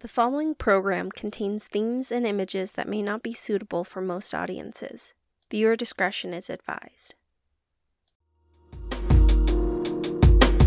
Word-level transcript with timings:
The 0.00 0.08
following 0.08 0.54
program 0.54 1.10
contains 1.10 1.66
themes 1.66 2.12
and 2.12 2.26
images 2.26 2.72
that 2.72 2.88
may 2.88 3.00
not 3.02 3.22
be 3.22 3.32
suitable 3.32 3.82
for 3.84 4.00
most 4.02 4.34
audiences. 4.34 5.14
Viewer 5.50 5.74
discretion 5.76 6.34
is 6.34 6.50
advised. 6.50 7.14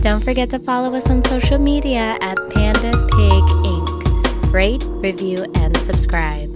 Don't 0.02 0.24
forget 0.24 0.50
to 0.50 0.60
follow 0.60 0.96
us 0.96 1.10
on 1.10 1.22
social 1.24 1.60
media 1.60 2.18
at 2.22 2.38
Panda 2.52 2.92
Pig 2.92 3.44
Inc. 3.70 4.52
Rate, 4.54 4.84
review, 4.88 5.46
and 5.56 5.78
subscribe. 5.78 6.56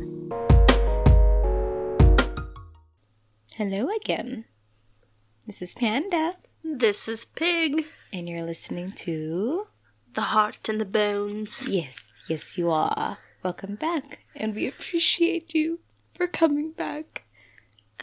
Hello 3.55 3.88
again. 4.02 4.46
This 5.46 5.62
is 5.62 5.76
Panda, 5.76 6.34
This 6.64 7.08
is 7.08 7.26
Pig, 7.26 7.86
and 8.12 8.28
you're 8.28 8.42
listening 8.46 8.94
to. 8.94 9.68
the 10.16 10.21
heart 10.21 10.70
and 10.70 10.80
the 10.82 10.86
bones. 10.86 11.68
Yes, 11.68 12.10
yes, 12.28 12.58
you 12.58 12.71
are. 12.71 13.18
Welcome 13.44 13.76
back, 13.76 14.20
and 14.36 14.56
we 14.56 14.68
appreciate 14.68 15.54
you 15.54 15.79
for 16.16 16.28
coming 16.28 16.71
back. 16.71 17.25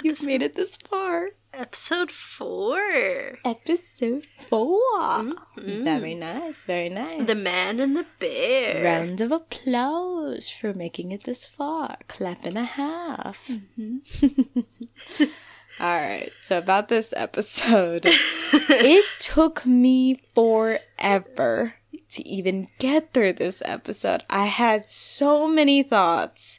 You've 0.02 0.24
made 0.24 0.42
it 0.42 0.54
this 0.54 0.76
far. 0.76 1.30
Episode 1.52 2.12
4 2.12 3.40
Episode 3.44 4.24
4 4.48 4.78
mm-hmm. 4.78 5.84
Very 5.84 6.14
nice, 6.14 6.64
very 6.64 6.88
nice. 6.88 7.26
The 7.26 7.34
Man 7.34 7.80
and 7.80 7.96
the 7.96 8.06
Bear. 8.20 8.84
Round 8.84 9.20
of 9.20 9.32
applause 9.32 10.48
for 10.48 10.72
making 10.72 11.10
it 11.10 11.24
this 11.24 11.46
far. 11.46 11.96
Clap 12.06 12.44
and 12.44 12.56
a 12.56 12.64
half. 12.64 13.48
Mm-hmm. 13.48 14.60
All 15.80 16.00
right, 16.00 16.30
so 16.38 16.58
about 16.58 16.88
this 16.88 17.12
episode, 17.16 18.02
it 18.06 19.04
took 19.18 19.66
me 19.66 20.20
forever 20.34 21.74
to 22.10 22.26
even 22.28 22.68
get 22.78 23.12
through 23.12 23.34
this 23.34 23.62
episode. 23.64 24.24
I 24.28 24.46
had 24.46 24.88
so 24.88 25.46
many 25.48 25.82
thoughts. 25.82 26.58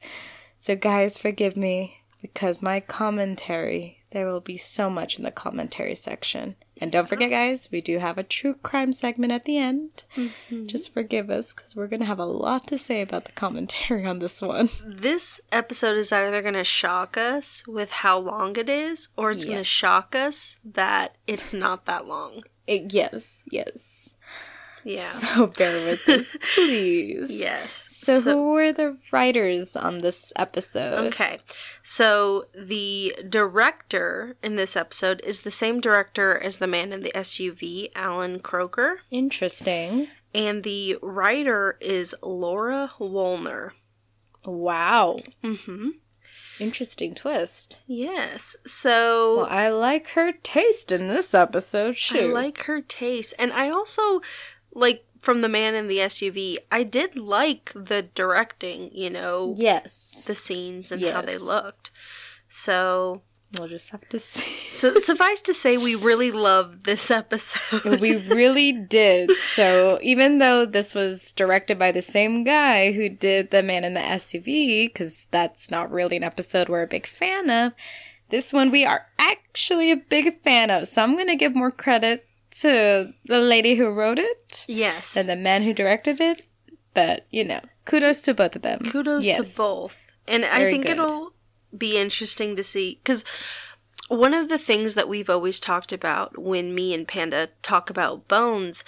So, 0.57 0.75
guys, 0.75 1.17
forgive 1.17 1.57
me 1.57 1.97
because 2.21 2.61
my 2.61 2.79
commentary, 2.79 3.99
there 4.11 4.27
will 4.27 4.41
be 4.41 4.57
so 4.57 4.89
much 4.89 5.17
in 5.17 5.23
the 5.23 5.31
commentary 5.31 5.95
section. 5.95 6.55
And 6.77 6.91
don't 6.91 7.07
forget, 7.07 7.29
guys, 7.29 7.69
we 7.71 7.79
do 7.81 7.99
have 7.99 8.17
a 8.17 8.23
true 8.23 8.55
crime 8.55 8.91
segment 8.91 9.31
at 9.31 9.45
the 9.45 9.57
end. 9.57 10.03
Mm-hmm. 10.15 10.65
Just 10.65 10.91
forgive 10.93 11.29
us 11.29 11.53
because 11.53 11.75
we're 11.75 11.87
going 11.87 11.99
to 11.99 12.07
have 12.07 12.17
a 12.19 12.25
lot 12.25 12.65
to 12.67 12.77
say 12.77 13.01
about 13.01 13.25
the 13.25 13.31
commentary 13.33 14.05
on 14.05 14.17
this 14.19 14.41
one. 14.41 14.69
This 14.83 15.39
episode 15.51 15.97
is 15.97 16.11
either 16.11 16.41
going 16.41 16.55
to 16.55 16.63
shock 16.63 17.17
us 17.17 17.63
with 17.67 17.91
how 17.91 18.17
long 18.17 18.55
it 18.55 18.67
is, 18.67 19.09
or 19.15 19.29
it's 19.29 19.45
going 19.45 19.57
to 19.57 19.63
shock 19.63 20.15
us 20.15 20.59
that 20.65 21.17
it's 21.27 21.53
not 21.53 21.85
that 21.85 22.07
long. 22.07 22.43
It- 22.65 22.93
yes, 22.93 23.43
yes. 23.51 24.00
Yeah. 24.83 25.11
So 25.21 25.47
bear 25.47 25.85
with 25.85 26.07
us, 26.09 26.35
please. 26.55 27.29
yes. 27.31 27.87
So, 27.91 28.19
who 28.21 28.53
were 28.53 28.73
the 28.73 28.97
writers 29.11 29.75
on 29.75 30.01
this 30.01 30.33
episode? 30.35 31.05
Okay. 31.07 31.39
So 31.83 32.45
the 32.57 33.15
director 33.29 34.35
in 34.41 34.55
this 34.55 34.75
episode 34.75 35.21
is 35.23 35.41
the 35.41 35.51
same 35.51 35.79
director 35.81 36.37
as 36.39 36.57
the 36.57 36.65
man 36.67 36.91
in 36.93 37.01
the 37.01 37.11
SUV, 37.13 37.91
Allan 37.95 38.39
Kroeker. 38.39 38.95
Interesting. 39.11 40.07
And 40.33 40.63
the 40.63 40.97
writer 41.01 41.77
is 41.79 42.15
Laura 42.23 42.91
Wolner. 42.99 43.73
Wow. 44.45 45.19
Mm-hmm. 45.43 45.89
Interesting 46.59 47.13
twist. 47.15 47.81
Yes. 47.87 48.55
So 48.65 49.37
Well, 49.37 49.45
I 49.45 49.69
like 49.69 50.09
her 50.09 50.31
taste 50.31 50.91
in 50.91 51.07
this 51.07 51.33
episode. 51.33 51.97
Too. 51.97 52.17
I 52.19 52.21
like 52.25 52.63
her 52.63 52.81
taste. 52.81 53.33
And 53.39 53.51
I 53.53 53.69
also 53.69 54.21
like 54.73 55.05
from 55.19 55.41
the 55.41 55.49
man 55.49 55.75
in 55.75 55.87
the 55.87 55.97
SUV, 55.99 56.57
I 56.71 56.83
did 56.83 57.15
like 57.17 57.71
the 57.75 58.01
directing, 58.15 58.89
you 58.93 59.09
know, 59.09 59.53
Yes. 59.57 60.23
the 60.25 60.35
scenes 60.35 60.91
and 60.91 61.01
how 61.03 61.21
they 61.21 61.37
looked. 61.37 61.91
So 62.49 63.21
We'll 63.59 63.67
just 63.67 63.89
have 63.89 64.07
to 64.09 64.17
see. 64.19 64.71
so 64.71 64.97
suffice 64.99 65.41
to 65.41 65.53
say 65.53 65.75
we 65.75 65.93
really 65.93 66.31
loved 66.31 66.85
this 66.85 67.11
episode. 67.11 67.99
we 67.99 68.15
really 68.27 68.71
did. 68.71 69.29
So 69.37 69.99
even 70.01 70.37
though 70.37 70.65
this 70.65 70.95
was 70.95 71.33
directed 71.33 71.77
by 71.77 71.91
the 71.91 72.01
same 72.01 72.45
guy 72.45 72.93
who 72.93 73.09
did 73.09 73.51
The 73.51 73.61
Man 73.61 73.83
in 73.83 73.93
the 73.93 73.99
SUV, 73.99 74.85
because 74.87 75.27
that's 75.31 75.69
not 75.69 75.91
really 75.91 76.15
an 76.15 76.23
episode 76.23 76.69
we're 76.69 76.83
a 76.83 76.87
big 76.87 77.05
fan 77.05 77.49
of, 77.49 77.73
this 78.29 78.53
one 78.53 78.71
we 78.71 78.85
are 78.85 79.07
actually 79.19 79.91
a 79.91 79.97
big 79.97 80.41
fan 80.43 80.71
of. 80.71 80.87
So 80.87 81.01
I'm 81.01 81.15
going 81.15 81.27
to 81.27 81.35
give 81.35 81.53
more 81.53 81.71
credit 81.71 82.25
to 82.59 83.13
the 83.25 83.39
lady 83.39 83.75
who 83.75 83.89
wrote 83.89 84.19
it 84.19 84.65
yes. 84.67 85.15
And 85.15 85.27
the 85.29 85.35
man 85.35 85.63
who 85.63 85.73
directed 85.73 86.19
it. 86.21 86.43
But, 86.93 87.25
you 87.31 87.45
know, 87.45 87.61
kudos 87.85 88.19
to 88.21 88.33
both 88.33 88.55
of 88.55 88.61
them. 88.63 88.79
kudos 88.91 89.25
Yes. 89.25 89.37
to 89.37 89.57
both 89.57 89.97
and 90.27 90.45
i 90.45 90.65
think 90.65 90.83
good. 90.85 90.91
it'll 90.93 91.33
be 91.75 91.97
interesting 91.97 92.55
to 92.55 92.63
see 92.63 92.99
because 93.03 93.23
one 94.07 94.33
of 94.33 94.49
the 94.49 94.59
things 94.59 94.93
that 94.93 95.07
we've 95.09 95.29
always 95.29 95.59
talked 95.59 95.91
about 95.93 96.37
when 96.37 96.75
me 96.75 96.93
and 96.93 97.07
panda 97.07 97.49
talk 97.63 97.89
about 97.89 98.27
bones 98.27 98.83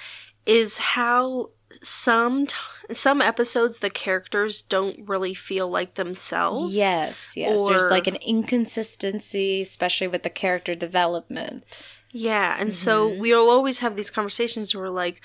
is 0.45 0.77
how 0.77 1.49
some 1.81 2.45
t- 2.45 2.55
some 2.91 3.19
episodes 3.21 3.79
the 3.79 3.89
characters 3.89 4.61
don't 4.61 5.07
really 5.07 5.33
feel 5.33 5.67
like 5.69 5.95
themselves 5.95 6.75
Yes, 6.75 7.35
yes. 7.35 7.65
There's 7.67 7.89
like 7.89 8.05
an 8.05 8.17
inconsistency, 8.17 9.61
especially 9.61 10.07
with 10.07 10.23
the 10.23 10.29
character 10.29 10.75
development. 10.75 11.81
Yeah 12.15 12.55
and 12.59 12.75
so 12.75 13.09
Mm-hmm. 13.09 13.19
we'll 13.21 13.49
always 13.49 13.79
have 13.79 13.95
these 13.95 14.11
conversations 14.11 14.73
where 14.75 14.83
we're 14.85 14.89
like 14.91 15.19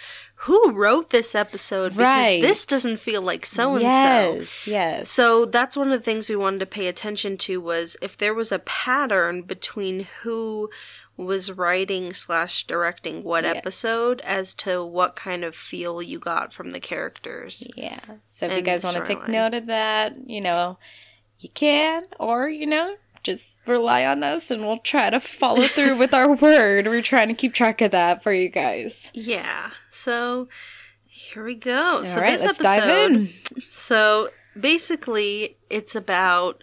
who 0.46 0.70
wrote 0.72 1.10
this 1.10 1.34
episode 1.34 1.90
because 1.90 1.98
Right. 2.04 2.40
this 2.40 2.64
doesn't 2.64 2.98
feel 2.98 3.20
like 3.22 3.44
so 3.44 3.74
and 3.74 3.82
so 3.82 3.86
yes, 3.88 4.66
yes. 4.66 5.10
So 5.10 5.44
that's 5.44 5.76
one 5.76 5.92
of 5.92 5.98
the 5.98 6.04
things 6.04 6.28
we 6.28 6.36
wanted 6.36 6.60
to 6.60 6.66
pay 6.66 6.86
attention 6.88 7.36
to 7.38 7.60
was 7.60 7.96
if 8.00 8.16
there 8.16 8.32
was 8.34 8.50
a 8.50 8.58
pattern 8.60 9.42
between 9.42 10.06
who 10.22 10.70
was 11.16 11.50
writing 11.50 12.14
slash 12.14 12.64
directing 12.64 13.24
what 13.24 13.42
Yes. 13.44 13.56
episode 13.56 14.20
as 14.22 14.54
to 14.54 14.84
what 14.84 15.16
kind 15.16 15.44
of 15.44 15.54
feel 15.56 16.00
you 16.00 16.18
got 16.20 16.52
from 16.52 16.70
the 16.70 16.78
characters. 16.80 17.66
Yeah. 17.76 17.98
So 18.24 18.46
if 18.46 18.52
you 18.52 18.62
guys 18.62 18.84
want 18.84 18.96
to 18.96 19.04
take 19.04 19.26
note 19.28 19.52
of 19.54 19.66
that, 19.66 20.14
you 20.26 20.40
know, 20.40 20.78
you 21.40 21.48
can, 21.48 22.04
or, 22.20 22.48
you 22.48 22.66
know, 22.66 22.94
just 23.22 23.60
rely 23.66 24.04
on 24.04 24.22
us 24.22 24.50
and 24.50 24.62
we'll 24.62 24.78
try 24.78 25.10
to 25.10 25.20
follow 25.20 25.66
through 25.66 25.96
with 25.98 26.14
our 26.14 26.34
word. 26.34 26.86
We're 26.86 27.02
trying 27.02 27.28
to 27.28 27.34
keep 27.34 27.54
track 27.54 27.80
of 27.80 27.90
that 27.90 28.22
for 28.22 28.32
you 28.32 28.48
guys. 28.48 29.10
Yeah. 29.14 29.70
So 29.90 30.48
here 31.06 31.44
we 31.44 31.54
go. 31.54 32.04
so 32.04 32.16
All 32.18 32.22
right, 32.22 32.38
this 32.38 32.46
let's 32.46 32.60
episode, 32.60 32.80
dive 32.80 33.10
in. 33.10 33.28
So 33.88 34.28
basically, 34.58 35.56
it's 35.70 35.94
about 35.94 36.62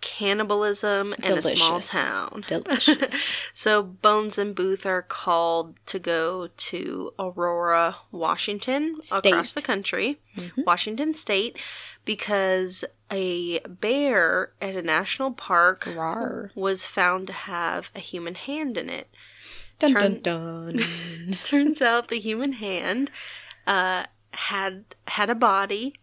cannibalism 0.00 1.14
in 1.22 1.38
a 1.38 1.42
small 1.42 1.80
town. 1.80 2.44
Delicious. 2.48 3.38
So 3.52 3.82
Bones 3.82 4.36
and 4.36 4.54
Booth 4.54 4.84
are 4.84 5.02
called 5.02 5.76
to 5.86 5.98
go 5.98 6.48
to 6.56 7.12
Aurora, 7.18 7.96
Washington, 8.10 8.94
across 9.12 9.20
State. 9.20 9.32
Mm-hmm. 9.32 9.54
the 9.54 9.62
country, 9.62 10.18
Washington 10.58 11.14
State, 11.14 11.56
because 12.04 12.84
a 13.12 13.58
bear 13.60 14.52
at 14.60 14.74
a 14.74 14.82
national 14.82 15.32
park 15.32 15.84
Rawr. 15.84 16.50
was 16.54 16.86
found 16.86 17.26
to 17.28 17.32
have 17.32 17.90
a 17.94 18.00
human 18.00 18.34
hand 18.34 18.76
in 18.78 18.88
it. 18.88 19.08
Dun 19.78 19.92
Turn- 19.94 20.20
dun 20.22 20.76
dun. 20.76 21.32
Turns 21.44 21.82
out 21.82 22.08
the 22.08 22.18
human 22.18 22.52
hand 22.52 23.10
uh, 23.66 24.04
had 24.32 24.84
had 25.08 25.28
a 25.30 25.34
body, 25.34 25.94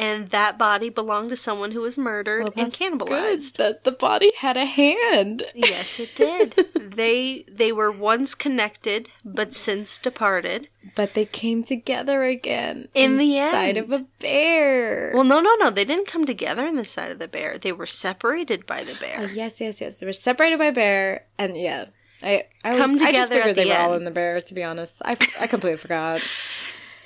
and 0.00 0.30
that 0.30 0.56
body 0.56 0.88
belonged 0.88 1.28
to 1.28 1.36
someone 1.36 1.72
who 1.72 1.82
was 1.82 1.98
murdered 1.98 2.44
Well, 2.44 2.52
and 2.56 2.72
cannibalized. 2.72 3.58
that 3.58 3.84
the 3.84 3.92
body 3.92 4.30
had 4.38 4.56
a 4.56 4.64
hand. 4.64 5.42
Yes, 5.54 6.00
it 6.00 6.14
did. 6.16 6.54
they 6.96 7.44
they 7.52 7.70
were 7.70 7.90
once 7.92 8.34
connected, 8.34 9.10
but 9.24 9.52
since 9.54 9.98
departed. 9.98 10.68
But 10.96 11.12
they 11.12 11.26
came 11.26 11.62
together 11.62 12.22
again. 12.24 12.88
In 12.94 13.18
the 13.18 13.36
side 13.36 13.76
of 13.76 13.92
a 13.92 14.06
bear. 14.18 15.12
Well, 15.14 15.24
no, 15.24 15.40
no, 15.40 15.54
no. 15.56 15.68
They 15.70 15.84
didn't 15.84 16.06
come 16.08 16.24
together 16.24 16.66
in 16.66 16.76
the 16.76 16.84
side 16.86 17.10
of 17.12 17.18
the 17.18 17.28
bear. 17.28 17.58
They 17.58 17.72
were 17.72 17.86
separated 17.86 18.64
by 18.66 18.82
the 18.82 18.92
Oh, 18.92 19.00
bear. 19.00 19.28
yes, 19.32 19.60
yes, 19.60 19.80
yes. 19.82 20.00
They 20.00 20.06
were 20.06 20.12
separated 20.14 20.58
by 20.58 20.70
bear, 20.70 21.26
and 21.38 21.56
yeah, 21.56 21.86
I 22.22 22.44
I, 22.64 22.76
Come 22.76 22.94
was, 22.94 23.02
I 23.02 23.12
just 23.12 23.30
figured 23.30 23.54
they 23.56 23.64
the 23.64 23.70
were 23.70 23.76
all 23.76 23.94
in 23.94 24.04
the 24.04 24.10
bear. 24.10 24.40
To 24.40 24.54
be 24.54 24.62
honest, 24.64 25.02
I 25.04 25.16
I 25.38 25.46
completely 25.46 25.76
forgot. 25.78 26.22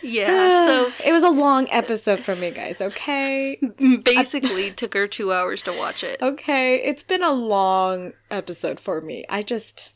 Yeah. 0.05 0.65
So 0.67 0.93
it 1.05 1.13
was 1.13 1.23
a 1.23 1.31
long 1.31 1.67
episode 1.71 2.21
for 2.21 2.37
me, 2.37 2.51
guys. 2.51 2.81
Okay, 2.81 3.57
basically, 4.03 4.71
took 4.71 4.95
her 4.95 5.07
two 5.09 5.33
hours 5.33 5.63
to 5.65 5.73
watch 5.77 6.03
it. 6.05 6.21
okay, 6.23 6.77
it's 6.77 7.03
been 7.03 7.23
a 7.23 7.33
long 7.33 8.13
episode 8.31 8.79
for 8.81 9.01
me. 9.01 9.25
I 9.29 9.43
just, 9.43 9.93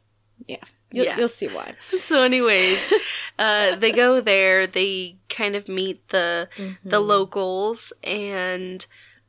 yeah, 0.47 0.57
you'll, 0.91 1.05
Yeah. 1.07 1.19
you'll 1.19 1.29
see 1.29 1.49
why. 1.49 1.75
So, 2.01 2.23
anyways, 2.23 2.93
uh, 3.39 3.77
they 3.77 3.93
go 3.93 4.21
there. 4.21 4.67
They 4.67 5.17
kind 5.29 5.55
of 5.57 5.69
meet 5.69 6.09
the 6.09 6.49
the 6.85 7.01
locals, 7.01 7.93
and 8.03 8.87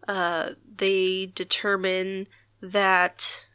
uh, 0.08 0.52
they 0.78 1.28
determine 1.36 2.28
that 2.62 3.46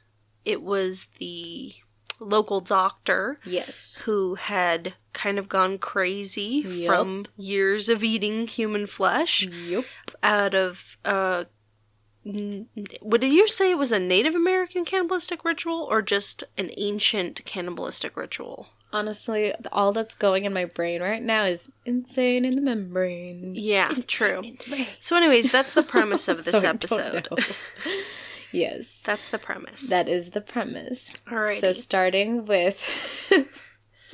it 0.44 0.62
was 0.62 1.08
the 1.18 1.74
local 2.20 2.60
doctor 2.60 3.36
Yes. 3.44 4.02
who 4.04 4.34
had 4.36 4.94
kind 5.12 5.38
of 5.38 5.48
gone 5.48 5.78
crazy 5.78 6.64
Yup. 6.66 6.86
from 6.86 7.26
years 7.36 7.88
of 7.88 8.02
eating 8.04 8.46
human 8.46 8.86
flesh 8.86 9.42
Yep. 9.46 9.84
out 10.22 10.54
of 10.54 10.96
uh 11.04 11.44
what 13.02 13.20
did 13.20 13.32
you 13.32 13.46
say 13.46 13.70
it 13.70 13.76
was 13.78 13.92
a 13.92 13.98
Native 13.98 14.34
American 14.34 14.86
cannibalistic 14.86 15.44
ritual 15.44 15.86
or 15.90 16.00
just 16.00 16.42
an 16.56 16.70
ancient 16.78 17.44
cannibalistic 17.44 18.16
ritual? 18.16 18.68
Honestly, 18.94 19.52
all 19.72 19.92
that's 19.92 20.14
going 20.14 20.44
in 20.44 20.52
my 20.54 20.64
brain 20.64 21.02
right 21.02 21.22
now 21.22 21.44
is 21.44 21.70
insane 21.84 22.44
in 22.46 22.54
the 22.54 22.62
membrane. 22.62 23.52
Yeah, 23.54 23.92
true. 24.06 24.42
So 25.00 25.16
anyways, 25.16 25.50
that's 25.52 25.72
the 25.72 25.82
premise 25.82 26.28
of 26.28 26.44
this 26.46 26.62
So 26.62 26.68
episode. 26.68 27.28
yes. 28.54 29.02
That's 29.04 29.28
the 29.30 29.38
premise. 29.38 29.88
That 29.88 30.08
is 30.08 30.30
the 30.30 30.40
premise. 30.40 31.12
Alrighty. 31.26 31.60
So 31.60 31.72
starting 31.72 32.46
with 32.46 32.78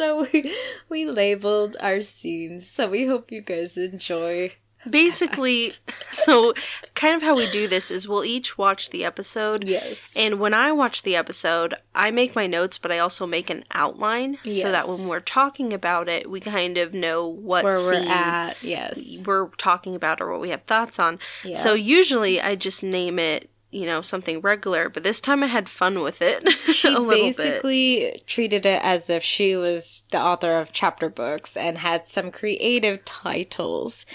So 0.00 0.26
we 0.32 0.54
we 0.88 1.04
labeled 1.04 1.76
our 1.80 2.00
scenes. 2.00 2.70
So 2.70 2.88
we 2.88 3.06
hope 3.06 3.30
you 3.30 3.42
guys 3.42 3.76
enjoy. 3.76 4.52
Basically, 4.88 5.74
so 6.10 6.54
kind 6.94 7.14
of 7.14 7.20
how 7.20 7.36
we 7.36 7.50
do 7.50 7.68
this 7.68 7.90
is 7.90 8.08
we'll 8.08 8.24
each 8.24 8.56
watch 8.56 8.88
the 8.88 9.04
episode. 9.04 9.68
Yes. 9.68 10.14
And 10.16 10.40
when 10.40 10.54
I 10.54 10.72
watch 10.72 11.02
the 11.02 11.16
episode, 11.16 11.74
I 11.94 12.10
make 12.10 12.34
my 12.34 12.46
notes, 12.46 12.78
but 12.78 12.90
I 12.90 12.98
also 12.98 13.26
make 13.26 13.50
an 13.50 13.62
outline 13.72 14.38
so 14.46 14.72
that 14.72 14.88
when 14.88 15.06
we're 15.06 15.20
talking 15.20 15.74
about 15.74 16.08
it, 16.08 16.30
we 16.30 16.40
kind 16.40 16.78
of 16.78 16.94
know 16.94 17.26
what 17.28 17.64
where 17.64 17.76
we're 17.76 18.08
at. 18.08 18.56
Yes. 18.62 19.22
we're 19.26 19.48
talking 19.58 19.94
about 19.94 20.22
or 20.22 20.30
what 20.30 20.40
we 20.40 20.48
have 20.48 20.62
thoughts 20.62 20.98
on. 20.98 21.18
Yeah. 21.44 21.58
So 21.58 21.74
usually 21.74 22.40
I 22.40 22.54
just 22.54 22.82
name 22.82 23.18
it, 23.18 23.50
you 23.70 23.86
know, 23.86 24.00
something 24.00 24.40
regular, 24.40 24.88
but 24.88 25.04
this 25.04 25.20
time 25.20 25.42
I 25.42 25.46
had 25.46 25.68
fun 25.68 26.02
with 26.02 26.20
it. 26.22 26.46
She 26.70 26.88
little 26.88 27.08
bit. 27.08 27.36
basically 27.36 28.22
treated 28.26 28.64
it 28.64 28.82
as 28.82 29.10
if 29.10 29.22
she 29.22 29.56
was 29.56 30.04
the 30.12 30.20
author 30.20 30.56
of 30.56 30.72
chapter 30.72 31.08
books 31.08 31.56
and 31.56 31.78
had 31.78 32.06
some 32.06 32.30
creative 32.30 33.04
titles. 33.04 34.06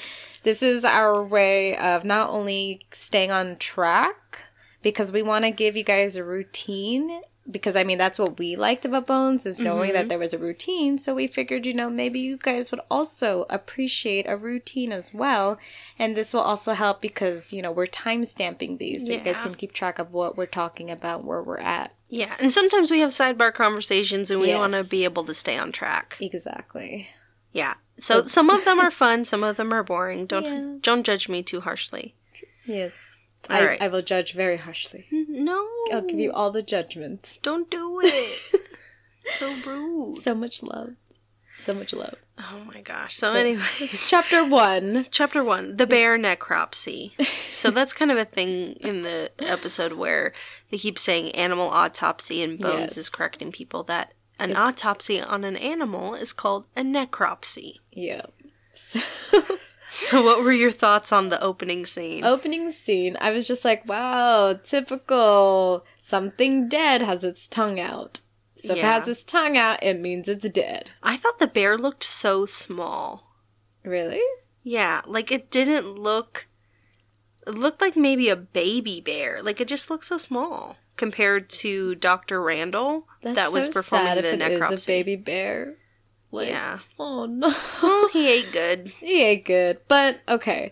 This 0.43 0.63
is 0.63 0.85
our 0.85 1.23
way 1.23 1.75
of 1.77 2.05
not 2.05 2.29
only 2.29 2.81
staying 2.91 3.31
on 3.31 3.57
track 3.57 4.43
because 4.81 5.11
we 5.11 5.21
want 5.21 5.43
to 5.43 5.51
give 5.51 5.75
you 5.75 5.83
guys 5.83 6.15
a 6.15 6.23
routine 6.23 7.21
because 7.49 7.75
I 7.75 7.83
mean 7.83 7.97
that's 7.97 8.17
what 8.17 8.39
we 8.39 8.55
liked 8.55 8.85
about 8.85 9.07
Bones 9.07 9.45
is 9.45 9.61
knowing 9.61 9.93
that 9.93 10.01
mm-hmm. 10.01 10.07
there 10.09 10.19
was 10.19 10.33
a 10.33 10.39
routine 10.39 10.97
so 10.97 11.13
we 11.13 11.27
figured 11.27 11.65
you 11.65 11.73
know 11.73 11.89
maybe 11.89 12.19
you 12.19 12.37
guys 12.37 12.71
would 12.71 12.81
also 12.89 13.45
appreciate 13.49 14.25
a 14.27 14.35
routine 14.35 14.91
as 14.91 15.13
well 15.13 15.59
and 15.99 16.17
this 16.17 16.33
will 16.33 16.41
also 16.41 16.73
help 16.73 17.01
because 17.01 17.53
you 17.53 17.61
know 17.61 17.71
we're 17.71 17.85
time 17.85 18.25
stamping 18.25 18.77
these 18.77 19.05
so 19.05 19.13
you 19.13 19.19
guys 19.19 19.39
can 19.39 19.53
keep 19.55 19.73
track 19.73 19.99
of 19.99 20.11
what 20.11 20.35
we're 20.37 20.45
talking 20.45 20.89
about 20.89 21.23
where 21.23 21.43
we're 21.43 21.59
at 21.59 21.91
Yeah, 22.09 22.35
and 22.39 22.51
sometimes 22.53 22.89
we 22.91 22.99
have 23.01 23.11
sidebar 23.11 23.53
conversations 23.53 24.31
and 24.31 24.39
we 24.39 24.47
Yes. 24.47 24.59
want 24.59 24.73
to 24.73 24.89
be 24.89 25.03
able 25.03 25.23
to 25.25 25.33
stay 25.33 25.57
on 25.57 25.71
track. 25.71 26.17
Exactly. 26.21 27.09
Yeah. 27.51 27.73
So 27.97 28.23
some 28.25 28.49
of 28.49 28.63
them 28.65 28.79
are 28.79 28.91
fun, 28.91 29.25
some 29.25 29.43
of 29.43 29.57
them 29.57 29.73
are 29.73 29.83
boring. 29.83 30.25
Don't 30.25 30.43
Yeah. 30.43 30.77
don't 30.81 31.03
judge 31.03 31.29
me 31.29 31.41
too 31.43 31.61
harshly. 31.61 32.15
Yes. 32.65 33.19
I, 33.49 33.65
right. 33.65 33.81
I 33.81 33.87
will 33.87 34.01
judge 34.01 34.33
very 34.33 34.57
harshly. 34.57 35.05
No. 35.11 35.67
I'll 35.91 36.01
give 36.01 36.19
you 36.19 36.31
all 36.31 36.51
the 36.51 36.63
judgment. 36.63 37.39
Don't 37.41 37.69
do 37.69 37.99
it. 38.03 38.61
so 39.37 39.53
rude. 39.65 40.17
So 40.21 40.33
much 40.35 40.63
love. 40.63 40.91
So 41.57 41.73
much 41.73 41.93
love. 41.93 42.15
Oh 42.37 42.59
my 42.65 42.81
gosh. 42.81 43.15
So, 43.15 43.31
So- 43.31 43.39
anyways, 43.39 44.07
Chapter 44.09 44.43
one. 44.43 45.05
chapter 45.09 45.41
1, 45.43 45.77
the 45.77 45.87
bear 45.87 46.17
necropsy. 46.19 47.11
so 47.53 47.71
that's 47.71 47.93
kind 47.93 48.11
of 48.11 48.17
a 48.17 48.25
thing 48.25 48.73
in 48.81 49.03
the 49.03 49.31
episode 49.39 49.93
where 49.93 50.33
they 50.69 50.77
keep 50.77 50.99
saying 50.99 51.31
animal 51.31 51.69
autopsy 51.69 52.41
and 52.43 52.59
Bones 52.59 52.79
Yes. 52.79 52.97
is 52.97 53.09
correcting 53.09 53.51
people 53.53 53.83
that 53.83 54.13
an 54.37 54.53
autopsy 54.53 55.21
on 55.21 55.45
an 55.45 55.55
animal 55.55 56.13
is 56.13 56.33
called 56.33 56.65
a 56.75 56.81
necropsy. 56.81 57.75
Yeah. 57.91 58.23
So, 58.77 58.99
So 60.09 60.21
what 60.23 60.43
were 60.43 60.51
your 60.51 60.73
thoughts 60.73 61.13
on 61.13 61.29
the 61.29 61.41
opening 61.41 61.85
scene? 61.85 62.25
opening 62.25 62.71
scene, 62.73 63.15
I 63.21 63.31
was 63.31 63.47
just 63.47 63.63
like, 63.63 63.87
wow, 63.87 64.59
typical. 64.61 65.85
Something 66.01 66.67
dead 66.67 67.01
has 67.01 67.23
its 67.23 67.47
tongue 67.47 67.79
out. 67.79 68.19
So 68.57 68.73
if 68.73 68.79
it 68.79 68.83
has 68.83 69.07
its 69.07 69.23
tongue 69.23 69.57
out, 69.57 69.81
it 69.81 70.01
means 70.01 70.27
it's 70.27 70.49
dead. 70.49 70.91
I 71.01 71.15
thought 71.15 71.39
the 71.39 71.47
bear 71.47 71.77
looked 71.77 72.03
so 72.03 72.45
small. 72.45 73.35
Really? 73.83 74.21
Yeah, 74.63 75.01
like 75.05 75.31
it 75.31 75.49
didn't 75.49 75.87
look. 75.87 76.47
It 77.47 77.55
looked 77.55 77.79
like 77.79 77.95
maybe 77.95 78.27
a 78.27 78.35
baby 78.35 78.99
bear. 78.99 79.41
Like 79.41 79.61
it 79.61 79.67
just 79.67 79.89
looked 79.89 80.05
so 80.05 80.17
small 80.17 80.75
compared 80.97 81.49
to 81.49 81.95
Dr. 81.95 82.41
Randall 82.41 83.07
That's 83.21 83.35
that 83.35 83.53
was 83.53 83.65
so 83.65 83.71
performing 83.71 84.07
sad 84.07 84.17
the 84.23 84.27
if 84.27 84.33
it 84.33 84.41
is 84.41 84.59
necropsy. 84.59 84.83
a 84.83 84.87
baby 84.87 85.15
bear. 85.15 85.75
Like, 86.35 86.49
Yeah. 86.49 86.79
Oh 86.99 87.25
no. 87.25 87.51
He 88.11 88.31
ain't 88.31 88.51
good. 88.51 88.87
He 88.99 89.23
ain't 89.23 89.45
good. 89.45 89.79
But 89.87 90.21
okay. 90.27 90.71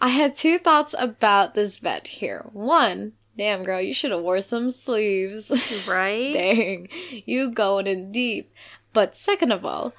I 0.00 0.08
had 0.08 0.36
two 0.36 0.58
thoughts 0.58 0.94
about 0.98 1.54
this 1.54 1.78
vet 1.78 2.06
here. 2.08 2.46
One, 2.52 3.14
damn 3.36 3.64
girl, 3.64 3.80
you 3.80 3.92
should 3.92 4.12
have 4.12 4.20
wore 4.22 4.40
some 4.40 4.70
sleeves. 4.70 5.86
Right? 5.88 6.32
Dang. 6.34 6.88
You 7.26 7.50
going 7.50 7.86
in 7.86 8.12
deep. 8.12 8.52
But 8.92 9.16
second 9.16 9.52
of 9.52 9.64
all, 9.64 9.92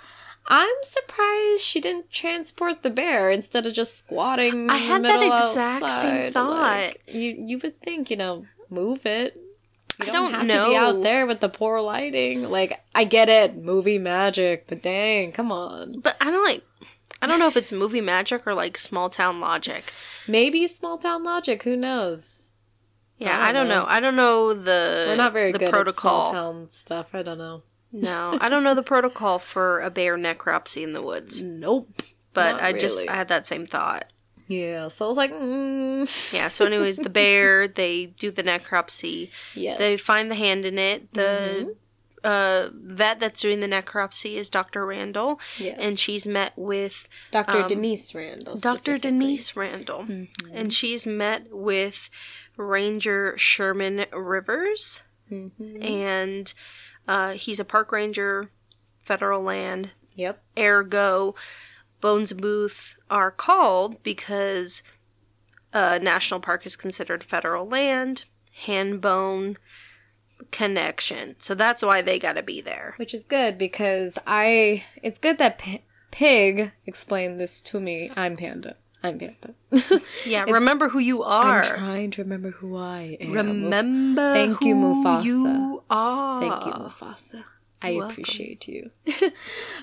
I'm 0.48 0.76
surprised 0.82 1.62
she 1.62 1.80
didn't 1.80 2.12
transport 2.12 2.82
the 2.82 2.90
bear 2.90 3.30
instead 3.30 3.68
of 3.68 3.74
just 3.74 3.98
squatting 3.98 4.70
I 4.70 4.78
had 4.78 5.04
that 5.04 5.22
exact 5.22 5.86
same 6.02 6.32
thought. 6.32 6.60
Like, 6.60 7.04
you 7.08 7.36
you 7.38 7.60
would 7.60 7.80
think, 7.82 8.10
you 8.10 8.18
know, 8.18 8.46
move 8.70 9.06
it. 9.06 9.38
You 10.00 10.08
I 10.08 10.12
don't, 10.12 10.32
don't 10.32 10.34
have 10.34 10.42
to 10.64 10.70
be 10.70 10.74
know. 10.76 10.76
out 10.76 11.04
there 11.04 11.26
with 11.28 11.40
the 11.42 11.50
poor 11.50 11.82
lighting. 11.82 12.44
Like, 12.44 12.80
I 12.96 13.04
get 13.04 13.28
it, 13.30 13.58
movie 13.58 13.98
magic, 14.00 14.66
but 14.68 14.82
dang, 14.82 15.32
come 15.34 15.52
on. 15.52 16.00
But 16.00 16.16
I 16.22 16.32
don't 16.32 16.44
like. 16.46 16.64
I 17.22 17.28
don't 17.28 17.40
know 17.40 17.48
if 17.48 17.58
it's 17.58 17.72
movie 17.74 18.00
magic 18.02 18.48
or 18.48 18.54
like 18.54 18.78
small 18.78 19.10
town 19.10 19.42
logic. 19.42 19.92
Maybe 20.28 20.68
small 20.68 20.98
town 20.98 21.24
logic. 21.26 21.64
Who 21.64 21.76
knows? 21.76 22.54
Yeah, 23.18 23.38
I 23.38 23.50
I 23.50 23.52
don't 23.52 23.68
don't 23.68 23.68
know. 23.68 23.82
know. 23.82 23.86
I 23.90 24.00
don't 24.00 24.16
know 24.16 24.54
the 24.54 25.06
We're 25.10 25.16
not 25.18 25.34
very 25.34 25.52
the 25.52 25.60
good 25.60 25.72
protocol. 25.74 26.28
at 26.28 26.30
small 26.30 26.54
town 26.54 26.70
stuff. 26.70 27.08
I 27.14 27.22
don't 27.24 27.38
know. 27.38 27.64
No, 27.92 28.38
I 28.42 28.48
don't 28.48 28.64
know 28.64 28.74
the 28.76 28.84
protocol 28.84 29.38
for 29.40 29.82
a 29.82 29.90
bear 29.90 30.18
necropsy 30.18 30.82
in 30.84 30.94
the 30.94 31.02
woods. 31.02 31.42
Nope. 31.42 32.04
But 32.34 32.62
I 32.62 32.72
just. 32.72 33.06
I 33.10 33.16
had 33.16 33.28
that 33.28 33.46
same 33.48 33.66
thought. 33.66 34.06
Yeah. 34.50 34.88
So 34.90 35.06
I 35.06 35.08
was 35.08 35.18
like, 35.18 35.32
mm. 35.32 36.34
Yeah. 36.34 36.50
So, 36.50 36.66
anyways, 36.66 36.98
the 36.98 37.10
bear 37.22 37.68
they 37.68 38.08
do 38.08 38.32
the 38.32 38.44
necropsy. 38.44 39.30
yes. 39.56 39.78
They 39.78 39.96
find 39.96 40.30
the 40.30 40.36
hand 40.36 40.66
in 40.66 40.78
it. 40.78 41.14
The 41.14 41.22
Mm-hmm. 41.22 41.70
uh, 42.24 42.70
vet 42.74 43.20
that's 43.22 43.40
doing 43.42 43.62
the 43.62 43.68
necropsy 43.68 44.34
is 44.36 44.50
Dr. 44.50 44.86
Randall, 44.86 45.40
Yes. 45.58 45.78
and 45.80 45.98
she's 45.98 46.28
met 46.28 46.52
with 46.58 47.08
Dr. 47.32 47.60
um, 47.60 47.68
Denise 47.68 48.14
Randall. 48.14 48.58
Dr. 48.58 48.98
Denise 48.98 49.56
Randall, 49.56 50.04
Mm-hmm. 50.04 50.50
and 50.52 50.74
she's 50.74 51.06
met 51.08 51.48
with 51.52 52.10
Ranger 52.58 53.38
Sherman 53.38 54.06
Rivers, 54.12 55.04
Mhm. 55.32 55.82
and 55.84 56.54
uh, 57.08 57.32
he's 57.34 57.60
a 57.60 57.66
park 57.66 57.92
ranger, 57.94 58.50
federal 59.06 59.42
land. 59.44 59.92
Yep. 60.16 60.44
Ergo, 60.58 61.36
Bones 62.02 62.34
Booth 62.34 62.96
are 63.10 63.32
called 63.32 64.02
because 64.04 64.84
uh, 65.74 66.00
national 66.02 66.40
park 66.40 66.66
is 66.66 66.76
considered 66.76 67.24
federal 67.24 67.68
land. 67.68 68.26
Hand 68.66 69.00
bone 69.00 69.58
connection, 70.52 71.36
so 71.40 71.56
that's 71.56 71.82
why 71.84 72.02
they 72.02 72.20
got 72.20 72.34
to 72.34 72.44
be 72.44 72.60
there. 72.60 72.94
Which 72.98 73.14
is 73.14 73.24
good 73.24 73.58
because 73.58 74.18
I. 74.28 74.84
It's 75.02 75.20
good 75.20 75.38
that 75.38 75.60
P- 75.60 75.84
Pig 76.12 76.72
explained 76.86 77.40
this 77.40 77.62
to 77.62 77.80
me. 77.80 78.12
I'm 78.18 78.36
Panda. 78.36 78.76
I'm 79.02 79.18
Panda. 79.18 79.54
Yeah, 80.26 80.44
remember 80.44 80.90
who 80.90 81.00
you 81.00 81.24
are. 81.24 81.60
I'm 81.60 81.78
trying 81.78 82.12
to 82.12 82.24
remember 82.24 82.52
who 82.52 82.76
I 82.76 83.18
am. 83.22 83.32
Remember 83.32 84.34
Thank 84.34 84.62
you, 84.66 84.76
Mufasa. 84.76 85.24
You 85.26 85.84
are. 85.90 86.40
Thank 86.40 86.66
you, 86.66 86.74
Mufasa. 86.74 87.44
I 87.82 87.94
welcome. 87.96 88.12
appreciate 88.12 88.68
you. 88.68 88.92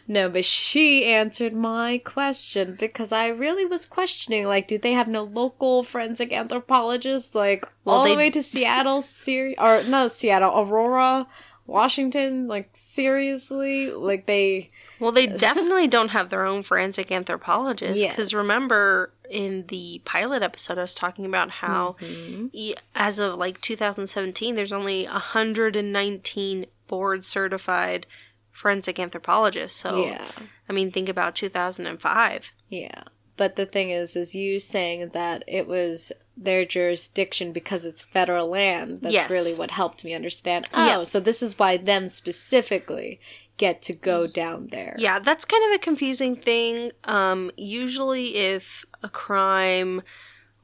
no, 0.09 0.29
but 0.29 0.45
she 0.45 1.05
answered 1.07 1.53
my 1.55 2.01
question 2.05 2.77
because 2.79 3.11
I 3.13 3.29
really 3.29 3.65
was 3.65 3.87
questioning 3.87 4.45
like, 4.47 4.69
do 4.69 4.77
they 4.79 4.93
have 4.93 5.09
no 5.09 5.23
local 5.23 5.83
forensic 5.83 6.33
anthropologists 6.33 7.35
like 7.35 7.67
Well, 7.85 7.97
all 7.97 8.05
they- 8.05 8.11
the 8.11 8.17
way 8.17 8.31
to 8.31 8.43
Seattle, 8.43 9.01
Syria, 9.03 9.55
or 9.59 9.83
not 9.85 10.13
Seattle, 10.13 10.53
Aurora, 10.61 11.27
Washington? 11.67 12.49
Like, 12.49 12.69
seriously? 12.75 13.91
Like, 13.91 14.27
they. 14.27 14.71
Well, 15.01 15.13
they 15.13 15.27
definitely 15.47 15.87
don't 15.89 16.11
have 16.11 16.29
their 16.31 16.45
own 16.45 16.63
forensic 16.63 17.11
anthropologist 17.11 18.01
because 18.01 18.33
Yes. 18.33 18.35
remember 18.35 19.13
in 19.31 19.65
the 19.69 20.01
pilot 20.05 20.43
episode 20.43 20.79
I 20.79 20.83
was 20.83 20.95
talking 20.95 21.25
about 21.27 21.51
how 21.51 21.97
Mm-hmm. 22.01 22.47
e- 22.53 22.75
as 22.95 23.19
of 23.19 23.35
like 23.39 23.61
2017 23.61 24.55
there's 24.55 24.71
only 24.73 25.05
119 25.07 26.67
board 26.87 27.25
certified 27.25 28.07
forensic 28.51 28.99
anthropologist. 28.99 29.77
So 29.77 30.05
Yeah. 30.05 30.25
I 30.69 30.73
mean 30.73 30.91
think 30.91 31.09
about 31.09 31.35
2005. 31.37 32.53
Yeah. 32.69 33.03
But 33.37 33.57
the 33.57 33.67
thing 33.67 33.91
is, 33.91 34.17
is 34.17 34.35
you 34.35 34.59
saying 34.59 35.11
that 35.11 35.45
it 35.47 35.67
was 35.67 36.11
their 36.39 36.65
jurisdiction 36.65 37.53
because 37.53 37.85
it's 37.85 38.03
federal 38.03 38.49
land. 38.49 39.01
That's 39.03 39.13
Yes. 39.13 39.31
really 39.31 39.55
what 39.55 39.71
helped 39.71 40.05
me 40.05 40.15
understand. 40.15 40.69
Oh, 40.73 40.87
Yeah. 40.87 41.05
so 41.05 41.21
this 41.21 41.43
is 41.43 41.59
why 41.59 41.77
them 41.77 42.09
specifically 42.09 43.21
get 43.59 43.83
to 43.83 43.93
go 43.95 44.27
down 44.27 44.69
there. 44.69 44.95
Yeah, 44.99 45.19
that's 45.19 45.45
kind 45.45 45.65
of 45.71 45.75
a 45.77 45.79
confusing 45.79 46.37
thing. 46.37 46.93
Um, 47.05 47.51
usually, 47.57 48.37
if 48.37 48.85
a 49.03 49.09
crime 49.09 50.03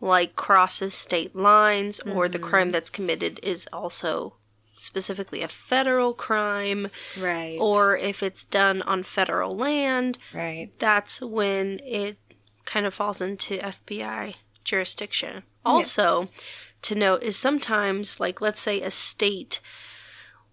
like 0.01 0.35
crosses 0.35 0.95
state 0.95 1.37
lines 1.37 2.01
or 2.01 2.29
the 2.29 2.39
crime 2.39 2.71
that's 2.71 2.91
committed 2.91 3.39
is 3.43 3.69
also 3.73 4.35
specifically 4.83 5.43
a 5.43 5.49
federal 5.49 6.15
crime, 6.15 6.89
Right. 7.19 7.57
or 7.61 7.97
if 7.97 8.23
it's 8.23 8.45
done 8.45 8.83
on 8.83 9.03
federal 9.03 9.51
land, 9.51 10.19
right. 10.35 10.71
that's 10.79 11.21
when 11.21 11.81
it 11.85 12.19
kind 12.65 12.87
of 12.87 12.95
falls 12.95 13.21
into 13.21 13.59
FBI 13.59 14.35
jurisdiction. 14.65 15.43
Also, 15.65 16.25
to 16.83 16.95
note 16.95 17.23
is 17.23 17.37
sometimes, 17.37 18.19
like, 18.19 18.41
let's 18.41 18.61
say 18.61 18.81
a 18.81 18.91
state 18.91 19.61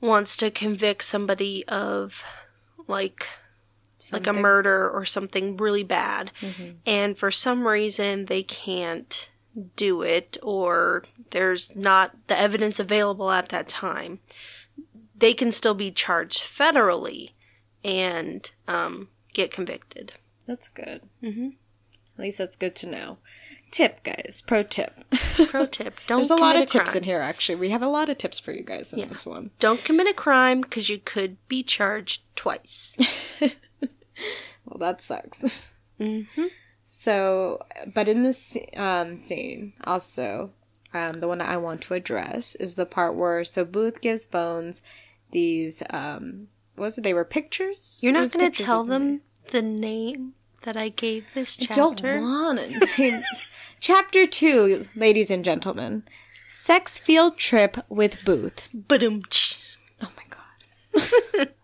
wants 0.02 0.38
to 0.38 0.52
convict 0.52 1.04
somebody 1.04 1.66
of, 1.68 2.24
like, 2.88 3.28
like 4.14 4.28
a 4.28 4.34
murder 4.34 4.90
or 4.90 5.04
something 5.04 5.58
really 5.58 5.84
bad, 5.84 6.32
mm-hmm. 6.40 6.72
and 6.86 7.18
for 7.18 7.32
some 7.32 7.68
reason 7.68 8.28
they 8.28 8.44
can't 8.44 9.30
do 9.76 10.02
it, 10.02 10.38
or 10.44 11.04
there's 11.32 11.76
not 11.76 12.16
the 12.28 12.38
evidence 12.38 12.80
available 12.80 13.32
at 13.32 13.50
that 13.50 13.68
time, 13.68 14.20
they 15.18 15.34
can 15.34 15.52
still 15.52 15.74
be 15.74 15.92
charged 15.92 16.42
federally 16.44 17.32
and 17.84 18.52
um, 18.68 19.10
get 19.34 19.52
convicted. 19.52 20.14
That's 20.48 20.70
good. 20.70 21.02
Mhm. 21.24 21.54
At 22.16 22.20
least 22.24 22.38
that's 22.40 22.58
good 22.58 22.76
to 22.78 22.90
know. 22.90 23.18
Tip, 23.72 24.04
guys. 24.04 24.44
Pro 24.46 24.64
tip. 24.64 25.00
Pro 25.50 25.66
tip: 25.68 26.00
Don't 26.08 26.18
There's 26.18 26.32
a 26.32 26.36
lot 26.36 26.56
of 26.56 26.68
tips 26.68 26.92
crime. 26.92 26.98
in 26.98 27.04
here, 27.04 27.20
actually. 27.20 27.56
We 27.56 27.70
have 27.70 27.84
a 27.84 27.88
lot 27.88 28.10
of 28.10 28.18
tips 28.18 28.40
for 28.40 28.52
you 28.52 28.64
guys 28.64 28.92
in 28.92 29.08
this 29.08 29.26
one. 29.26 29.52
Don't 29.60 29.84
commit 29.84 30.08
a 30.08 30.14
crime 30.14 30.62
because 30.62 30.90
you 30.90 30.98
could 30.98 31.38
be 31.48 31.64
charged 31.64 32.24
twice. 32.36 32.98
Well, 34.66 34.78
that 34.80 35.02
sucks. 35.02 35.70
mm-hmm. 36.00 36.46
So, 36.92 37.60
but 37.94 38.08
in 38.08 38.24
this 38.24 38.58
um, 38.76 39.16
scene, 39.16 39.74
also, 39.84 40.50
um, 40.92 41.18
the 41.18 41.28
one 41.28 41.38
that 41.38 41.48
I 41.48 41.56
want 41.58 41.84
to 41.84 41.94
address 41.94 42.56
is 42.56 42.74
the 42.74 42.88
part 42.88 43.16
where 43.16 43.44
so 43.44 43.64
Booth 43.64 44.02
gives 44.02 44.26
Bones 44.26 44.82
these 45.30 45.84
um, 45.92 46.48
was 46.76 46.98
it? 46.98 47.04
They 47.04 47.14
were 47.14 47.26
pictures. 47.26 48.00
You're 48.02 48.12
not 48.12 48.34
going 48.34 48.52
to 48.52 48.64
tell 48.64 48.84
them 48.84 49.22
the 49.52 49.62
name 49.62 50.34
that 50.64 50.76
I 50.78 50.90
gave 50.90 51.32
this 51.36 51.60
I 51.62 51.66
don't 51.76 51.98
chapter. 51.98 52.22
want 52.22 52.60
it. 52.60 53.24
Chapter 53.80 54.26
two, 54.26 54.86
ladies 54.96 55.30
and 55.30 55.46
gentlemen, 55.46 56.06
sex 56.48 56.98
field 56.98 57.38
trip 57.38 57.78
with 57.88 58.26
Booth. 58.26 58.68
But 58.74 59.04
Oh 60.02 60.10
my 60.18 60.24
god. 60.28 61.50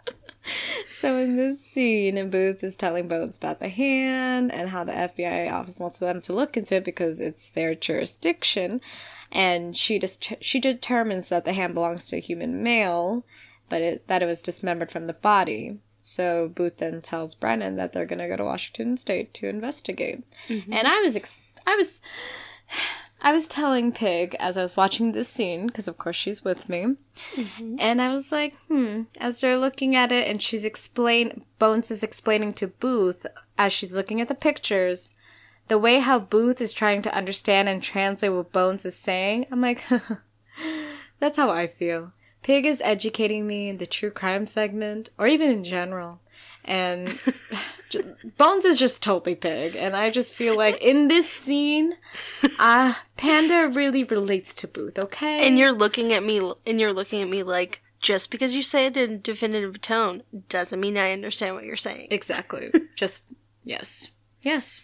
so 0.89 1.17
in 1.17 1.35
this 1.35 1.61
scene, 1.61 2.17
and 2.17 2.31
Booth 2.31 2.63
is 2.63 2.77
telling 2.77 3.07
Bones 3.07 3.37
about 3.37 3.59
the 3.59 3.69
hand 3.69 4.51
and 4.51 4.69
how 4.69 4.83
the 4.83 4.91
FBI 4.91 5.51
office 5.51 5.79
wants 5.79 5.99
them 5.99 6.21
to 6.21 6.33
look 6.33 6.57
into 6.57 6.75
it 6.75 6.85
because 6.85 7.19
it's 7.21 7.49
their 7.49 7.75
jurisdiction, 7.75 8.81
and 9.31 9.75
she 9.75 9.99
just 9.99 10.33
she 10.41 10.59
determines 10.59 11.29
that 11.29 11.45
the 11.45 11.53
hand 11.53 11.73
belongs 11.73 12.07
to 12.07 12.17
a 12.17 12.21
human 12.21 12.63
male, 12.63 13.25
but 13.69 13.81
it, 13.81 14.07
that 14.07 14.21
it 14.21 14.27
was 14.27 14.41
dismembered 14.41 14.91
from 14.91 15.07
the 15.07 15.13
body. 15.13 15.79
So 16.01 16.49
Booth 16.53 16.77
then 16.77 17.01
tells 17.01 17.33
Brennan 17.33 17.77
that 17.77 17.93
they're 17.93 18.05
gonna 18.05 18.27
go 18.27 18.37
to 18.37 18.43
Washington 18.43 18.97
State 18.97 19.33
to 19.35 19.49
investigate, 19.49 20.23
mm-hmm. 20.47 20.71
and 20.73 20.87
I 20.87 21.01
was 21.01 21.15
ex- 21.15 21.39
I 21.65 21.75
was. 21.75 22.01
I 23.21 23.31
was 23.31 23.47
telling 23.47 23.91
Pig 23.91 24.35
as 24.39 24.57
I 24.57 24.61
was 24.61 24.77
watching 24.77 25.11
this 25.11 25.27
scene, 25.27 25.67
because 25.67 25.87
of 25.87 25.97
course 25.97 26.15
she's 26.15 26.43
with 26.43 26.69
me, 26.69 26.95
and 27.79 28.01
I 28.01 28.13
was 28.13 28.31
like, 28.31 28.55
hmm, 28.67 29.03
as 29.19 29.41
they're 29.41 29.57
looking 29.57 29.95
at 29.95 30.11
it 30.11 30.27
and 30.27 30.41
she's 30.41 30.65
explain 30.65 31.43
Bones 31.57 31.89
is 31.89 32.03
explaining 32.03 32.53
to 32.53 32.67
Booth 32.67 33.25
as 33.57 33.73
she's 33.73 33.95
looking 33.95 34.21
at 34.21 34.27
the 34.27 34.35
pictures, 34.35 35.13
the 35.67 35.79
way 35.79 35.99
how 35.99 36.19
Booth 36.19 36.61
is 36.61 36.73
trying 36.73 37.01
to 37.01 37.15
understand 37.15 37.67
and 37.67 37.81
translate 37.81 38.31
what 38.31 38.51
Bones 38.51 38.85
is 38.85 38.95
saying, 38.95 39.47
I'm 39.51 39.61
like, 39.61 39.83
that's 41.19 41.37
how 41.37 41.49
I 41.49 41.67
feel. 41.67 42.13
Pig 42.43 42.65
is 42.65 42.81
educating 42.83 43.47
me 43.47 43.69
in 43.69 43.77
the 43.77 43.87
true 43.87 44.11
crime 44.11 44.45
segment, 44.45 45.09
or 45.17 45.25
even 45.25 45.49
in 45.49 45.63
general. 45.63 46.21
And 46.65 47.19
ju- 47.89 48.15
Bones 48.37 48.65
is 48.65 48.77
just 48.77 49.03
totally 49.03 49.35
pig, 49.35 49.75
and 49.75 49.95
I 49.95 50.09
just 50.09 50.33
feel 50.33 50.57
like 50.57 50.81
in 50.81 51.07
this 51.07 51.29
scene, 51.29 51.93
uh, 52.59 52.95
Panda 53.17 53.69
really 53.69 54.03
relates 54.03 54.53
to 54.55 54.67
Booth. 54.67 54.97
Okay, 54.97 55.47
and 55.47 55.57
you're 55.57 55.71
looking 55.71 56.11
at 56.11 56.23
me, 56.23 56.53
and 56.65 56.79
you're 56.79 56.93
looking 56.93 57.21
at 57.21 57.29
me 57.29 57.43
like 57.43 57.81
just 58.05 58.29
because 58.29 58.55
you 58.55 58.61
say 58.61 58.85
it 58.85 58.97
in 58.97 59.11
a 59.13 59.17
definitive 59.17 59.81
tone 59.81 60.21
doesn't 60.47 60.79
mean 60.79 60.95
I 60.95 61.11
understand 61.11 61.55
what 61.55 61.63
you're 61.63 61.75
saying. 61.75 62.09
Exactly. 62.11 62.69
Just 62.95 63.25
yes. 63.63 64.11
Yes. 64.43 64.83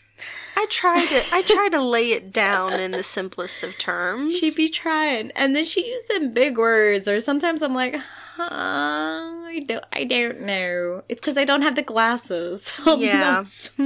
I 0.55 0.65
try 0.71 1.05
to, 1.05 1.23
I 1.31 1.43
try 1.43 1.69
to 1.69 1.81
lay 1.81 2.13
it 2.13 2.33
down 2.33 2.79
in 2.79 2.91
the 2.91 3.03
simplest 3.03 3.61
of 3.61 3.77
terms. 3.77 4.35
She 4.35 4.51
be 4.51 4.69
trying. 4.69 5.29
And 5.31 5.55
then 5.55 5.65
she 5.65 5.87
used 5.87 6.09
them 6.09 6.31
big 6.31 6.57
words 6.57 7.07
or 7.07 7.19
sometimes 7.19 7.61
I'm 7.61 7.75
like, 7.75 7.95
huh, 7.95 8.01
Uh-huh. 8.39 9.47
I 9.53 9.65
don't 9.67 9.85
I 9.91 10.03
don't 10.05 10.41
know. 10.41 11.03
It's 11.09 11.19
because 11.21 11.37
I 11.37 11.45
don't 11.45 11.61
have 11.61 11.75
the 11.75 11.81
glasses. 11.81 12.63
So 12.81 12.97
Yeah. 12.97 13.41
if 13.41 13.77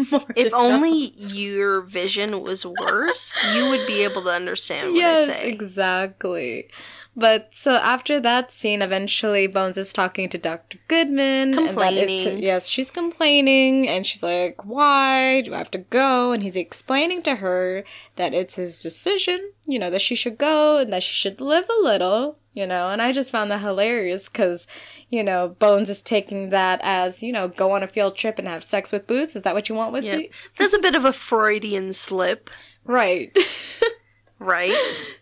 enough. 0.47 0.53
only 0.53 1.13
your 1.17 1.81
vision 1.81 2.41
was 2.41 2.65
worse, 2.65 3.35
you 3.55 3.69
would 3.69 3.85
be 3.87 4.03
able 4.03 4.21
to 4.23 4.29
understand 4.29 4.93
what 4.93 4.97
I 5.03 5.25
Yes, 5.25 5.43
exactly. 5.43 6.69
But 7.17 7.49
so 7.53 7.75
after 7.75 8.19
that 8.19 8.51
scene, 8.51 8.81
eventually 8.81 9.47
Bones 9.47 9.77
is 9.77 9.93
talking 9.93 10.27
to 10.29 10.37
Dr. 10.37 10.77
Goodman. 10.89 11.57
And 11.57 11.77
that 11.77 11.93
it's, 11.93 12.23
Complaining. 12.23 12.43
yes, 12.43 12.67
she's 12.69 12.91
complaining, 12.91 13.87
and 13.87 14.05
she's 14.05 14.21
like, 14.21 14.65
Why 14.65 15.39
do 15.41 15.53
I 15.53 15.57
have 15.59 15.71
to 15.71 15.77
go? 15.77 16.33
And 16.33 16.43
he's 16.43 16.57
explaining 16.57 17.21
to 17.23 17.35
her 17.37 17.85
that 18.17 18.33
it's 18.33 18.55
his 18.55 18.77
decision, 18.77 19.51
you 19.65 19.79
know, 19.79 19.89
that 19.89 20.01
she 20.01 20.13
should 20.15 20.37
go 20.37 20.77
and 20.77 20.91
that 20.91 21.03
she 21.03 21.13
should 21.13 21.39
live 21.39 21.65
a 21.69 21.81
little, 21.81 22.37
you 22.55 22.65
know. 22.65 22.89
And 22.89 22.99
I 23.01 23.11
just 23.11 23.31
found 23.31 23.51
that 23.51 23.61
hilarious 23.61 24.27
because, 24.27 24.65
you 25.09 25.23
know, 25.23 25.49
Bones 25.59 25.89
is 25.91 26.01
taking 26.01 26.49
that 26.49 26.79
as, 26.81 27.21
you 27.21 27.31
know, 27.31 27.47
go 27.49 27.71
on 27.73 27.83
a 27.83 27.87
field 27.87 28.17
trip 28.17 28.39
and 28.39 28.47
have 28.47 28.63
sex 28.63 28.91
with 28.91 29.05
Booth. 29.05 29.35
Is 29.35 29.43
that 29.43 29.53
what 29.53 29.69
you 29.69 29.75
want 29.75 29.93
with 29.93 30.03
Yep. 30.03 30.17
me? 30.17 30.29
That's 30.57 30.73
a 30.73 30.79
bit 30.79 30.95
of 30.95 31.05
a 31.05 31.13
Freudian 31.13 31.93
slip, 31.93 32.49
Right. 32.83 33.37
right? 34.39 34.75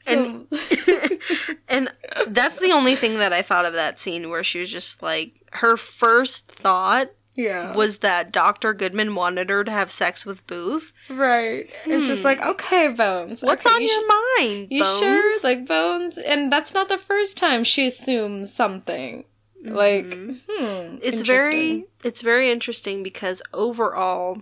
And 0.08 0.48
and 1.70 1.90
that's 2.28 2.60
the 2.60 2.72
only 2.72 2.96
thing 2.96 3.18
that 3.18 3.34
I 3.34 3.42
thought 3.42 3.66
of 3.66 3.74
that 3.74 4.00
scene 4.00 4.30
where 4.30 4.44
she 4.44 4.60
was 4.60 4.70
just 4.70 5.02
like 5.02 5.34
her 5.54 5.78
first 5.78 6.52
thought 6.52 7.10
yeah. 7.36 7.75
was 7.75 7.98
that 7.98 8.32
Dr. 8.32 8.74
Goodman 8.74 9.16
wanted 9.16 9.50
her 9.50 9.63
to 9.63 9.72
have 9.72 9.92
sex 9.92 10.25
with 10.25 10.46
Booth. 10.48 10.94
Right. 11.10 11.70
It's 11.86 12.08
just 12.08 12.24
like, 12.24 12.42
okay, 12.46 12.90
Bones. 12.90 13.42
Hmm. 13.42 13.48
What's 13.48 13.66
okay, 13.66 13.75
on 13.75 13.82
you 13.82 13.88
your 13.88 14.02
sh- 14.02 14.13
mind? 14.40 14.68
You 14.72 14.84
Bones? 14.84 15.00
sure? 15.00 15.32
Like 15.44 15.68
Bones, 15.68 16.18
and 16.18 16.52
that's 16.52 16.74
not 16.74 16.90
the 16.90 16.98
first 16.98 17.38
time 17.38 17.63
she 17.63 17.88
assumes 17.88 18.54
something. 18.54 19.25
Like, 19.66 20.13
hmm. 20.13 20.32
Mm-hmm. 20.32 20.98
it's 21.02 21.22
very 21.22 21.86
it's 22.04 22.22
very 22.22 22.52
interesting 22.52 23.02
because 23.02 23.42
overall 23.54 24.42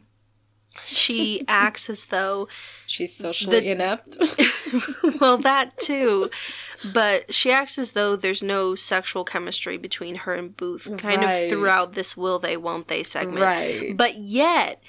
she 0.86 1.44
acts 1.48 1.90
as 1.90 2.06
though 2.08 2.48
She's 2.88 3.16
socially 3.16 3.60
the- 3.60 3.72
inept. 3.72 4.18
well 5.22 5.38
that 5.38 5.78
too 5.78 6.30
but 6.94 7.34
she 7.34 7.52
acts 7.52 7.78
as 7.78 7.92
though 7.94 8.16
there's 8.16 8.42
no 8.44 8.76
sexual 8.76 9.24
chemistry 9.24 9.78
between 9.78 10.16
her 10.16 10.34
and 10.34 10.56
booth 10.58 10.86
kind 10.98 11.22
Right. 11.24 11.34
of 11.44 11.50
throughout 11.50 11.94
this 11.94 12.16
will 12.18 12.40
they 12.40 12.58
won't 12.58 12.88
they 12.88 13.04
segment 13.04 13.42
Right. 13.42 13.96
but 13.96 14.18
yet 14.18 14.82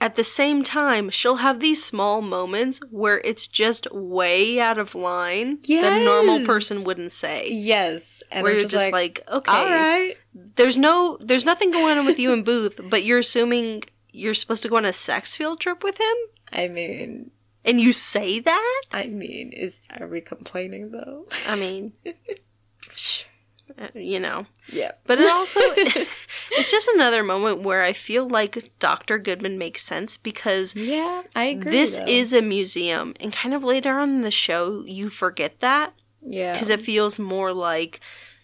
at 0.00 0.14
the 0.14 0.22
same 0.24 0.62
time 0.62 1.10
she'll 1.10 1.36
have 1.36 1.58
these 1.60 1.82
small 1.82 2.22
moments 2.22 2.80
where 2.90 3.18
it's 3.24 3.48
just 3.48 3.90
way 3.92 4.60
out 4.60 4.78
of 4.78 4.94
line 4.94 5.58
that 5.66 6.00
a 6.00 6.04
normal 6.04 6.46
person 6.46 6.84
wouldn't 6.84 7.10
say 7.12 7.48
yes. 7.50 8.22
And 8.30 8.42
where 8.44 8.52
I'm 8.52 8.60
you're 8.60 8.68
just 8.68 8.92
like, 8.92 9.22
okay 9.28 9.50
all 9.52 9.66
right. 9.66 10.14
there's 10.34 10.76
no 10.76 11.16
there's 11.20 11.44
nothing 11.44 11.70
going 11.72 11.98
on 11.98 12.06
with 12.06 12.18
you 12.18 12.32
and 12.32 12.44
booth 12.44 12.80
but 12.90 13.02
you're 13.04 13.18
assuming 13.18 13.82
you're 14.12 14.34
supposed 14.34 14.62
to 14.62 14.68
go 14.68 14.76
on 14.76 14.84
a 14.84 14.92
sex 14.92 15.34
field 15.34 15.58
trip 15.60 15.82
with 15.82 15.98
him 16.00 16.16
I 16.52 16.68
mean, 16.68 17.30
and 17.68 17.80
you 17.80 17.92
say 17.92 18.40
that 18.40 18.80
I 18.92 19.06
mean, 19.06 19.52
is 19.52 19.78
are 20.00 20.08
we 20.08 20.20
complaining 20.20 20.90
though? 20.90 21.26
I 21.46 21.54
mean, 21.56 21.92
you 23.94 24.18
know. 24.18 24.46
yeah. 24.72 24.92
But 25.06 25.20
it 25.20 25.28
also, 25.28 25.60
it's 25.66 26.70
just 26.70 26.88
another 26.94 27.22
moment 27.22 27.62
where 27.62 27.82
I 27.82 27.92
feel 27.92 28.28
like 28.28 28.72
Dr. 28.78 29.18
Goodman 29.18 29.58
makes 29.58 29.82
sense 29.82 30.16
because 30.16 30.74
Yeah, 30.74 31.22
I 31.36 31.44
agree. 31.44 31.70
this 31.70 31.98
though. 31.98 32.06
is 32.06 32.32
a 32.32 32.42
museum. 32.42 33.14
And 33.20 33.32
kind 33.32 33.54
of 33.54 33.62
later 33.62 33.98
on 33.98 34.10
in 34.10 34.20
the 34.22 34.30
show, 34.30 34.82
you 34.86 35.10
forget 35.10 35.60
that 35.60 35.92
yeah 36.20 36.52
because 36.52 36.68
it 36.68 36.80
feels 36.80 37.18
more 37.18 37.52
like 37.52 38.00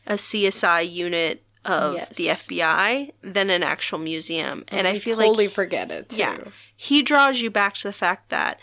a 0.06 0.14
CSI 0.14 0.88
unit 0.90 1.42
of 1.64 1.94
the 2.10 2.26
FBI 2.28 3.10
than 3.22 3.50
an 3.50 3.62
actual 3.62 3.98
museum. 3.98 4.64
And, 4.68 4.86
I 4.86 4.98
feel 4.98 5.16
totally 5.16 5.46
like 5.46 5.54
forget 5.54 5.90
it 5.90 6.10
too. 6.10 6.18
Yeah. 6.18 6.36
he 6.76 7.02
draws 7.02 7.40
you 7.40 7.50
back 7.50 7.74
to 7.76 7.88
the 7.88 7.92
fact 7.92 8.28
that 8.28 8.60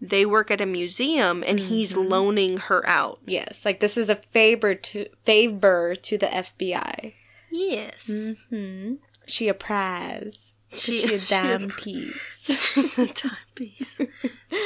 they 0.00 0.26
work 0.26 0.50
at 0.50 0.60
a 0.60 0.66
museum 0.66 1.42
and 1.46 1.58
he's 1.58 1.96
loaning 1.96 2.58
her 2.58 2.86
out. 2.88 3.18
Yes, 3.26 3.64
like 3.64 3.80
this 3.80 3.96
is 3.96 4.08
a 4.10 4.14
favor 4.14 4.74
to 4.74 5.06
favor 5.24 5.94
to 5.94 6.18
the 6.18 6.26
FBI. 6.26 7.14
Yes. 7.50 8.10
Hmm. 8.50 8.94
She 9.26 9.48
a 9.48 9.54
prize. 9.54 10.54
She- 10.74 10.92
She, 11.06 11.14
a 11.14 11.20
she 11.20 11.68
piece. 11.78 12.72
She's 12.74 12.98
a 12.98 13.06
timepiece. 13.06 14.00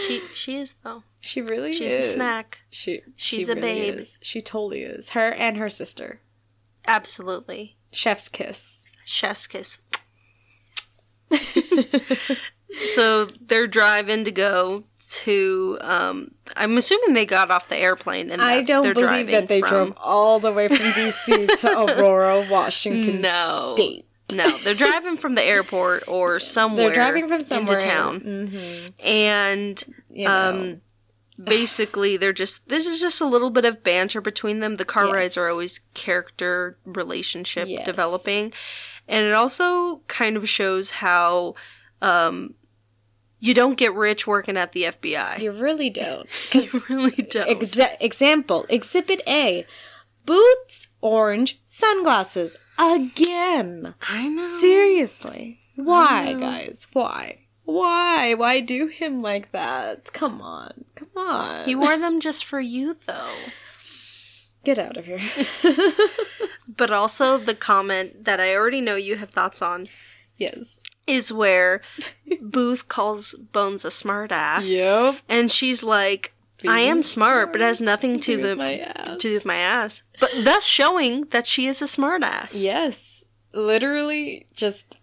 she 0.07 0.23
she 0.35 0.57
is 0.57 0.75
though. 0.83 1.05
She 1.21 1.43
really 1.43 1.75
She's 1.75 1.93
is. 1.93 2.11
a 2.11 2.15
snack. 2.15 2.63
She 2.71 3.03
She's 3.17 3.45
she 3.47 3.53
a 3.53 3.55
really 3.55 3.61
babe. 3.61 3.99
is. 4.01 4.19
She 4.23 4.41
totally 4.41 4.83
is. 4.83 5.11
Her 5.11 5.31
and 5.33 5.57
her 5.59 5.69
sister. 5.69 6.21
Absolutely. 6.87 7.77
Chef's 7.93 8.29
kiss. 8.29 8.87
Chef's 9.05 9.47
kiss. 9.47 9.79
so 12.95 13.27
they're 13.41 13.67
driving 13.67 14.25
to 14.25 14.31
go 14.33 14.85
to 15.11 15.77
um 15.81 16.31
I'm 16.57 16.77
assuming 16.79 17.15
they 17.15 17.27
got 17.27 17.51
off 17.51 17.69
the 17.69 17.77
airplane 17.77 18.31
and 18.31 18.41
I 18.41 18.63
don't 18.63 18.95
believe 18.95 19.27
that 19.29 19.49
they 19.49 19.61
from- 19.61 19.69
drove 19.69 19.95
all 19.99 20.39
the 20.41 20.53
way 20.53 20.69
from 20.69 20.77
DC 20.79 21.59
to 21.61 21.79
Aurora, 21.99 22.47
Washington 22.51 23.21
No. 23.21 23.75
State. 23.77 24.07
No, 24.33 24.49
they're 24.59 24.75
driving 24.75 25.17
from 25.17 25.35
the 25.35 25.43
airport 25.43 26.05
or 26.07 26.39
somewhere. 26.39 26.87
They're 26.87 26.95
driving 26.95 27.27
from 27.27 27.43
somewhere 27.43 27.79
into 27.79 27.91
town, 27.91 28.21
hmm 28.21 28.87
and 29.05 29.85
You 30.09 30.27
know. 30.27 30.51
um, 30.51 30.81
basically 31.43 32.17
they're 32.17 32.33
just 32.33 32.69
this 32.69 32.87
is 32.87 33.01
just 33.01 33.21
a 33.21 33.27
little 33.27 33.51
bit 33.51 33.65
of 33.65 33.83
banter 33.83 34.21
between 34.21 34.61
them. 34.61 34.77
The 34.77 34.85
car 34.85 35.07
Yes. 35.07 35.15
rides 35.15 35.37
are 35.37 35.49
always 35.49 35.81
character 35.95 36.79
relationship 36.85 37.67
Yes. 37.69 37.85
developing, 37.85 38.53
and 39.09 39.27
it 39.27 39.33
also 39.33 40.03
kind 40.07 40.37
of 40.37 40.49
shows 40.49 40.91
how 40.93 41.55
um, 42.03 42.55
you 43.41 43.55
don't 43.55 43.77
get 43.77 43.95
rich 43.95 44.27
working 44.27 44.57
at 44.57 44.73
the 44.73 44.85
FBI. 44.85 45.41
you 45.41 45.51
really 45.53 45.91
don't. 45.91 46.29
You 46.55 46.83
really 46.89 47.11
don't. 47.11 47.49
Exa- 47.49 47.97
example, 48.01 48.67
Exhibit 48.69 49.23
A. 49.27 49.67
Boots, 50.27 50.89
orange, 51.01 51.61
sunglasses. 51.65 52.57
Again. 52.79 53.95
I 54.03 54.29
know. 54.29 54.59
Seriously. 54.61 55.61
Why, 55.77 56.33
know. 56.33 56.41
guys? 56.41 56.87
Why? 56.93 57.39
Why? 57.65 58.35
Why 58.35 58.61
do 58.61 58.87
him 58.87 59.23
like 59.23 59.53
that? 59.53 60.13
Come 60.13 60.41
on. 60.43 60.85
Come 60.95 61.09
on. 61.17 61.65
He 61.65 61.75
wore 61.75 61.99
them 61.99 62.21
just 62.21 62.45
for 62.45 62.61
you, 62.61 62.97
though. 63.07 63.33
Get 64.65 64.79
out 64.79 64.97
of 64.97 65.07
here. 65.07 65.21
But 66.77 66.91
also 66.93 67.37
the 67.37 67.55
comment 67.55 68.25
that 68.25 68.41
I 68.41 68.55
already 68.55 68.81
know 68.81 68.95
you 68.97 69.17
have 69.17 69.31
thoughts 69.31 69.61
on 69.61 69.87
yes. 70.37 70.81
Is 71.07 71.33
where 71.33 71.81
Booth 72.41 72.89
calls 72.89 73.35
Bones 73.35 73.85
a 73.85 73.89
smartass. 73.89 74.63
Yep. 74.65 75.17
And 75.29 75.51
she's 75.51 75.83
like, 75.83 76.35
I 76.67 76.81
am 76.81 76.97
Being 76.97 77.03
smart, 77.03 77.53
but 77.53 77.61
it 77.61 77.65
has 77.65 77.81
nothing 77.81 78.21
to 78.21 78.37
the 78.37 78.57
my 78.57 78.79
ass." 78.79 79.09
to 79.11 79.17
do 79.17 79.33
with 79.35 79.45
my 79.47 79.57
ass. 79.57 80.03
But 80.21 80.31
thus 80.43 80.65
showing 80.65 81.23
that 81.31 81.47
she 81.47 81.67
is 81.67 81.81
a 81.81 81.87
smartass. 81.87 82.51
Yes. 82.55 83.25
Literally 83.53 84.47
just 84.53 85.01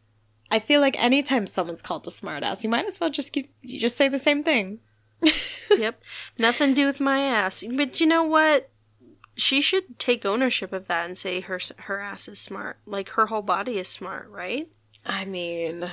I 0.49 0.59
feel 0.59 0.79
like 0.79 1.01
anytime 1.01 1.47
someone's 1.47 1.81
called 1.81 2.07
a 2.07 2.11
smartass, 2.11 2.63
you 2.63 2.69
might 2.69 2.85
as 2.85 2.99
well 2.99 3.09
just 3.09 3.33
keep 3.33 3.53
you 3.61 3.79
just 3.79 3.97
say 3.97 4.07
the 4.07 4.19
same 4.19 4.43
thing. 4.43 4.79
Yep. 5.77 6.01
Nothing 6.39 6.69
to 6.69 6.75
do 6.75 6.85
with 6.85 6.99
my 7.01 7.19
ass. 7.19 7.63
But 7.69 7.99
you 7.99 8.07
know 8.07 8.23
what? 8.23 8.69
She 9.35 9.61
should 9.61 9.99
take 9.99 10.25
ownership 10.25 10.71
of 10.73 10.87
that 10.87 11.05
and 11.07 11.17
say 11.17 11.41
her 11.41 11.59
her 11.79 11.99
ass 11.99 12.27
is 12.27 12.39
smart. 12.39 12.77
Like 12.85 13.09
her 13.09 13.27
whole 13.27 13.41
body 13.41 13.77
is 13.77 13.87
smart, 13.87 14.29
right? 14.29 14.69
I 15.07 15.25
mean, 15.25 15.89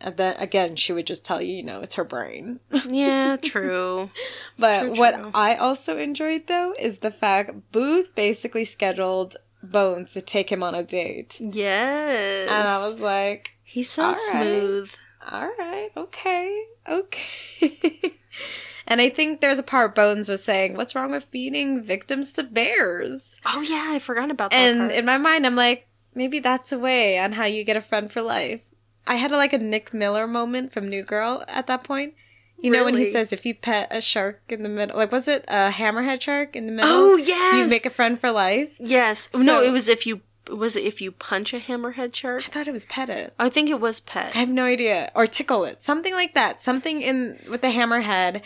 uh, 0.00 0.10
then 0.10 0.36
again, 0.38 0.76
she 0.76 0.92
would 0.92 1.06
just 1.06 1.24
tell 1.24 1.40
you, 1.42 1.56
you 1.56 1.62
know, 1.62 1.80
it's 1.80 1.94
her 1.96 2.04
brain. 2.04 2.60
Yeah, 2.88 3.36
true. 3.42 4.10
But 4.58 4.80
True, 4.80 4.94
what 4.94 5.14
true. 5.14 5.30
I 5.34 5.54
also 5.56 5.96
enjoyed 5.98 6.46
though 6.46 6.74
is 6.78 6.98
the 6.98 7.10
fact 7.10 7.72
Booth 7.72 8.14
basically 8.14 8.64
scheduled 8.64 9.36
Bones 9.62 10.12
to 10.14 10.20
take 10.22 10.50
him 10.50 10.62
on 10.62 10.74
a 10.74 10.82
date. 10.82 11.38
yes. 11.40 12.48
And 12.50 12.68
I 12.68 12.86
was 12.88 13.00
like, 13.00 13.56
He's 13.62 13.88
so 13.90 14.02
All 14.04 14.08
right. 14.12 14.18
smooth. 14.30 14.92
all 15.30 15.50
right, 15.58 15.90
okay, 15.96 16.64
okay. 16.88 18.00
and 18.86 19.00
I 19.00 19.08
think 19.10 19.40
there's 19.40 19.58
a 19.58 19.62
part 19.62 19.94
Bones 19.94 20.28
was 20.28 20.42
saying, 20.42 20.74
what's 20.76 20.94
wrong 20.94 21.10
with 21.12 21.24
feeding 21.30 21.82
victims 21.82 22.32
to 22.34 22.42
bears? 22.42 23.40
Oh 23.46 23.60
yeah, 23.60 23.86
I 23.94 23.98
forgot 23.98 24.30
about 24.30 24.50
that 24.50 24.56
And 24.56 24.78
part. 24.80 24.92
in 24.92 25.04
my 25.04 25.18
mind, 25.18 25.46
I'm 25.46 25.54
like, 25.56 25.86
maybe 26.14 26.38
that's 26.38 26.72
a 26.72 26.78
way 26.78 27.18
on 27.18 27.32
how 27.32 27.44
you 27.44 27.64
get 27.64 27.76
a 27.76 27.80
friend 27.80 28.10
for 28.10 28.22
life. 28.22 28.74
I 29.06 29.16
had 29.16 29.30
a, 29.32 29.36
like 29.36 29.52
a 29.52 29.58
Nick 29.58 29.92
Miller 29.92 30.26
moment 30.26 30.72
from 30.72 30.88
New 30.88 31.02
Girl 31.02 31.44
at 31.48 31.66
that 31.66 31.84
point. 31.84 32.14
You 32.62 32.70
know 32.70 32.84
when 32.84 32.96
he 32.96 33.10
says 33.10 33.32
if 33.32 33.46
you 33.46 33.54
pet 33.54 33.88
a 33.90 34.02
shark 34.02 34.42
in 34.50 34.62
the 34.62 34.68
middle, 34.68 34.96
like 34.96 35.10
was 35.10 35.28
it 35.28 35.44
a 35.48 35.70
hammerhead 35.70 36.20
shark 36.20 36.54
in 36.54 36.66
the 36.66 36.72
middle? 36.72 36.90
Oh, 36.90 37.16
yes! 37.16 37.56
you 37.56 37.66
make 37.68 37.86
a 37.86 37.90
friend 37.90 38.20
for 38.20 38.30
life. 38.30 38.70
yes. 38.78 39.30
no, 39.34 39.62
it 39.62 39.70
was 39.70 39.88
if 39.88 40.06
you 40.06 40.20
was 40.50 40.76
it 40.76 40.84
if 40.84 41.00
you 41.00 41.12
punch 41.12 41.54
a 41.54 41.60
hammerhead 41.60 42.14
shark? 42.14 42.42
I 42.46 42.50
thought 42.50 42.68
it 42.68 42.72
was 42.72 42.86
pet 42.86 43.08
it. 43.08 43.32
I 43.38 43.48
think 43.48 43.70
it 43.70 43.80
was 43.80 44.00
pet. 44.00 44.34
I 44.34 44.40
have 44.40 44.48
no 44.48 44.64
idea, 44.64 45.10
or 45.14 45.26
tickle 45.26 45.64
it, 45.64 45.82
something 45.82 46.12
like 46.12 46.34
that. 46.34 46.60
Something 46.60 47.00
in 47.02 47.38
with 47.48 47.62
the 47.62 47.68
hammerhead. 47.68 48.42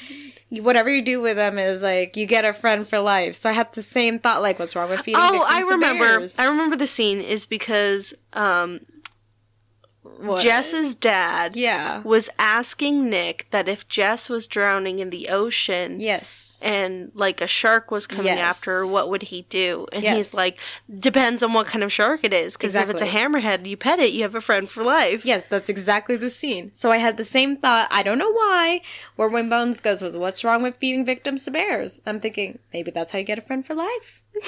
Whatever 0.60 0.90
you 0.90 1.02
do 1.02 1.20
with 1.20 1.36
them 1.36 1.58
is 1.58 1.82
like 1.82 2.16
you 2.16 2.26
get 2.26 2.44
a 2.44 2.52
friend 2.52 2.86
for 2.86 2.98
life. 2.98 3.34
So 3.34 3.50
I 3.50 3.52
had 3.52 3.72
the 3.72 3.82
same 3.82 4.18
thought, 4.18 4.42
like 4.42 4.58
what's 4.58 4.76
wrong 4.76 4.90
with 4.90 5.00
feeding? 5.00 5.20
Oh, 5.22 5.44
I 5.48 5.60
remember. 5.60 6.26
I 6.38 6.46
remember 6.46 6.76
the 6.76 6.86
scene 6.86 7.20
is 7.20 7.46
because 7.46 8.14
um, 8.32 8.80
Jess's 10.40 10.94
dad 10.94 11.56
Yeah. 11.56 12.00
was 12.02 12.30
asking 12.38 13.08
Nick 13.08 13.46
that 13.50 13.68
if 13.68 13.88
Jess 13.88 14.28
was 14.28 14.46
drowning 14.46 14.98
in 14.98 15.10
the 15.10 15.28
ocean 15.28 16.00
Yes. 16.00 16.58
and 16.62 17.10
like 17.14 17.40
a 17.40 17.46
shark 17.46 17.90
was 17.90 18.06
coming 18.06 18.26
Yes. 18.36 18.56
after 18.56 18.70
her, 18.70 18.86
what 18.86 19.08
would 19.08 19.22
he 19.24 19.42
do? 19.48 19.86
And 19.92 20.02
Yes. 20.02 20.16
he's 20.16 20.34
like, 20.34 20.60
depends 20.98 21.42
on 21.42 21.52
what 21.52 21.66
kind 21.66 21.82
of 21.84 21.92
shark 21.92 22.20
it 22.22 22.32
is. 22.32 22.56
Because 22.56 22.74
if 22.74 22.88
it's 22.90 23.02
a 23.02 23.04
Exactly. 23.06 23.40
hammerhead, 23.40 23.66
you 23.66 23.76
pet 23.76 23.98
it, 24.00 24.12
you 24.12 24.22
have 24.22 24.34
a 24.34 24.40
friend 24.40 24.68
for 24.70 24.82
life. 24.84 25.24
Yes, 25.24 25.48
that's 25.48 25.68
exactly 25.68 26.16
the 26.16 26.30
scene. 26.30 26.70
So 26.74 26.90
I 26.90 26.98
had 26.98 27.16
the 27.16 27.24
same 27.24 27.56
thought. 27.56 27.88
I 27.90 28.02
don't 28.02 28.18
know 28.18 28.32
why. 28.32 28.80
Where 29.16 29.28
when 29.28 29.48
Bones 29.48 29.80
goes 29.80 30.02
was, 30.02 30.16
"What's 30.16 30.44
wrong 30.44 30.62
with 30.62 30.76
feeding 30.78 31.04
victims 31.04 31.44
to 31.44 31.50
bears?" 31.50 32.00
I'm 32.06 32.20
thinking 32.20 32.58
maybe 32.72 32.90
that's 32.90 33.12
how 33.12 33.18
you 33.18 33.24
get 33.24 33.38
a 33.38 33.42
friend 33.42 33.64
for 33.66 33.74
life. 33.74 34.22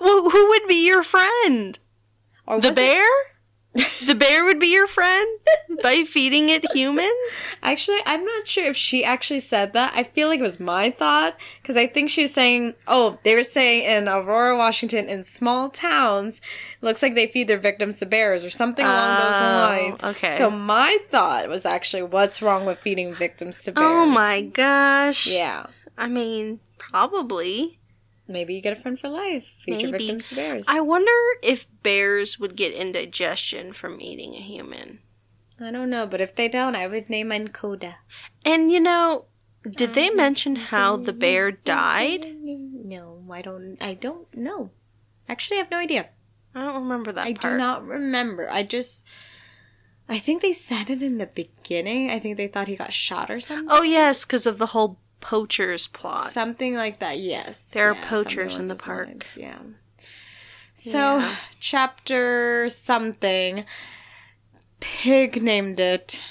Well, 0.00 0.30
who 0.30 0.48
would 0.48 0.66
be 0.68 0.86
your 0.86 1.02
friend? 1.02 1.78
Or 2.46 2.60
The 2.60 2.68
was 2.68 2.72
it- 2.72 2.76
bear? 2.76 3.08
The 4.06 4.14
bear 4.14 4.44
would 4.44 4.58
be 4.58 4.68
your 4.72 4.86
friend 4.86 5.38
by 5.82 6.04
feeding 6.04 6.48
it 6.48 6.64
humans? 6.72 7.54
Actually, 7.62 7.98
I'm 8.06 8.24
not 8.24 8.46
sure 8.48 8.64
if 8.64 8.76
she 8.76 9.04
actually 9.04 9.40
said 9.40 9.72
that. 9.74 9.92
I 9.94 10.02
feel 10.02 10.28
like 10.28 10.40
it 10.40 10.42
was 10.44 10.58
my 10.60 10.90
thought 10.90 11.36
because 11.62 11.76
I 11.76 11.86
think 11.86 12.10
she 12.10 12.22
was 12.22 12.32
saying, 12.32 12.74
"Oh, 12.86 13.18
they 13.22 13.34
were 13.34 13.42
saying 13.44 13.82
in 13.84 14.08
Aurora, 14.08 14.56
Washington, 14.56 15.08
in 15.08 15.22
small 15.22 15.68
towns, 15.70 16.40
looks 16.80 17.02
like 17.02 17.14
they 17.14 17.26
feed 17.26 17.48
their 17.48 17.58
victims 17.58 17.98
to 17.98 18.06
bears 18.06 18.44
or 18.44 18.50
something 18.50 18.84
along 18.84 19.14
Oh, 19.14 19.16
those 19.16 19.40
lines." 19.40 20.04
okay. 20.16 20.36
So 20.38 20.50
my 20.50 20.98
thought 21.10 21.48
was 21.48 21.66
actually, 21.66 22.02
"What's 22.02 22.40
wrong 22.42 22.66
with 22.66 22.78
feeding 22.78 23.14
victims 23.14 23.62
to 23.64 23.70
oh 23.72 23.74
bears?" 23.74 23.86
Oh 23.86 24.06
my 24.06 24.40
gosh. 24.42 25.26
Yeah. 25.26 25.66
I 25.98 26.08
mean, 26.08 26.60
probably. 26.78 27.78
Maybe 28.28 28.54
you 28.54 28.60
get 28.60 28.76
a 28.76 28.80
friend 28.80 28.98
for 28.98 29.08
life. 29.08 29.44
Future 29.44 29.86
Maybe. 29.86 29.98
victims 29.98 30.28
to 30.30 30.34
bears. 30.34 30.66
I 30.68 30.80
wonder 30.80 31.12
if 31.42 31.66
bears 31.82 32.38
would 32.38 32.56
get 32.56 32.72
indigestion 32.72 33.72
from 33.72 34.00
eating 34.00 34.34
a 34.34 34.40
human. 34.40 35.00
I 35.60 35.70
don't 35.70 35.90
know, 35.90 36.06
but 36.06 36.20
if 36.20 36.34
they 36.34 36.48
don't, 36.48 36.74
I 36.74 36.86
would 36.86 37.08
name 37.08 37.28
mine 37.28 37.48
Coda. 37.48 37.96
And 38.44 38.70
you 38.70 38.80
know, 38.80 39.26
did 39.68 39.94
they 39.94 40.08
um, 40.08 40.16
mention 40.16 40.56
how 40.56 40.96
the 40.96 41.12
bear 41.12 41.50
died? 41.50 42.36
No, 42.42 43.22
I 43.30 43.42
don't. 43.42 43.76
I 43.80 43.94
don't 43.94 44.32
know. 44.36 44.70
Actually, 45.28 45.56
I 45.56 45.60
have 45.60 45.70
no 45.70 45.78
idea. 45.78 46.08
I 46.54 46.64
don't 46.64 46.82
remember 46.82 47.12
that 47.12 47.26
I 47.26 47.32
part. 47.34 47.52
do 47.54 47.58
not 47.58 47.86
remember. 47.86 48.48
I 48.50 48.62
just. 48.62 49.06
I 50.08 50.18
think 50.18 50.40
they 50.40 50.52
said 50.52 50.88
it 50.88 51.02
in 51.02 51.18
the 51.18 51.26
beginning. 51.26 52.10
I 52.10 52.20
think 52.20 52.36
they 52.36 52.46
thought 52.46 52.68
he 52.68 52.76
got 52.76 52.92
shot 52.92 53.30
or 53.30 53.40
something. 53.40 53.68
Oh 53.70 53.82
yes, 53.82 54.24
because 54.24 54.46
of 54.46 54.58
the 54.58 54.66
whole 54.66 54.98
poachers 55.26 55.86
plot. 55.88 56.20
Something 56.22 56.74
like 56.74 57.00
that. 57.00 57.18
Yes. 57.18 57.70
There 57.70 57.90
are 57.90 57.94
poachers 57.94 58.52
something 58.54 58.60
in 58.60 58.68
the 58.68 58.76
park. 58.76 59.06
lines, 59.08 59.24
Yeah. 59.36 59.58
So, 60.74 61.18
Yeah. 61.18 61.34
chapter 61.58 62.68
something. 62.68 63.64
Pig 64.80 65.42
named 65.42 65.80
it. 65.80 66.22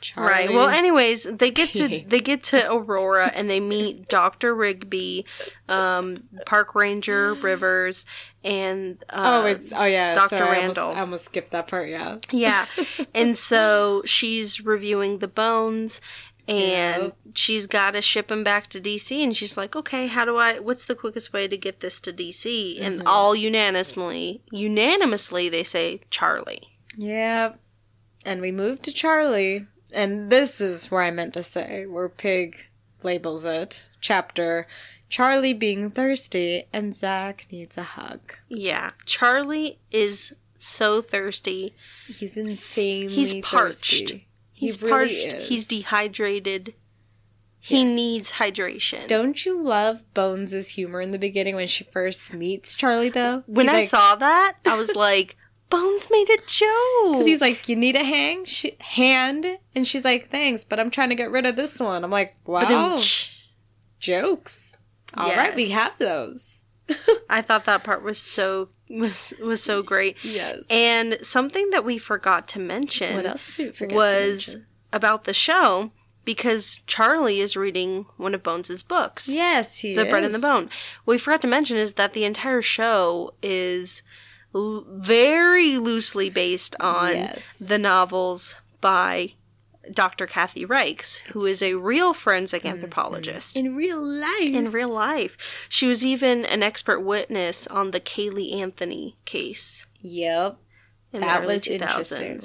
Charlie. 0.00 0.30
Right. 0.30 0.52
Well, 0.52 0.68
anyways, 0.68 1.24
they 1.24 1.50
get 1.50 1.70
to 1.74 1.88
they 2.06 2.20
get 2.20 2.44
to 2.44 2.72
Aurora 2.72 3.32
and 3.34 3.50
they 3.50 3.58
meet 3.58 4.08
Doctor 4.18 4.54
Rigby, 4.54 5.24
um, 5.68 6.22
Park 6.46 6.76
Ranger 6.76 7.34
Rivers, 7.42 8.06
and 8.44 9.02
uh, 9.10 9.40
Oh, 9.42 9.46
it's 9.46 9.72
oh 9.74 9.84
yeah, 9.86 10.14
Dr. 10.14 10.38
sorry, 10.38 10.58
I 10.58 10.60
Randall. 10.60 10.82
almost, 10.84 10.96
I 10.98 11.00
almost 11.00 11.24
skipped 11.24 11.50
that 11.50 11.66
part. 11.66 11.88
Yeah, 11.88 12.18
yeah. 12.30 12.66
and 13.14 13.36
so 13.36 14.02
she's 14.04 14.60
reviewing 14.64 15.18
the 15.18 15.26
bones, 15.28 16.00
and 16.48 17.12
she's 17.34 17.66
got 17.66 17.90
to 17.92 18.02
ship 18.02 18.30
him 18.30 18.42
back 18.42 18.68
to 18.68 18.80
DC. 18.80 19.22
And 19.22 19.36
she's 19.36 19.56
like, 19.56 19.76
"Okay, 19.76 20.06
how 20.06 20.24
do 20.24 20.36
I? 20.38 20.58
What's 20.58 20.84
the 20.86 20.94
quickest 20.94 21.32
way 21.32 21.46
to 21.48 21.56
get 21.56 21.80
this 21.80 22.00
to 22.00 22.12
DC?" 22.12 22.80
And 22.80 23.00
Mm-hmm. 23.00 23.08
all 23.08 23.34
unanimously, 23.36 24.42
unanimously, 24.50 25.48
they 25.48 25.62
say 25.62 26.00
Charlie. 26.10 26.62
yeah. 26.96 27.54
And 28.26 28.40
we 28.40 28.50
moved 28.50 28.82
to 28.82 28.92
Charlie, 28.92 29.66
and 29.94 30.28
this 30.30 30.60
is 30.60 30.90
where 30.90 31.02
I 31.02 31.10
meant 31.12 31.34
to 31.34 31.42
say 31.42 31.86
where 31.86 32.08
Pig 32.08 32.66
labels 33.04 33.44
it 33.44 33.88
chapter 34.00 34.66
Charlie 35.08 35.54
being 35.54 35.90
thirsty 35.90 36.64
and 36.72 36.94
Zach 36.94 37.46
needs 37.50 37.78
a 37.78 37.82
hug. 37.82 38.34
Yeah. 38.48 38.90
Charlie 39.06 39.78
is 39.90 40.34
so 40.58 41.00
thirsty. 41.00 41.74
He's 42.08 42.36
insanely 42.36 43.08
He's 43.14 43.34
parched. 43.36 43.78
thirsty. 43.78 44.27
He's 44.58 44.76
he 44.76 44.86
really 44.86 44.90
parched. 44.90 45.12
is. 45.14 45.48
He's 45.48 45.66
dehydrated. 45.66 46.74
He 47.60 47.82
Yes. 47.82 47.90
needs 47.92 48.32
hydration. 48.32 49.06
Don't 49.08 49.44
you 49.44 49.60
love 49.60 50.02
Bones' 50.14 50.70
humor 50.70 51.00
in 51.00 51.10
the 51.10 51.18
beginning 51.18 51.54
when 51.56 51.66
she 51.68 51.84
first 51.84 52.32
meets 52.32 52.74
Charlie 52.76 53.08
though? 53.10 53.42
when 53.46 53.66
He's 53.66 53.72
I 53.74 53.78
like, 53.80 53.88
saw 53.88 54.14
that, 54.16 54.56
I 54.66 54.76
was 54.76 54.94
like, 54.94 55.36
Bones 55.70 56.08
made 56.10 56.30
a 56.30 56.38
joke. 56.46 57.26
He's 57.26 57.40
like, 57.42 57.68
you 57.68 57.76
need 57.76 57.94
a 57.94 58.02
hang 58.04 58.44
she, 58.46 58.76
hand, 58.80 59.58
and 59.74 59.86
she's 59.86 60.04
like, 60.04 60.30
thanks, 60.30 60.64
but 60.64 60.80
I'm 60.80 60.90
trying 60.90 61.10
to 61.10 61.14
get 61.14 61.30
rid 61.30 61.44
of 61.46 61.56
this 61.56 61.78
one. 61.78 62.04
I'm 62.04 62.10
like, 62.10 62.36
wow, 62.46 62.98
jokes. 63.98 64.76
All 65.14 65.28
right, 65.30 65.54
we 65.54 65.70
have 65.70 65.98
those. 65.98 66.64
I 67.30 67.42
thought 67.42 67.64
that 67.66 67.84
part 67.84 68.02
was 68.02 68.18
so 68.18 68.68
was 68.90 69.34
was 69.40 69.62
so 69.62 69.82
great. 69.82 70.16
Yes. 70.24 70.58
And 70.70 71.18
something 71.22 71.70
that 71.70 71.84
we 71.84 71.98
forgot 71.98 72.48
to 72.48 72.58
mention 72.60 73.14
what 73.16 73.26
else 73.26 73.46
did 73.48 73.66
we 73.66 73.72
forget 73.72 73.96
was 73.96 74.56
about 74.92 75.24
the 75.24 75.34
show 75.34 75.90
because 76.24 76.80
Charlie 76.86 77.40
is 77.40 77.56
reading 77.56 78.04
one 78.16 78.34
of 78.34 78.42
Bones's 78.42 78.82
books. 78.82 79.28
Yes, 79.28 79.78
he 79.78 79.94
the 79.94 80.04
bread 80.04 80.24
and 80.24 80.34
the 80.34 80.38
bone. 80.38 80.64
What 81.04 81.12
we 81.14 81.18
forgot 81.18 81.40
to 81.42 81.48
mention 81.48 81.76
is 81.76 81.94
that 81.94 82.12
the 82.12 82.24
entire 82.24 82.60
show 82.62 83.32
is 83.42 84.02
l- 84.54 84.84
very 84.90 85.78
loosely 85.78 86.28
based 86.30 86.76
on 86.80 87.12
Yes. 87.14 87.58
the 87.58 87.78
novels 87.78 88.56
by 88.80 89.34
Dr. 89.92 90.26
Kathy 90.26 90.64
Reichs, 90.66 91.18
who 91.32 91.44
is 91.44 91.62
a 91.62 91.74
real 91.74 92.12
forensic 92.14 92.64
anthropologist. 92.64 93.56
in 93.56 93.74
real 93.76 94.00
life. 94.02 94.40
In 94.42 94.70
real 94.70 94.88
life, 94.90 95.36
she 95.68 95.86
was 95.86 96.04
even 96.04 96.44
an 96.44 96.62
expert 96.62 97.00
witness 97.00 97.66
on 97.66 97.90
the 97.90 98.00
Caylee 98.00 98.54
Anthony 98.60 99.16
case. 99.24 99.86
yep, 100.00 100.58
In 101.12 101.20
That 101.20 101.44
was 101.44 101.62
2000s. 101.62 101.72
interesting. 101.72 102.40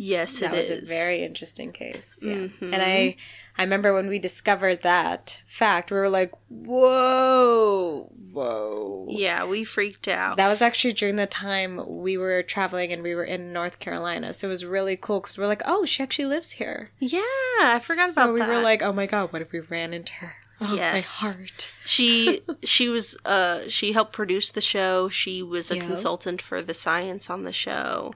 Yes, 0.00 0.38
that 0.38 0.54
it 0.54 0.56
was 0.56 0.70
is. 0.70 0.88
a 0.88 0.94
very 0.94 1.24
interesting 1.24 1.72
case. 1.72 2.20
Yeah, 2.24 2.34
Mhm. 2.34 2.72
and 2.72 2.76
I, 2.80 3.16
I 3.58 3.62
remember 3.64 3.92
when 3.92 4.06
we 4.08 4.20
discovered 4.20 4.82
that 4.82 5.42
fact, 5.44 5.90
we 5.90 5.96
were 5.98 6.08
like, 6.08 6.30
whoa, 6.48 8.08
whoa. 8.32 9.06
yeah, 9.10 9.44
we 9.44 9.64
freaked 9.64 10.06
out. 10.08 10.36
That 10.36 10.48
was 10.48 10.62
actually 10.62 10.92
during 10.94 11.16
the 11.16 11.26
time 11.26 11.82
we 12.02 12.16
were 12.16 12.42
traveling 12.42 12.92
and 12.92 13.02
we 13.02 13.14
were 13.14 13.24
in 13.24 13.52
North 13.52 13.78
Carolina. 13.78 14.32
So 14.32 14.46
it 14.48 14.50
was 14.50 14.64
really 14.64 14.96
cool 14.96 15.20
because 15.20 15.36
we're 15.38 15.46
like, 15.46 15.62
oh, 15.66 15.84
she 15.84 16.02
actually 16.02 16.26
lives 16.26 16.52
here. 16.52 16.90
yeah, 16.98 17.20
I 17.60 17.80
forgot 17.82 18.10
so 18.10 18.22
about 18.22 18.34
we 18.34 18.40
that. 18.40 18.48
We 18.48 18.56
were 18.56 18.62
like, 18.62 18.82
oh 18.82 18.92
my 18.92 19.06
god, 19.06 19.32
what 19.32 19.42
if 19.42 19.52
we 19.52 19.60
ran 19.60 19.92
into 19.92 20.12
her? 20.14 20.34
Oh, 20.60 20.74
Yes. 20.74 21.22
my 21.22 21.28
heart. 21.28 21.72
she 21.84 22.40
she 22.64 22.88
was 22.88 23.16
uh 23.24 23.68
she 23.68 23.92
helped 23.92 24.12
produce 24.12 24.50
the 24.50 24.60
show. 24.60 25.08
She 25.08 25.42
was 25.42 25.70
a 25.70 25.76
Yep. 25.76 25.86
consultant 25.86 26.42
for 26.42 26.62
the 26.62 26.74
science 26.74 27.30
on 27.30 27.44
the 27.44 27.52
show. 27.52 28.12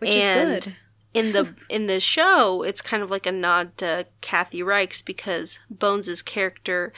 Which 0.00 0.14
And- 0.14 0.58
is 0.58 0.64
good. 0.66 0.76
In 1.16 1.32
the 1.32 1.54
in 1.68 1.86
the 1.86 2.00
show, 2.00 2.62
it's 2.62 2.82
kind 2.82 3.02
of 3.02 3.10
like 3.10 3.26
a 3.26 3.32
nod 3.32 3.76
to 3.78 4.06
Kathy 4.20 4.60
Reichs 4.60 5.04
because 5.04 5.58
Bones's 5.70 6.22
character 6.22 6.92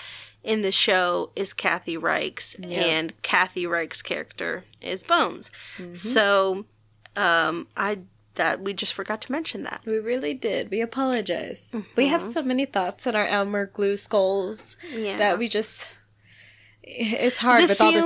in 0.44 0.62
the 0.62 0.72
show 0.72 1.30
is 1.36 1.52
Kathy 1.52 1.96
Reichs 1.96 2.56
Yep. 2.58 2.84
and 2.86 3.22
Kathy 3.22 3.64
Reichs' 3.64 4.02
character 4.02 4.64
is 4.80 5.02
Bones. 5.02 5.50
Mm-hmm. 5.78 5.94
So 5.94 6.64
um 7.16 7.66
I 7.76 7.98
that 8.36 8.60
we 8.60 8.72
just 8.72 8.94
forgot 8.94 9.20
to 9.22 9.32
mention 9.32 9.64
that. 9.64 9.80
We 9.84 9.98
really 9.98 10.32
did. 10.32 10.70
We 10.70 10.80
apologize. 10.80 11.74
We 11.96 12.06
have 12.06 12.20
Mm-hmm. 12.22 12.30
so 12.30 12.42
many 12.42 12.66
thoughts 12.66 13.04
in 13.06 13.16
our 13.16 13.26
Elmer 13.26 13.66
glue 13.66 13.96
skulls 13.96 14.76
Yeah. 14.92 15.16
that 15.16 15.38
we 15.38 15.48
just. 15.48 15.96
It's 16.90 17.40
hard 17.40 17.64
The 17.64 17.66
with 17.68 17.80
all 17.80 17.92
this 17.92 18.04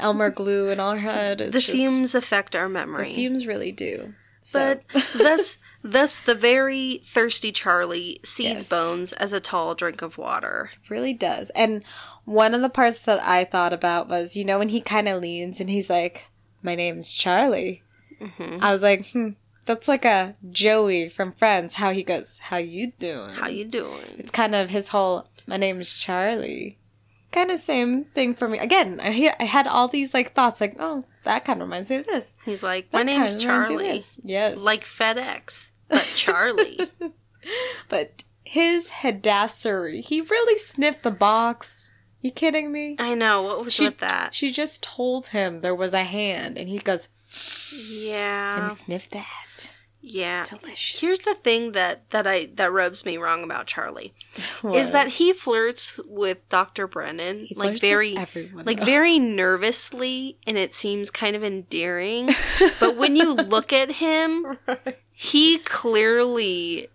El- 0.00 0.08
Elmer 0.08 0.30
glue 0.30 0.70
in 0.70 0.80
our 0.80 0.96
head. 0.96 1.38
The 1.38 1.50
just- 1.60 1.70
fumes 1.70 2.14
affect 2.14 2.56
our 2.56 2.68
memory. 2.68 3.08
The 3.08 3.14
fumes 3.14 3.46
really 3.46 3.70
do. 3.72 4.14
So. 4.46 4.78
But 4.92 5.06
thus, 5.14 5.58
thus, 5.82 6.18
the 6.20 6.34
very 6.34 7.00
thirsty 7.02 7.50
Charlie 7.50 8.20
sees 8.22 8.44
Yes. 8.46 8.68
Bones 8.68 9.12
as 9.14 9.32
a 9.32 9.40
tall 9.40 9.74
drink 9.74 10.02
of 10.02 10.18
water. 10.18 10.70
really 10.90 11.14
does. 11.14 11.48
And 11.54 11.82
one 12.26 12.54
of 12.54 12.60
the 12.60 12.68
parts 12.68 13.00
that 13.00 13.20
I 13.26 13.44
thought 13.44 13.72
about 13.72 14.06
was, 14.08 14.36
you 14.36 14.44
know, 14.44 14.58
when 14.58 14.68
he 14.68 14.82
kind 14.82 15.08
of 15.08 15.22
leans 15.22 15.60
and 15.60 15.70
he's 15.70 15.88
like, 15.88 16.26
"My 16.62 16.74
name's 16.74 17.14
Charlie." 17.14 17.82
hmm 18.20 18.58
I 18.60 18.72
was 18.72 18.82
like, 18.82 19.06
hmm, 19.12 19.30
that's 19.64 19.88
like 19.88 20.04
a 20.04 20.36
Joey 20.50 21.08
from 21.08 21.32
Friends. 21.32 21.74
How 21.76 21.92
he 21.92 22.02
goes, 22.02 22.38
"How 22.38 22.58
you 22.58 22.92
doing?" 22.98 23.30
How 23.30 23.48
you 23.48 23.64
doing? 23.64 24.04
It's 24.18 24.30
kind 24.30 24.54
of 24.54 24.68
his 24.68 24.88
whole, 24.90 25.28
"My 25.46 25.56
name's 25.56 25.96
Charlie." 25.96 26.76
Kind 27.34 27.50
of 27.50 27.58
same 27.58 28.04
thing 28.04 28.34
for 28.34 28.46
me. 28.48 28.58
Again, 28.58 29.00
I 29.00 29.10
hear, 29.10 29.34
I 29.40 29.44
had 29.44 29.66
all 29.66 29.88
these 29.88 30.14
like 30.14 30.34
thoughts, 30.34 30.60
like, 30.60 30.76
"Oh, 30.78 31.04
that 31.24 31.44
kind 31.44 31.60
of 31.60 31.66
reminds 31.66 31.90
me 31.90 31.96
of 31.96 32.06
this." 32.06 32.36
He's 32.44 32.62
like, 32.62 32.92
my 32.92 33.02
name's 33.02 33.34
kinda 33.34 33.46
reminds 33.52 33.68
me 33.70 33.74
of 33.74 33.80
Charlie, 33.80 33.98
this." 33.98 34.06
Yes, 34.22 34.58
like 34.58 34.80
FedEx, 34.82 35.72
but 35.88 36.12
Charlie. 36.14 36.90
but 37.88 38.22
his 38.44 38.88
hedassery. 38.88 40.00
He 40.00 40.20
really 40.20 40.58
sniffed 40.58 41.02
the 41.02 41.10
box. 41.10 41.90
You 42.20 42.30
kidding 42.30 42.70
me? 42.70 42.94
I 42.98 43.14
know 43.14 43.42
what 43.42 43.64
was 43.64 43.72
She- 43.72 43.84
with 43.84 43.98
that. 43.98 44.32
She 44.32 44.52
just 44.52 44.82
told 44.82 45.28
him 45.28 45.60
there 45.60 45.74
was 45.74 45.92
a 45.92 46.04
hand, 46.04 46.56
and 46.56 46.68
he 46.68 46.78
goes, 46.78 47.08
Yeah, 47.90 48.54
"Let 48.60 48.68
me 48.70 48.74
sniff 48.76 49.10
that." 49.10 49.26
Yeah. 50.06 50.44
Delicious. 50.44 51.00
Here's 51.00 51.20
the 51.20 51.34
thing 51.34 51.72
that 51.72 52.10
that 52.10 52.26
I 52.26 52.50
that 52.54 52.70
rubs 52.72 53.04
me 53.04 53.16
wrong 53.16 53.42
about 53.42 53.66
Charlie 53.66 54.12
What? 54.60 54.76
is 54.76 54.90
that 54.90 55.08
he 55.08 55.32
flirts 55.32 55.98
with 56.06 56.46
Dr. 56.50 56.86
Brennan 56.86 57.46
He 57.46 57.54
like 57.54 57.80
very 57.80 58.16
everyone, 58.16 58.66
like 58.66 58.80
though. 58.80 58.84
very 58.84 59.18
nervously 59.18 60.36
and 60.46 60.58
it 60.58 60.74
seems 60.74 61.10
kind 61.10 61.34
of 61.34 61.42
endearing. 61.42 62.28
but 62.80 62.96
when 62.96 63.16
you 63.16 63.32
look 63.32 63.72
at 63.72 63.92
him, 63.92 64.58
he 65.10 65.58
clearly 65.58 66.88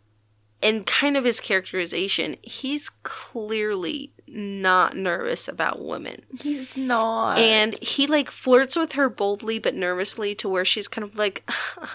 and 0.62 0.86
kind 0.86 1.18
of 1.18 1.24
his 1.24 1.40
characterization, 1.40 2.36
he's 2.42 2.90
clearly 2.90 4.12
not 4.32 4.96
nervous 4.96 5.48
about 5.48 5.84
women. 5.84 6.22
he's 6.40 6.78
not. 6.78 7.38
And 7.40 7.78
he 7.80 8.06
like 8.08 8.30
flirts 8.30 8.76
with 8.76 8.94
her 8.94 9.10
boldly 9.10 9.58
but 9.60 9.74
nervously 9.76 10.36
to 10.36 10.48
where 10.50 10.64
she's 10.66 10.88
kind 10.88 11.04
of 11.04 11.18
like 11.18 11.50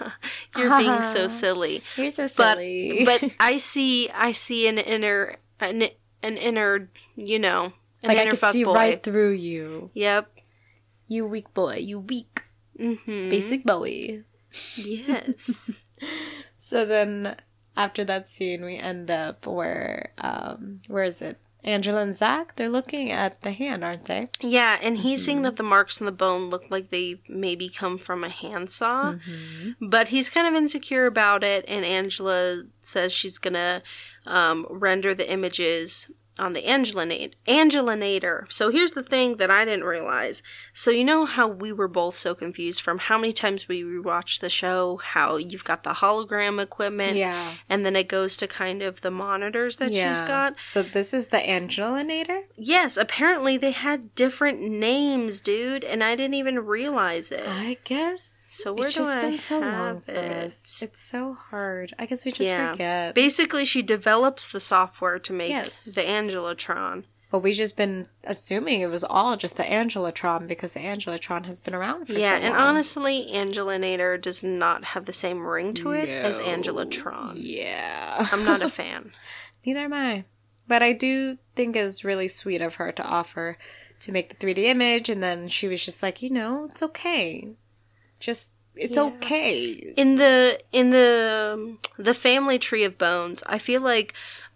you're 0.57 0.79
being 0.79 1.01
so 1.03 1.29
silly. 1.41 1.83
you're 1.97 2.11
so 2.11 2.27
silly. 2.27 3.03
but 3.05 3.21
but 3.21 3.31
I 3.41 3.59
see 3.59 4.11
I 4.11 4.33
see 4.33 4.67
an 4.67 4.79
inner 4.79 5.37
an, 5.61 5.83
an 6.23 6.37
inner, 6.37 6.91
you 7.15 7.39
know, 7.39 7.67
an 8.03 8.09
like 8.09 8.19
I 8.19 8.23
inner 8.23 8.31
could 8.33 8.41
fuck 8.41 8.53
see 8.53 8.65
boy. 8.65 8.75
right 8.75 9.03
through 9.03 9.33
you. 9.33 9.91
Yep. 9.95 10.31
You 11.07 11.27
weak 11.27 11.53
boy. 11.55 11.77
You 11.77 12.01
weak. 12.01 12.43
Mhm. 12.79 13.31
Basic 13.31 13.63
Bowie. 13.65 14.25
Yes. 14.77 15.85
So 16.59 16.85
then 16.85 17.37
after 17.77 18.05
that 18.05 18.29
scene, 18.29 18.65
we 18.65 18.77
end 18.77 19.11
up 19.11 19.47
where 19.47 20.13
um 20.19 20.81
where 20.89 21.05
is 21.05 21.23
it? 21.23 21.39
Angela 21.65 22.03
and 22.03 22.15
Zach. 22.15 22.57
They're 22.57 22.69
looking 22.69 23.11
at 23.11 23.41
the 23.41 23.51
hand, 23.53 23.83
aren't 23.83 24.05
they? 24.05 24.29
Yeah, 24.41 24.79
and 24.83 24.99
he's 24.99 25.21
Mm-hmm. 25.21 25.25
seeing 25.25 25.43
that 25.43 25.57
the 25.57 25.63
marks 25.63 26.01
on 26.01 26.05
the 26.05 26.13
bone 26.13 26.51
look 26.51 26.65
like 26.71 26.91
they 26.91 27.21
maybe 27.29 27.69
come 27.69 27.99
from 27.99 28.23
a 28.23 28.29
handsaw, 28.29 29.15
Mm-hmm. 29.15 29.89
but 29.89 30.09
he's 30.09 30.31
kind 30.31 30.47
of 30.47 30.55
insecure 30.55 31.07
about 31.07 31.43
it. 31.43 31.65
And 31.67 31.85
Angela 31.85 32.63
says 32.81 33.13
she's 33.13 33.39
gonna 33.39 33.83
um, 34.27 34.67
render 34.71 35.15
the 35.15 35.31
images 35.31 36.11
on 36.39 36.53
the 36.53 36.63
Angelinator. 36.63 37.33
Angelinator. 37.47 38.51
So 38.53 38.71
here's 38.71 38.93
the 38.93 39.03
thing 39.03 39.37
that 39.37 39.51
I 39.51 39.65
didn't 39.65 39.85
realize. 39.85 40.43
So 40.73 40.91
you 40.91 41.05
know 41.05 41.25
how 41.27 41.47
we 41.49 41.73
were 41.73 41.89
both 41.89 42.17
so 42.17 42.35
confused 42.35 42.81
from 42.83 42.99
how 42.99 43.19
many 43.19 43.33
times 43.33 43.69
we 43.69 43.83
rewatched 43.83 44.41
the 44.41 44.51
show, 44.51 44.97
how 44.99 45.37
you've 45.37 45.65
got 45.65 45.83
the 45.85 45.95
hologram 45.95 46.61
equipment, 46.63 47.17
Yeah. 47.17 47.55
and 47.69 47.85
then 47.85 47.97
it 47.97 48.09
goes 48.09 48.37
to 48.39 48.47
kind 48.47 48.83
of 48.83 49.01
the 49.03 49.11
monitors 49.11 49.77
that 49.79 49.93
she's 49.93 50.23
got. 50.23 50.55
So 50.63 50.83
this 50.83 51.15
is 51.15 51.29
the 51.29 51.39
Angelinator. 51.39 52.43
Yes, 52.57 52.97
apparently 52.97 53.57
they 53.57 53.73
had 53.73 54.15
different 54.15 54.61
names, 54.61 55.41
dude, 55.41 55.85
and 55.85 56.03
I 56.03 56.17
didn't 56.17 56.35
even 56.35 56.59
realize 56.65 57.31
it. 57.31 57.45
I 57.47 57.79
guess. 57.85 58.41
So 58.63 58.73
where 58.73 58.87
it's 58.87 58.97
do 58.97 59.03
just 59.03 59.17
I 59.17 59.21
been 59.23 59.39
so 59.39 59.59
long 59.61 59.73
have 59.73 60.05
for 60.05 60.13
it? 60.13 60.47
us. 60.47 60.83
It's 60.83 61.01
so 61.01 61.37
hard. 61.51 61.95
I 61.99 62.07
guess 62.07 62.25
we 62.25 62.31
just 62.33 62.49
Yeah. 62.51 62.73
forget. 62.73 63.15
Basically, 63.15 63.65
she 63.65 63.83
develops 63.83 64.49
the 64.49 64.61
software 64.61 65.19
to 65.19 65.33
make 65.33 65.51
Yes. 65.51 65.85
the 65.95 66.03
Angelotron. 66.03 67.05
But 67.31 67.41
we've 67.41 67.57
just 67.57 67.77
been 67.77 68.07
assuming 68.23 68.81
it 68.81 68.87
was 68.87 69.03
all 69.03 69.37
just 69.37 69.57
the 69.57 69.65
Angelotron 69.65 70.47
because 70.47 70.75
the 70.75 70.81
Angelotron 70.81 71.47
has 71.47 71.61
been 71.61 71.75
around 71.75 72.07
for 72.07 72.13
yeah, 72.13 72.39
so 72.39 72.45
and 72.45 72.55
honestly, 72.55 73.29
Angelinator 73.33 74.21
does 74.21 74.45
not 74.45 74.85
have 74.85 75.07
the 75.07 75.13
same 75.13 75.45
ring 75.45 75.75
to 75.75 75.91
it 75.91 76.09
as 76.09 76.39
No. 76.39 76.45
Angelotron. 76.47 77.33
Yeah. 77.35 78.25
I'm 78.31 78.45
not 78.45 78.63
a 78.63 78.69
fan. 78.81 79.13
Neither 79.67 79.81
am 79.81 79.93
I. 79.95 80.25
But 80.69 80.83
I 80.83 80.93
do 80.93 81.39
think 81.57 81.75
it 81.75 81.83
was 81.85 82.05
really 82.05 82.29
sweet 82.29 82.63
of 82.63 82.77
her 82.77 82.93
to 82.93 83.03
offer 83.03 83.59
to 84.01 84.13
make 84.13 84.29
the 84.29 84.37
3D 84.47 84.65
image, 84.67 85.09
and 85.09 85.23
then 85.23 85.49
she 85.49 85.67
was 85.67 85.85
just 85.85 86.03
like, 86.03 86.23
you 86.23 86.31
know, 86.31 86.69
it's 86.71 86.83
okay. 86.83 87.55
Just, 88.25 88.53
it's 88.75 88.97
Yeah. 88.97 89.05
okay. 89.05 89.93
in 89.97 90.17
the 90.17 90.59
in 90.73 90.91
the 90.91 91.53
um, 91.55 91.79
the 91.99 92.15
family 92.15 92.59
tree 92.59 92.83
of 92.85 92.97
bones 92.99 93.43
i 93.47 93.59
feel 93.59 93.81
like 93.83 94.15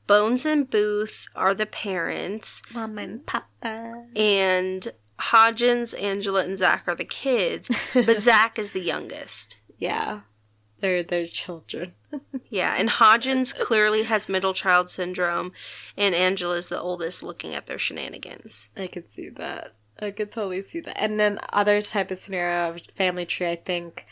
Bones 0.09 0.47
and 0.47 0.71
Booth 0.71 1.27
are 1.37 1.55
the 1.55 1.67
parents, 1.67 2.63
Mom 2.73 2.97
and 2.97 3.27
Papa. 3.27 4.07
and 4.17 4.89
Hodgins, 5.21 5.93
Angela, 6.03 6.43
and 6.45 6.57
Zach 6.57 6.85
are 6.87 6.95
the 6.95 7.05
kids, 7.05 7.69
but 7.93 8.23
Zach 8.29 8.59
is 8.59 8.73
the 8.73 8.81
youngest. 8.81 9.59
Yeah. 9.77 10.21
They're 10.81 11.03
their 11.03 11.27
children. 11.27 11.93
Yeah, 12.51 12.75
and 12.79 12.89
Hodgins 12.89 13.55
clearly 13.55 14.05
has 14.05 14.31
middle 14.31 14.55
child 14.55 14.89
syndrome, 14.89 15.53
and 15.99 16.15
Angela's 16.15 16.71
the 16.71 16.81
oldest 16.81 17.23
looking 17.23 17.55
at 17.55 17.67
their 17.67 17.79
shenanigans. 17.79 18.71
I 18.79 18.87
could 18.87 19.11
see 19.13 19.29
that. 19.29 19.75
I 20.01 20.11
could 20.11 20.31
totally 20.31 20.63
see 20.63 20.81
that. 20.81 21.01
And 21.01 21.19
then 21.19 21.39
other 21.53 21.81
type 21.81 22.11
of 22.11 22.19
scenario 22.19 22.71
of 22.71 22.81
family 22.95 23.27
tree, 23.27 23.49
I 23.49 23.57
think 23.57 24.07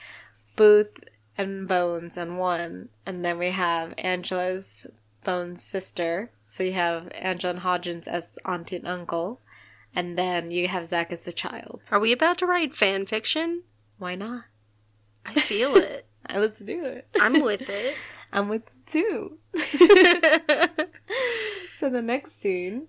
Booth 0.56 1.04
and 1.38 1.68
Bones 1.68 2.16
and 2.16 2.38
one, 2.38 2.88
and 3.04 3.24
then 3.24 3.38
we 3.38 3.50
have 3.50 3.94
Angela's 3.98 4.86
Bones 5.22 5.62
sister. 5.62 6.30
So 6.44 6.64
you 6.64 6.72
have 6.72 7.08
Angela 7.14 7.54
and 7.54 7.62
Hodgins 7.62 8.08
as 8.08 8.38
auntie 8.44 8.76
and 8.76 8.86
uncle, 8.88 9.40
and 9.94 10.16
then 10.18 10.50
you 10.50 10.68
have 10.68 10.86
Zach 10.86 11.12
as 11.12 11.22
the 11.22 11.32
child. 11.32 11.82
Are 11.90 12.00
we 12.00 12.12
about 12.12 12.38
to 12.38 12.46
write 12.46 12.74
fan 12.74 13.06
fiction? 13.06 13.62
Why 13.98 14.14
not? 14.14 14.44
I 15.24 15.34
feel 15.34 15.76
it. 15.76 16.06
Let's 16.34 16.60
do 16.60 16.84
it. 16.84 17.06
I'm 17.20 17.42
with 17.42 17.68
it. 17.68 17.96
I'm 18.32 18.48
with 18.48 18.62
two. 18.86 19.38
so 21.74 21.88
the 21.88 22.02
next 22.02 22.40
scene, 22.40 22.88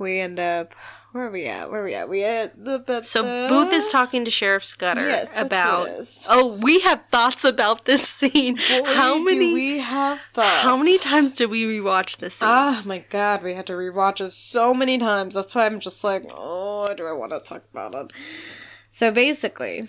we 0.00 0.18
end 0.18 0.40
up. 0.40 0.74
Where 1.12 1.26
are 1.26 1.30
we 1.30 1.46
at? 1.46 1.70
Where 1.70 1.80
are 1.80 1.84
we 1.84 1.94
at? 1.94 2.08
We 2.08 2.22
at 2.24 2.64
the. 2.64 2.78
the 2.78 3.02
So 3.02 3.22
Booth 3.48 3.72
is 3.72 3.88
talking 3.88 4.24
to 4.24 4.30
Sheriff 4.30 4.64
Scudder 4.64 5.08
Yes, 5.08 5.32
about. 5.36 5.80
what 5.80 5.90
it 5.90 5.98
is. 5.98 6.26
Oh, 6.30 6.56
we 6.56 6.80
have 6.80 7.04
thoughts 7.06 7.44
about 7.44 7.84
this 7.84 8.08
scene. 8.08 8.56
how 8.56 9.18
many? 9.18 9.38
Do 9.50 9.54
we 9.54 9.78
have 9.78 10.20
thoughts? 10.32 10.62
how 10.62 10.76
many 10.76 10.98
times 10.98 11.32
did 11.32 11.50
we 11.50 11.64
rewatch 11.64 12.18
this 12.18 12.34
scene? 12.34 12.48
Ah, 12.48 12.82
my 12.84 12.98
God, 13.10 13.42
we 13.42 13.54
had 13.54 13.66
to 13.66 13.72
rewatch 13.74 14.20
it 14.20 14.30
so 14.30 14.72
many 14.72 14.98
times. 14.98 15.34
That's 15.34 15.54
why 15.54 15.66
I'm 15.66 15.80
just 15.80 16.02
like, 16.04 16.24
oh, 16.30 16.92
do 16.96 17.06
I 17.06 17.12
want 17.12 17.32
to 17.32 17.40
talk 17.40 17.64
about 17.72 17.94
it? 17.94 18.12
So 18.88 19.10
basically, 19.10 19.88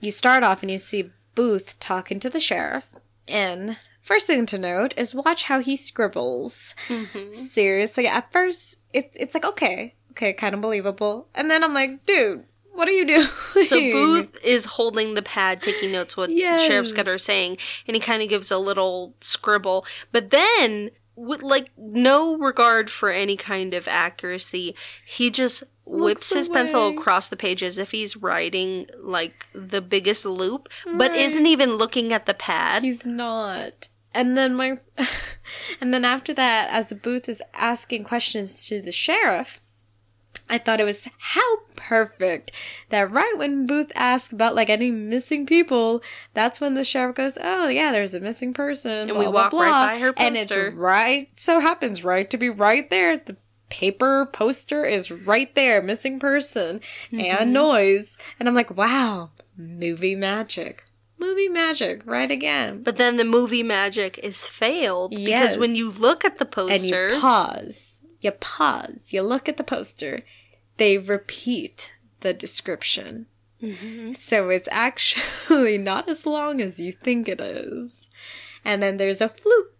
you 0.00 0.10
start 0.10 0.42
off 0.42 0.62
and 0.62 0.70
you 0.70 0.78
see 0.78 1.10
Booth 1.34 1.78
talking 1.80 2.20
to 2.20 2.30
the 2.30 2.40
sheriff, 2.40 2.88
and 3.26 3.76
first 4.04 4.28
thing 4.28 4.46
to 4.46 4.58
note 4.58 4.94
is 4.96 5.14
watch 5.14 5.44
how 5.44 5.58
he 5.58 5.74
scribbles. 5.74 6.76
Mm-hmm. 6.86 7.32
Seriously, 7.32 8.06
at 8.06 8.30
first, 8.30 8.78
it's 8.92 9.16
it's 9.16 9.34
like 9.34 9.44
okay, 9.44 9.94
okay, 10.12 10.32
kind 10.32 10.54
of 10.54 10.60
believable, 10.60 11.28
and 11.34 11.50
then 11.50 11.64
I'm 11.64 11.74
like, 11.74 12.06
dude, 12.06 12.44
what 12.72 12.86
are 12.86 12.92
you 12.92 13.06
doing? 13.06 13.26
So 13.66 13.80
Booth 13.80 14.36
is 14.44 14.64
holding 14.66 15.14
the 15.14 15.22
pad, 15.22 15.62
taking 15.62 15.90
notes 15.92 16.16
what 16.16 16.30
Yes. 16.30 16.66
Sheriff 16.66 16.88
Scudder 16.88 17.14
is 17.14 17.22
saying, 17.22 17.56
and 17.88 17.94
he 17.96 18.00
kind 18.00 18.22
of 18.22 18.28
gives 18.28 18.50
a 18.50 18.58
little 18.58 19.14
scribble. 19.20 19.86
But 20.12 20.30
then, 20.30 20.90
with 21.16 21.42
like 21.42 21.70
no 21.76 22.36
regard 22.36 22.90
for 22.90 23.10
any 23.10 23.36
kind 23.36 23.74
of 23.74 23.88
accuracy, 23.88 24.74
he 25.04 25.30
just 25.30 25.64
whips 25.86 26.30
Looks 26.30 26.32
his 26.32 26.48
pencil 26.48 26.88
across 26.88 27.28
the 27.28 27.36
page 27.36 27.62
as 27.62 27.78
if 27.78 27.90
he's 27.90 28.16
writing 28.16 28.86
like 28.98 29.46
the 29.54 29.80
biggest 29.80 30.24
loop, 30.24 30.68
but 30.96 31.14
isn't 31.14 31.46
even 31.46 31.74
looking 31.74 32.12
at 32.12 32.26
the 32.26 32.34
pad. 32.34 32.82
He's 32.82 33.04
not. 33.06 33.88
And 34.14 34.36
then 34.36 34.54
my 34.54 34.78
and 35.80 35.92
then 35.92 36.04
after 36.04 36.32
that, 36.34 36.68
as 36.70 36.92
Booth 36.92 37.28
is 37.28 37.42
asking 37.52 38.04
questions 38.04 38.66
to 38.68 38.80
the 38.80 38.92
sheriff, 38.92 39.60
I 40.48 40.58
thought 40.58 40.80
it 40.80 40.84
was 40.84 41.08
how 41.18 41.56
perfect 41.74 42.52
that 42.90 43.10
right 43.10 43.34
when 43.36 43.66
Booth 43.66 43.90
asks 43.96 44.32
about 44.32 44.54
like 44.54 44.70
any 44.70 44.90
missing 44.90 45.46
people, 45.46 46.02
that's 46.32 46.60
when 46.60 46.74
the 46.74 46.84
sheriff 46.84 47.16
goes, 47.16 47.36
"Oh 47.42 47.68
yeah, 47.68 47.92
there's 47.92 48.14
a 48.14 48.20
missing 48.20 48.52
person." 48.54 49.08
And 49.10 49.18
we 49.18 49.26
walk 49.26 49.52
right 49.52 49.92
by 49.94 49.98
her 49.98 50.12
poster. 50.12 50.26
and 50.26 50.36
it's 50.36 50.74
right 50.76 51.28
so 51.34 51.60
happens 51.60 52.04
right 52.04 52.28
to 52.30 52.36
be 52.36 52.48
right 52.50 52.88
there. 52.90 53.16
The 53.16 53.36
paper 53.70 54.28
poster 54.32 54.84
is 54.84 55.10
right 55.10 55.52
there, 55.56 55.82
missing 55.82 56.20
person 56.20 56.80
Mm-hmm. 57.10 57.20
Ann 57.20 57.52
Noyes, 57.52 58.16
and 58.38 58.48
I'm 58.48 58.54
like, 58.54 58.76
"Wow, 58.76 59.30
movie 59.56 60.14
magic." 60.14 60.84
Movie 61.18 61.48
magic, 61.48 62.04
right 62.04 62.30
again. 62.30 62.82
But 62.82 62.96
then 62.96 63.16
the 63.16 63.24
movie 63.24 63.62
magic 63.62 64.18
is 64.18 64.46
failed 64.46 65.14
because 65.14 65.56
when 65.56 65.74
you 65.74 65.90
look 65.90 66.24
at 66.24 66.38
the 66.38 66.44
poster 66.44 66.74
and 66.74 66.84
you 67.14 67.20
pause. 67.20 68.02
You 68.20 68.32
pause. 68.32 69.12
You 69.12 69.22
look 69.22 69.48
at 69.48 69.56
the 69.56 69.64
poster. 69.64 70.22
They 70.76 70.98
repeat 70.98 71.94
the 72.20 72.34
description. 72.34 73.26
Mm-hmm. 73.62 74.14
So 74.14 74.48
it's 74.48 74.68
actually 74.72 75.78
not 75.78 76.08
as 76.08 76.26
long 76.26 76.60
as 76.60 76.80
you 76.80 76.92
think 76.92 77.28
it 77.28 77.40
is. 77.40 78.08
And 78.64 78.82
then 78.82 78.96
there's 78.96 79.20
a 79.20 79.28
floop. 79.28 79.73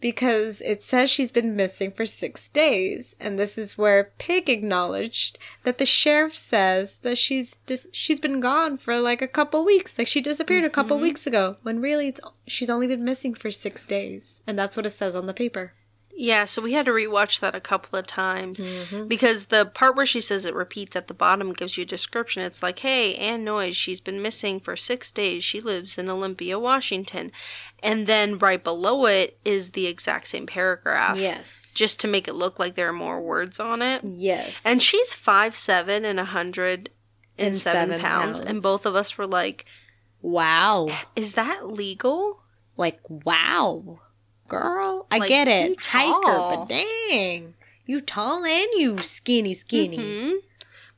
Because 0.00 0.60
it 0.60 0.82
says 0.82 1.10
she's 1.10 1.32
been 1.32 1.56
missing 1.56 1.90
for 1.90 2.06
six 2.06 2.48
days, 2.48 3.16
and 3.18 3.36
this 3.36 3.58
is 3.58 3.76
where 3.76 4.12
Pig 4.18 4.48
acknowledged 4.48 5.38
that 5.64 5.78
the 5.78 5.86
sheriff 5.86 6.36
says 6.36 6.98
that 6.98 7.18
she's 7.18 7.56
dis- 7.66 7.88
she's 7.92 8.20
been 8.20 8.38
gone 8.38 8.78
for 8.78 8.98
like 8.98 9.22
a 9.22 9.26
couple 9.26 9.64
weeks, 9.64 9.98
like 9.98 10.06
she 10.06 10.20
disappeared 10.20 10.64
a 10.64 10.70
couple 10.70 10.98
mm-hmm. 10.98 11.04
weeks 11.04 11.26
ago, 11.26 11.56
when 11.62 11.80
really 11.80 12.08
it's 12.08 12.20
she's 12.46 12.70
only 12.70 12.86
been 12.86 13.04
missing 13.04 13.34
for 13.34 13.50
six 13.50 13.86
days, 13.86 14.42
and 14.46 14.56
that's 14.56 14.76
what 14.76 14.86
it 14.86 14.90
says 14.90 15.16
on 15.16 15.26
the 15.26 15.34
paper. 15.34 15.72
Yeah, 16.20 16.46
so 16.46 16.60
we 16.60 16.72
had 16.72 16.86
to 16.86 16.90
rewatch 16.90 17.38
that 17.38 17.54
a 17.54 17.60
couple 17.60 17.96
of 17.96 18.04
times 18.06 18.58
Mm-hmm. 18.58 19.06
because 19.06 19.46
the 19.46 19.64
part 19.66 19.94
where 19.94 20.04
she 20.04 20.20
says 20.20 20.44
it 20.44 20.52
repeats 20.54 20.96
at 20.96 21.06
the 21.06 21.14
bottom 21.14 21.52
gives 21.52 21.76
you 21.78 21.82
a 21.82 21.86
description. 21.86 22.42
It's 22.42 22.60
like, 22.60 22.80
"Hey, 22.80 23.14
Ann 23.14 23.44
Noyes, 23.44 23.76
she's 23.76 24.00
been 24.00 24.20
missing 24.20 24.58
for 24.58 24.74
six 24.74 25.12
days. 25.12 25.44
She 25.44 25.60
lives 25.60 25.96
in 25.96 26.10
Olympia, 26.10 26.58
Washington," 26.58 27.30
and 27.84 28.08
then 28.08 28.36
right 28.38 28.62
below 28.64 29.06
it 29.06 29.38
is 29.44 29.70
the 29.70 29.86
exact 29.86 30.26
same 30.26 30.46
paragraph. 30.46 31.16
Yes. 31.18 31.72
just 31.76 32.00
to 32.00 32.08
make 32.08 32.26
it 32.26 32.34
look 32.34 32.58
like 32.58 32.74
there 32.74 32.88
are 32.88 32.92
more 32.92 33.20
words 33.22 33.60
on 33.60 33.80
it. 33.80 34.00
Yes. 34.04 34.60
And 34.66 34.82
she's 34.82 35.14
five 35.14 35.54
seven 35.54 36.04
and 36.04 36.18
a 36.18 36.24
hundred 36.24 36.90
and 37.38 37.56
seven 37.56 38.00
pounds. 38.00 38.40
and 38.40 38.60
both 38.60 38.84
of 38.86 38.96
us 38.96 39.16
were 39.16 39.26
like, 39.28 39.66
wow. 40.20 40.88
"Is 41.14 41.32
that 41.34 41.68
legal?" 41.68 42.42
Like, 42.76 43.00
wow. 43.08 44.00
Girl, 44.48 45.06
I 45.10 45.18
Like, 45.18 45.28
get 45.28 45.46
it. 45.48 45.84
Hiker, 45.84 46.22
tall. 46.22 46.66
but 46.66 46.68
dang. 46.68 47.54
You 47.86 48.00
tall 48.00 48.44
and 48.44 48.68
you 48.76 48.98
skinny, 48.98 49.54
skinny. 49.54 49.96
hmm 49.96 50.32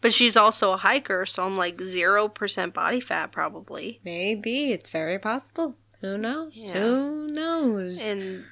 But 0.00 0.12
she's 0.12 0.36
also 0.36 0.72
a 0.72 0.76
hiker, 0.78 1.26
so 1.26 1.44
I'm 1.44 1.56
like 1.56 1.80
zero 1.80 2.28
percent 2.28 2.72
body 2.74 3.00
fat 3.00 3.32
probably. 3.32 4.00
Maybe. 4.04 4.72
It's 4.72 4.90
very 4.90 5.18
possible. 5.18 5.76
Who 6.00 6.16
knows? 6.16 6.56
Yeah. 6.56 6.72
Who 6.80 7.26
knows? 7.28 8.08
And 8.08 8.44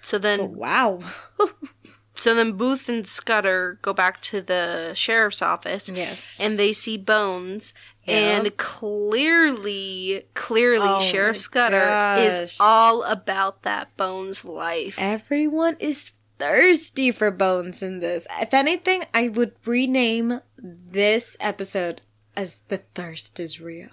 so 0.00 0.18
then, 0.18 0.38
but 0.38 0.50
wow. 0.50 1.00
so 2.16 2.34
then 2.34 2.52
Booth 2.52 2.88
and 2.88 3.06
Scudder 3.06 3.78
go 3.82 3.92
back 3.92 4.20
to 4.22 4.40
the 4.40 4.92
sheriff's 4.94 5.42
office, 5.42 5.88
yes. 5.90 6.38
and 6.40 6.58
they 6.58 6.72
see 6.72 6.96
Bones. 6.96 7.74
Yep. 8.06 8.16
And 8.44 8.56
clearly, 8.56 10.24
clearly, 10.34 10.86
Oh 10.88 11.00
Sheriff 11.00 11.38
Scudder 11.38 12.20
is 12.20 12.56
all 12.60 13.02
about 13.04 13.62
that 13.62 13.96
Bones 13.96 14.44
life. 14.44 14.96
Everyone 14.98 15.76
is 15.80 16.12
thirsty 16.38 17.10
for 17.10 17.30
bones 17.30 17.82
in 17.82 18.00
this. 18.00 18.26
If 18.40 18.52
anything, 18.52 19.04
I 19.14 19.28
would 19.28 19.54
rename 19.64 20.40
this 20.58 21.36
episode 21.40 22.02
as 22.36 22.62
The 22.68 22.78
Thirst 22.94 23.40
is 23.40 23.60
Real. 23.60 23.88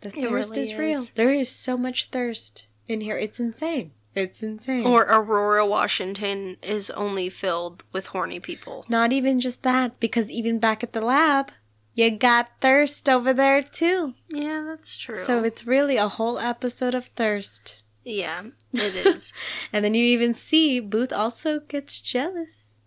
The 0.00 0.08
It 0.08 0.28
thirst 0.28 0.50
really 0.52 0.62
is 0.62 0.76
real. 0.76 1.06
There 1.14 1.30
is 1.30 1.50
so 1.50 1.76
much 1.76 2.08
thirst 2.10 2.68
in 2.88 3.02
here. 3.02 3.16
It's 3.18 3.38
insane. 3.38 3.92
It's 4.14 4.42
insane. 4.42 4.86
Or 4.86 5.02
Aurora, 5.02 5.64
Washington 5.66 6.56
is 6.62 6.90
only 6.90 7.28
filled 7.28 7.84
with 7.92 8.08
horny 8.08 8.40
people. 8.40 8.84
Not 8.88 9.12
even 9.12 9.38
just 9.38 9.62
that, 9.62 10.00
because 10.00 10.30
even 10.30 10.58
back 10.58 10.82
at 10.82 10.92
the 10.92 11.00
lab, 11.00 11.52
you 11.94 12.10
got 12.16 12.50
thirst 12.60 13.08
over 13.08 13.32
there 13.32 13.62
too. 13.62 14.14
Yeah, 14.28 14.64
that's 14.66 14.96
true. 14.96 15.16
So 15.16 15.42
it's 15.44 15.66
really 15.66 15.96
a 15.96 16.08
whole 16.08 16.38
episode 16.38 16.94
of 16.94 17.06
thirst. 17.06 17.82
yeah, 18.04 18.42
it 18.72 18.94
is. 19.06 19.32
And 19.72 19.84
then 19.84 19.94
you 19.94 20.04
even 20.04 20.34
see 20.34 20.80
Booth 20.80 21.12
also 21.12 21.60
gets 21.60 22.00
jealous. 22.00 22.80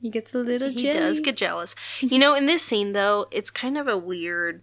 He 0.00 0.10
gets 0.10 0.34
a 0.34 0.38
little 0.38 0.70
he 0.70 0.82
jelly. 0.82 0.98
does 0.98 1.20
get 1.20 1.36
jealous. 1.36 1.74
You 2.00 2.18
know, 2.18 2.34
in 2.34 2.46
this 2.46 2.62
scene 2.62 2.92
though, 2.92 3.26
it's 3.30 3.50
kind 3.50 3.78
of 3.78 3.86
a 3.86 3.96
weird 3.96 4.62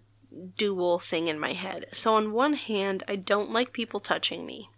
dual 0.58 1.00
thing 1.00 1.28
in 1.28 1.40
my 1.40 1.54
head. 1.54 1.86
So 1.94 2.16
on 2.16 2.34
one 2.34 2.54
hand, 2.54 3.04
I 3.08 3.16
don't 3.16 3.52
like 3.52 3.72
people 3.72 4.00
touching 4.00 4.46
me. 4.46 4.70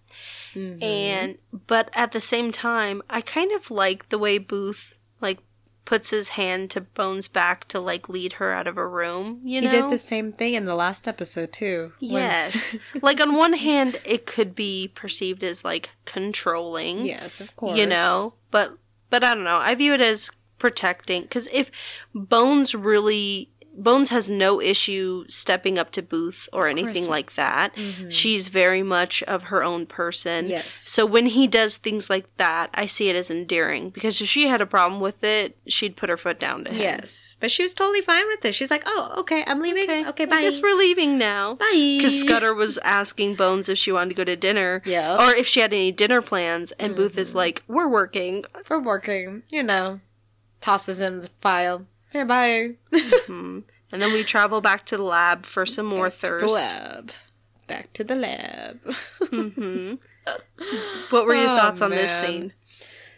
Mm-hmm. 0.54 0.84
And 0.84 1.38
but 1.68 1.90
at 1.94 2.12
the 2.12 2.22
same 2.22 2.52
time, 2.52 3.02
I 3.10 3.22
kind 3.22 3.52
of 3.54 3.72
like 3.72 4.10
the 4.10 4.20
way 4.20 4.38
Booth 4.38 4.98
like 5.20 5.40
puts 5.86 6.10
his 6.12 6.30
hand 6.30 6.70
to 6.72 6.82
Bones' 6.82 7.28
back 7.28 7.68
to 7.70 7.80
like 7.80 8.08
lead 8.08 8.34
her 8.34 8.52
out 8.52 8.68
of 8.68 8.78
a 8.78 8.88
room, 8.88 9.42
you 9.44 9.62
know, 9.62 9.70
He 9.70 9.72
did 9.76 9.90
the 9.90 9.98
same 9.98 10.32
thing 10.32 10.54
in 10.54 10.66
the 10.66 10.76
last 10.76 11.08
episode 11.08 11.52
too. 11.52 11.94
Yes. 12.00 12.76
like 13.02 13.20
on 13.20 13.36
one 13.36 13.54
hand, 13.54 14.00
it 14.06 14.26
could 14.26 14.56
be 14.56 14.92
perceived 14.94 15.44
as 15.44 15.66
like 15.66 15.90
controlling. 16.06 17.06
yes, 17.06 17.42
of 17.42 17.56
course. 17.56 17.78
You 17.78 17.86
know, 17.86 18.34
but 18.52 18.78
but 19.10 19.24
I 19.24 19.34
don't 19.34 19.44
know. 19.44 19.58
I 19.58 19.76
view 19.76 19.94
it 19.94 20.02
as 20.02 20.30
protecting 20.58 21.28
cuz 21.28 21.48
if 21.52 21.72
Bones 22.14 22.76
really 22.76 23.51
Bones 23.74 24.10
has 24.10 24.30
no 24.30 24.62
issue 24.62 25.26
stepping 25.28 25.78
up 25.78 25.92
to 25.92 26.02
Booth 26.02 26.50
or 26.52 26.68
anything 26.68 27.08
like 27.08 27.36
that. 27.36 27.74
Mm-hmm. 27.76 28.10
She's 28.10 28.48
very 28.50 28.84
much 28.84 29.24
of 29.24 29.44
her 29.44 29.64
own 29.64 29.86
person. 29.86 30.48
Yes. 30.48 30.74
So 30.74 31.06
when 31.06 31.28
he 31.28 31.48
does 31.48 31.78
things 31.78 32.10
like 32.10 32.26
that, 32.38 32.70
I 32.74 32.86
see 32.86 33.10
it 33.10 33.16
as 33.16 33.32
endearing 33.32 33.90
because 33.90 34.20
if 34.22 34.28
she 34.28 34.48
had 34.48 34.62
a 34.62 34.66
problem 34.66 35.02
with 35.02 35.24
it, 35.24 35.58
she'd 35.68 35.96
put 35.96 36.10
her 36.10 36.18
foot 36.18 36.40
down 36.40 36.66
to 36.66 36.72
him. 36.72 36.82
Yes, 36.82 37.36
but 37.40 37.50
she 37.50 37.64
was 37.64 37.74
totally 37.74 38.02
fine 38.02 38.28
with 38.28 38.44
it. 38.46 38.54
She's 38.54 38.72
like, 38.72 38.84
"Oh, 38.86 39.16
okay, 39.20 39.44
I'm 39.48 39.62
leaving. 39.62 40.08
Okay, 40.08 40.26
bye." 40.26 40.38
I 40.38 40.42
guess 40.42 40.62
we're 40.62 40.78
leaving 40.78 41.18
now. 41.18 41.56
Bye. 41.56 41.98
Because 41.98 42.22
Scudder 42.22 42.54
was 42.54 42.78
asking 42.80 43.36
Bones 43.36 43.70
if 43.70 43.78
she 43.78 43.92
wanted 43.92 44.10
to 44.10 44.16
go 44.16 44.24
to 44.24 44.36
dinner. 44.36 44.82
Yeah. 44.86 45.16
Or 45.16 45.34
if 45.34 45.48
she 45.48 45.62
had 45.62 45.74
any 45.74 45.92
dinner 45.92 46.22
plans, 46.22 46.72
and 46.74 46.96
Booth 46.96 47.18
is 47.18 47.30
mm-hmm. 47.30 47.38
like, 47.38 47.64
"We're 47.68 47.88
working." 47.88 48.46
We're 48.70 48.80
working, 48.80 49.44
you 49.50 49.64
know, 49.64 50.00
tosses 50.62 51.02
him 51.02 51.22
the 51.22 51.30
file. 51.42 51.88
Hey, 52.12 52.24
bye. 52.24 52.72
Mm-hmm. 52.94 53.60
And 53.92 54.02
then 54.02 54.14
we 54.14 54.24
travel 54.24 54.62
back 54.62 54.86
to 54.88 54.98
the 54.98 55.04
lab 55.04 55.46
for 55.46 55.66
some 55.66 55.86
more 55.86 56.10
To 56.10 56.38
the 56.40 56.48
lab. 56.48 57.12
Back 57.68 57.92
to 57.94 58.04
the 58.04 58.16
lab. 58.16 58.82
Mm-hmm. 58.84 59.96
What 61.10 61.26
were 61.26 61.34
your 61.36 61.50
Oh, 61.50 61.58
thoughts 61.58 61.82
on 61.82 61.90
this 61.92 62.12
scene? 62.12 62.54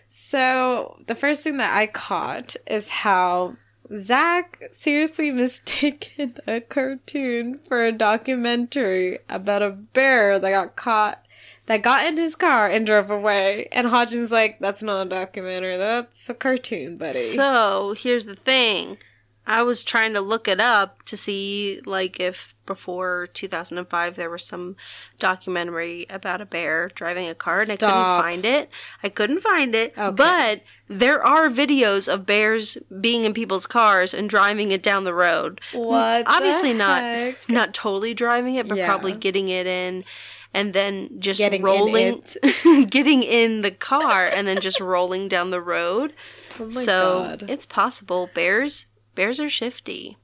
so 0.08 0.98
the 1.08 1.16
first 1.16 1.42
thing 1.44 1.58
that 1.58 1.76
I 1.76 1.86
caught 1.88 2.56
is 2.66 2.90
how 2.90 3.58
Zach 3.98 4.62
seriously 4.72 5.32
mistaken 5.32 6.36
a 6.48 6.62
cartoon 6.62 7.60
for 7.68 7.84
a 7.84 7.92
documentary 7.92 9.20
about 9.30 9.62
a 9.62 9.70
bear 9.72 10.40
that 10.40 10.50
got 10.50 10.76
caught 10.76 11.23
that 11.68 11.82
got 11.82 12.06
in 12.06 12.18
his 12.18 12.36
car 12.36 12.68
and 12.68 12.86
drove 12.86 13.10
away. 13.10 13.68
And 13.72 13.88
Hodgins 13.88 14.32
like, 14.32 14.60
that's 14.60 14.84
not 14.84 15.08
a 15.08 15.10
documentary, 15.10 15.78
that's 15.78 16.30
a 16.30 16.34
cartoon, 16.34 16.98
buddy. 16.98 17.20
So 17.20 17.96
here's 17.98 18.26
the 18.26 18.36
thing. 18.36 18.98
I 19.46 19.62
was 19.62 19.84
trying 19.84 20.14
to 20.14 20.22
look 20.22 20.48
it 20.48 20.62
up 20.62 21.04
to 21.04 21.18
see, 21.18 21.82
like, 21.86 22.18
if 22.18 22.56
before 22.66 23.28
2005 23.34 24.16
there 24.16 24.30
was 24.30 24.46
some 24.46 24.78
documentary 25.20 26.06
about 26.10 26.40
a 26.40 26.46
bear 26.46 26.90
driving 26.96 27.28
a 27.28 27.36
car, 27.36 27.60
and 27.62 27.70
I 27.72 27.76
couldn't 27.76 27.94
find 28.22 28.46
it. 28.46 28.70
I 29.04 29.10
couldn't 29.10 29.42
find 29.42 29.76
it. 29.76 29.94
Okay. 29.98 30.16
But 30.16 30.62
there 30.88 31.22
are 31.22 31.50
videos 31.50 32.08
of 32.12 32.26
bears 32.26 32.78
being 33.02 33.26
in 33.26 33.34
people's 33.34 33.68
cars 33.68 34.14
and 34.14 34.30
driving 34.30 34.72
it 34.72 34.82
down 34.82 35.04
the 35.04 35.14
road. 35.14 35.60
what? 35.74 36.24
Obviously 36.26 36.74
not 36.74 37.36
not 37.50 37.74
totally 37.74 38.14
driving 38.14 38.56
it, 38.56 38.68
but 38.70 38.78
Yeah. 38.78 38.88
probably 38.88 39.12
getting 39.12 39.50
it 39.50 39.68
in 39.68 40.06
and 40.54 40.74
then 40.74 41.20
just 41.20 41.40
Getting 41.40 41.62
in 41.62 41.66
rolling 41.66 42.24
getting 42.90 43.24
in 43.24 43.62
the 43.62 43.72
car 43.72 44.28
and 44.28 44.48
then 44.48 44.62
just 44.62 44.80
rolling 44.80 45.28
down 45.28 45.50
the 45.50 45.62
road. 45.62 46.14
Oh 46.60 46.66
my 46.66 46.84
so 46.84 47.24
God. 47.40 47.50
it's 47.50 47.66
possible. 47.66 48.30
Bears 48.32 48.86
bears 49.16 49.40
are 49.40 49.50
shifty. 49.50 50.18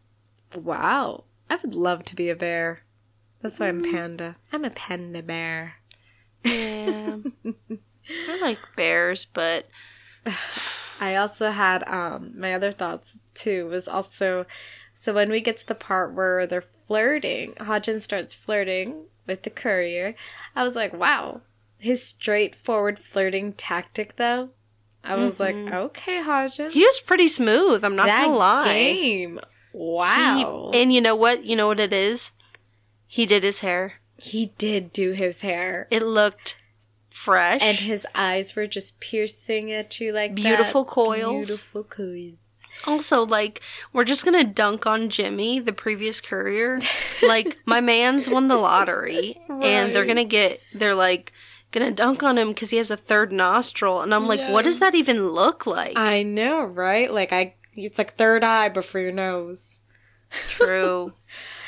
Wow. 0.53 1.23
I 1.49 1.55
would 1.55 1.73
love 1.73 2.05
to 2.05 2.15
be 2.15 2.29
a 2.29 2.35
bear. 2.35 2.83
That's 3.41 3.59
why 3.59 3.69
I'm 3.69 3.81
panda. 3.81 4.35
I'm 4.53 4.63
a 4.63 4.69
panda 4.69 5.23
bear. 5.23 5.77
Yeah. 6.43 7.17
I 8.29 8.39
like 8.39 8.59
bears, 8.75 9.25
but 9.25 9.69
I 10.99 11.15
also 11.15 11.49
had 11.49 11.81
um 11.87 12.33
my 12.35 12.53
other 12.53 12.71
thoughts 12.71 13.17
too 13.33 13.65
was 13.67 13.87
also 13.87 14.45
so 14.93 15.15
when 15.15 15.31
we 15.31 15.41
get 15.41 15.57
to 15.57 15.67
the 15.67 15.73
part 15.73 16.13
where 16.13 16.45
they're 16.45 16.65
flirting, 16.85 17.53
Hodgins 17.53 18.01
starts 18.01 18.35
flirting 18.35 19.05
with 19.29 19.43
the 19.43 19.49
courier. 19.49 20.15
I 20.55 20.63
was 20.63 20.75
like, 20.75 20.91
wow, 20.93 21.41
his 21.77 22.03
straightforward 22.03 22.99
flirting 22.99 23.53
tactic 23.53 24.17
though. 24.17 24.49
I 25.01 25.15
was 25.15 25.39
like, 25.39 25.55
mm-hmm. 25.55 25.73
okay, 25.73 26.21
Hodgins, 26.21 26.71
he 26.71 26.81
was 26.83 26.99
pretty 26.99 27.29
smooth, 27.29 27.85
I'm 27.85 27.95
not 27.95 28.07
that 28.07 28.25
gonna 28.25 28.35
lie. 28.37 28.65
game. 28.65 29.33
He- 29.35 29.39
Wow, 29.71 30.71
and 30.73 30.91
you 30.91 30.99
know 30.99 31.15
what? 31.15 31.45
You 31.45 31.55
know 31.55 31.67
what 31.67 31.79
it 31.79 31.93
is? 31.93 32.31
He 33.05 33.27
did 33.27 33.43
his 33.43 33.59
hair. 33.59 34.01
he 34.17 34.47
did 34.57 34.91
do 34.91 35.11
his 35.11 35.41
hair. 35.41 35.87
It 35.91 36.01
looked 36.03 36.57
fresh. 37.11 37.61
and 37.61 37.77
his 37.77 38.05
eyes 38.15 38.55
were 38.55 38.65
just 38.67 38.99
piercing 38.99 39.71
at 39.71 39.99
you 40.01 40.11
like 40.11 40.31
that. 40.35 40.41
Beautiful 40.41 40.83
coils. 40.85 41.47
Beautiful 41.47 41.83
coils. 41.83 42.33
Also, 42.87 43.25
like, 43.25 43.61
we're 43.93 44.05
just 44.05 44.23
gonna 44.23 44.43
dunk 44.43 44.85
on 44.85 45.09
Jimmy, 45.09 45.59
the 45.59 45.73
previous 45.73 46.21
courier. 46.21 46.79
like, 47.27 47.59
my 47.65 47.81
man's 47.81 48.29
won 48.29 48.47
the 48.47 48.57
lottery, 48.57 49.39
and 49.49 49.93
they're 49.93 50.05
gonna 50.05 50.23
get, 50.23 50.61
they're 50.73 50.95
like, 50.95 51.33
gonna 51.71 51.91
dunk 51.91 52.23
on 52.23 52.37
him 52.37 52.49
because 52.49 52.69
he 52.69 52.77
has 52.77 52.89
a 52.91 52.97
third 52.97 53.31
nostril. 53.31 54.01
And 54.01 54.13
I'm 54.13 54.27
like, 54.27 54.41
what 54.51 54.65
does 54.65 54.79
that 54.79 54.95
even 54.95 55.29
look 55.29 55.65
like? 55.65 55.97
I 55.97 56.23
know, 56.23 56.63
right? 56.65 57.11
Like 57.11 57.31
I, 57.31 57.55
it's 57.75 57.97
like 57.97 58.15
third 58.15 58.43
eye 58.43 58.69
before 58.69 59.01
your 59.01 59.11
nose. 59.11 59.81
True. 60.47 61.13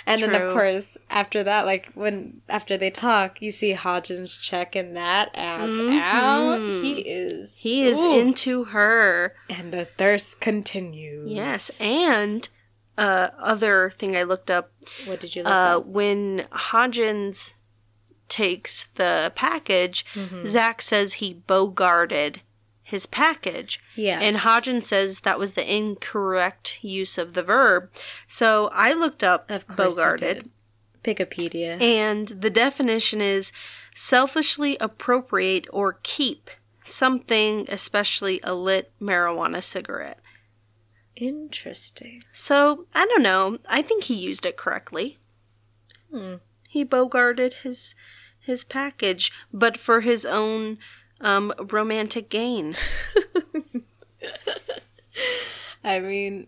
And 0.06 0.22
then 0.22 0.34
of 0.36 0.54
course 0.54 0.98
after 1.10 1.44
that, 1.44 1.66
like 1.66 1.92
when 1.94 2.42
after 2.50 2.78
they 2.78 2.90
talk, 2.92 3.42
you 3.42 3.52
see 3.52 3.74
Hodgins 3.74 4.40
checking 4.40 4.94
that 4.96 5.30
ass 5.36 5.70
out. 5.70 6.60
He 6.60 7.00
is. 7.02 7.52
Mm-hmm. 7.52 7.60
He 7.60 7.84
is 7.88 7.98
Ooh. 8.00 8.20
into 8.20 8.64
her. 8.66 9.36
and 9.50 9.72
the 9.72 9.86
thirst 9.86 10.42
continues. 10.42 11.30
Yes. 11.32 11.80
And, 11.82 12.48
uh, 12.98 13.30
other 13.40 13.90
thing 13.90 14.16
I 14.18 14.24
looked 14.24 14.52
up, 14.52 14.72
What 15.06 15.20
did 15.20 15.36
you 15.36 15.44
look 15.44 15.52
uh, 15.52 15.78
up? 15.78 15.86
when 15.86 16.46
Hodgins 16.52 17.54
takes 18.28 18.86
the 18.96 19.32
package, 19.36 20.06
Mm-hmm. 20.14 20.48
Zach 20.48 20.82
says 20.82 21.14
he 21.14 21.34
bogarted 21.48 22.38
his 22.91 23.06
package. 23.08 23.80
Yes. 23.95 24.21
And 24.21 24.36
Hodgins 24.38 24.84
says 24.84 25.21
that 25.21 25.39
was 25.39 25.54
the 25.56 25.75
incorrect 25.75 26.80
use 26.84 27.17
of 27.17 27.34
the 27.34 27.41
verb. 27.43 27.89
So 28.27 28.69
I 28.71 28.93
looked 28.93 29.23
up 29.23 29.49
Of 29.49 29.65
bogarted. 29.67 30.49
Wikipedia. 31.04 31.82
and 31.82 32.27
the 32.27 32.51
definition 32.51 33.21
is 33.21 33.51
selfishly 33.95 34.77
appropriate 34.80 35.65
or 35.73 35.97
keep 36.04 36.51
something, 36.84 37.65
especially 37.69 38.39
a 38.43 38.54
lit 38.54 38.91
marijuana 39.01 39.63
cigarette. 39.63 40.19
Interesting. 41.15 42.23
So 42.32 42.86
I 42.93 43.06
don't 43.06 43.23
know. 43.23 43.58
I 43.69 43.82
think 43.82 44.06
he 44.06 44.13
used 44.15 44.45
it 44.45 44.58
correctly. 44.58 45.17
Hmm. 46.13 46.36
He 46.67 46.86
bogarted 46.86 47.54
his 47.63 47.95
his 48.39 48.63
package, 48.63 49.32
but 49.54 49.77
for 49.77 50.01
his 50.01 50.25
own 50.25 50.80
um, 51.22 51.54
romantic 51.60 52.30
gain. 52.30 52.76
I 55.84 56.00
mean, 56.00 56.48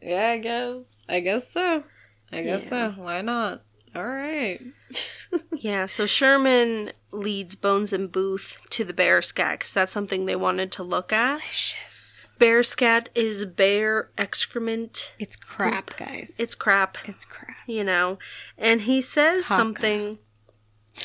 yeah, 0.00 0.30
I 0.30 0.38
guess. 0.38 0.84
I 1.08 1.20
guess 1.20 1.50
so. 1.50 1.84
I 2.32 2.42
guess 2.42 2.68
so. 2.68 2.94
Why 2.96 3.20
not? 3.20 3.62
All 3.94 4.06
right. 4.06 4.60
yeah. 5.52 5.86
So 5.86 6.06
Sherman 6.06 6.92
leads 7.10 7.54
Bones 7.54 7.92
and 7.92 8.10
Booth 8.10 8.58
to 8.70 8.84
the 8.84 8.94
bear 8.94 9.22
scat 9.22 9.58
because 9.58 9.74
that's 9.74 9.92
something 9.92 10.26
they 10.26 10.36
wanted 10.36 10.72
to 10.72 10.82
look 10.82 11.12
at. 11.12 11.40
Delicious. 11.40 12.34
Bear 12.38 12.62
scat 12.62 13.08
is 13.14 13.44
bear 13.44 14.10
excrement. 14.18 15.14
It's 15.18 15.36
crap, 15.36 15.96
guys. 15.96 16.36
It's 16.40 16.54
crap. 16.54 16.98
it's 17.04 17.24
crap. 17.24 17.56
you 17.66 17.84
know 17.84 18.18
and 18.58 18.80
he 18.80 19.00
says 19.00 19.46
something 19.46 20.18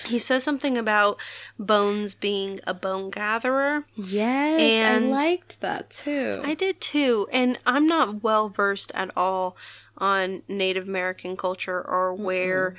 he 0.05 0.19
says 0.19 0.43
something 0.43 0.77
about 0.77 1.17
bones 1.57 2.13
being 2.13 2.59
a 2.67 2.73
bone 2.73 3.09
gatherer 3.09 3.85
Yes, 3.95 4.59
And- 4.59 5.05
I 5.05 5.07
liked 5.07 5.61
that 5.61 5.89
too. 5.89 6.41
i 6.43 6.53
did 6.53 6.81
too 6.81 7.27
and 7.31 7.57
i'm 7.65 7.87
not 7.87 8.21
well 8.23 8.49
versed 8.49 8.91
at 8.93 9.11
all 9.15 9.55
on 9.97 10.43
native 10.47 10.87
american 10.87 11.37
culture 11.37 11.81
or 11.81 12.13
where 12.13 12.75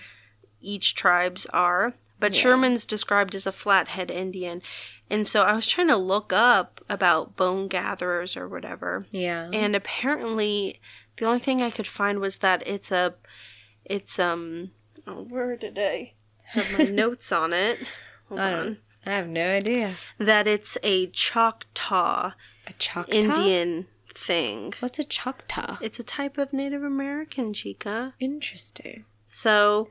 each 0.61 0.95
tribes 0.95 1.47
are 1.47 1.95
but 2.21 2.35
Yeah. 2.35 2.41
sherman's 2.41 2.85
described 2.87 3.35
as 3.35 3.47
a 3.47 3.53
flathead 3.53 4.11
indian 4.11 4.61
and 5.09 5.27
so 5.27 5.43
i 5.43 5.53
was 5.55 5.67
trying 5.67 5.89
to 5.89 5.97
look 5.97 6.33
up 6.33 6.81
about 6.89 7.37
bone 7.37 7.69
gatherers 7.69 8.37
or 8.37 8.47
whatever 8.49 9.03
yeah. 9.11 9.49
and 9.53 9.75
apparently 9.75 10.81
the 11.17 11.25
only 11.25 11.41
thing 11.41 11.61
I 11.61 11.71
could 11.71 11.89
find 11.89 12.21
was 12.21 12.39
that 12.39 12.63
it's 12.65 12.93
a 12.93 13.15
it's 13.85 14.21
um 14.21 14.71
oh, 15.05 15.23
where 15.25 15.57
did 15.57 15.77
I 15.77 16.13
have 16.51 16.79
my 16.79 16.85
notes 16.91 17.33
on 17.33 17.53
it? 17.53 17.79
Hold 18.29 18.41
I 18.41 18.53
on. 18.53 18.79
I 19.07 19.11
have 19.11 19.29
no 19.29 19.49
idea. 19.49 19.95
That 20.19 20.47
it's 20.47 20.77
a 20.83 21.07
Choctaw 21.09 22.33
A 22.67 22.73
Choctaw. 22.75 23.13
Indian 23.13 23.87
thing. 24.15 24.75
What's 24.81 24.99
a 24.99 25.05
Choctaw? 25.05 25.79
It's 25.81 25.99
a 25.99 26.05
type 26.05 26.37
of 26.39 26.53
Native 26.53 26.83
American, 26.83 27.53
chica. 27.55 28.15
Interesting. 28.21 29.05
So 29.27 29.89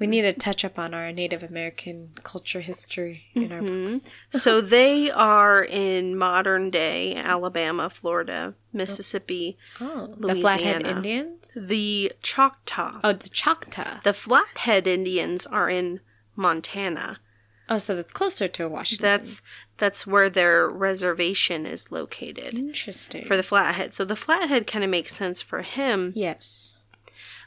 We 0.00 0.06
need 0.06 0.22
to 0.22 0.32
touch 0.32 0.64
up 0.64 0.78
on 0.78 0.94
our 0.94 1.12
Native 1.12 1.42
American 1.42 2.12
culture 2.22 2.60
history 2.60 3.24
in 3.34 3.52
our 3.52 3.60
mm-hmm. 3.60 3.86
books. 3.86 4.14
so 4.30 4.60
they 4.62 5.10
are 5.10 5.62
in 5.62 6.16
modern 6.16 6.70
day 6.70 7.14
Alabama, 7.14 7.90
Florida, 7.90 8.54
Mississippi, 8.72 9.58
Oh, 9.78 10.14
oh. 10.22 10.26
the 10.26 10.34
Flathead 10.36 10.86
Indians. 10.86 11.50
the 11.54 12.12
Choctaw. 12.22 13.00
Oh, 13.04 13.12
the 13.12 13.28
Choctaw. 13.28 14.00
The 14.02 14.14
Flathead 14.14 14.86
Indians 14.86 15.46
are 15.46 15.68
in 15.68 16.00
Montana. 16.34 17.20
Oh, 17.68 17.78
so 17.78 17.94
that's 17.94 18.12
closer 18.12 18.48
to 18.48 18.68
Washington. 18.68 19.02
That's 19.04 19.42
that's 19.76 20.06
where 20.06 20.28
their 20.28 20.68
reservation 20.68 21.66
is 21.66 21.92
located 21.92 22.54
interesting. 22.54 23.24
for 23.26 23.36
the 23.36 23.42
Flathead. 23.42 23.92
So 23.92 24.04
the 24.04 24.16
Flathead 24.16 24.66
kind 24.66 24.82
of 24.82 24.90
makes 24.90 25.14
sense 25.14 25.40
for 25.40 25.62
him. 25.62 26.12
yes. 26.16 26.78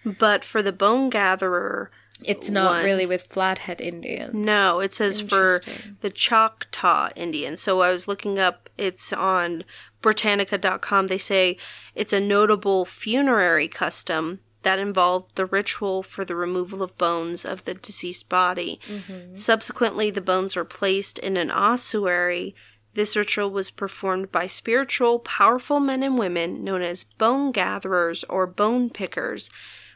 But 0.05 0.43
for 0.43 0.61
the 0.61 0.73
bone 0.73 1.09
gatherer, 1.09 1.89
It's 2.25 2.49
not 2.49 2.71
One. 2.71 2.85
really 2.85 3.05
with 3.05 3.23
Flathead 3.23 3.81
Indians. 3.81 4.33
no, 4.33 4.79
it 4.79 4.93
says 4.93 5.21
for 5.21 5.59
the 6.01 6.09
Choctaw 6.09 7.09
Indian. 7.15 7.55
So 7.57 7.81
I 7.81 7.91
was 7.91 8.07
looking 8.07 8.39
up, 8.39 8.69
it's 8.77 9.13
on 9.13 9.63
Britannica.com. 10.01 11.07
They 11.07 11.17
say 11.17 11.57
it's 11.95 12.13
a 12.13 12.19
notable 12.19 12.85
funerary 12.85 13.67
custom 13.67 14.39
that 14.63 14.79
involved 14.79 15.35
the 15.35 15.45
ritual 15.45 16.03
for 16.03 16.25
the 16.25 16.35
removal 16.35 16.81
of 16.81 16.97
bones 16.97 17.45
of 17.45 17.65
the 17.65 17.73
deceased 17.73 18.29
body. 18.29 18.79
Mm-hmm. 18.87 19.35
Subsequently, 19.35 20.09
the 20.09 20.21
bones 20.21 20.55
were 20.55 20.65
placed 20.65 21.19
in 21.19 21.37
an 21.37 21.51
ossuary. 21.51 22.55
This 22.93 23.15
ritual 23.15 23.49
was 23.49 23.71
performed 23.71 24.31
by 24.31 24.47
spiritual, 24.47 25.19
powerful 25.19 25.79
men 25.79 26.03
and 26.03 26.17
women 26.17 26.63
known 26.63 26.81
as 26.81 27.03
bone 27.03 27.51
gatherers 27.51 28.23
or 28.25 28.47
bone 28.47 28.89
pickers, 28.89 29.49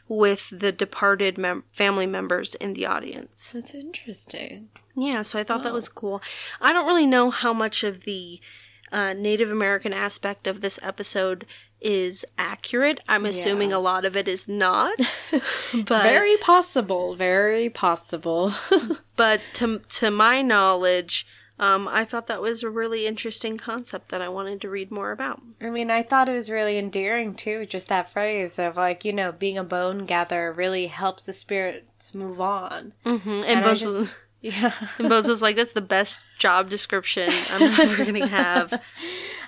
with 0.08 0.50
the 0.50 0.72
departed 0.72 1.36
mem- 1.38 1.64
family 1.72 2.06
members 2.06 2.54
in 2.56 2.72
the 2.72 2.86
audience. 2.86 3.50
That's 3.52 3.74
interesting. 3.74 4.68
Yeah, 4.96 5.22
so 5.22 5.38
I 5.38 5.44
thought 5.44 5.62
that 5.62 5.72
was 5.72 5.88
cool. 5.88 6.22
I 6.60 6.72
don't 6.72 6.86
really 6.86 7.06
know 7.06 7.30
how 7.30 7.52
much 7.52 7.84
of 7.84 8.04
the 8.04 8.40
uh, 8.90 9.12
Native 9.12 9.50
American 9.50 9.92
aspect 9.92 10.46
of 10.46 10.60
this 10.60 10.78
episode 10.82 11.44
is 11.80 12.24
accurate. 12.36 13.00
I'm 13.08 13.24
assuming 13.24 13.70
Yeah. 13.70 13.76
a 13.76 13.78
lot 13.78 14.04
of 14.04 14.16
it 14.16 14.26
is 14.26 14.48
not. 14.48 14.98
but 15.30 16.02
Very 16.02 16.36
possible. 16.40 17.14
Very 17.14 17.68
possible. 17.70 18.52
but 19.16 19.40
to 19.54 19.80
to 19.90 20.10
my 20.10 20.42
knowledge, 20.42 21.26
um, 21.58 21.88
I 21.88 22.04
thought 22.04 22.26
that 22.28 22.40
was 22.40 22.62
a 22.62 22.70
really 22.70 23.06
interesting 23.06 23.56
concept 23.56 24.10
that 24.10 24.22
I 24.22 24.28
wanted 24.28 24.60
to 24.60 24.68
read 24.70 24.90
more 24.90 25.10
about. 25.10 25.40
I 25.60 25.70
mean, 25.70 25.90
I 25.90 26.02
thought 26.02 26.28
it 26.28 26.32
was 26.32 26.50
really 26.50 26.78
endearing 26.78 27.34
too, 27.34 27.66
just 27.66 27.88
that 27.88 28.12
phrase 28.12 28.58
of 28.58 28.76
like, 28.76 29.04
you 29.04 29.12
know, 29.12 29.32
being 29.32 29.58
a 29.58 29.64
bone 29.64 30.06
gatherer 30.06 30.52
really 30.52 30.86
helps 30.86 31.24
the 31.24 31.32
spirits 31.32 32.14
move 32.14 32.40
on. 32.40 32.92
Mm-hmm. 33.04 33.28
And, 33.30 33.44
And 33.44 33.64
Bones 33.64 33.80
just- 33.80 33.98
was, 33.98 34.12
Yeah. 34.40 34.72
and 34.98 35.08
Bones 35.08 35.26
was 35.26 35.42
like, 35.42 35.56
"That's 35.56 35.72
the 35.72 35.80
best 35.80 36.20
job 36.38 36.70
description 36.70 37.28
I'm 37.50 37.80
ever 37.80 38.04
gonna 38.04 38.26
have." 38.28 38.80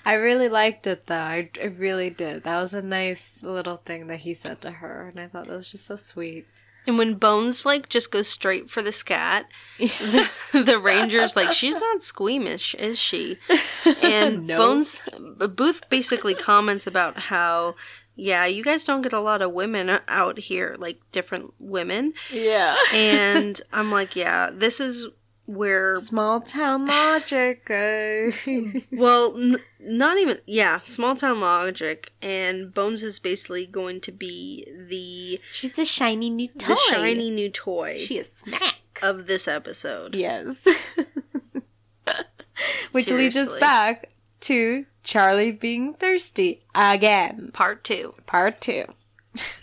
I 0.05 0.15
really 0.15 0.49
liked 0.49 0.85
it 0.89 1.07
though. 1.07 1.15
I, 1.15 1.49
I 1.63 1.67
really 1.67 2.11
did. 2.11 2.43
That 2.43 2.61
was 2.61 2.75
a 2.75 2.83
nice 2.83 3.45
little 3.45 3.77
thing 3.77 4.09
that 4.09 4.21
he 4.21 4.35
said 4.35 4.61
to 4.63 4.71
her, 4.73 5.07
and 5.09 5.21
I 5.21 5.29
thought 5.29 5.47
that 5.47 5.57
was 5.57 5.71
just 5.71 5.87
so 5.87 5.95
sweet. 5.95 6.47
And 6.87 6.97
when 6.99 7.15
Bones 7.15 7.65
like 7.67 7.89
just 7.89 8.11
goes 8.11 8.27
straight 8.29 8.71
for 8.71 8.83
the 8.83 8.93
scat, 8.93 9.47
the, 9.79 10.29
the 10.53 10.79
Ranger's 10.81 11.37
like, 11.37 11.53
she's 11.53 11.77
not 11.77 12.03
squeamish, 12.03 12.75
is 12.75 12.99
she? 12.99 13.39
And 14.03 14.47
No. 14.47 14.57
Bones 14.57 15.03
uh, 15.41 15.47
Booth 15.47 15.83
basically 15.91 16.35
comments 16.35 16.87
about 16.87 17.19
how, 17.19 17.77
yeah, 18.17 18.45
you 18.47 18.63
guys 18.65 18.85
don't 18.85 19.03
get 19.03 19.13
a 19.13 19.21
lot 19.21 19.43
of 19.43 19.53
women 19.53 19.99
out 20.09 20.39
here, 20.39 20.77
like 20.79 21.01
different 21.13 21.53
women. 21.59 22.13
Yeah. 22.33 22.77
And 22.93 23.61
I'm 23.73 23.91
like, 23.91 24.17
yeah, 24.17 24.51
this 24.53 24.81
is 24.81 25.07
where, 25.47 25.97
Small 25.97 26.41
town 26.41 26.87
logic, 26.87 27.65
goes. 27.67 28.35
well, 28.93 29.35
n- 29.37 29.57
not 29.83 30.19
even, 30.19 30.39
yeah, 30.47 30.81
small 30.85 31.17
town 31.17 31.41
logic. 31.41 32.13
And 32.23 32.73
Bones 32.75 33.03
is 33.03 33.19
basically 33.19 33.67
going 33.67 34.01
to 34.03 34.13
be 34.13 34.65
the 34.71 35.41
She's 35.53 35.73
the 35.73 35.85
shiny 35.85 36.31
new 36.31 36.49
toy. 36.49 36.69
the 36.69 36.77
shiny 36.91 37.31
new 37.31 37.49
toy 37.51 37.97
She 37.99 38.19
is 38.19 38.33
snack. 38.33 38.77
of 39.03 39.27
this 39.27 39.49
episode. 39.49 40.15
Yes. 40.15 40.67
Which 42.93 43.11
leads 43.11 43.37
us 43.37 43.55
back 43.59 44.11
to 44.41 44.85
Charlie 45.05 45.53
being 45.53 45.95
thirsty 45.95 46.63
again. 46.75 47.51
Part 47.53 47.85
two. 47.85 48.15
Part 48.27 48.61
two. 48.61 48.85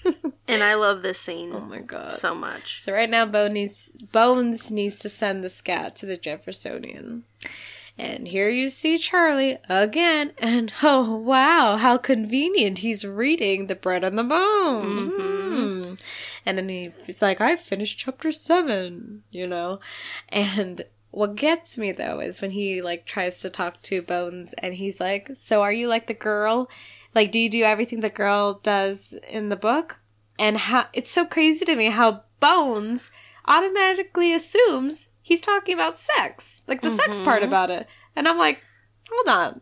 And 0.49 0.63
I 0.63 0.75
love 0.75 1.01
this 1.01 1.19
scene 1.19 1.51
Oh 1.53 1.59
my 1.59 1.81
god. 1.81 2.13
so 2.13 2.33
much. 2.33 2.81
So 2.81 2.93
right 2.93 3.09
now, 3.09 3.25
Bo 3.25 3.49
needs, 3.49 3.91
Bones 4.13 4.71
needs 4.71 4.97
to 4.99 5.09
send 5.09 5.43
the 5.43 5.49
scat 5.49 5.97
to 5.97 6.05
the 6.05 6.15
Jeffersonian. 6.15 7.25
And 7.97 8.27
here 8.27 8.49
you 8.49 8.69
see 8.69 8.97
Charlie 8.97 9.57
again, 9.67 10.33
and 10.37 10.71
oh 10.83 11.15
wow, 11.15 11.77
how 11.77 11.97
convenient! 11.97 12.79
He's 12.79 13.05
reading 13.05 13.67
the 13.67 13.75
bread 13.75 14.03
and 14.03 14.17
the 14.17 14.23
bones. 14.23 15.13
Hmm. 15.15 15.93
And 16.45 16.57
then 16.57 16.69
he's 16.69 17.21
like, 17.21 17.41
"I 17.41 17.55
finished 17.55 17.97
chapter 17.97 18.31
seven, 18.31 19.23
you 19.31 19.47
know. 19.47 19.79
And 20.29 20.83
what 21.11 21.35
gets 21.35 21.77
me 21.77 21.91
though 21.91 22.19
is 22.19 22.41
when 22.41 22.51
he 22.51 22.81
like 22.81 23.05
tries 23.05 23.39
to 23.39 23.49
talk 23.49 23.81
to 23.83 24.01
Bones, 24.01 24.53
and 24.59 24.75
he's 24.75 24.99
like, 24.99 25.31
"So 25.33 25.63
are 25.63 25.73
you 25.73 25.87
like 25.87 26.07
the 26.07 26.13
girl? 26.13 26.69
Like, 27.15 27.31
do 27.31 27.39
you 27.39 27.49
do 27.49 27.63
everything 27.63 28.01
the 28.01 28.09
girl 28.09 28.59
does 28.61 29.13
in 29.29 29.49
the 29.49 29.55
book?" 29.55 29.99
and 30.39 30.57
how 30.57 30.85
it's 30.93 31.11
so 31.11 31.25
crazy 31.25 31.65
to 31.65 31.75
me 31.75 31.87
how 31.87 32.23
Bones 32.39 33.11
automatically 33.47 34.33
assumes 34.33 35.09
he's 35.27 35.41
talking 35.41 35.73
about 35.73 35.99
sex, 35.99 36.63
like 36.67 36.81
the 36.81 36.89
sex 36.89 37.19
part 37.19 37.39
mm-hmm. 37.39 37.49
about 37.49 37.69
it, 37.69 37.85
and 38.15 38.29
I'm 38.29 38.37
like, 38.37 38.61
hold 39.11 39.27
on, 39.27 39.61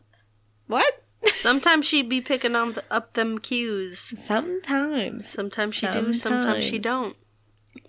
what? 0.67 1.03
Sometimes 1.33 1.87
she'd 1.87 2.07
be 2.07 2.21
picking 2.21 2.55
on 2.55 2.73
the, 2.73 2.83
up 2.91 3.13
them 3.13 3.39
cues. 3.39 3.97
Sometimes, 3.99 5.27
Sometimes 5.27 5.73
she 5.73 5.87
do, 5.87 6.13
sometimes 6.13 6.63
she 6.63 6.77
don't. 6.77 7.15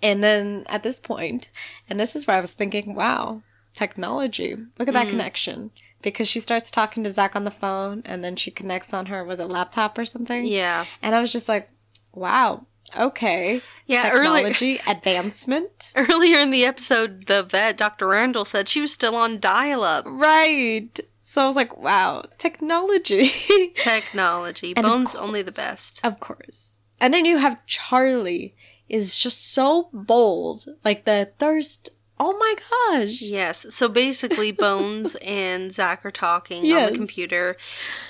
And 0.01 0.23
then 0.23 0.65
at 0.67 0.81
this 0.81 0.99
point, 0.99 1.49
and 1.87 1.99
this 1.99 2.15
is 2.15 2.25
where 2.25 2.37
I 2.37 2.41
was 2.41 2.55
thinking, 2.55 2.95
wow, 2.95 3.43
technology. 3.75 4.55
Look 4.79 4.87
at 4.87 4.95
that 4.95 5.07
mm. 5.07 5.11
connection. 5.11 5.71
Because 6.01 6.27
she 6.27 6.39
starts 6.39 6.71
talking 6.71 7.03
to 7.03 7.11
Zach 7.11 7.35
on 7.35 7.43
the 7.43 7.51
phone, 7.51 8.01
and 8.05 8.23
then 8.23 8.35
she 8.35 8.51
connects 8.51 8.93
on 8.93 9.07
her 9.07 9.25
was 9.25 9.39
it 9.39 9.45
laptop 9.45 9.97
or 9.97 10.05
something. 10.05 10.45
Yeah. 10.45 10.85
And 11.01 11.15
I 11.15 11.21
was 11.21 11.31
just 11.31 11.49
like, 11.49 11.69
wow, 12.13 12.66
okay, 12.97 13.61
Yeah, 13.85 14.09
early- 14.11 14.43
technology 14.53 14.79
advancement. 14.87 15.93
Earlier 15.95 16.39
in 16.39 16.51
the 16.51 16.65
episode, 16.65 17.25
the 17.27 17.43
vet, 17.43 17.77
Dr. 17.77 18.07
Randall, 18.07 18.45
said 18.45 18.69
she 18.69 18.81
was 18.81 18.93
still 18.93 19.15
on 19.15 19.39
dial 19.39 19.83
up. 19.83 20.05
Right. 20.07 20.99
So 21.23 21.41
I 21.41 21.47
was 21.47 21.55
like, 21.57 21.75
wow, 21.77 22.23
technology. 22.37 23.27
Technology. 23.75 24.73
And 24.77 24.85
Bones 24.85 25.13
only 25.15 25.41
the 25.41 25.51
best. 25.51 25.99
of 26.03 26.19
course. 26.19 26.75
And 26.99 27.13
then 27.13 27.25
you 27.25 27.37
have 27.37 27.65
Charlie 27.65 28.55
is 28.89 29.19
just 29.19 29.51
so 29.53 29.89
bold. 29.91 30.65
Like 30.85 31.03
the 31.05 31.31
thirst. 31.37 31.89
Oh 32.19 32.35
my 32.37 32.55
gosh. 32.97 33.21
Yes. 33.21 33.67
So 33.73 33.87
basically, 33.87 34.51
Bones 34.51 35.15
and 35.21 35.71
Zach 35.71 36.03
are 36.05 36.11
talking 36.11 36.63
on 36.73 36.91
the 36.91 36.97
computer, 36.97 37.57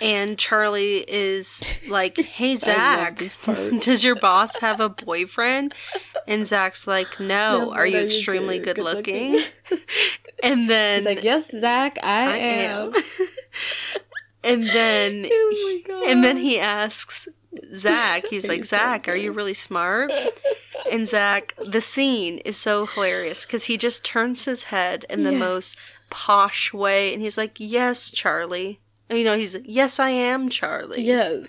and 0.01 0.37
Charlie 0.37 1.03
is 1.07 1.61
like, 1.87 2.17
"Hey, 2.17 2.55
Zach, 2.57 3.21
does 3.79 4.03
your 4.03 4.15
boss 4.15 4.57
have 4.57 4.79
a 4.79 4.89
boyfriend?" 4.89 5.73
And 6.27 6.47
Zach's 6.47 6.87
like, 6.87 7.19
"No. 7.19 7.65
No, 7.65 7.73
are 7.73 7.85
you 7.85 7.97
extremely 7.99 8.59
good- 8.59 8.77
good 8.77 8.85
looking?" 8.85 9.33
looking? 9.33 9.47
and 10.43 10.69
then 10.69 10.99
He's 10.99 11.05
like, 11.05 11.23
yes, 11.23 11.51
Zach, 11.51 11.97
I, 12.01 12.31
I 12.33 12.37
am. 12.37 12.93
am. 12.93 13.03
and 14.43 14.63
then 14.67 15.27
Oh 15.89 16.05
and 16.07 16.23
then 16.23 16.37
he 16.37 16.59
asks 16.59 17.27
Zach, 17.75 18.25
he's 18.27 18.47
like, 18.47 18.63
Zach, 18.65 19.07
are 19.07 19.15
you 19.15 19.31
really 19.31 19.53
smart? 19.53 20.11
And 20.91 21.07
Zach, 21.07 21.53
the 21.65 21.81
scene 21.81 22.37
is 22.39 22.57
so 22.57 22.85
hilarious 22.85 23.45
because 23.45 23.65
he 23.65 23.77
just 23.77 24.05
turns 24.05 24.45
his 24.45 24.65
head 24.65 25.05
in 25.09 25.23
the 25.23 25.31
Yes. 25.31 25.39
most 25.39 25.77
posh 26.09 26.73
way 26.73 27.13
and 27.13 27.21
he's 27.21 27.37
like, 27.37 27.55
Yes, 27.57 28.09
Charlie. 28.11 28.79
And, 29.09 29.17
you 29.19 29.25
know, 29.25 29.37
he's 29.37 29.55
like, 29.55 29.63
Yes, 29.65 29.99
I 29.99 30.09
am, 30.09 30.49
Charlie. 30.49 31.01
Yes. 31.03 31.47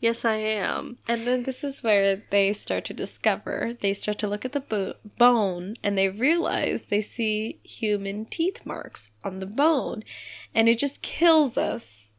Yes, 0.00 0.24
I 0.24 0.36
am. 0.36 0.96
And 1.06 1.26
then 1.26 1.42
this 1.42 1.62
is 1.62 1.82
where 1.82 2.22
they 2.30 2.54
start 2.54 2.86
to 2.86 2.94
discover, 2.94 3.74
they 3.80 3.92
start 3.92 4.18
to 4.20 4.28
look 4.28 4.46
at 4.46 4.52
the 4.52 4.60
bo- 4.60 4.94
bone 5.18 5.74
and 5.84 5.98
they 5.98 6.08
realize 6.08 6.86
they 6.86 7.02
see 7.02 7.60
human 7.62 8.24
teeth 8.24 8.64
marks 8.64 9.12
on 9.22 9.40
the 9.40 9.46
bone. 9.46 10.02
And 10.54 10.70
it 10.70 10.78
just 10.78 11.02
kills 11.02 11.58
us. 11.58 12.09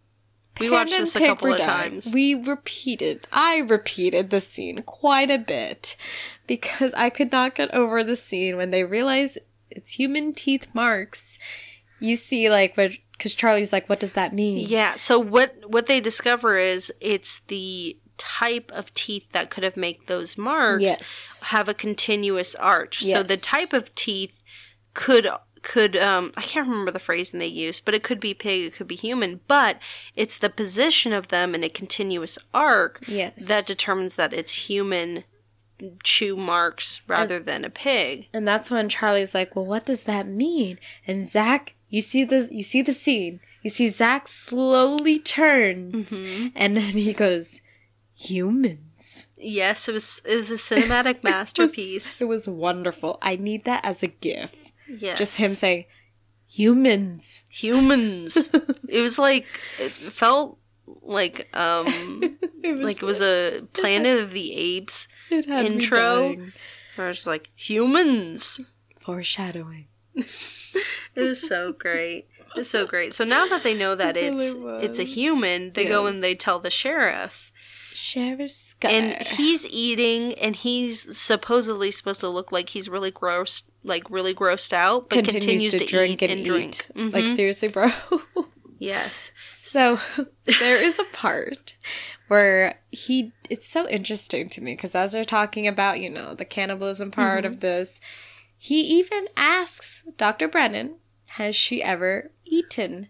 We 0.59 0.67
Pen 0.67 0.77
watched 0.77 0.91
this 0.91 1.15
a 1.15 1.19
couple 1.19 1.53
of 1.53 1.59
times. 1.59 2.11
We 2.13 2.35
repeated, 2.35 3.27
I 3.31 3.59
repeated 3.59 4.29
the 4.29 4.41
scene 4.41 4.83
quite 4.83 5.31
a 5.31 5.37
bit 5.37 5.95
because 6.45 6.93
I 6.93 7.09
could 7.09 7.31
not 7.31 7.55
get 7.55 7.73
over 7.73 8.03
the 8.03 8.15
scene 8.15 8.57
when 8.57 8.71
they 8.71 8.83
realize 8.83 9.37
it's 9.69 9.93
human 9.93 10.33
teeth 10.33 10.67
marks. 10.73 11.39
You 11.99 12.15
see, 12.15 12.49
like, 12.49 12.75
what, 12.75 12.91
because 13.13 13.33
Charlie's 13.33 13.71
like, 13.71 13.87
what 13.87 13.99
does 13.99 14.13
that 14.13 14.33
mean? 14.33 14.67
Yeah. 14.67 14.95
So 14.95 15.19
what 15.19 15.55
what 15.67 15.85
they 15.85 15.99
discover 16.01 16.57
is 16.57 16.91
it's 16.99 17.39
the 17.47 17.97
type 18.17 18.71
of 18.73 18.93
teeth 18.93 19.31
that 19.31 19.49
could 19.49 19.63
have 19.63 19.77
made 19.77 19.97
those 20.07 20.37
marks 20.37 20.83
Yes. 20.83 21.39
have 21.43 21.67
a 21.69 21.73
continuous 21.73 22.53
arch. 22.55 23.01
Yes. 23.01 23.13
So 23.13 23.23
the 23.23 23.37
type 23.37 23.73
of 23.73 23.93
teeth 23.95 24.43
could 24.93 25.27
could 25.61 25.95
um 25.95 26.33
I 26.35 26.41
can't 26.41 26.67
remember 26.67 26.91
the 26.91 26.99
phrasing 26.99 27.39
they 27.39 27.47
used, 27.47 27.85
but 27.85 27.93
it 27.93 28.03
could 28.03 28.19
be 28.19 28.33
pig, 28.33 28.65
it 28.65 28.73
could 28.75 28.87
be 28.87 28.95
human, 28.95 29.41
but 29.47 29.77
it's 30.15 30.37
the 30.37 30.49
position 30.49 31.13
of 31.13 31.27
them 31.27 31.53
in 31.55 31.63
a 31.63 31.69
continuous 31.69 32.37
arc 32.53 33.03
Yes. 33.07 33.47
that 33.47 33.65
determines 33.67 34.15
that 34.15 34.33
it's 34.33 34.69
human 34.69 35.23
chew 36.03 36.35
marks 36.35 37.01
rather 37.07 37.39
than 37.39 37.65
a 37.65 37.69
pig. 37.69 38.27
And 38.33 38.47
that's 38.47 38.69
when 38.69 38.87
Charlie's 38.89 39.33
like, 39.33 39.55
"Well, 39.55 39.65
what 39.65 39.85
does 39.85 40.03
that 40.03 40.27
mean?" 40.27 40.77
And 41.07 41.25
Zach, 41.25 41.73
you 41.89 42.01
see 42.01 42.23
the 42.23 42.47
you 42.51 42.63
see 42.63 42.81
the 42.81 42.93
scene. 42.93 43.39
You 43.63 43.69
see 43.69 43.89
Zach 43.89 44.27
slowly 44.27 45.19
turns, 45.19 46.09
Mm-hmm. 46.11 46.47
and 46.55 46.77
then 46.77 46.83
he 46.91 47.13
goes, 47.13 47.61
"Humans." 48.15 48.77
humans. 49.01 49.27
Yes, 49.37 49.89
it 49.89 49.93
was 49.93 50.21
it 50.25 50.35
was 50.35 50.51
a 50.51 50.55
cinematic 50.55 51.23
masterpiece. 51.31 52.21
It 52.21 52.25
was 52.27 52.47
wonderful. 52.47 53.17
I 53.21 53.35
need 53.35 53.63
that 53.65 53.83
as 53.83 54.03
a 54.03 54.07
gif. 54.07 54.60
Yes. 54.97 55.17
Just 55.17 55.37
him 55.37 55.51
saying, 55.51 55.85
humans. 56.47 57.45
humans. 57.49 58.51
it 58.89 59.01
was 59.01 59.17
like 59.17 59.45
it 59.79 59.89
felt 59.91 60.57
like 61.01 61.49
um 61.53 61.87
It 62.63 62.79
like 62.79 62.97
it 62.97 63.03
was 63.05 63.21
a 63.21 63.61
Planet 63.73 64.19
of 64.21 64.31
the 64.33 64.53
Apes 64.55 65.07
intro. 65.29 66.35
where 66.95 67.09
it's 67.09 67.25
like 67.25 67.49
humans. 67.55 68.61
Foreshadowing. 68.99 69.87
It 70.15 71.21
was 71.21 71.45
so 71.45 71.73
great. 71.73 72.27
It 72.39 72.57
was 72.57 72.69
so 72.69 72.85
great. 72.85 73.13
So 73.13 73.23
now 73.23 73.47
that 73.47 73.63
they 73.63 73.73
know 73.73 73.95
that 73.95 74.15
it's 74.15 74.53
really 74.55 74.85
it's 74.85 74.99
a 74.99 75.03
human, 75.03 75.71
they 75.73 75.85
go 75.87 76.05
and 76.05 76.21
they 76.23 76.35
tell 76.35 76.59
the 76.59 76.69
sheriff. 76.69 77.50
Sheriff 77.93 78.51
Scott. 78.51 78.91
And 78.91 79.27
he's 79.27 79.65
eating 79.67 80.33
and 80.35 80.55
he's 80.55 81.17
supposedly 81.17 81.91
supposed 81.91 82.19
to 82.21 82.29
look 82.29 82.51
like 82.51 82.69
he's 82.69 82.89
really 82.89 83.11
gross 83.11 83.63
like 83.83 84.09
really 84.09 84.33
grossed 84.33 84.73
out, 84.73 85.09
but 85.09 85.25
continues, 85.25 85.43
continues, 85.45 85.73
to, 85.73 85.85
drink 85.85 86.21
eat 86.21 86.29
and, 86.29 86.39
and 86.39 86.45
drink. 86.45 86.85
eat. 86.89 86.95
Mhm. 86.95 87.13
Like 87.13 87.27
seriously, 87.35 87.67
bro. 87.69 87.89
yes. 88.79 89.31
so 89.43 89.99
there 90.59 90.81
is 90.81 90.99
a 90.99 91.03
part 91.05 91.75
where 92.27 92.75
he. 92.91 93.33
It's 93.49 93.67
so 93.67 93.87
interesting 93.89 94.47
to 94.49 94.61
me 94.61 94.73
because 94.73 94.95
as 94.95 95.11
they're 95.13 95.25
talking 95.25 95.67
about, 95.67 95.99
you 95.99 96.09
know, 96.09 96.33
the 96.35 96.45
cannibalism 96.45 97.11
part 97.11 97.43
Mm-hmm. 97.43 97.53
of 97.53 97.59
this, 97.59 97.99
he 98.57 98.81
even 98.81 99.27
asks 99.35 100.05
Dr. 100.17 100.47
Brennan, 100.47 100.95
"Has 101.29 101.55
she 101.55 101.81
ever 101.83 102.31
eaten 102.45 103.09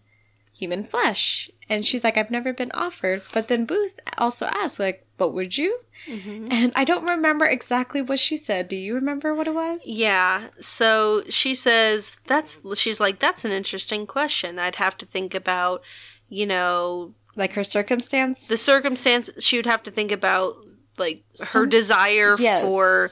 human 0.62 0.84
flesh?" 0.84 1.49
And 1.70 1.86
she's 1.86 2.03
like, 2.03 2.18
"I've 2.18 2.32
never 2.32 2.53
been 2.53 2.72
offered." 2.74 3.22
But 3.34 3.47
then 3.49 3.66
Booth 3.66 3.99
also 4.18 4.45
asks, 4.45 4.80
like, 4.80 5.05
"But 5.18 5.34
would 5.34 5.57
you?" 5.57 5.80
Mhm. 6.07 6.47
And 6.51 6.72
I 6.76 6.84
don't 6.84 7.09
remember 7.09 7.45
exactly 7.45 8.01
what 8.01 8.20
she 8.20 8.36
said. 8.36 8.68
Do 8.68 8.76
you 8.76 8.93
remember 8.95 9.34
what 9.36 9.47
it 9.47 9.53
was? 9.53 9.84
Yeah. 9.86 10.49
So 10.59 11.24
she 11.30 11.53
says 11.55 12.16
that's 12.28 12.59
she's 12.76 12.99
like 12.99 13.20
that's 13.20 13.43
an 13.45 13.51
interesting 13.51 14.05
question. 14.07 14.59
I'd 14.59 14.78
have 14.78 14.97
to 14.99 15.05
think 15.05 15.34
about, 15.36 15.82
you 16.30 16.45
know, 16.45 17.14
Like 17.36 17.53
her 17.53 17.64
circumstance? 17.64 18.47
the 18.47 18.57
circumstance 18.57 19.30
she 19.39 19.57
would 19.57 19.66
have 19.68 19.84
to 19.84 19.91
think 19.91 20.12
about 20.12 20.57
like 20.97 21.24
her 21.39 21.45
Some- 21.45 21.70
desire 21.70 22.36
Yes. 22.39 22.64
for 22.66 23.09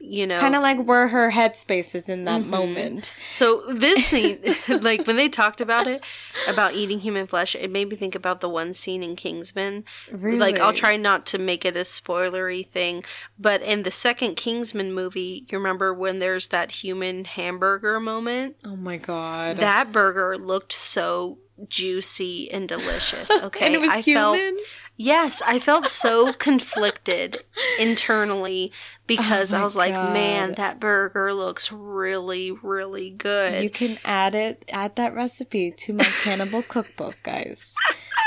you 0.00 0.26
know 0.26 0.38
kind 0.38 0.54
of 0.54 0.62
like 0.62 0.78
where 0.84 1.08
her 1.08 1.30
headspace 1.30 1.94
is 1.94 2.08
in 2.08 2.24
that 2.24 2.40
mm-hmm. 2.42 2.50
moment. 2.50 3.14
so 3.28 3.62
this 3.72 4.06
scene 4.08 4.38
like 4.80 5.06
when 5.06 5.16
they 5.16 5.28
talked 5.28 5.60
about 5.60 5.86
it 5.86 6.04
about 6.48 6.74
eating 6.74 7.00
human 7.00 7.26
flesh 7.26 7.56
it 7.56 7.70
made 7.70 7.88
me 7.88 7.96
think 7.96 8.14
about 8.14 8.40
the 8.40 8.48
one 8.48 8.72
scene 8.72 9.02
in 9.02 9.16
kingsman 9.16 9.84
Really? 10.12 10.38
like 10.38 10.60
i'll 10.60 10.72
try 10.72 10.96
not 10.96 11.26
to 11.26 11.38
make 11.38 11.64
it 11.64 11.76
a 11.76 11.80
spoilery 11.80 12.66
thing 12.66 13.04
but 13.38 13.60
in 13.62 13.82
the 13.82 13.90
second 13.90 14.36
kingsman 14.36 14.92
movie 14.92 15.46
you 15.48 15.58
remember 15.58 15.92
when 15.92 16.20
there's 16.20 16.48
that 16.48 16.70
human 16.70 17.24
hamburger 17.24 17.98
moment 17.98 18.56
Oh 18.64 18.76
my 18.76 18.96
god. 18.98 19.56
that 19.56 19.90
burger 19.92 20.38
looked 20.38 20.72
so 20.72 21.38
juicy 21.68 22.50
and 22.50 22.68
delicious 22.68 23.30
okay 23.42 23.66
and 23.66 23.74
it 23.74 23.80
was 23.80 23.90
I 23.90 24.00
human? 24.00 24.56
felt 24.56 24.66
Yes, 25.00 25.40
I 25.46 25.60
felt 25.60 25.86
so 25.86 26.32
conflicted 26.38 27.44
internally 27.78 28.72
because 29.06 29.54
Oh 29.54 29.60
I 29.60 29.62
was 29.62 29.76
like, 29.76 29.92
man, 29.92 30.54
that 30.54 30.80
burger 30.80 31.32
looks 31.32 31.70
really, 31.70 32.50
really 32.50 33.10
good. 33.10 33.62
You 33.62 33.70
can 33.70 34.00
add 34.04 34.34
it, 34.34 34.64
add 34.72 34.96
that 34.96 35.14
recipe 35.14 35.70
to 35.70 35.92
my 35.92 36.02
cannibal 36.24 36.62
cookbook, 36.68 37.14
guys. 37.22 37.76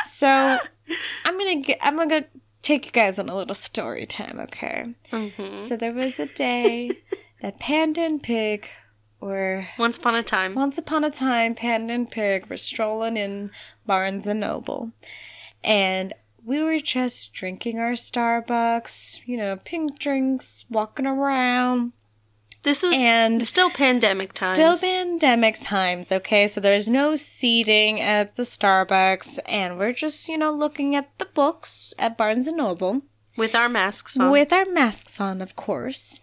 So 0.06 0.30
I'm 0.30 1.38
gonna 1.38 1.58
get, 1.60 1.78
I'm 1.82 1.98
gonna 1.98 2.24
take 2.62 2.86
you 2.86 2.92
guys 2.94 3.20
on 3.20 3.28
a 3.28 3.36
little 3.36 3.54
story 3.54 4.06
time, 4.06 4.40
okay? 4.40 4.94
Mhm. 5.12 5.60
So 5.60 5.76
there 5.76 5.94
was 5.94 6.22
a 6.22 6.34
day 6.36 6.94
that 7.42 7.60
Panda 7.60 8.00
and 8.00 8.24
Pig 8.24 8.70
were 9.22 9.68
Once 9.78 9.98
upon 9.98 10.16
a 10.16 10.24
time. 10.24 10.56
Once 10.56 10.78
upon 10.78 11.04
a 11.04 11.12
time, 11.12 11.56
Panda 11.56 11.94
and 11.94 12.10
Pig 12.10 12.48
were 12.48 12.58
strolling 12.58 13.16
in 13.18 13.52
Barnes 13.86 14.28
and 14.28 14.40
Noble, 14.40 14.92
and 15.64 16.14
we 16.44 16.62
were 16.64 16.80
just 16.80 17.34
drinking 17.34 17.78
our 17.80 17.92
Starbucks, 17.92 19.22
you 19.28 19.38
know, 19.38 19.58
pink 19.64 20.00
drinks, 20.00 20.66
walking 20.70 21.06
around, 21.06 21.94
This 22.64 22.82
was 22.82 22.96
and 22.96 23.46
still 23.48 23.70
pandemic 23.70 24.34
times. 24.34 24.58
still 24.58 24.78
pandemic 24.78 25.60
times. 25.62 26.12
Okay, 26.12 26.48
so 26.48 26.60
there's 26.60 26.88
no 26.88 27.16
seating 27.16 28.02
at 28.02 28.36
the 28.38 28.44
Starbucks, 28.44 29.38
and 29.46 29.78
we're 29.78 29.94
just, 29.94 30.28
you 30.28 30.38
know, 30.38 30.52
looking 30.52 30.96
at 30.96 31.16
the 31.20 31.26
books 31.26 31.94
at 32.00 32.18
Barnes 32.18 32.48
and 32.48 32.58
Noble 32.58 33.04
with 33.38 33.54
our 33.56 33.70
masks 33.70 34.18
on. 34.18 34.32
with 34.32 34.52
our 34.52 34.66
masks 34.66 35.22
on, 35.22 35.42
of 35.42 35.56
course. 35.56 36.20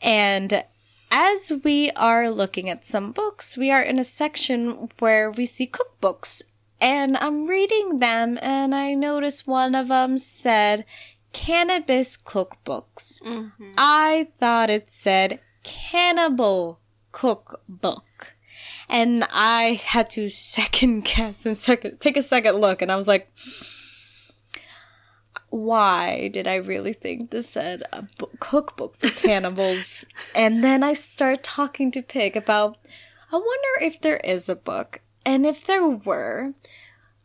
And 0.00 0.64
as 1.10 1.52
we 1.64 1.90
are 1.92 2.30
looking 2.30 2.68
at 2.68 2.84
some 2.84 3.12
books, 3.12 3.56
we 3.56 3.70
are 3.70 3.82
in 3.82 3.98
a 3.98 4.04
section 4.04 4.88
where 4.98 5.30
we 5.30 5.46
see 5.46 5.66
cookbooks. 5.66 6.42
And 6.80 7.16
I'm 7.16 7.46
reading 7.46 7.98
them, 7.98 8.38
and 8.40 8.74
I 8.74 8.94
notice 8.94 9.46
one 9.46 9.74
of 9.74 9.88
them 9.88 10.16
said 10.18 10.84
cannabis 11.32 12.16
cookbooks. 12.16 13.20
Mhm. 13.22 13.52
I 13.76 14.28
thought 14.38 14.70
it 14.70 14.90
said 14.90 15.40
cannibal 15.64 16.80
cookbook. 17.12 18.34
And 18.88 19.24
I 19.30 19.80
had 19.84 20.08
to 20.10 20.28
second 20.54 21.04
guess 21.04 21.44
and 21.44 21.56
second 21.58 22.00
take 22.00 22.16
a 22.16 22.22
second 22.22 22.56
look 22.56 22.80
and 22.80 22.90
I 22.90 22.96
was 22.96 23.06
like 23.08 23.30
why 25.50 26.28
did 26.28 26.46
I 26.46 26.56
really 26.56 26.92
think 26.92 27.30
this 27.30 27.48
said 27.48 27.82
a 27.92 28.02
book, 28.02 28.38
cookbook 28.40 28.96
for 28.96 29.08
cannibals? 29.08 30.04
and 30.34 30.62
then 30.62 30.82
I 30.82 30.92
start 30.94 31.42
talking 31.42 31.90
to 31.92 32.02
Pig 32.02 32.36
about 32.36 32.78
I 33.30 33.36
wonder 33.36 33.84
if 33.84 34.00
there 34.00 34.20
is 34.24 34.48
a 34.48 34.56
book. 34.56 35.00
And 35.26 35.44
if 35.44 35.66
there 35.66 35.86
were, 35.86 36.54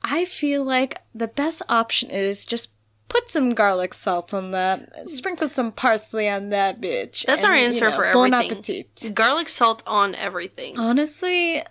I 0.04 0.26
feel 0.26 0.64
like 0.64 1.00
the 1.16 1.30
best 1.30 1.62
option 1.70 2.10
is 2.10 2.46
just 2.46 2.72
put 3.08 3.30
some 3.30 3.52
garlic 3.52 3.94
salt 3.94 4.34
on 4.34 4.50
that, 4.50 5.08
sprinkle 5.08 5.48
some 5.48 5.72
parsley 5.72 6.28
on 6.28 6.50
that 6.50 6.82
bitch. 6.82 7.26
That's 7.26 7.44
our 7.44 7.52
and, 7.52 7.62
you 7.62 7.68
answer 7.68 7.90
know, 7.90 7.96
for 7.96 8.12
Bon 8.12 8.34
appetit. 8.34 9.12
Garlic 9.14 9.48
salt 9.48 9.84
on 9.88 10.16
everything. 10.16 10.78
Honestly, 10.78 11.62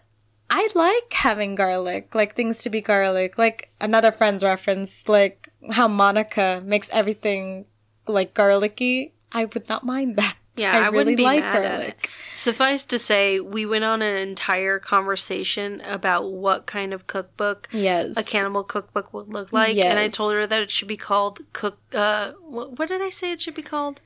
I 0.48 0.68
like 0.74 1.12
having 1.12 1.54
garlic, 1.54 2.14
like 2.14 2.34
things 2.34 2.60
to 2.60 2.70
be 2.70 2.80
garlic. 2.80 3.36
Like 3.36 3.70
another 3.80 4.12
friend's 4.12 4.44
reference, 4.44 5.08
like 5.08 5.48
how 5.70 5.88
Monica 5.88 6.62
makes 6.64 6.90
everything 6.90 7.66
like 8.06 8.34
garlicky. 8.34 9.14
I 9.30 9.44
would 9.46 9.68
not 9.68 9.84
mind 9.84 10.16
that. 10.16 10.36
Yeah, 10.56 10.72
I, 10.72 10.74
I 10.74 10.78
really 10.86 10.96
wouldn't 10.96 11.16
be 11.16 11.22
like 11.22 11.42
garlic. 11.42 12.10
Suffice 12.34 12.84
to 12.86 12.98
say, 12.98 13.40
we 13.40 13.64
went 13.64 13.84
on 13.84 14.02
an 14.02 14.16
entire 14.16 14.78
conversation 14.78 15.80
about 15.82 16.30
what 16.30 16.66
kind 16.66 16.92
of 16.92 17.06
cookbook 17.06 17.68
Yes. 17.72 18.16
a 18.18 18.22
cannibal 18.22 18.62
cookbook 18.62 19.14
would 19.14 19.28
look 19.28 19.52
like, 19.52 19.76
and 19.78 19.98
I 19.98 20.08
told 20.08 20.34
her 20.34 20.46
that 20.46 20.60
it 20.62 20.70
should 20.70 20.88
be 20.88 20.96
called 20.98 21.40
cook. 21.54 21.78
Uh, 21.94 22.32
what, 22.42 22.78
what 22.78 22.88
did 22.88 23.00
I 23.00 23.08
say 23.10 23.32
it 23.32 23.40
should 23.40 23.54
be 23.54 23.62
called? 23.62 24.00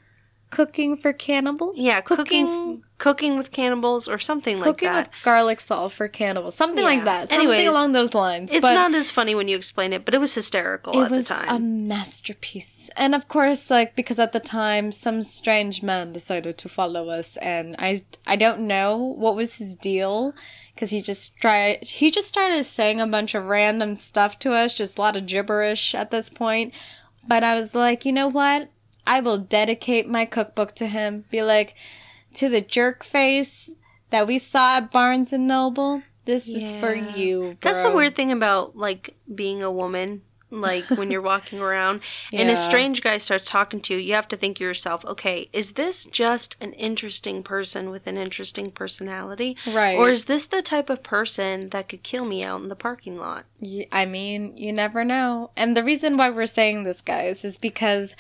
Cooking 0.51 0.97
for 0.97 1.13
cannibals? 1.13 1.77
Yeah, 1.77 2.01
cooking, 2.01 2.47
Cooking- 2.47 2.83
cooking 2.99 3.37
with 3.37 3.51
cannibals 3.51 4.09
or 4.09 4.19
something 4.19 4.59
like 4.59 4.65
that. 4.67 4.79
Cooking 4.79 4.97
with 4.97 5.09
garlic 5.25 5.61
salt 5.61 5.93
for 5.93 6.07
cannibals. 6.09 6.55
Something 6.55 6.85
like 6.85 6.99
Yeah. 7.01 7.05
that. 7.05 7.21
Something 7.31 7.39
Anyways, 7.49 7.69
along 7.69 7.93
those 7.93 8.15
lines. 8.15 8.53
It's 8.53 8.63
but 8.63 8.75
not 8.75 8.95
as 8.95 9.11
funny 9.11 9.35
when 9.35 9.49
you 9.49 9.57
explain 9.57 9.93
it, 9.93 10.05
but 10.05 10.15
it 10.15 10.19
was 10.19 10.35
hysterical 10.35 10.99
it 11.01 11.07
at 11.07 11.11
was 11.11 11.29
the 11.29 11.35
time. 11.35 11.49
a 11.49 11.59
masterpiece. 11.59 12.89
And 12.97 13.15
of 13.15 13.29
course, 13.29 13.71
like 13.71 13.95
because 13.97 14.19
at 14.19 14.33
the 14.33 14.41
time 14.41 14.93
some 14.93 15.23
strange 15.23 15.83
man 15.83 16.13
decided 16.13 16.57
to 16.59 16.69
follow 16.69 17.09
us 17.09 17.37
and 17.39 17.75
I 17.79 18.03
I 18.27 18.37
don't 18.37 18.61
know 18.61 18.97
what 18.97 19.37
was 19.37 19.57
his 19.57 19.75
deal 19.77 20.35
because 20.75 20.91
he 20.91 21.01
just 21.01 21.37
tried 21.39 21.85
he 21.85 22.11
just 22.11 22.29
started 22.29 22.65
saying 22.65 23.01
a 23.01 23.07
bunch 23.07 23.35
of 23.35 23.45
random 23.45 23.97
stuff 23.97 24.39
to 24.41 24.53
us, 24.53 24.73
just 24.75 24.97
a 24.97 25.01
lot 25.01 25.17
of 25.17 25.27
gibberish 25.27 25.95
at 25.95 26.11
this 26.11 26.31
point. 26.31 26.73
But 27.29 27.43
I 27.43 27.59
was 27.59 27.75
like, 27.75 28.05
you 28.05 28.13
know 28.13 28.29
what? 28.29 28.69
I 29.07 29.21
will 29.21 29.39
dedicate 29.39 30.09
my 30.09 30.25
cookbook 30.25 30.75
to 30.77 30.87
him. 30.87 31.25
Be 31.31 31.43
like, 31.43 31.75
to 32.35 32.49
the 32.49 32.61
jerk 32.61 33.03
face 33.05 33.75
that 34.11 34.27
we 34.27 34.39
saw 34.39 34.77
at 34.79 34.93
Barnes 34.93 35.33
and 35.33 35.47
Noble. 35.47 36.03
This 36.25 36.49
is 36.49 36.73
for 36.73 36.95
Yeah. 36.95 37.15
you. 37.15 37.57
That's 37.61 37.83
the 37.83 37.95
weird 37.95 38.17
thing 38.17 38.33
about 38.33 38.77
like 38.77 39.15
being 39.33 39.63
a 39.63 39.71
woman. 39.71 40.23
Like 40.49 40.85
when 40.91 41.11
you're 41.11 41.23
walking 41.23 41.61
around 41.61 42.03
and 42.33 42.49
a 42.49 42.57
strange 42.57 43.03
guy 43.03 43.19
starts 43.19 43.47
talking 43.49 43.81
to 43.83 43.95
you, 43.95 44.01
you 44.01 44.15
have 44.15 44.29
to 44.29 44.37
think 44.37 44.59
to 44.59 44.65
yourself, 44.65 45.05
okay, 45.05 45.49
is 45.53 45.73
this 45.73 46.05
just 46.07 46.55
an 46.61 46.73
interesting 46.75 47.43
person 47.43 47.91
with 47.91 48.07
an 48.07 48.17
interesting 48.17 48.71
personality? 48.71 49.57
Right. 49.67 49.97
Or 49.99 50.09
is 50.09 50.27
this 50.27 50.47
the 50.47 50.63
type 50.63 50.89
of 50.89 51.03
person 51.03 51.71
that 51.71 51.89
could 51.89 52.05
kill 52.05 52.25
me 52.25 52.45
out 52.45 52.61
in 52.63 52.69
the 52.69 52.77
parking 52.77 53.19
lot? 53.19 53.45
I 53.91 54.05
mean, 54.07 54.57
you 54.57 54.73
never 54.73 55.05
know. 55.05 55.51
And 55.57 55.77
the 55.77 55.83
reason 55.85 56.17
why 56.17 56.31
we're 56.31 56.47
saying 56.47 56.85
this, 56.85 57.01
guys, 57.01 57.45
is 57.45 57.59
because 57.59 58.15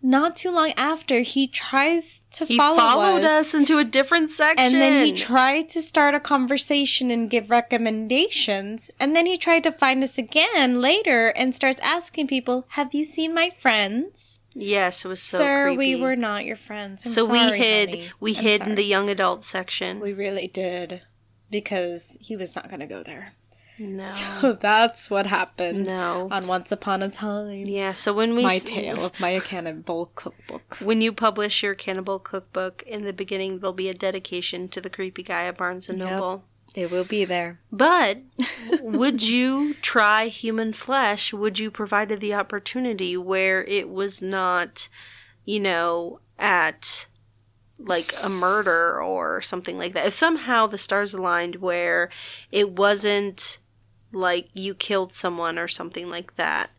not 0.00 0.36
too 0.36 0.50
long 0.50 0.72
after, 0.76 1.20
he 1.20 1.46
tries 1.48 2.22
to 2.32 2.44
He 2.44 2.56
follow 2.56 2.76
followed 2.78 3.24
us. 3.24 3.48
us 3.48 3.54
into 3.54 3.78
a 3.78 3.84
different 3.84 4.30
section. 4.30 4.64
And 4.64 4.74
then 4.74 5.04
he 5.04 5.12
tried 5.12 5.68
to 5.70 5.82
start 5.82 6.14
a 6.14 6.20
conversation 6.20 7.10
and 7.10 7.28
give 7.28 7.50
recommendations. 7.50 8.90
And 9.00 9.14
then 9.14 9.26
he 9.26 9.36
tried 9.36 9.64
to 9.64 9.72
find 9.72 10.02
us 10.02 10.18
again 10.18 10.80
later 10.80 11.28
and 11.28 11.54
starts 11.54 11.80
asking 11.82 12.28
people, 12.28 12.66
Have 12.70 12.94
you 12.94 13.04
seen 13.04 13.34
my 13.34 13.50
friends? 13.50 14.40
Yes, 14.54 15.04
it 15.04 15.08
was 15.08 15.22
so 15.22 15.38
Sir, 15.38 15.64
creepy. 15.66 15.94
we 15.94 16.00
were 16.00 16.16
not 16.16 16.44
your 16.44 16.56
friends. 16.56 17.04
I'm 17.06 17.12
so 17.12 17.26
we 17.30 17.38
hid. 17.38 17.88
honey. 17.90 18.08
We 18.20 18.36
I'm 18.36 18.42
hid 18.42 18.62
in 18.62 18.74
the 18.74 18.84
young 18.84 19.08
adult 19.10 19.44
section. 19.44 20.00
We 20.00 20.12
really 20.12 20.48
did. 20.48 21.02
Because 21.50 22.16
he 22.20 22.36
was 22.36 22.54
not 22.54 22.68
going 22.68 22.80
to 22.80 22.86
go 22.86 23.02
there. 23.02 23.34
No, 23.78 24.08
So 24.08 24.52
that's 24.60 25.10
what 25.10 25.26
happened 25.26 25.86
no. 25.86 26.28
on 26.30 26.46
Once 26.46 26.72
Upon 26.72 27.02
a 27.02 27.08
Time. 27.08 27.64
Yeah. 27.66 27.92
So 27.92 28.12
when 28.12 28.34
we 28.34 28.42
My 28.42 28.56
s- 28.56 28.64
tale 28.64 29.04
of 29.04 29.18
my 29.20 29.38
cannibal 29.40 30.10
cookbook. 30.14 30.78
when 30.82 31.00
you 31.00 31.12
publish 31.12 31.62
your 31.62 31.74
cannibal 31.74 32.18
cookbook 32.18 32.82
in 32.86 33.04
the 33.04 33.12
beginning, 33.12 33.58
there'll 33.60 33.72
be 33.72 33.88
a 33.88 33.94
dedication 33.94 34.68
to 34.68 34.80
the 34.80 34.90
creepy 34.90 35.22
guy 35.22 35.44
at 35.44 35.56
Barnes 35.58 35.88
and 35.88 35.98
Noble. 35.98 36.30
Yep. 36.32 36.74
They 36.74 36.86
will 36.86 37.04
be 37.04 37.24
there. 37.24 37.60
But 37.72 38.22
would 38.82 39.22
you 39.26 39.74
try 39.80 40.26
human 40.26 40.72
flesh? 40.74 41.32
Would 41.32 41.58
you 41.58 41.70
provided 41.70 42.20
the 42.20 42.34
opportunity 42.34 43.16
where 43.16 43.64
it 43.64 43.88
was 43.88 44.20
not, 44.20 44.88
you 45.46 45.60
know, 45.60 46.20
at 46.38 47.06
like 47.78 48.12
a 48.22 48.28
murder 48.28 49.00
or 49.00 49.40
something 49.40 49.78
like 49.78 49.94
that? 49.94 50.06
If 50.08 50.12
somehow 50.14 50.66
the 50.66 50.76
stars 50.78 51.14
aligned 51.14 51.56
where 51.56 52.10
it 52.52 52.72
wasn't 52.72 53.58
like 54.12 54.48
you 54.54 54.74
killed 54.74 55.12
someone 55.12 55.58
or 55.58 55.68
something 55.68 56.10
like 56.10 56.36
that. 56.36 56.70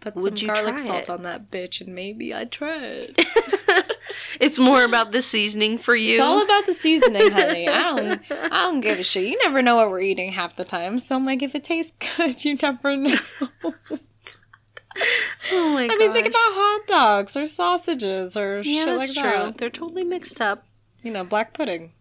Put 0.00 0.16
Would 0.16 0.38
some 0.38 0.48
you 0.48 0.54
garlic 0.54 0.78
salt 0.78 1.02
it? 1.02 1.10
on 1.10 1.22
that 1.22 1.50
bitch 1.50 1.80
and 1.80 1.94
maybe 1.94 2.32
I'd 2.32 2.50
try 2.50 2.78
it. 2.78 3.20
It's 4.40 4.58
more 4.58 4.84
about 4.84 5.12
the 5.12 5.20
seasoning 5.20 5.76
for 5.78 5.94
you. 5.94 6.14
It's 6.14 6.22
all 6.22 6.42
about 6.42 6.64
the 6.66 6.72
seasoning, 6.72 7.30
honey. 7.30 7.68
I 7.68 7.82
don't 7.82 8.22
I 8.52 8.70
don't 8.70 8.80
give 8.80 8.98
a 8.98 9.02
shit. 9.02 9.28
You 9.28 9.38
never 9.44 9.60
know 9.60 9.76
what 9.76 9.90
we're 9.90 10.00
eating 10.00 10.32
half 10.32 10.56
the 10.56 10.64
time. 10.64 10.98
So 10.98 11.16
I'm 11.16 11.26
like, 11.26 11.42
if 11.42 11.54
it 11.54 11.64
tastes 11.64 11.92
good, 12.16 12.42
you 12.44 12.56
never 12.60 12.96
know. 12.96 13.14
oh 15.52 15.74
my 15.74 15.86
god. 15.86 15.94
I 15.94 15.98
mean, 15.98 16.12
think 16.12 16.26
about 16.26 16.36
hot 16.36 16.86
dogs 16.86 17.36
or 17.36 17.46
sausages 17.46 18.36
or 18.36 18.62
yeah, 18.64 18.84
shit 18.84 18.86
that's 18.86 18.98
like 18.98 19.12
true. 19.12 19.42
that. 19.44 19.58
They're 19.58 19.70
totally 19.70 20.04
mixed 20.04 20.40
up. 20.40 20.64
You 21.02 21.10
know, 21.10 21.24
black 21.24 21.52
pudding. 21.52 21.92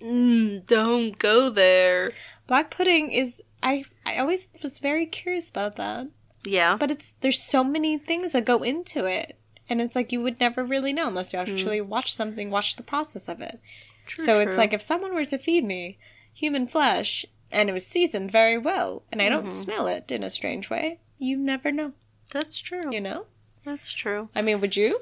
Mm, 0.00 0.66
don't 0.66 1.18
go 1.18 1.50
there. 1.50 2.12
Black 2.46 2.70
pudding 2.70 3.10
is 3.10 3.42
I 3.62 3.84
I 4.06 4.18
always 4.18 4.48
was 4.62 4.78
very 4.78 5.06
curious 5.06 5.50
about 5.50 5.76
that. 5.76 6.08
Yeah. 6.44 6.76
But 6.76 6.90
it's 6.90 7.14
there's 7.20 7.40
so 7.42 7.62
many 7.64 7.98
things 7.98 8.32
that 8.32 8.44
go 8.44 8.62
into 8.62 9.06
it. 9.06 9.36
And 9.70 9.82
it's 9.82 9.94
like 9.94 10.12
you 10.12 10.22
would 10.22 10.40
never 10.40 10.64
really 10.64 10.94
know 10.94 11.08
unless 11.08 11.32
you 11.34 11.38
actually 11.38 11.80
watch 11.82 12.14
something, 12.14 12.50
watch 12.50 12.76
the 12.76 12.82
process 12.82 13.28
of 13.28 13.40
it. 13.42 13.60
True, 14.06 14.24
so 14.24 14.40
it's 14.40 14.56
like 14.56 14.72
if 14.72 14.80
someone 14.80 15.14
were 15.14 15.26
to 15.26 15.36
feed 15.36 15.64
me 15.64 15.98
human 16.32 16.66
flesh 16.66 17.26
and 17.52 17.68
it 17.68 17.74
was 17.74 17.86
seasoned 17.86 18.30
very 18.30 18.56
well 18.56 19.02
and 19.12 19.20
I 19.20 19.28
don't 19.28 19.40
Mm-hmm. 19.42 19.50
smell 19.50 19.86
it 19.86 20.10
in 20.10 20.22
a 20.22 20.30
strange 20.30 20.70
way, 20.70 21.00
you 21.18 21.36
never 21.36 21.70
know, 21.70 21.92
that's 22.32 22.58
true. 22.58 22.90
you 22.90 23.00
know? 23.02 23.26
That's 23.64 23.92
true. 23.92 24.30
I 24.34 24.40
mean, 24.40 24.60
would 24.62 24.76
you? 24.76 25.00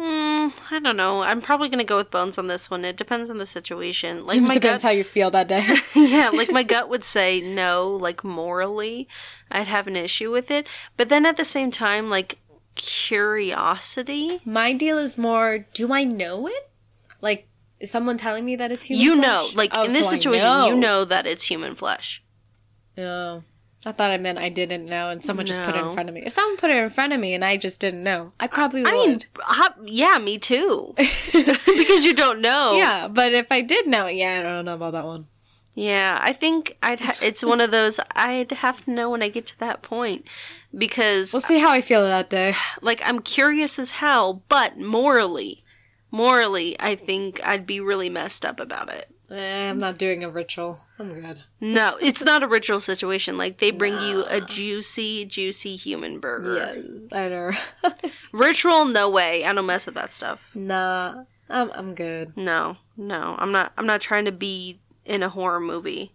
Mm, 0.00 0.52
I 0.70 0.78
don't 0.78 0.96
know. 0.96 1.22
I'm 1.22 1.42
probably 1.42 1.68
gonna 1.68 1.84
go 1.84 1.98
with 1.98 2.10
bones 2.10 2.38
on 2.38 2.46
this 2.46 2.70
one. 2.70 2.84
It 2.86 2.96
depends 2.96 3.28
on 3.28 3.36
the 3.38 3.46
situation. 3.46 4.24
Like 4.26 4.40
my 4.40 4.54
Depends 4.54 4.82
gut, 4.82 4.90
how 4.90 4.96
you 4.96 5.04
feel 5.04 5.30
that 5.32 5.48
day. 5.48 5.66
yeah, 5.94 6.30
like 6.32 6.50
my 6.50 6.62
gut 6.62 6.88
would 6.88 7.04
say 7.04 7.40
no. 7.40 7.90
Like 8.00 8.24
morally, 8.24 9.08
I'd 9.50 9.66
have 9.66 9.86
an 9.86 9.96
issue 9.96 10.30
with 10.30 10.50
it. 10.50 10.66
But 10.96 11.08
then 11.10 11.26
at 11.26 11.36
the 11.36 11.44
same 11.44 11.70
time, 11.70 12.08
like 12.08 12.38
curiosity, 12.76 14.40
My 14.44 14.72
deal 14.72 14.96
is 14.98 15.18
more, 15.18 15.66
do 15.74 15.92
I 15.92 16.04
know 16.04 16.46
it? 16.46 16.70
Like, 17.20 17.48
is 17.80 17.90
someone 17.90 18.16
telling 18.16 18.44
me 18.44 18.56
that 18.56 18.72
it's 18.72 18.86
human 18.86 19.04
you 19.04 19.14
flesh? 19.16 19.26
know, 19.26 19.48
like 19.54 19.70
Oh, 19.74 19.84
in 19.84 19.92
this 19.92 20.06
so 20.06 20.14
situation, 20.14 20.64
you 20.66 20.76
know 20.76 21.04
that 21.04 21.26
it's 21.26 21.44
human 21.44 21.74
flesh. 21.74 22.22
Oh. 22.96 23.42
I 23.86 23.92
thought 23.92 24.10
I 24.10 24.18
meant 24.18 24.38
I 24.38 24.50
didn't 24.50 24.84
know 24.86 25.08
and 25.08 25.24
someone 25.24 25.46
just 25.46 25.62
put 25.62 25.74
it 25.74 25.82
in 25.82 25.92
front 25.92 26.08
of 26.10 26.14
me. 26.14 26.22
If 26.26 26.34
someone 26.34 26.58
put 26.58 26.68
it 26.70 26.76
in 26.76 26.90
front 26.90 27.14
of 27.14 27.20
me 27.20 27.34
and 27.34 27.42
I 27.44 27.56
just 27.56 27.80
didn't 27.80 28.02
know, 28.02 28.32
I 28.38 28.46
probably 28.46 28.84
I 28.84 28.92
would. 28.92 29.06
mean, 29.08 29.20
ha- 29.38 29.74
yeah, 29.84 30.18
me 30.18 30.38
too. 30.38 30.94
because 30.98 32.04
you 32.04 32.12
don't 32.14 32.40
know. 32.40 32.74
yeah, 32.76 33.08
but 33.08 33.32
if 33.32 33.50
I 33.50 33.62
did 33.62 33.86
know, 33.86 34.06
yeah, 34.06 34.36
I 34.40 34.42
don't 34.42 34.64
know 34.66 34.74
about 34.74 34.92
that 34.92 35.04
one. 35.06 35.28
Yeah, 35.74 36.18
I 36.20 36.32
think 36.34 36.76
I'd. 36.82 37.00
Ha- 37.00 37.18
it's 37.22 37.42
one 37.44 37.60
of 37.60 37.70
those 37.70 38.00
I'd 38.14 38.50
have 38.52 38.84
to 38.84 38.90
know 38.90 39.08
when 39.08 39.22
I 39.22 39.28
get 39.28 39.46
to 39.46 39.58
that 39.60 39.80
point 39.82 40.26
because, 40.76 41.32
We'll 41.32 41.40
see 41.40 41.60
how 41.60 41.70
I 41.70 41.80
feel 41.80 42.02
that 42.02 42.28
day. 42.28 42.54
like, 42.82 43.00
I'm 43.04 43.20
curious 43.20 43.78
as 43.78 43.92
hell, 43.92 44.42
but 44.48 44.78
morally, 44.78 45.64
morally, 46.10 46.78
I 46.80 46.96
think 46.96 47.40
I'd 47.46 47.66
be 47.66 47.80
really 47.80 48.10
messed 48.10 48.44
up 48.44 48.60
about 48.60 48.92
it. 48.92 49.10
Eh, 49.30 49.70
I'm 49.70 49.78
not 49.78 49.96
doing 49.96 50.24
a 50.24 50.30
ritual. 50.30 50.80
I'm 50.98 51.20
good. 51.20 51.42
No, 51.60 51.96
it's 52.00 52.24
not 52.24 52.42
a 52.42 52.48
ritual 52.48 52.80
situation. 52.80 53.38
Like 53.38 53.58
they 53.58 53.70
bring 53.70 53.94
you 54.00 54.24
a 54.28 54.40
juicy, 54.40 55.24
juicy 55.24 55.76
human 55.76 56.18
burger. 56.18 56.82
I 57.12 57.28
know. 57.28 57.52
Ritual, 58.32 58.86
no 58.86 59.08
way. 59.08 59.44
I 59.44 59.52
don't 59.52 59.66
mess 59.66 59.86
with 59.86 59.94
that 59.94 60.10
stuff. 60.10 60.40
nah, 60.54 61.24
I'm 61.48 61.70
I'm 61.72 61.94
good. 61.94 62.36
No, 62.36 62.78
no, 62.96 63.36
I'm 63.38 63.52
not. 63.52 63.72
I'm 63.78 63.86
not 63.86 64.00
trying 64.00 64.24
to 64.24 64.32
be 64.32 64.80
in 65.04 65.22
a 65.22 65.28
horror 65.28 65.60
movie. 65.60 66.12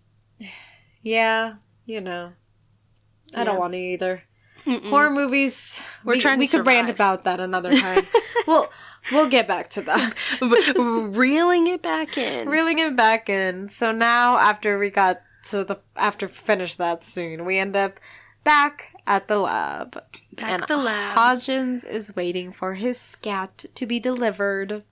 Yeah, 1.02 1.56
you 1.86 2.02
know. 2.02 2.34
I 3.34 3.44
don't 3.44 3.60
want 3.60 3.74
to 3.74 3.80
either. 3.80 4.24
Horror 4.66 5.12
movies. 5.12 5.82
We're 6.04 6.14
we, 6.14 6.20
trying 6.20 6.36
to 6.36 6.40
We 6.40 6.48
could 6.48 6.66
rant 6.66 6.90
about 6.90 7.24
that 7.26 7.40
another 7.40 7.72
time. 7.72 8.04
well, 8.48 8.72
we'll 9.12 9.30
get 9.30 9.48
back 9.48 9.70
to 9.72 9.82
that. 9.82 10.14
Reeling 11.16 11.68
it 11.68 11.82
back 11.82 12.18
in. 12.18 12.50
Reeling 12.50 12.80
it 12.80 12.96
back 12.96 13.30
in. 13.30 13.70
So 13.70 13.92
now, 13.92 14.38
after 14.38 14.78
we 14.78 14.90
got 14.90 15.22
to 15.50 15.64
the 15.64 15.80
after 15.96 16.28
finish 16.28 16.76
that 16.76 17.04
scene, 17.04 17.46
we 17.46 17.58
end 17.58 17.76
up 17.76 18.00
back 18.44 18.94
at 19.08 19.28
the 19.28 19.40
lab. 19.40 19.94
Back 20.34 20.50
and 20.50 20.62
at 20.64 20.68
the 20.68 20.78
lab. 20.78 21.18
Hodgins 21.18 21.88
is 21.88 22.16
waiting 22.16 22.52
for 22.52 22.76
his 22.76 23.00
scat 23.00 23.66
to 23.74 23.86
be 23.86 24.00
delivered, 24.00 24.84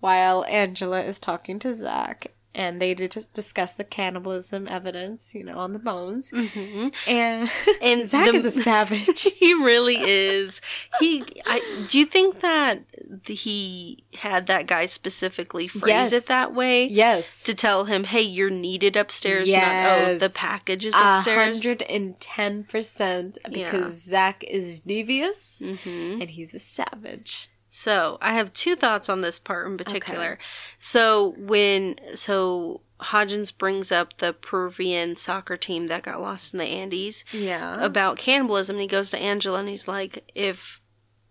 while 0.00 0.44
Angela 0.44 1.02
is 1.02 1.18
talking 1.18 1.58
to 1.60 1.74
Zach. 1.74 2.33
And 2.56 2.80
they 2.80 2.94
did 2.94 3.16
discuss 3.34 3.76
the 3.76 3.82
cannibalism 3.82 4.68
evidence, 4.68 5.34
you 5.34 5.42
know, 5.42 5.58
on 5.58 5.72
the 5.72 5.78
bones. 5.80 6.30
Mhm. 6.30 6.94
And, 7.08 7.50
And 7.82 8.08
Zach 8.08 8.30
the- 8.30 8.36
is 8.38 8.44
a 8.44 8.50
savage. 8.52 9.22
he 9.38 9.54
really 9.54 9.96
is. 10.00 10.60
He. 11.00 11.24
I, 11.46 11.86
do 11.90 11.98
you 11.98 12.06
think 12.06 12.40
that 12.40 12.84
he 13.26 14.04
had 14.14 14.46
that 14.46 14.66
guy 14.66 14.86
specifically 14.86 15.66
phrase 15.68 15.86
Yes. 15.88 16.12
it 16.12 16.26
that 16.26 16.54
way? 16.54 16.86
yes. 16.86 17.42
To 17.44 17.54
tell 17.54 17.84
him, 17.86 18.04
hey, 18.04 18.22
you're 18.22 18.50
needed 18.50 18.96
upstairs. 18.96 19.48
Not, 19.50 19.56
oh, 19.56 19.60
Yes. 19.60 20.20
the 20.20 20.30
package 20.30 20.86
is 20.86 20.94
upstairs. 20.96 21.62
hundred 21.62 21.82
and 21.82 22.18
ten 22.20 22.64
percent 22.64 23.38
because 23.50 24.00
Zach 24.02 24.44
is 24.44 24.80
devious 24.80 25.60
Mhm. 25.64 26.20
and 26.20 26.30
he's 26.30 26.54
a 26.54 26.58
savage. 26.60 27.48
So 27.76 28.18
I 28.22 28.34
have 28.34 28.52
two 28.52 28.76
thoughts 28.76 29.08
on 29.08 29.20
this 29.20 29.40
part 29.40 29.66
in 29.66 29.76
particular. 29.76 30.38
So 30.78 31.34
when 31.36 31.96
so 32.14 32.82
Hodgins 33.00 33.50
brings 33.56 33.90
up 33.90 34.18
the 34.18 34.32
Peruvian 34.32 35.16
soccer 35.16 35.56
team 35.56 35.88
that 35.88 36.04
got 36.04 36.22
lost 36.22 36.54
in 36.54 36.58
the 36.58 36.66
Andes 36.66 37.24
Yeah. 37.32 37.82
about 37.84 38.16
cannibalism, 38.16 38.76
and 38.76 38.82
he 38.82 38.86
goes 38.86 39.10
to 39.10 39.18
Angela 39.18 39.58
and 39.58 39.68
he's 39.68 39.88
like, 39.88 40.22
"If 40.36 40.80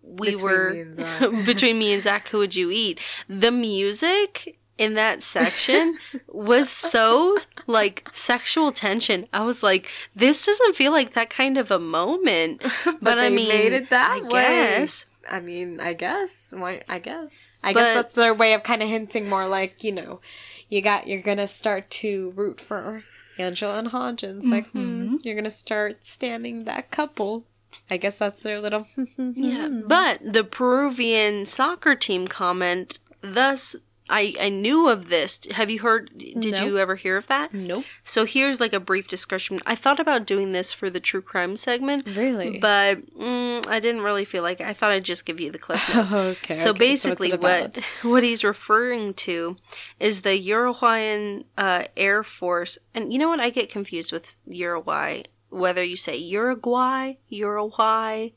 we 0.01 0.31
Between 0.31 0.43
were 0.43 0.69
me 0.71 0.81
and 0.81 0.95
Zach." 0.97 1.21
between 1.45 1.79
me 1.79 1.93
and 1.93 2.03
Zach, 2.03 2.27
who 2.27 2.39
would 2.39 2.55
you 2.57 2.69
eat?" 2.71 2.99
The 3.29 3.49
music 3.49 4.57
in 4.77 4.95
that 4.95 5.23
section 5.23 5.97
was 6.27 6.69
so 6.69 7.37
like 7.67 8.09
sexual 8.11 8.73
tension. 8.73 9.29
I 9.31 9.45
was 9.45 9.63
like, 9.63 9.89
"This 10.13 10.45
doesn't 10.45 10.75
feel 10.75 10.91
like 10.91 11.13
that 11.13 11.29
kind 11.29 11.57
of 11.57 11.71
a 11.71 11.79
moment." 11.79 12.61
But, 13.01 13.17
I 13.17 13.29
they 13.29 13.35
mean, 13.35 13.47
made 13.47 13.71
it 13.71 13.89
that 13.91 14.19
I 14.21 14.27
way. 14.27 14.29
guess. 14.31 15.05
I 15.29 15.39
mean, 15.39 15.79
I 15.79 15.93
guess. 15.93 16.53
Why? 16.55 16.81
I 16.87 16.99
guess. 16.99 17.31
I 17.63 17.73
But- 17.73 17.79
guess 17.79 17.95
that's 17.95 18.15
their 18.15 18.33
way 18.33 18.53
of 18.53 18.63
kind 18.63 18.81
of 18.83 18.89
hinting 18.89 19.29
more 19.29 19.47
like 19.47 19.83
you 19.83 19.91
know, 19.91 20.21
you 20.69 20.81
got 20.81 21.07
you're 21.07 21.21
gonna 21.21 21.47
start 21.47 21.89
to 22.01 22.31
root 22.35 22.59
for 22.59 23.03
Angela 23.37 23.79
and 23.79 23.89
Hodgins. 23.89 24.43
Like, 24.43 24.67
hmm, 24.67 24.79
mm-hmm. 24.79 25.15
you're 25.23 25.35
gonna 25.35 25.49
start 25.49 26.05
standing 26.05 26.65
that 26.65 26.91
couple. 26.91 27.45
I 27.89 27.97
guess 27.97 28.17
that's 28.17 28.41
their 28.43 28.59
little. 28.59 28.83
Hmm, 28.95 29.03
hmm, 29.03 29.31
hmm. 29.31 29.43
Yeah. 29.43 29.69
But 29.87 30.19
the 30.33 30.43
Peruvian 30.43 31.45
soccer 31.45 31.95
team 31.95 32.27
comment, 32.27 32.99
thus, 33.21 33.75
I, 34.09 34.35
I 34.39 34.49
knew 34.49 34.89
of 34.89 35.09
this. 35.09 35.39
Have 35.51 35.69
you 35.69 35.79
heard, 35.79 36.11
did 36.17 36.35
No. 36.53 36.65
you 36.65 36.77
ever 36.77 36.95
hear 36.95 37.15
of 37.17 37.27
that? 37.27 37.53
Nope. 37.53 37.85
So 38.03 38.25
here's 38.25 38.59
like 38.59 38.73
a 38.73 38.79
brief 38.79 39.07
description. 39.07 39.59
I 39.65 39.75
thought 39.75 39.99
about 39.99 40.25
doing 40.25 40.51
this 40.51 40.73
for 40.73 40.89
the 40.89 40.99
true 40.99 41.21
crime 41.21 41.55
segment, 41.55 42.05
Really? 42.07 42.59
but 42.59 42.97
mm, 43.17 43.65
I 43.67 43.79
didn't 43.79 44.01
really 44.01 44.25
feel 44.25 44.43
like 44.43 44.59
I 44.59 44.73
thought 44.73 44.91
I'd 44.91 45.05
just 45.05 45.25
give 45.25 45.39
you 45.39 45.51
the 45.51 45.57
clip 45.57 45.79
notes. 45.95 46.13
okay. 46.13 46.53
So 46.53 46.71
okay, 46.71 46.79
basically, 46.79 47.29
it 47.29 47.39
what 47.41 47.77
what 48.01 48.23
he's 48.23 48.43
referring 48.43 49.13
to 49.15 49.55
is 49.99 50.21
the 50.21 50.37
Uruguayan 50.37 51.45
uh, 51.57 51.85
Air 51.95 52.23
Force, 52.23 52.77
and 52.93 53.13
you 53.13 53.19
know 53.19 53.29
what? 53.29 53.39
I 53.39 53.49
get 53.51 53.69
confused 53.69 54.11
with 54.11 54.35
Uruguay. 54.47 55.23
Whether 55.49 55.83
you 55.83 55.95
say 55.95 56.17
Uruguay, 56.17 57.13
Uruguay, 57.29 58.29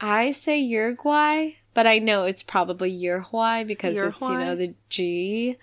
I 0.00 0.32
say 0.32 0.58
Uruguay, 0.60 1.52
but 1.78 1.86
I 1.86 2.00
know 2.00 2.24
it's 2.24 2.42
probably 2.42 2.90
Uruguay 2.90 3.62
because 3.62 3.96
it's 3.96 4.20
you 4.20 4.36
know 4.36 4.56
the 4.56 4.74
G. 4.88 5.58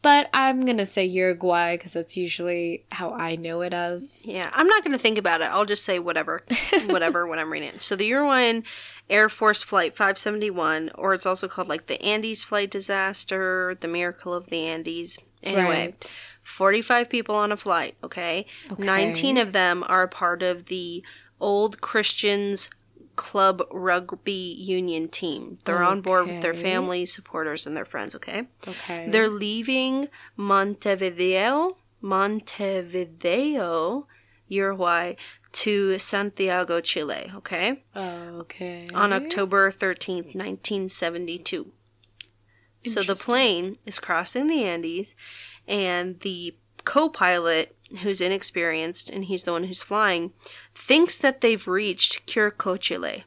But 0.00 0.30
I'm 0.32 0.64
gonna 0.64 0.86
say 0.86 1.04
Uruguay 1.04 1.76
because 1.76 1.92
that's 1.92 2.16
usually 2.16 2.84
how 2.92 3.10
I 3.10 3.34
know 3.34 3.62
it 3.62 3.72
as. 3.72 4.24
Yeah, 4.24 4.48
I'm 4.52 4.68
not 4.68 4.84
going 4.84 4.92
to 4.92 5.02
think 5.02 5.18
about 5.18 5.40
it. 5.40 5.46
I'll 5.50 5.64
just 5.64 5.84
say 5.84 5.98
whatever, 5.98 6.44
whatever 6.86 7.26
when 7.26 7.40
I'm 7.40 7.50
reading 7.50 7.70
it. 7.70 7.80
So 7.80 7.96
the 7.96 8.06
Uruguayan 8.06 8.62
Air 9.10 9.28
Force 9.28 9.64
Flight 9.64 9.96
571, 9.96 10.92
or 10.94 11.14
it's 11.14 11.26
also 11.26 11.48
called 11.48 11.66
like 11.66 11.88
the 11.88 12.00
Andes 12.00 12.44
Flight 12.44 12.70
Disaster, 12.70 13.76
the 13.80 13.88
Miracle 13.88 14.32
of 14.34 14.46
the 14.46 14.68
Andes. 14.68 15.18
Anyway, 15.42 15.86
Right. 15.86 16.12
45 16.44 17.10
people 17.10 17.34
on 17.34 17.50
a 17.50 17.56
flight, 17.56 17.96
okay? 18.04 18.46
Okay. 18.70 18.84
19 18.84 19.36
of 19.36 19.52
them 19.52 19.82
are 19.88 20.06
part 20.06 20.44
of 20.44 20.66
the 20.66 21.02
Old 21.40 21.80
Christians 21.80 22.70
Club 23.16 23.62
Rugby 23.70 24.32
Union 24.58 25.08
team. 25.08 25.58
They're 25.64 25.82
on 25.82 26.02
board 26.02 26.26
with 26.26 26.42
their 26.42 26.52
Okay. 26.52 26.62
families, 26.62 27.12
supporters, 27.12 27.66
and 27.66 27.76
their 27.76 27.84
friends, 27.84 28.14
okay? 28.14 28.48
Okay. 28.68 29.06
They're 29.08 29.30
leaving 29.30 30.08
Montevideo, 30.36 31.70
Montevideo, 32.00 34.06
Uruguay, 34.48 35.14
to 35.52 35.98
Santiago, 35.98 36.80
Chile, 36.80 37.32
okay? 37.34 37.82
okay. 37.96 38.88
On 38.94 39.12
October 39.12 39.70
13th, 39.70 40.34
1972. 40.34 41.72
So 42.84 43.02
the 43.02 43.16
plane 43.16 43.74
is 43.84 43.98
crossing 43.98 44.46
the 44.46 44.62
Andes, 44.62 45.16
and 45.66 46.20
the 46.20 46.56
co 46.84 47.08
pilot, 47.08 47.75
who's 47.96 48.20
inexperienced, 48.20 49.08
and 49.10 49.24
he's 49.24 49.44
the 49.44 49.52
one 49.52 49.64
who's 49.64 49.82
flying, 49.82 50.32
thinks 50.74 51.16
that 51.16 51.40
they've 51.40 51.66
reached 51.66 52.26
Curicó, 52.26 52.78
Chile. 52.78 53.24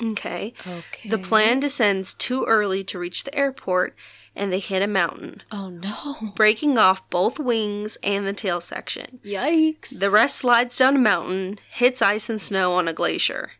Okay. 0.00 0.54
Okay. 0.66 1.08
The 1.08 1.18
plane 1.18 1.60
descends 1.60 2.14
too 2.14 2.44
early 2.44 2.84
to 2.84 2.98
reach 2.98 3.24
the 3.24 3.36
airport, 3.36 3.96
and 4.36 4.52
they 4.52 4.60
hit 4.60 4.82
a 4.82 4.86
mountain 4.86 5.42
Oh 5.50 5.68
no! 5.70 6.32
breaking 6.36 6.78
off 6.78 7.10
both 7.10 7.40
wings 7.40 7.98
and 8.04 8.24
the 8.26 8.32
tail 8.32 8.60
section. 8.60 9.18
Yikes! 9.24 9.98
The 9.98 10.10
rest 10.10 10.36
slides 10.36 10.76
down 10.76 10.94
a 10.96 11.00
mountain, 11.00 11.58
hits 11.70 12.00
ice 12.00 12.30
and 12.30 12.40
snow 12.40 12.74
on 12.74 12.86
a 12.86 12.92
glacier. 12.92 13.52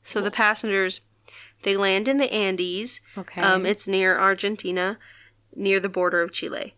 So 0.00 0.20
the 0.20 0.30
passengers, 0.30 1.00
they 1.64 1.76
land 1.76 2.06
in 2.06 2.18
the 2.18 2.32
Andes. 2.32 3.00
okay. 3.16 3.42
Um, 3.42 3.66
it's 3.66 3.88
near 3.88 4.16
Argentina, 4.16 4.98
near 5.56 5.80
the 5.80 5.88
border 5.88 6.22
of 6.22 6.30
Chile. 6.32 6.76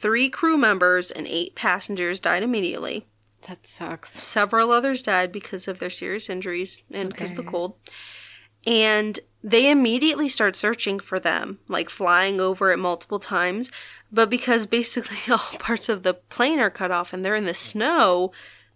Three 0.00 0.30
crew 0.30 0.56
members 0.56 1.10
and 1.10 1.26
eight 1.26 1.56
passengers 1.56 2.20
died 2.20 2.44
immediately. 2.44 3.06
that 3.48 3.66
sucks. 3.66 4.10
Several 4.10 4.70
others 4.70 5.02
died 5.02 5.32
because 5.32 5.66
of 5.66 5.80
their 5.80 5.90
serious 5.90 6.30
injuries 6.30 6.84
and 6.92 7.08
because 7.08 7.32
of 7.32 7.36
the 7.36 7.42
cold. 7.42 7.74
And 8.64 9.18
they 9.42 9.68
immediately 9.68 10.28
start 10.28 10.54
searching 10.54 11.00
for 11.00 11.18
them, 11.18 11.58
like 11.66 11.90
flying 11.90 12.40
over 12.40 12.70
it 12.70 12.76
multiple 12.76 13.18
times. 13.18 13.72
But 14.12 14.30
because 14.30 14.66
basically 14.66 15.18
all 15.32 15.58
parts 15.58 15.88
of 15.88 16.04
the 16.04 16.14
plane 16.14 16.60
are 16.60 16.70
cut 16.70 16.92
off 16.92 17.12
and 17.12 17.24
they're 17.24 17.34
in 17.34 17.46
the 17.46 17.54
snow, 17.54 18.30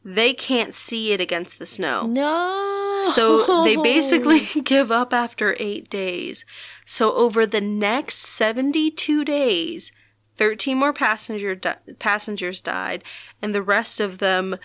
they 0.04 0.34
can't 0.34 0.74
see 0.74 1.12
it 1.12 1.20
against 1.20 1.60
the 1.60 1.66
snow. 1.66 2.08
No. 2.08 3.02
So 3.14 3.62
they 3.62 3.76
basically 3.82 4.40
give 4.64 4.90
up 4.90 5.12
after 5.12 5.56
eight 5.60 5.88
days. 5.88 6.44
So 6.84 7.12
over 7.14 7.46
the 7.46 7.60
next 7.60 8.16
72 8.16 9.24
days, 9.24 9.92
13 10.36 10.76
more 10.78 10.92
passenger 10.92 11.54
di- 11.54 11.76
passengers 11.98 12.60
died, 12.62 13.04
and 13.40 13.54
the 13.54 13.62
rest 13.62 14.00
of 14.00 14.18
them 14.18 14.56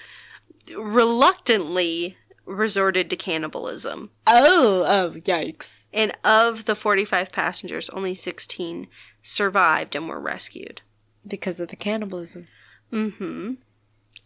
reluctantly 0.75 2.17
resorted 2.45 3.09
to 3.09 3.15
cannibalism. 3.15 4.09
Oh, 4.25 4.83
oh, 4.87 5.11
yikes! 5.19 5.85
And 5.93 6.11
of 6.23 6.65
the 6.65 6.75
45 6.75 7.31
passengers, 7.31 7.89
only 7.89 8.13
16 8.13 8.87
survived 9.21 9.95
and 9.95 10.07
were 10.07 10.19
rescued. 10.19 10.81
Because 11.27 11.59
of 11.59 11.67
the 11.67 11.75
cannibalism. 11.75 12.47
Mm-hmm. 12.91 13.53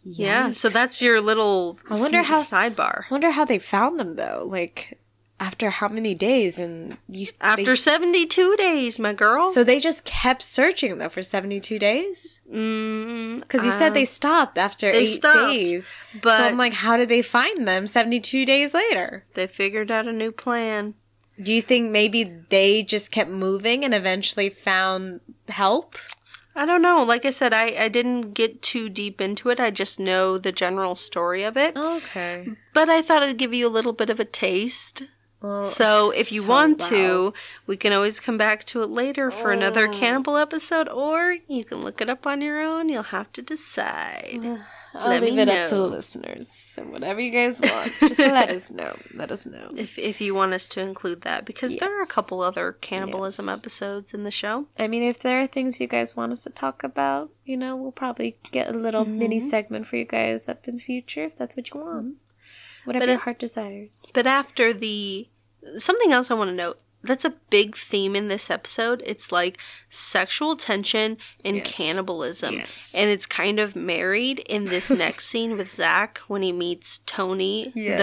Yeah, 0.03 0.51
so 0.51 0.69
that's 0.69 1.01
your 1.01 1.21
little 1.21 1.77
I 1.89 1.99
wonder 1.99 2.19
s- 2.19 2.25
how- 2.27 2.43
sidebar. 2.43 3.03
I 3.09 3.11
wonder 3.11 3.31
how 3.31 3.45
they 3.45 3.59
found 3.59 3.99
them 3.99 4.15
though. 4.15 4.43
Like 4.45 4.99
after 5.41 5.69
how 5.71 5.89
many 5.89 6.13
days? 6.15 6.59
And 6.59 6.97
you 7.09 7.25
After 7.41 7.65
they- 7.65 7.75
72 7.75 8.55
days, 8.57 8.99
my 8.99 9.11
girl. 9.13 9.47
so 9.49 9.63
they 9.63 9.79
just 9.79 10.05
kept 10.05 10.43
searching 10.43 10.99
though 10.99 11.09
for 11.09 11.23
seventy 11.23 11.59
two 11.59 11.79
days. 11.79 12.39
mm, 12.49 13.39
Because 13.41 13.65
you 13.65 13.71
said 13.71 13.93
they 13.93 14.05
stopped 14.05 14.57
after 14.57 14.91
they 14.91 14.99
eight 14.99 15.05
stopped, 15.07 15.49
days. 15.51 15.93
but 16.21 16.37
so 16.37 16.43
I'm 16.45 16.57
like, 16.57 16.73
how 16.73 16.95
did 16.95 17.09
they 17.09 17.21
find 17.23 17.67
them 17.67 17.87
seventy 17.87 18.19
two 18.19 18.45
days 18.45 18.73
later? 18.73 19.25
they 19.33 19.47
figured 19.47 19.89
out 19.91 20.07
a 20.07 20.13
new 20.13 20.31
plan. 20.31 20.93
Do 21.41 21.51
you 21.51 21.61
think 21.61 21.89
maybe 21.91 22.23
they 22.49 22.83
just 22.83 23.11
kept 23.11 23.31
moving 23.31 23.83
and 23.83 23.93
eventually 23.95 24.49
found 24.49 25.21
help? 25.49 25.97
I 26.55 26.65
don't 26.65 26.81
know. 26.83 27.01
Like 27.03 27.25
I 27.25 27.29
said, 27.31 27.53
I, 27.53 27.67
I 27.85 27.87
didn't 27.87 28.33
get 28.33 28.61
too 28.61 28.89
deep 28.89 29.21
into 29.21 29.49
it. 29.49 29.59
I 29.59 29.71
just 29.71 29.99
know 29.99 30.37
the 30.37 30.51
general 30.51 30.95
story 30.95 31.43
of 31.43 31.55
it. 31.57 31.77
Okay. 31.77 32.49
But 32.73 32.89
I 32.89 33.01
thought 33.01 33.23
I'd 33.23 33.37
give 33.37 33.53
you 33.53 33.65
a 33.67 33.71
little 33.77 33.93
bit 33.93 34.09
of 34.09 34.19
a 34.19 34.25
taste. 34.25 35.03
Well, 35.41 35.63
So 35.63 36.11
if 36.11 36.31
you 36.31 36.41
so 36.41 36.47
want 36.47 36.79
to, 36.81 37.33
we 37.65 37.75
can 37.75 37.93
always 37.93 38.19
come 38.19 38.37
back 38.37 38.63
to 38.65 38.83
it 38.83 38.89
later 38.89 39.31
for 39.31 39.51
another 39.51 39.87
Oh. 39.87 39.91
cannibal 39.91 40.37
episode, 40.37 40.87
or 40.87 41.35
you 41.49 41.65
can 41.65 41.83
look 41.83 41.99
it 41.99 42.09
up 42.09 42.27
on 42.27 42.41
your 42.41 42.61
own. 42.61 42.89
You'll 42.89 43.03
have 43.03 43.31
to 43.33 43.41
decide. 43.41 44.39
I'll 44.93 45.09
let 45.09 45.21
leave 45.23 45.37
it 45.39 45.47
up 45.47 45.69
to 45.69 45.75
the 45.75 45.87
listeners. 45.87 46.51
So 46.51 46.83
whatever 46.83 47.19
you 47.21 47.31
guys 47.31 47.61
want, 47.61 47.91
just 48.01 48.19
let 48.19 48.49
us 48.51 48.69
know. 48.69 48.95
Let 49.15 49.31
us 49.31 49.45
know. 49.45 49.69
If 49.75 49.97
if 49.97 50.19
you 50.21 50.35
want 50.35 50.53
us 50.53 50.67
to 50.69 50.81
include 50.81 51.21
that, 51.21 51.45
because 51.45 51.77
there 51.77 51.97
are 51.97 52.03
a 52.03 52.07
couple 52.07 52.41
other 52.41 52.73
cannibalism 52.73 53.47
Yes. 53.47 53.57
episodes 53.57 54.13
in 54.13 54.23
the 54.25 54.31
show. 54.31 54.67
I 54.77 54.87
mean, 54.87 55.01
if 55.03 55.19
there 55.21 55.39
are 55.41 55.47
things 55.47 55.79
you 55.79 55.87
guys 55.87 56.15
want 56.15 56.33
us 56.33 56.43
to 56.43 56.49
talk 56.49 56.83
about, 56.83 57.31
you 57.45 57.55
know, 57.57 57.75
we'll 57.75 57.91
probably 57.93 58.37
get 58.51 58.67
a 58.69 58.77
little 58.77 59.05
mini 59.05 59.37
Mm-hmm. 59.37 59.47
segment 59.47 59.87
for 59.87 59.95
you 59.95 60.05
guys 60.05 60.47
up 60.49 60.67
in 60.67 60.75
the 60.75 60.81
future 60.81 61.23
if 61.23 61.35
that's 61.37 61.55
what 61.55 61.73
you 61.73 61.79
want. 61.79 62.15
Whatever 62.83 63.05
But 63.05 63.11
your 63.11 63.19
heart 63.19 63.39
desires. 63.39 64.11
But 64.13 64.25
after 64.27 64.73
the 64.73 65.27
something 65.77 66.11
else 66.11 66.31
I 66.31 66.33
want 66.35 66.49
to 66.49 66.55
note 66.55 66.79
that's 67.03 67.25
a 67.25 67.31
big 67.49 67.75
theme 67.75 68.15
in 68.15 68.27
this 68.27 68.51
episode. 68.51 69.01
It's 69.07 69.31
like 69.31 69.57
sexual 69.89 70.55
tension 70.55 71.17
and 71.43 71.55
Yes. 71.57 71.65
cannibalism. 71.75 72.53
Yes. 72.53 72.93
And 72.95 73.09
it's 73.09 73.25
kind 73.25 73.59
of 73.59 73.75
married 73.75 74.37
in 74.47 74.65
this 74.65 74.89
next 75.05 75.27
scene 75.27 75.57
with 75.57 75.71
Zach 75.71 76.19
when 76.27 76.43
he 76.43 76.51
meets 76.51 76.99
Tony, 77.07 77.71
Yes. 77.73 77.97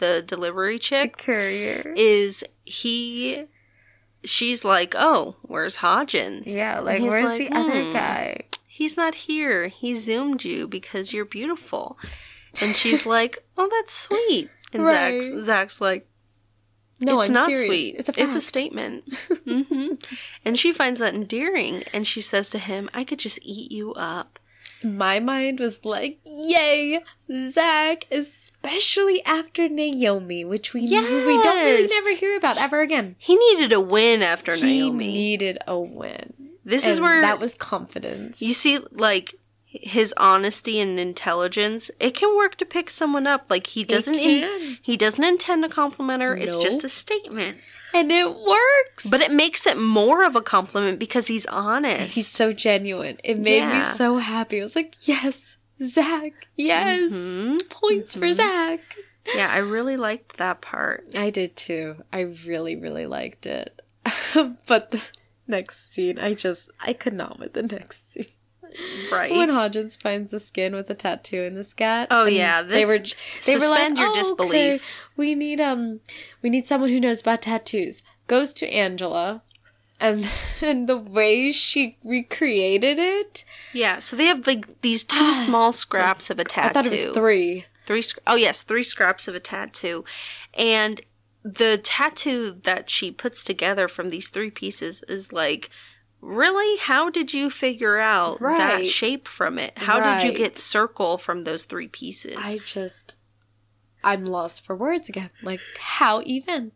the 0.00 0.06
the 0.06 0.22
delivery 0.22 0.80
chick. 0.80 1.18
The 1.18 1.22
Courier. 1.22 1.94
Is 1.96 2.42
he 2.64 3.44
she's 4.24 4.64
like, 4.64 4.94
Oh, 4.98 5.36
where's 5.42 5.76
Hodgins? 5.76 6.42
Yeah, 6.46 6.80
like 6.80 7.00
where's 7.02 7.24
like, 7.24 7.38
the 7.38 7.56
other 7.56 7.82
"Hmm, 7.84 7.92
guy? 7.92 8.40
He's 8.66 8.96
not 8.96 9.14
here. 9.14 9.68
He 9.68 9.94
zoomed 9.94 10.42
you 10.44 10.66
because 10.66 11.12
you're 11.12 11.24
beautiful. 11.24 11.96
And 12.60 12.74
she's 12.74 13.06
like, 13.16 13.44
Oh, 13.56 13.68
that's 13.70 13.92
sweet. 13.92 14.50
And 14.72 14.82
Right. 14.82 15.22
Zach's 15.22 15.44
Zach's 15.44 15.80
like, 15.80 16.08
No, 17.04 17.20
it's 17.20 17.28
I'm 17.28 17.34
not 17.34 17.48
serious. 17.50 17.66
sweet. 17.68 17.94
It's 17.98 18.08
a 18.08 18.12
fact. 18.12 18.42
statement. 18.42 19.04
hmm 19.46 19.94
And 20.44 20.58
she 20.58 20.72
finds 20.72 20.98
that 21.00 21.14
endearing, 21.14 21.84
and 21.92 22.06
she 22.06 22.20
says 22.20 22.50
to 22.50 22.58
him, 22.58 22.88
"I 22.94 23.04
could 23.04 23.18
just 23.18 23.38
eat 23.42 23.70
you 23.72 23.92
up." 23.94 24.38
My 24.84 25.20
mind 25.20 25.60
was 25.60 25.84
like, 25.84 26.18
yay, 26.24 27.04
Zach, 27.50 28.04
especially 28.10 29.24
after 29.24 29.68
Naomi, 29.68 30.44
which 30.44 30.74
we 30.74 30.80
we 30.82 30.88
don't 30.90 31.64
really 31.64 31.86
never 31.86 32.10
hear 32.14 32.36
about 32.36 32.58
ever 32.58 32.80
again. 32.80 33.14
He 33.18 33.36
needed 33.36 33.72
a 33.72 33.80
win 33.80 34.22
after 34.22 34.56
Naomi. 34.56 34.68
He 34.72 34.80
Naomi. 34.80 35.12
needed 35.12 35.58
a 35.68 35.78
win. 35.78 36.34
this 36.64 36.84
is 36.84 37.00
where 37.00 37.22
that 37.22 37.38
was 37.38 37.54
confidence. 37.54 38.42
you 38.42 38.54
see, 38.54 38.78
like 38.90 39.34
his 39.74 40.12
honesty 40.16 40.78
and 40.80 40.98
intelligence. 41.00 41.90
It 41.98 42.14
can 42.14 42.36
work 42.36 42.56
to 42.56 42.64
pick 42.66 42.90
someone 42.90 43.26
up. 43.26 43.46
Like 43.50 43.68
he 43.68 43.84
doesn't. 43.84 44.14
in- 44.14 44.78
he 44.82 44.96
doesn't 44.96 45.24
intend 45.24 45.62
to 45.64 45.68
compliment 45.68 46.22
her. 46.22 46.36
It's 46.36 46.56
just 46.58 46.84
a 46.84 46.88
statement. 46.88 47.56
and 47.94 48.10
it 48.10 48.26
works. 48.28 49.06
But 49.08 49.20
it 49.20 49.32
makes 49.32 49.66
it 49.66 49.76
more 49.78 50.24
of 50.24 50.34
a 50.36 50.40
compliment 50.42 50.98
because 50.98 51.26
he's 51.26 51.46
honest. 51.46 52.14
He's 52.14 52.28
so 52.28 52.52
genuine. 52.52 53.18
It 53.24 53.38
made 53.38 53.58
Yeah. 53.58 53.90
me 53.90 53.96
so 53.96 54.16
happy. 54.18 54.60
I 54.60 54.64
was 54.64 54.76
like, 54.76 54.94
yes, 55.00 55.56
Zach, 55.82 56.32
yes. 56.56 57.10
Mhm. 57.12 57.68
Points 57.68 58.14
for 58.14 58.30
Zach. 58.32 58.80
Yeah, 59.34 59.48
I 59.52 59.58
really 59.58 59.96
liked 59.96 60.36
that 60.38 60.60
part. 60.60 61.06
I 61.14 61.30
did 61.30 61.54
too. 61.54 62.02
I 62.12 62.20
really, 62.46 62.76
really 62.76 63.06
liked 63.06 63.46
it. 63.46 63.80
but 64.66 64.90
the 64.90 65.02
next 65.46 65.92
scene, 65.92 66.18
I 66.18 66.34
just, 66.34 66.70
I 66.80 66.92
could 66.92 67.12
not 67.14 67.38
with 67.38 67.52
the 67.52 67.62
next 67.62 68.12
scene. 68.12 68.26
Right. 69.10 69.32
When 69.32 69.50
Hodgins 69.50 70.00
finds 70.00 70.30
the 70.30 70.40
skin 70.40 70.74
with 70.74 70.86
the 70.88 70.94
tattoo 70.94 71.42
in 71.42 71.54
the 71.54 71.64
scat. 71.64 72.08
Oh, 72.10 72.24
yeah, 72.26 72.62
they 72.62 72.84
this- 72.84 72.86
were 72.86 73.46
they 73.46 73.58
were 73.58 73.70
like, 73.70 73.96
your 73.98 74.08
"Oh, 74.10 74.14
disbelief." 74.14 74.50
okay, 74.50 74.80
We 75.16 75.34
need 75.34 75.60
um, 75.60 76.00
we 76.42 76.50
need 76.50 76.66
someone 76.66 76.90
who 76.90 77.00
knows 77.00 77.20
about 77.20 77.42
tattoos. 77.42 78.02
Goes 78.28 78.52
to 78.54 78.68
Angela, 78.72 79.42
and 80.00 80.28
and 80.62 80.88
the 80.88 80.96
way 80.96 81.52
she 81.52 81.98
recreated 82.04 82.98
it, 82.98 83.44
Yeah, 83.72 83.98
so 83.98 84.16
they 84.16 84.26
have 84.26 84.46
like 84.46 84.80
these 84.82 85.04
two 85.04 85.34
small 85.34 85.72
scraps 85.72 86.30
of 86.30 86.38
a 86.38 86.44
tattoo. 86.44 86.68
I 86.68 86.72
thought 86.72 86.86
it 86.92 87.06
was 87.08 87.16
three. 87.16 87.66
Three. 87.84 88.02
sc- 88.02 88.18
Oh 88.26 88.36
yes, 88.36 88.62
three 88.62 88.84
scraps 88.84 89.26
of 89.28 89.34
a 89.34 89.40
tattoo, 89.40 90.04
and 90.54 91.00
the 91.44 91.78
tattoo 91.82 92.56
that 92.62 92.88
she 92.88 93.10
puts 93.10 93.42
together 93.42 93.88
from 93.88 94.10
these 94.10 94.28
three 94.28 94.50
pieces 94.50 95.02
is 95.08 95.32
like 95.32 95.68
really 96.22 96.78
how 96.78 97.10
did 97.10 97.34
you 97.34 97.50
figure 97.50 97.98
out 97.98 98.38
that 98.40 98.86
shape 98.86 99.26
from 99.26 99.58
it 99.58 99.76
how 99.76 99.98
did 100.00 100.22
you 100.22 100.32
get 100.32 100.56
circle 100.56 101.18
from 101.18 101.42
those 101.42 101.64
three 101.64 101.88
pieces 101.88 102.38
I 102.38 102.58
just, 102.58 103.16
I'm 104.04 104.24
lost 104.24 104.64
for 104.64 104.74
words 104.76 105.08
again. 105.08 105.30
Like, 105.42 105.60
how 105.76 106.22
even? 106.24 106.72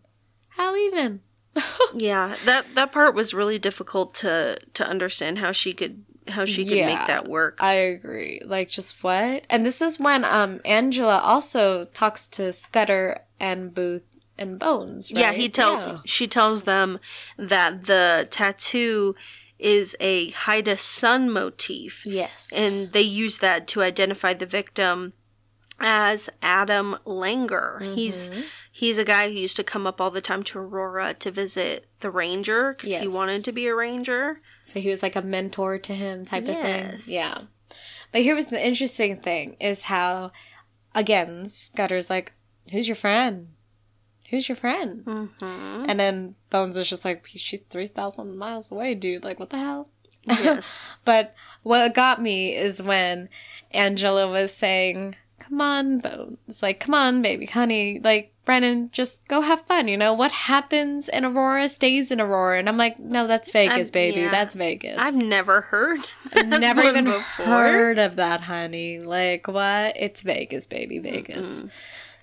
How 0.49 0.75
even? 0.77 1.21
yeah 1.95 2.37
that 2.45 2.75
that 2.75 2.93
part 2.93 3.15
was 3.15 3.33
really 3.33 3.59
difficult 3.59 4.15
to 4.17 4.59
to 4.75 4.87
understand 4.87 5.39
how 5.39 5.53
she 5.53 5.73
could 5.73 6.05
how 6.29 6.45
she 6.45 6.65
could 6.65 6.79
Yeah. 6.79 6.87
make 6.87 7.07
that 7.07 7.29
work 7.29 7.63
I 7.63 7.75
agree. 7.75 8.43
Like, 8.45 8.69
just 8.69 9.03
what? 9.03 9.45
And 9.49 9.65
this 9.65 9.81
is 9.81 10.01
when 10.01 10.25
um 10.25 10.61
Angela 10.65 11.19
also 11.19 11.85
talks 11.87 12.27
to 12.29 12.53
Scudder 12.53 13.21
and 13.39 13.73
Booth 13.73 14.05
and 14.39 14.59
Bones. 14.59 15.13
Right? 15.13 15.21
Yeah, 15.21 15.33
he 15.33 15.49
tell 15.49 15.73
Yeah. 15.79 15.99
she 16.05 16.27
tells 16.27 16.63
them 16.65 16.99
that 17.39 17.87
the 17.87 18.27
tattoo 18.31 19.15
is 19.59 19.97
a 20.01 20.31
Haida 20.31 20.77
sun 20.77 21.31
motif, 21.31 22.05
Yes. 22.05 22.53
and 22.55 22.93
they 22.93 23.01
use 23.03 23.39
that 23.39 23.67
to 23.69 23.83
identify 23.83 24.35
the 24.35 24.45
victim 24.47 25.15
as 25.79 26.29
Adam 26.43 26.97
Langer. 27.07 27.81
He's 27.95 28.29
Mm-hmm. 28.31 28.41
he's 28.73 28.99
a 28.99 29.05
guy 29.05 29.29
who 29.29 29.35
used 29.39 29.57
to 29.57 29.65
come 29.65 29.87
up 29.87 30.01
all 30.01 30.11
the 30.11 30.21
time 30.21 30.43
to 30.45 30.59
Aurora 30.59 31.15
to 31.15 31.31
visit 31.31 31.87
the 32.01 32.11
ranger 32.11 32.73
because 32.75 32.97
he 32.97 33.09
wanted 33.09 33.45
to 33.45 33.53
be 33.53 33.67
a 33.67 33.75
ranger. 33.75 34.41
so 34.63 34.81
he 34.81 34.89
was 34.89 35.03
like 35.03 35.17
a 35.17 35.23
mentor 35.23 35.79
to 35.79 35.95
him, 35.95 36.25
type 36.25 36.45
of 36.45 36.49
Yes. 36.55 37.05
thing. 37.07 37.15
Yeah. 37.15 37.35
But 38.13 38.23
here 38.23 38.35
was 38.35 38.47
the 38.49 38.65
interesting 38.65 39.21
thing: 39.21 39.57
is 39.61 39.83
how, 39.85 40.33
again, 40.95 41.47
Scudder's 41.49 42.09
like, 42.11 42.33
"Who's 42.71 42.89
your 42.89 42.95
friend? 42.97 43.49
Who's 44.31 44.49
your 44.49 44.57
friend?" 44.57 45.05
Mm-hmm. 45.05 45.85
And 45.89 45.99
then 46.01 46.35
Bones 46.51 46.77
is 46.77 46.89
just 46.89 47.05
like, 47.05 47.27
"She's 47.27 47.61
three 47.63 47.87
thousand 47.87 48.37
miles 48.37 48.71
away, 48.73 48.95
dude. 48.95 49.25
Like, 49.25 49.39
what 49.39 49.51
the 49.51 49.59
hell?" 49.59 49.89
Yes. 50.29 50.89
But 51.05 51.35
what 51.63 51.95
got 51.95 52.21
me 52.21 52.55
is 52.57 52.83
when 52.83 53.29
Angela 53.71 54.29
was 54.29 54.53
saying, 54.53 55.15
Come 55.39 55.61
on, 55.61 55.99
Bones. 56.01 56.63
Like, 56.63 56.81
come 56.81 56.95
on, 56.95 57.23
baby, 57.23 57.47
honey. 57.47 58.01
Like, 58.03 58.33
Brennan, 58.45 58.91
just 58.91 59.27
go 59.29 59.41
have 59.43 59.67
fun. 59.67 59.87
You 59.87 59.97
know, 59.97 60.15
what 60.15 60.33
happens 60.33 61.09
in 61.09 61.25
Aurora 61.25 61.69
stays 61.69 62.11
in 62.11 62.21
Aurora. 62.21 62.59
And 62.59 62.69
I'm 62.69 62.77
like, 62.79 62.99
No, 62.99 63.27
that's 63.29 63.53
Vegas, 63.53 63.75
I've- 63.89 63.91
baby. 63.93 64.23
yeah. 64.23 64.31
That's 64.31 64.55
Vegas. 64.55 64.97
I've 64.99 65.17
never 65.17 65.61
heard. 65.61 66.01
Never 66.45 66.83
even 66.83 67.05
before. 67.05 67.45
heard 67.47 67.99
of 67.99 68.17
that, 68.17 68.41
honey. 68.41 68.99
Like, 68.99 69.47
what? 69.47 69.97
It's 69.97 70.23
Vegas, 70.23 70.67
baby, 70.67 70.99
Vegas. 70.99 71.65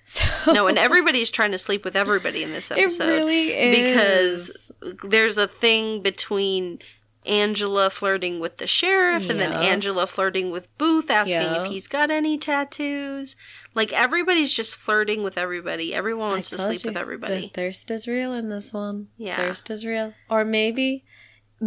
So, 0.06 0.52
No, 0.52 0.66
and 0.66 0.78
everybody's 0.78 1.30
trying 1.30 1.52
to 1.52 1.58
sleep 1.58 1.84
with 1.84 1.96
everybody 1.96 2.42
in 2.42 2.52
this 2.52 2.70
it 2.70 2.78
episode. 2.78 3.06
really 3.08 3.48
is. 3.54 4.70
because 4.70 4.72
there's 5.02 5.36
a 5.38 5.48
thing 5.48 6.02
between 6.02 6.78
Angela 7.26 7.88
flirting 7.88 8.38
with 8.38 8.58
the 8.58 8.66
sheriff 8.66 9.30
and 9.30 9.40
then 9.40 9.50
Angela 9.54 10.06
flirting 10.06 10.50
with 10.50 10.68
Booth 10.76 11.10
asking 11.10 11.36
Yeah. 11.40 11.62
if 11.64 11.70
he's 11.70 11.88
got 11.88 12.10
any 12.10 12.36
tattoos. 12.36 13.34
Like 13.74 13.94
everybody's 13.94 14.52
just 14.52 14.76
flirting 14.76 15.22
with 15.22 15.38
everybody. 15.38 15.94
Everyone 15.94 16.28
wants 16.28 16.50
to 16.50 16.58
sleep 16.58 16.84
you, 16.84 16.90
with 16.90 16.98
everybody. 16.98 17.40
The 17.40 17.48
thirst 17.48 17.90
is 17.90 18.06
real 18.06 18.34
in 18.34 18.50
this 18.50 18.74
one. 18.74 19.08
Yeah. 19.16 19.36
Thirst 19.36 19.70
is 19.70 19.86
real. 19.86 20.12
Or 20.28 20.44
maybe 20.44 21.06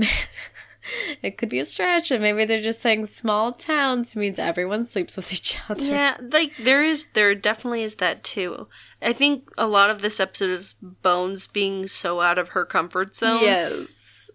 it 1.21 1.37
could 1.37 1.49
be 1.49 1.59
a 1.59 1.65
stretch, 1.65 2.11
and 2.11 2.21
maybe 2.21 2.45
they're 2.45 2.61
just 2.61 2.81
saying 2.81 3.05
small 3.07 3.51
towns 3.53 4.15
means 4.15 4.39
everyone 4.39 4.85
sleeps 4.85 5.15
with 5.17 5.31
each 5.31 5.57
other. 5.69 5.83
yeah, 5.83 6.17
like 6.31 6.53
there 6.57 6.83
is 6.83 7.07
there 7.13 7.33
definitely 7.35 7.83
is 7.83 7.95
that 7.95 8.23
too. 8.23 8.67
I 9.01 9.13
think 9.13 9.49
a 9.57 9.67
lot 9.67 9.89
of 9.89 10.01
this 10.01 10.19
episode 10.19 10.49
is 10.49 10.73
Bones 10.81 11.47
being 11.47 11.87
so 11.87 12.21
out 12.21 12.37
of 12.39 12.49
her 12.49 12.65
comfort 12.65 13.15
zone. 13.15 13.41
Yes. 13.43 14.29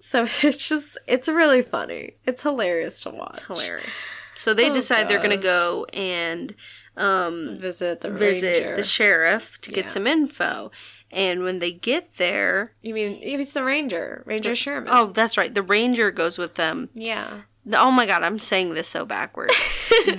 So 0.00 0.22
it's 0.42 0.68
just, 0.68 0.96
it's 1.06 1.28
really 1.28 1.62
funny. 1.62 2.16
It's 2.26 2.42
hilarious 2.42 3.02
to 3.02 3.10
watch. 3.10 3.34
It's 3.38 3.46
hilarious. 3.46 4.04
So 4.34 4.54
they 4.54 4.70
Oh, 4.70 4.74
decide 4.74 5.08
they're 5.08 5.18
going 5.18 5.30
to 5.30 5.36
go 5.36 5.84
and 5.92 6.54
um, 6.96 7.58
Visit 7.58 8.00
the 8.00 8.10
visit 8.10 8.62
ranger. 8.64 8.76
the 8.76 8.82
sheriff 8.82 9.60
to 9.60 9.70
get 9.70 9.84
Yeah. 9.84 9.90
some 9.90 10.06
info. 10.06 10.70
And 11.10 11.42
when 11.42 11.58
they 11.58 11.72
get 11.72 12.16
there, 12.16 12.72
you 12.82 12.92
mean, 12.92 13.18
it's 13.22 13.52
the 13.54 13.64
ranger, 13.64 14.22
Ranger 14.26 14.54
Sherman. 14.54 14.90
oh, 14.92 15.06
that's 15.06 15.36
right, 15.38 15.52
the 15.54 15.62
ranger 15.62 16.10
goes 16.10 16.36
with 16.38 16.54
them. 16.56 16.88
yeah. 16.94 17.42
Oh 17.70 17.90
my 17.90 18.06
god, 18.06 18.22
I'm 18.22 18.38
saying 18.38 18.72
this 18.74 18.88
so 18.88 19.04
backwards. 19.04 19.54
The, 20.06 20.14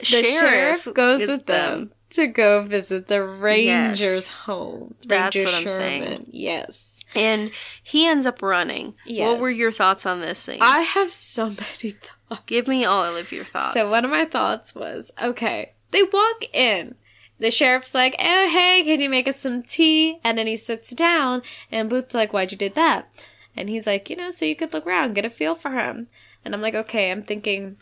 The 0.00 0.04
sheriff, 0.04 0.82
sheriff, 0.84 0.88
goes 0.94 1.26
with 1.26 1.46
them. 1.46 1.90
to 2.10 2.26
go 2.28 2.62
visit 2.64 3.08
the 3.08 3.24
ranger's 3.24 4.00
Yes. 4.00 4.28
home. 4.28 4.94
That's 5.04 5.34
Ranger 5.34 5.50
what 5.50 5.60
I'm 5.62 5.68
saying. 5.68 6.26
Yes. 6.30 7.04
and 7.16 7.50
he 7.82 8.06
ends 8.06 8.24
up 8.26 8.40
running. 8.42 8.94
What 9.08 9.40
were 9.40 9.50
your 9.50 9.72
thoughts 9.72 10.06
on 10.06 10.20
this 10.20 10.38
scene? 10.38 10.58
I 10.60 10.80
have 10.80 11.12
so 11.12 11.46
many 11.50 11.90
thoughts. 11.90 12.42
Give 12.46 12.68
me 12.68 12.84
all 12.84 13.16
of 13.16 13.32
your 13.32 13.44
thoughts. 13.44 13.74
So 13.74 13.90
one 13.90 14.04
of 14.04 14.10
my 14.10 14.24
thoughts 14.24 14.74
was, 14.74 15.10
okay, 15.22 15.72
they 15.90 16.02
walk 16.04 16.44
in. 16.52 16.94
The 17.42 17.50
sheriff's 17.50 17.92
like, 17.92 18.14
oh, 18.20 18.48
hey, 18.48 18.84
can 18.84 19.00
you 19.00 19.10
make 19.10 19.26
us 19.26 19.40
some 19.40 19.64
tea? 19.64 20.20
And 20.22 20.38
then 20.38 20.46
he 20.46 20.54
sits 20.54 20.94
down, 20.94 21.42
and 21.72 21.90
Booth's 21.90 22.14
like, 22.14 22.32
why'd 22.32 22.52
you 22.52 22.56
do 22.56 22.68
that? 22.68 23.12
And 23.56 23.68
he's 23.68 23.84
like, 23.84 24.08
you 24.08 24.14
know, 24.14 24.30
so 24.30 24.44
you 24.44 24.54
could 24.54 24.72
look 24.72 24.86
around, 24.86 25.16
get 25.16 25.24
a 25.24 25.30
feel 25.30 25.56
for 25.56 25.72
him. 25.72 26.06
And 26.44 26.54
I'm 26.54 26.62
like, 26.62 26.76
okay, 26.76 27.10
I'm 27.10 27.24
thinking, 27.24 27.78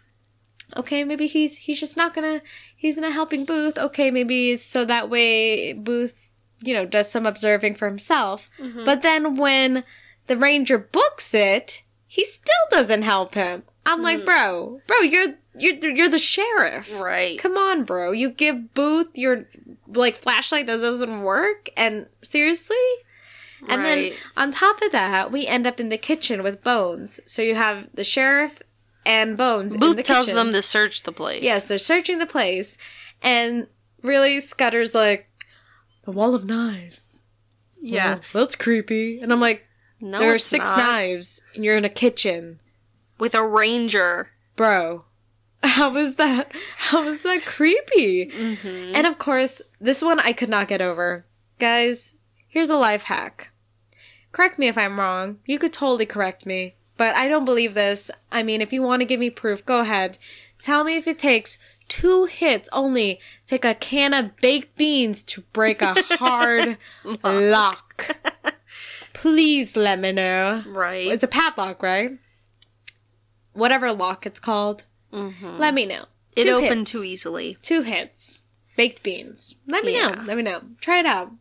okay, 0.78 1.04
maybe 1.04 1.26
he's 1.26 1.58
he's 1.58 1.78
just 1.78 1.94
not 1.94 2.14
gonna 2.14 2.40
he's 2.74 2.96
not 2.96 3.12
helping 3.12 3.44
Booth. 3.44 3.76
Okay, 3.76 4.10
maybe 4.10 4.56
so 4.56 4.86
that 4.86 5.10
way 5.10 5.74
Booth, 5.74 6.30
you 6.64 6.72
know, 6.72 6.86
does 6.86 7.10
some 7.10 7.26
observing 7.26 7.74
for 7.74 7.86
himself. 7.86 8.48
Mm-hmm. 8.58 8.86
But 8.86 9.02
then 9.02 9.36
when 9.36 9.84
the 10.26 10.38
ranger 10.38 10.78
books 10.78 11.34
it, 11.34 11.82
he 12.06 12.24
still 12.24 12.66
doesn't 12.70 13.02
help 13.02 13.34
him. 13.34 13.64
I'm 13.84 14.00
like, 14.02 14.20
mm. 14.20 14.24
bro, 14.24 14.80
bro, 14.86 15.00
you're 15.00 15.34
you're 15.58 15.76
you're 15.76 16.08
the 16.08 16.18
sheriff. 16.18 16.98
right. 17.00 17.38
Come 17.38 17.56
on, 17.56 17.84
bro. 17.84 18.12
You 18.12 18.30
give 18.30 18.74
Booth 18.74 19.08
your 19.14 19.46
like 19.86 20.16
flashlight 20.16 20.66
that 20.66 20.80
doesn't 20.80 21.22
work, 21.22 21.70
and 21.76 22.06
seriously. 22.22 22.76
And 23.68 23.84
then 23.84 24.12
on 24.38 24.52
top 24.52 24.80
of 24.80 24.90
that, 24.92 25.30
we 25.30 25.46
end 25.46 25.66
up 25.66 25.78
in 25.80 25.90
the 25.90 25.98
kitchen 25.98 26.42
with 26.42 26.64
Bones. 26.64 27.20
So 27.26 27.42
you 27.42 27.54
have 27.56 27.88
the 27.92 28.04
sheriff 28.04 28.62
and 29.04 29.36
Bones 29.36 29.74
in 29.74 29.80
the 29.80 29.86
Booth 29.86 30.04
tells 30.04 30.26
kitchen. 30.26 30.36
them 30.36 30.52
to 30.52 30.62
search 30.62 31.02
the 31.02 31.12
place. 31.12 31.42
Yes, 31.44 31.68
they're 31.68 31.76
searching 31.78 32.18
the 32.20 32.26
place, 32.26 32.78
and 33.22 33.66
really, 34.02 34.40
Scudder's 34.40 34.94
like, 34.94 35.28
the 36.04 36.12
wall 36.12 36.34
of 36.34 36.46
knives. 36.46 37.24
Yeah. 37.82 38.20
Well, 38.32 38.44
that's 38.44 38.56
creepy. 38.56 39.20
And 39.20 39.30
I'm 39.32 39.40
like, 39.40 39.66
No, 40.00 40.18
there 40.18 40.34
are 40.34 40.38
six 40.38 40.64
not. 40.64 40.78
knives, 40.78 41.42
and 41.54 41.62
you're 41.64 41.76
in 41.76 41.84
a 41.84 41.90
kitchen, 41.90 42.60
with 43.18 43.34
a 43.34 43.46
ranger. 43.46 44.30
bro. 44.56 45.04
How 45.62 45.90
was 45.90 46.16
that? 46.16 46.52
How 46.76 47.04
was 47.04 47.22
that 47.22 47.44
creepy? 47.44 48.26
Mm-hmm. 48.26 48.92
And 48.94 49.06
of 49.06 49.18
course, 49.18 49.60
this 49.80 50.02
one 50.02 50.20
I 50.20 50.32
could 50.32 50.48
not 50.48 50.68
get 50.68 50.80
over. 50.80 51.26
Guys, 51.58 52.14
here's 52.48 52.70
a 52.70 52.76
life 52.76 53.04
hack. 53.04 53.50
Correct 54.32 54.58
me 54.58 54.68
if 54.68 54.78
I'm 54.78 54.98
wrong. 54.98 55.38
You 55.46 55.58
could 55.58 55.72
totally 55.72 56.06
correct 56.06 56.46
me. 56.46 56.76
But 56.96 57.16
I 57.16 57.28
don't 57.28 57.44
believe 57.44 57.74
this. 57.74 58.10
I 58.30 58.42
mean, 58.42 58.60
if 58.60 58.72
you 58.72 58.82
want 58.82 59.00
to 59.00 59.06
give 59.06 59.20
me 59.20 59.30
proof, 59.30 59.64
go 59.64 59.80
ahead. 59.80 60.18
Tell 60.60 60.84
me 60.84 60.96
if 60.96 61.06
it 61.08 61.18
takes 61.18 61.58
two 61.88 62.26
hits 62.26 62.68
only. 62.72 63.20
Take 63.46 63.64
a 63.64 63.74
can 63.74 64.12
of 64.14 64.36
baked 64.36 64.76
beans 64.76 65.22
to 65.24 65.40
break 65.52 65.82
a 65.82 65.94
hard 66.16 66.76
lock. 67.24 68.16
Please 69.12 69.76
let 69.76 69.98
me 69.98 70.12
know. 70.12 70.62
Right. 70.66 71.06
It's 71.06 71.24
a 71.24 71.28
padlock, 71.28 71.82
right? 71.82 72.18
Whatever 73.52 73.92
lock 73.92 74.26
it's 74.26 74.40
called. 74.40 74.84
Let 75.12 75.74
me 75.74 75.86
know. 75.86 76.04
it 76.36 76.44
Two 76.44 76.50
opened 76.52 76.80
hits. 76.88 76.92
too 76.92 77.04
easily. 77.04 77.58
Two 77.62 77.82
hits. 77.82 78.42
Baked 78.76 79.02
beans. 79.02 79.56
Let 79.66 79.84
me 79.84 79.94
Yeah. 79.94 80.10
know. 80.10 80.22
Let 80.24 80.36
me 80.36 80.42
know. 80.42 80.62
Try 80.80 81.00
it 81.00 81.06
out. 81.06 81.32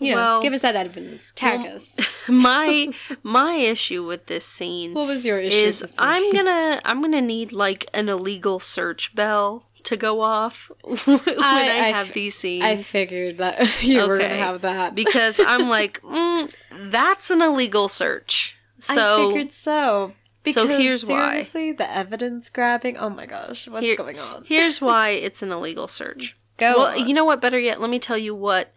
You 0.00 0.10
know, 0.10 0.16
Well- 0.16 0.42
give 0.42 0.52
us 0.52 0.62
that 0.62 0.74
evidence. 0.74 1.32
Tag 1.36 1.60
Well, 1.60 1.74
us. 1.76 2.00
my 2.28 2.92
my 3.22 3.54
issue 3.54 4.04
with 4.04 4.26
this 4.26 4.44
scene 4.44 4.92
What 4.94 5.06
was 5.06 5.24
your 5.24 5.38
issue? 5.38 5.54
is 5.56 5.94
I'm 5.98 6.32
gonna 6.36 6.80
I'm 6.84 7.00
gonna 7.00 7.20
need 7.20 7.52
like 7.52 7.86
an 7.94 8.08
illegal 8.08 8.58
search 8.58 9.14
bell 9.14 9.66
to 9.84 9.96
go 9.96 10.22
off 10.22 10.70
when 10.82 11.20
I, 11.38 11.68
I 11.84 11.92
have 11.92 12.08
f- 12.08 12.14
these 12.14 12.34
scenes. 12.34 12.64
I 12.64 12.76
figured 12.76 13.38
that 13.38 13.82
you 13.84 14.04
were 14.08 14.18
gonna 14.18 14.34
have 14.36 14.62
that 14.62 14.94
because 14.96 15.38
I'm 15.38 15.68
like, 15.68 16.00
mm, 16.02 16.52
that's 16.90 17.30
an 17.30 17.40
illegal 17.42 17.88
search. 17.88 18.56
So 18.80 19.28
I 19.28 19.32
figured 19.32 19.52
so. 19.52 20.14
Because 20.44 20.68
here's 20.76 21.04
why. 21.04 21.30
seriously, 21.32 21.72
the 21.72 21.90
evidence 21.90 22.50
grabbing. 22.50 22.96
Oh 22.98 23.10
my 23.10 23.26
gosh, 23.26 23.66
what's 23.66 23.84
Here- 23.84 23.96
going 23.96 24.18
on? 24.18 24.44
here's 24.44 24.80
why 24.88 25.10
it's 25.10 25.42
an 25.42 25.50
illegal 25.50 25.88
search. 25.88 26.36
Go 26.58 26.78
well, 26.78 26.86
on. 27.00 27.08
you 27.08 27.14
know 27.14 27.24
what? 27.24 27.40
Better 27.40 27.58
yet, 27.58 27.80
let 27.80 27.90
me 27.90 27.98
tell 27.98 28.18
you 28.18 28.34
what. 28.34 28.72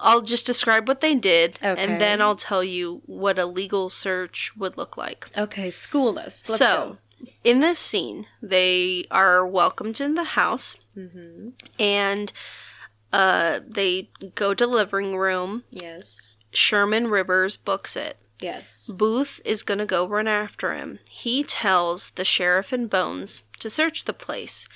I'll 0.00 0.20
just 0.20 0.46
describe 0.46 0.86
what 0.86 1.00
they 1.00 1.14
did, 1.14 1.58
Okay. 1.64 1.82
and 1.82 2.00
then 2.00 2.20
I'll 2.20 2.36
tell 2.36 2.62
you 2.62 3.02
what 3.06 3.38
a 3.38 3.46
legal 3.46 3.88
search 3.90 4.52
would 4.56 4.76
look 4.76 4.96
like. 4.96 5.28
Okay, 5.36 5.70
school 5.70 6.18
us. 6.18 6.44
Let's 6.48 6.58
so, 6.58 6.98
in 7.42 7.58
this 7.60 7.78
scene, 7.80 8.26
they 8.42 9.06
are 9.10 9.44
welcomed 9.46 10.00
in 10.00 10.14
the 10.14 10.24
house, 10.24 10.76
Mm-hmm. 10.96 11.48
and 11.80 12.32
Uh, 13.10 13.60
they 13.66 14.10
go 14.34 14.52
to 14.52 14.66
the 14.66 14.70
living 14.70 15.16
room. 15.16 15.64
Yes. 15.70 16.36
Sherman 16.52 17.08
Rivers 17.08 17.56
books 17.56 17.96
it. 17.96 18.18
Yes. 18.40 18.88
Booth 18.88 19.40
is 19.44 19.62
going 19.62 19.78
to 19.78 19.86
go 19.86 20.06
run 20.06 20.28
after 20.28 20.74
him. 20.74 21.00
He 21.10 21.42
tells 21.42 22.12
the 22.12 22.24
sheriff 22.24 22.72
and 22.72 22.88
Bones 22.88 23.42
to 23.60 23.68
search 23.68 24.04
the 24.04 24.12
place. 24.12 24.68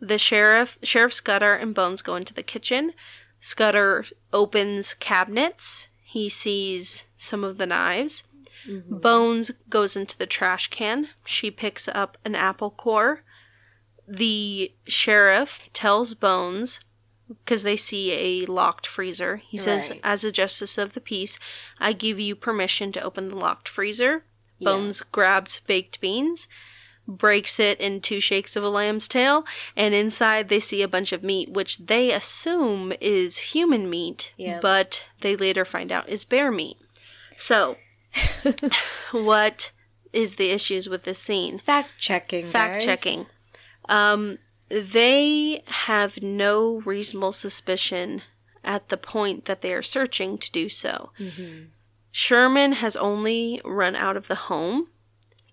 The 0.00 0.18
sheriff, 0.18 0.78
Sheriff 0.82 1.12
Scudder 1.12 1.54
and 1.54 1.74
Bones 1.74 2.02
go 2.02 2.16
into 2.16 2.34
the 2.34 2.42
kitchen. 2.42 2.92
Scudder 3.40 4.06
opens 4.32 4.94
cabinets. 4.94 5.88
He 6.02 6.28
sees 6.28 7.06
some 7.16 7.44
of 7.44 7.58
the 7.58 7.66
knives. 7.66 8.24
Mm-hmm. 8.68 8.98
Bones 8.98 9.50
goes 9.68 9.96
into 9.96 10.16
the 10.16 10.26
trash 10.26 10.68
can. 10.68 11.08
She 11.24 11.50
picks 11.50 11.88
up 11.88 12.16
an 12.24 12.34
apple 12.34 12.70
core. 12.70 13.22
The 14.06 14.72
sheriff 14.86 15.60
tells 15.72 16.14
Bones 16.14 16.80
because 17.28 17.62
they 17.62 17.76
see 17.76 18.12
a 18.12 18.46
locked 18.46 18.86
freezer. 18.86 19.36
He 19.36 19.56
says, 19.58 19.90
Right. 19.90 20.00
As 20.04 20.24
a 20.24 20.32
justice 20.32 20.76
of 20.78 20.92
the 20.94 21.00
peace, 21.00 21.38
I 21.78 21.92
give 21.92 22.20
you 22.20 22.34
permission 22.36 22.92
to 22.92 23.02
open 23.02 23.28
the 23.28 23.36
locked 23.36 23.68
freezer. 23.68 24.24
Bones 24.60 25.00
grabs 25.12 25.60
baked 25.60 26.00
beans, 26.00 26.48
breaks 27.06 27.60
it 27.60 27.78
in 27.80 28.00
two 28.00 28.20
shakes 28.20 28.56
of 28.56 28.64
a 28.64 28.68
lamb's 28.68 29.08
tail, 29.08 29.44
and 29.76 29.94
inside 29.94 30.48
they 30.48 30.60
see 30.60 30.80
a 30.80 30.88
bunch 30.88 31.12
of 31.12 31.22
meat, 31.22 31.50
which 31.50 31.78
they 31.78 32.10
assume 32.12 32.92
is 33.00 33.38
human 33.52 33.90
meat, 33.90 34.32
Yeah. 34.38 34.60
but 34.60 35.04
they 35.20 35.36
later 35.36 35.64
find 35.64 35.92
out 35.92 36.08
is 36.08 36.24
bear 36.24 36.50
meat. 36.50 36.76
So, 37.36 37.76
what 39.12 39.72
is 40.12 40.36
the 40.36 40.50
issues 40.50 40.88
with 40.88 41.02
this 41.04 41.18
scene? 41.18 41.58
Fact 41.58 41.90
checking. 41.98 42.46
fact 42.46 42.82
checking. 42.84 43.26
Um, 43.88 44.38
they 44.68 45.62
have 45.66 46.22
no 46.22 46.80
reasonable 46.84 47.32
suspicion 47.32 48.22
at 48.62 48.88
the 48.88 48.96
point 48.96 49.44
that 49.44 49.60
they 49.60 49.72
are 49.72 49.82
searching 49.82 50.38
to 50.38 50.50
do 50.50 50.68
so. 50.68 51.10
Mm-hmm. 51.18 51.64
Sherman 52.10 52.72
has 52.72 52.96
only 52.96 53.60
run 53.64 53.96
out 53.96 54.16
of 54.16 54.28
the 54.28 54.34
home. 54.34 54.88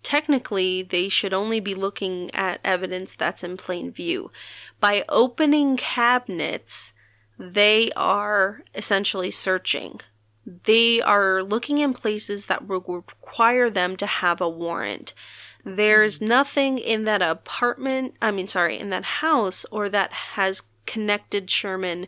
Technically, 0.04 0.82
they 0.82 1.10
should 1.10 1.34
only 1.34 1.60
be 1.60 1.76
looking 1.76 2.30
at 2.34 2.62
evidence 2.64 3.16
that's 3.16 3.44
in 3.44 3.58
plain 3.58 3.92
view. 3.92 4.32
By 4.80 5.04
opening 5.10 5.78
cabinets, 5.78 6.94
they 7.38 7.92
are 7.96 8.64
essentially 8.74 9.32
searching. 9.32 10.02
They 10.46 11.02
are 11.02 11.44
looking 11.44 11.78
in 11.80 11.94
places 11.94 12.46
that 12.48 12.68
would 12.68 12.88
require 12.88 13.70
them 13.70 13.96
to 13.98 14.06
have 14.06 14.42
a 14.42 14.50
warrant. 14.50 15.14
There's 15.64 16.22
nothing 16.22 16.78
in 16.78 17.04
that 17.06 17.22
apartment, 17.22 18.16
I 18.22 18.32
mean, 18.32 18.48
sorry, 18.48 18.78
in 18.80 18.90
that 18.90 19.04
house 19.04 19.66
or 19.72 19.90
that 19.90 20.12
has 20.12 20.64
connected 20.86 21.50
Sherman 21.50 22.08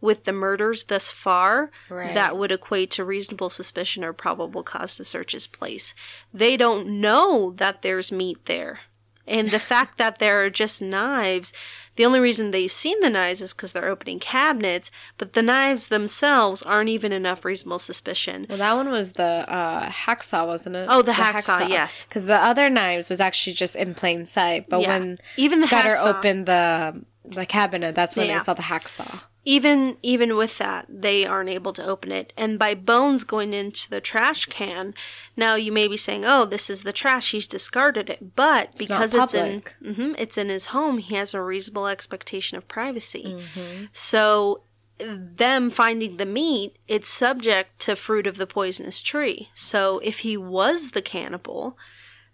with 0.00 0.24
the 0.24 0.32
murders 0.32 0.84
thus 0.84 1.10
far 1.10 1.70
Right. 1.88 2.14
that 2.14 2.36
would 2.36 2.50
equate 2.52 2.90
to 2.92 3.04
reasonable 3.04 3.50
suspicion 3.50 4.02
or 4.04 4.12
probable 4.12 4.62
cause 4.62 4.96
to 4.96 5.04
search 5.04 5.32
his 5.32 5.46
place. 5.46 5.94
They 6.32 6.56
don't 6.56 7.00
know 7.00 7.52
that 7.56 7.82
there's 7.82 8.10
meat 8.10 8.44
there. 8.46 8.80
And 9.26 9.50
the 9.50 9.58
fact 9.58 9.96
that 9.98 10.18
there 10.18 10.44
are 10.44 10.50
just 10.50 10.82
knives, 10.82 11.52
the 11.96 12.04
only 12.04 12.20
reason 12.20 12.50
they've 12.50 12.70
seen 12.70 13.00
the 13.00 13.08
knives 13.08 13.40
is 13.40 13.54
because 13.54 13.72
they're 13.72 13.88
opening 13.88 14.18
cabinets, 14.18 14.90
but 15.16 15.32
the 15.32 15.40
knives 15.42 15.88
themselves 15.88 16.62
aren't 16.62 16.90
even 16.90 17.10
enough 17.12 17.44
reasonable 17.44 17.78
suspicion. 17.78 18.46
Well, 18.48 18.58
that 18.58 18.74
one 18.74 18.90
was 18.90 19.14
the 19.14 19.44
uh, 19.48 19.88
hacksaw, 19.88 20.46
wasn't 20.46 20.76
it? 20.76 20.88
Oh, 20.90 21.00
the 21.02 21.12
hacksaw, 21.12 21.68
yes. 21.68 22.04
Because 22.08 22.26
the 22.26 22.34
other 22.36 22.68
knives 22.68 23.08
was 23.08 23.20
actually 23.20 23.54
just 23.54 23.76
in 23.76 23.94
plain 23.94 24.26
sight. 24.26 24.68
But 24.68 24.82
Yeah. 24.82 24.88
when 24.98 25.16
Even 25.36 25.60
the 25.60 25.68
Scudder 25.68 25.96
hacksaw. 25.96 26.14
opened 26.18 26.46
the 26.46 27.04
the 27.26 27.46
cabinet, 27.46 27.94
that's 27.94 28.16
when 28.16 28.26
Yeah. 28.26 28.38
they 28.40 28.44
saw 28.44 28.52
the 28.52 28.62
hacksaw. 28.64 29.22
Even 29.44 29.96
even 30.02 30.36
with 30.36 30.58
that 30.58 30.86
they 30.88 31.26
aren't 31.26 31.50
able 31.50 31.72
to 31.72 31.84
open 31.84 32.10
it 32.10 32.32
and 32.36 32.58
by 32.58 32.74
bones 32.74 33.24
going 33.24 33.52
into 33.52 33.88
the 33.90 34.00
trash 34.00 34.46
can 34.46 34.94
now 35.36 35.54
you 35.54 35.70
may 35.70 35.86
be 35.86 35.96
saying 35.96 36.24
oh 36.24 36.44
this 36.44 36.70
is 36.70 36.82
the 36.82 36.92
trash 36.92 37.32
he's 37.32 37.46
discarded 37.46 38.08
it 38.08 38.34
but 38.36 38.66
not 38.68 38.76
because 38.78 39.14
it's 39.14 39.34
in 39.34 39.60
public. 39.62 39.76
hmm 39.96 40.12
it's 40.18 40.38
in 40.38 40.48
his 40.48 40.66
home 40.66 40.98
he 40.98 41.14
has 41.14 41.34
a 41.34 41.42
reasonable 41.42 41.86
expectation 41.86 42.56
of 42.58 42.66
privacy 42.68 43.24
Mm-hmm. 43.24 43.84
so 43.92 44.62
them 44.98 45.70
finding 45.70 46.16
the 46.18 46.26
meat 46.26 46.76
it's 46.86 47.08
subject 47.08 47.80
to 47.80 47.96
fruit 47.96 48.26
of 48.26 48.36
the 48.36 48.46
poisonous 48.46 49.02
tree 49.02 49.48
so 49.52 49.98
if 50.04 50.20
he 50.20 50.36
was 50.36 50.92
the 50.92 51.02
cannibal 51.02 51.76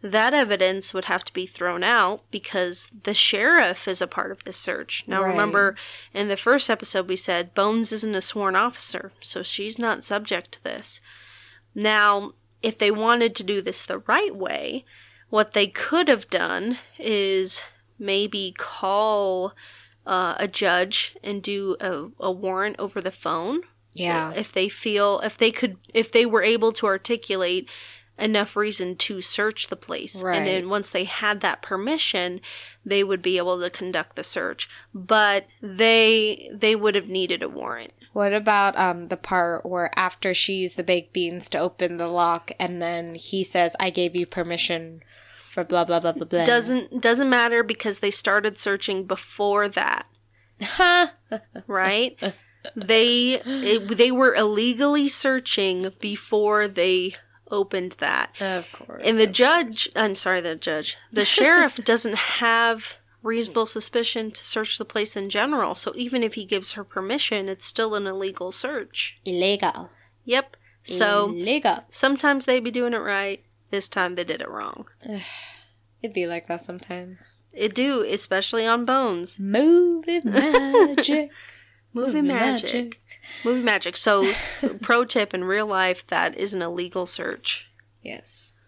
that 0.02 0.32
evidence 0.32 0.94
would 0.94 1.04
have 1.06 1.24
to 1.24 1.32
be 1.32 1.44
thrown 1.46 1.84
out 1.84 2.22
because 2.30 2.90
the 3.02 3.12
sheriff 3.14 3.86
is 3.86 4.00
a 4.00 4.06
part 4.06 4.30
of 4.30 4.42
this 4.44 4.56
search. 4.56 5.04
Now, 5.06 5.22
Right. 5.22 5.30
remember, 5.30 5.76
in 6.14 6.28
the 6.28 6.36
first 6.36 6.70
episode, 6.70 7.06
we 7.08 7.16
said 7.16 7.54
Bones 7.54 7.92
isn't 7.92 8.14
a 8.14 8.22
sworn 8.22 8.56
officer, 8.56 9.12
so 9.20 9.42
she's 9.42 9.78
not 9.78 10.02
subject 10.04 10.52
to 10.52 10.64
this. 10.64 11.00
Now, 11.74 12.32
if 12.62 12.78
they 12.78 12.90
wanted 12.90 13.34
to 13.36 13.44
do 13.44 13.60
this 13.60 13.82
the 13.82 13.98
right 13.98 14.34
way, 14.34 14.84
what 15.28 15.52
they 15.52 15.66
could 15.66 16.08
have 16.08 16.28
done 16.30 16.78
is 16.98 17.62
maybe 17.98 18.54
call 18.56 19.54
uh, 20.06 20.34
a 20.38 20.48
judge 20.48 21.16
and 21.22 21.42
do 21.42 21.76
a, 21.80 22.08
a 22.18 22.32
warrant 22.32 22.76
over 22.78 23.00
the 23.02 23.10
phone 23.10 23.60
Yeah. 23.92 24.32
if 24.34 24.50
they 24.50 24.68
feel 24.70 25.20
if 25.22 25.36
they 25.36 25.50
could 25.52 25.76
if 25.92 26.10
they 26.10 26.24
were 26.24 26.42
able 26.42 26.72
to 26.72 26.86
articulate 26.86 27.68
enough 28.20 28.56
reason 28.56 28.96
to 28.96 29.20
search 29.20 29.68
the 29.68 29.76
place. 29.76 30.22
Right. 30.22 30.36
and 30.36 30.46
then 30.46 30.68
once 30.68 30.90
they 30.90 31.04
had 31.04 31.40
that 31.40 31.62
permission 31.62 32.40
they 32.84 33.04
would 33.04 33.22
be 33.22 33.36
able 33.36 33.60
to 33.60 33.70
conduct 33.70 34.16
the 34.16 34.24
search. 34.24 34.68
But 34.94 35.46
they 35.60 36.50
they 36.52 36.74
would 36.74 36.94
have 36.94 37.08
needed 37.08 37.42
a 37.42 37.48
warrant. 37.48 37.92
What 38.12 38.32
about 38.32 38.76
um 38.78 39.08
the 39.08 39.16
part 39.16 39.66
where 39.66 39.90
after 39.98 40.34
she 40.34 40.54
used 40.54 40.76
the 40.76 40.82
baked 40.82 41.12
beans 41.12 41.48
to 41.50 41.58
open 41.58 41.96
the 41.96 42.08
lock, 42.08 42.52
and 42.58 42.80
then 42.80 43.14
he 43.14 43.44
says, 43.44 43.76
"I 43.78 43.90
gave 43.90 44.16
you 44.16 44.26
permission 44.26 45.02
for 45.50 45.64
blah 45.64 45.84
blah 45.84 46.00
blah 46.00 46.12
blah 46.12 46.26
blah." 46.26 46.44
doesn't 46.44 47.00
doesn't 47.00 47.30
matter 47.30 47.62
because 47.62 47.98
they 47.98 48.10
started 48.10 48.58
searching 48.58 49.04
before 49.04 49.68
that. 49.68 50.06
Right? 51.66 52.18
They 52.76 53.40
it, 53.44 53.96
they 53.96 54.10
were 54.10 54.34
illegally 54.34 55.08
searching 55.08 55.88
before 56.00 56.68
they 56.68 57.14
opened 57.50 57.96
that 57.98 58.30
Of 58.40 58.70
course. 58.72 59.02
And 59.04 59.18
the 59.18 59.26
judge, 59.26 59.88
I'm 59.96 60.14
sorry, 60.14 60.40
the 60.40 60.54
judge, 60.54 60.96
the 61.12 61.24
sheriff 61.36 61.84
doesn't 61.84 62.16
have 62.16 62.98
reasonable 63.22 63.66
suspicion 63.66 64.30
to 64.30 64.44
search 64.44 64.78
the 64.78 64.84
place 64.84 65.16
in 65.16 65.28
general. 65.30 65.74
So 65.74 65.92
even 65.94 66.22
if 66.22 66.34
he 66.34 66.44
gives 66.44 66.72
her 66.72 66.84
permission, 66.84 67.48
it's 67.48 67.66
still 67.66 67.94
an 67.94 68.06
illegal 68.06 68.52
search. 68.52 69.18
illegal. 69.24 69.90
Yep. 70.24 70.56
So 70.82 71.30
illegal. 71.30 71.84
sometimes 71.90 72.44
they'd 72.46 72.64
be 72.64 72.70
doing 72.70 72.94
it 72.94 72.98
right. 72.98 73.44
This 73.70 73.88
time 73.88 74.14
they 74.14 74.24
did 74.24 74.40
it 74.40 74.50
wrong. 74.50 74.86
It'd 76.02 76.14
be 76.14 76.26
like 76.26 76.46
that 76.46 76.62
sometimes. 76.62 77.44
It 77.52 77.74
do, 77.74 78.02
especially 78.02 78.66
on 78.66 78.86
Bones. 78.86 79.38
Movie 79.38 80.20
magic. 80.24 81.30
Movie 81.92 82.22
magic. 82.22 83.00
Movie 83.44 83.62
magic. 83.62 83.96
So, 83.96 84.32
pro 84.80 85.04
tip 85.04 85.34
in 85.34 85.44
real 85.44 85.66
life, 85.66 86.06
that 86.06 86.36
is 86.36 86.54
an 86.54 86.62
illegal 86.62 87.06
search. 87.06 87.68
Yes. 88.02 88.60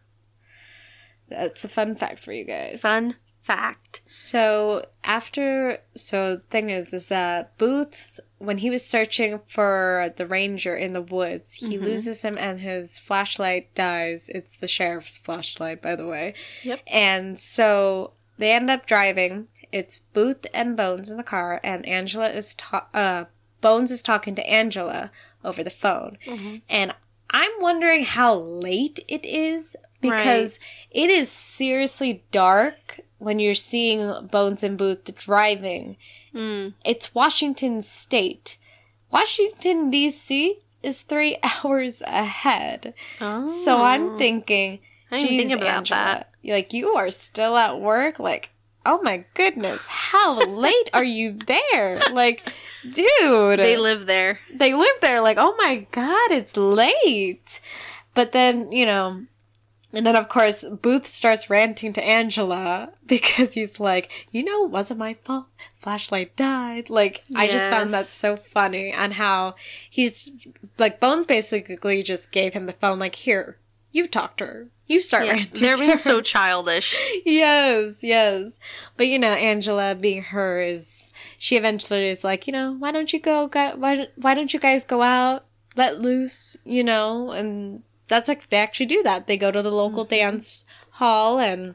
That's 1.29 1.65
a 1.65 1.69
fun 1.69 1.95
fact 1.95 2.23
for 2.23 2.33
you 2.33 2.45
guys. 2.45 2.81
Fun 2.81 3.17
fact. 3.43 4.03
So 4.07 4.85
after, 5.05 5.79
so 5.95 6.37
the 6.37 6.43
thing 6.43 6.71
is, 6.71 6.93
is 6.93 7.09
that 7.09 7.57
Booth's 7.59 8.21
when 8.43 8.59
he 8.59 8.71
was 8.71 8.85
searching 8.85 9.41
for 9.47 10.13
the 10.17 10.27
ranger 10.27 10.75
in 10.75 10.95
the 10.95 11.03
woods, 11.03 11.55
he 11.55 11.77
mm-hmm. 11.77 11.85
loses 11.85 12.23
him 12.23 12.37
and 12.39 12.59
his 12.59 12.99
flashlight 12.99 13.73
dies. 13.75 14.29
It's 14.29 14.57
the 14.57 14.67
sheriff's 14.67 15.17
flashlight, 15.17 15.81
by 15.81 15.95
the 15.95 16.07
way. 16.07 16.35
Yep. 16.65 16.81
And 16.89 17.39
so 17.39 18.15
they 18.39 18.53
end 18.53 18.69
up 18.69 18.87
driving. 18.87 19.49
It's 19.73 19.99
Booth 19.99 20.47
and 20.55 20.77
Bones 20.77 21.11
in 21.11 21.17
the 21.17 21.23
car, 21.23 21.61
and 21.65 21.87
Angela 21.87 22.29
is 22.31 22.55
ta- 22.55 22.89
uh 22.95 23.25
Bones 23.61 23.91
is 23.91 24.03
talking 24.03 24.35
to 24.35 24.51
Angela 24.51 25.11
over 25.45 25.63
the 25.65 25.71
phone, 25.71 26.19
and 26.69 26.95
I'm 27.31 27.53
wondering 27.61 28.05
how 28.05 28.35
late 28.35 29.01
it 29.09 29.25
is 29.25 29.77
because 30.01 30.59
it 30.91 31.09
is 31.09 31.31
seriously 31.31 32.25
dark 32.31 33.01
when 33.19 33.39
you're 33.39 33.55
seeing 33.55 34.27
Bones 34.27 34.63
and 34.63 34.77
Booth 34.77 35.15
driving. 35.17 35.97
Mm. 36.35 36.75
It's 36.85 37.15
Washington 37.15 37.83
State. 37.83 38.59
Washington, 39.11 39.91
D.C. 39.91 40.59
is 40.83 41.03
three 41.03 41.39
hours 41.65 42.03
ahead. 42.03 42.95
Oh. 43.21 43.47
So 43.47 43.77
I'm 43.79 44.19
thinking, 44.19 44.81
I 45.11 45.19
didn't 45.19 45.49
think 45.49 45.61
about 45.61 45.77
Angela, 45.77 46.01
that. 46.01 46.31
Like, 46.45 46.73
you 46.73 46.95
are 46.97 47.11
still 47.11 47.57
at 47.57 47.81
work? 47.81 48.19
Like, 48.19 48.51
oh 48.85 49.01
my 49.03 49.25
goodness, 49.35 49.87
how 49.89 50.45
late 50.45 50.91
are 50.93 51.05
you 51.05 51.33
there? 51.47 52.01
Like, 52.13 52.43
dude. 52.83 53.59
They 53.59 53.77
live 53.77 54.07
there. 54.07 54.41
they 54.53 54.75
live 54.75 54.97
there 55.01 55.21
like 55.21 55.37
oh 55.39 55.55
my 55.57 55.87
god 55.93 56.31
it's 56.33 56.57
late 56.57 57.61
but 58.15 58.33
then 58.33 58.73
you 58.73 58.85
know 58.87 59.25
And 59.95 60.07
then, 60.07 60.17
of 60.17 60.31
course, 60.31 60.65
Booth 60.65 61.07
starts 61.07 61.51
ranting 61.51 61.93
to 61.93 62.03
Angela 62.03 62.93
because 63.07 63.53
he's 63.53 63.79
like, 63.79 64.27
you 64.33 64.43
know, 64.43 64.65
it 64.65 64.71
wasn't 64.71 64.99
my 64.99 65.15
fault. 65.23 65.49
Flashlight 65.77 66.35
died. 66.35 66.89
Like, 66.89 67.25
I 67.37 67.47
just 67.47 67.67
found 67.69 67.91
that 67.91 68.07
so 68.07 68.37
funny 68.37 68.91
and 68.91 69.13
how 69.13 69.55
he's 69.91 70.31
like, 70.79 70.99
Bones 70.99 71.27
basically 71.27 72.03
just 72.03 72.33
gave 72.33 72.55
him 72.55 72.65
the 72.65 72.73
phone, 72.81 72.99
like, 72.99 73.17
here, 73.17 73.59
you 73.93 74.09
talk 74.09 74.39
to 74.39 74.47
her. 74.47 74.69
You 74.87 75.01
start 75.01 75.27
Yeah, 75.27 75.33
ranting. 75.35 75.63
they're 75.63 75.77
being 75.77 75.99
so 75.99 76.21
childish. 76.35 76.95
yes, 77.25 78.03
yes. 78.03 78.59
But 78.97 79.07
you 79.07 79.19
know, 79.19 79.29
Angela 79.33 79.95
being 79.95 80.23
her 80.23 80.61
is 80.61 81.13
she 81.39 81.57
eventually 81.57 82.09
is 82.09 82.25
like, 82.25 82.47
you 82.47 82.53
know, 82.53 82.73
why 82.79 82.91
don't 82.93 83.13
you 83.13 83.21
go 83.21 83.47
gu- 83.49 83.77
why 83.77 84.09
why 84.17 84.35
don't 84.35 84.53
you 84.53 84.61
guys 84.61 84.85
go 84.85 85.03
out, 85.03 85.45
let 85.77 86.01
loose, 86.01 86.57
you 86.65 86.85
know, 86.85 87.31
and 87.31 87.83
that's 88.09 88.29
like 88.29 88.49
they 88.49 88.59
actually 88.59 88.87
do 88.87 89.03
that. 89.05 89.27
They 89.27 89.37
go 89.39 89.51
to 89.51 89.63
the 89.63 89.71
local 89.73 90.05
mm-hmm. 90.05 90.15
dance 90.17 90.67
hall 90.91 91.39
and 91.39 91.75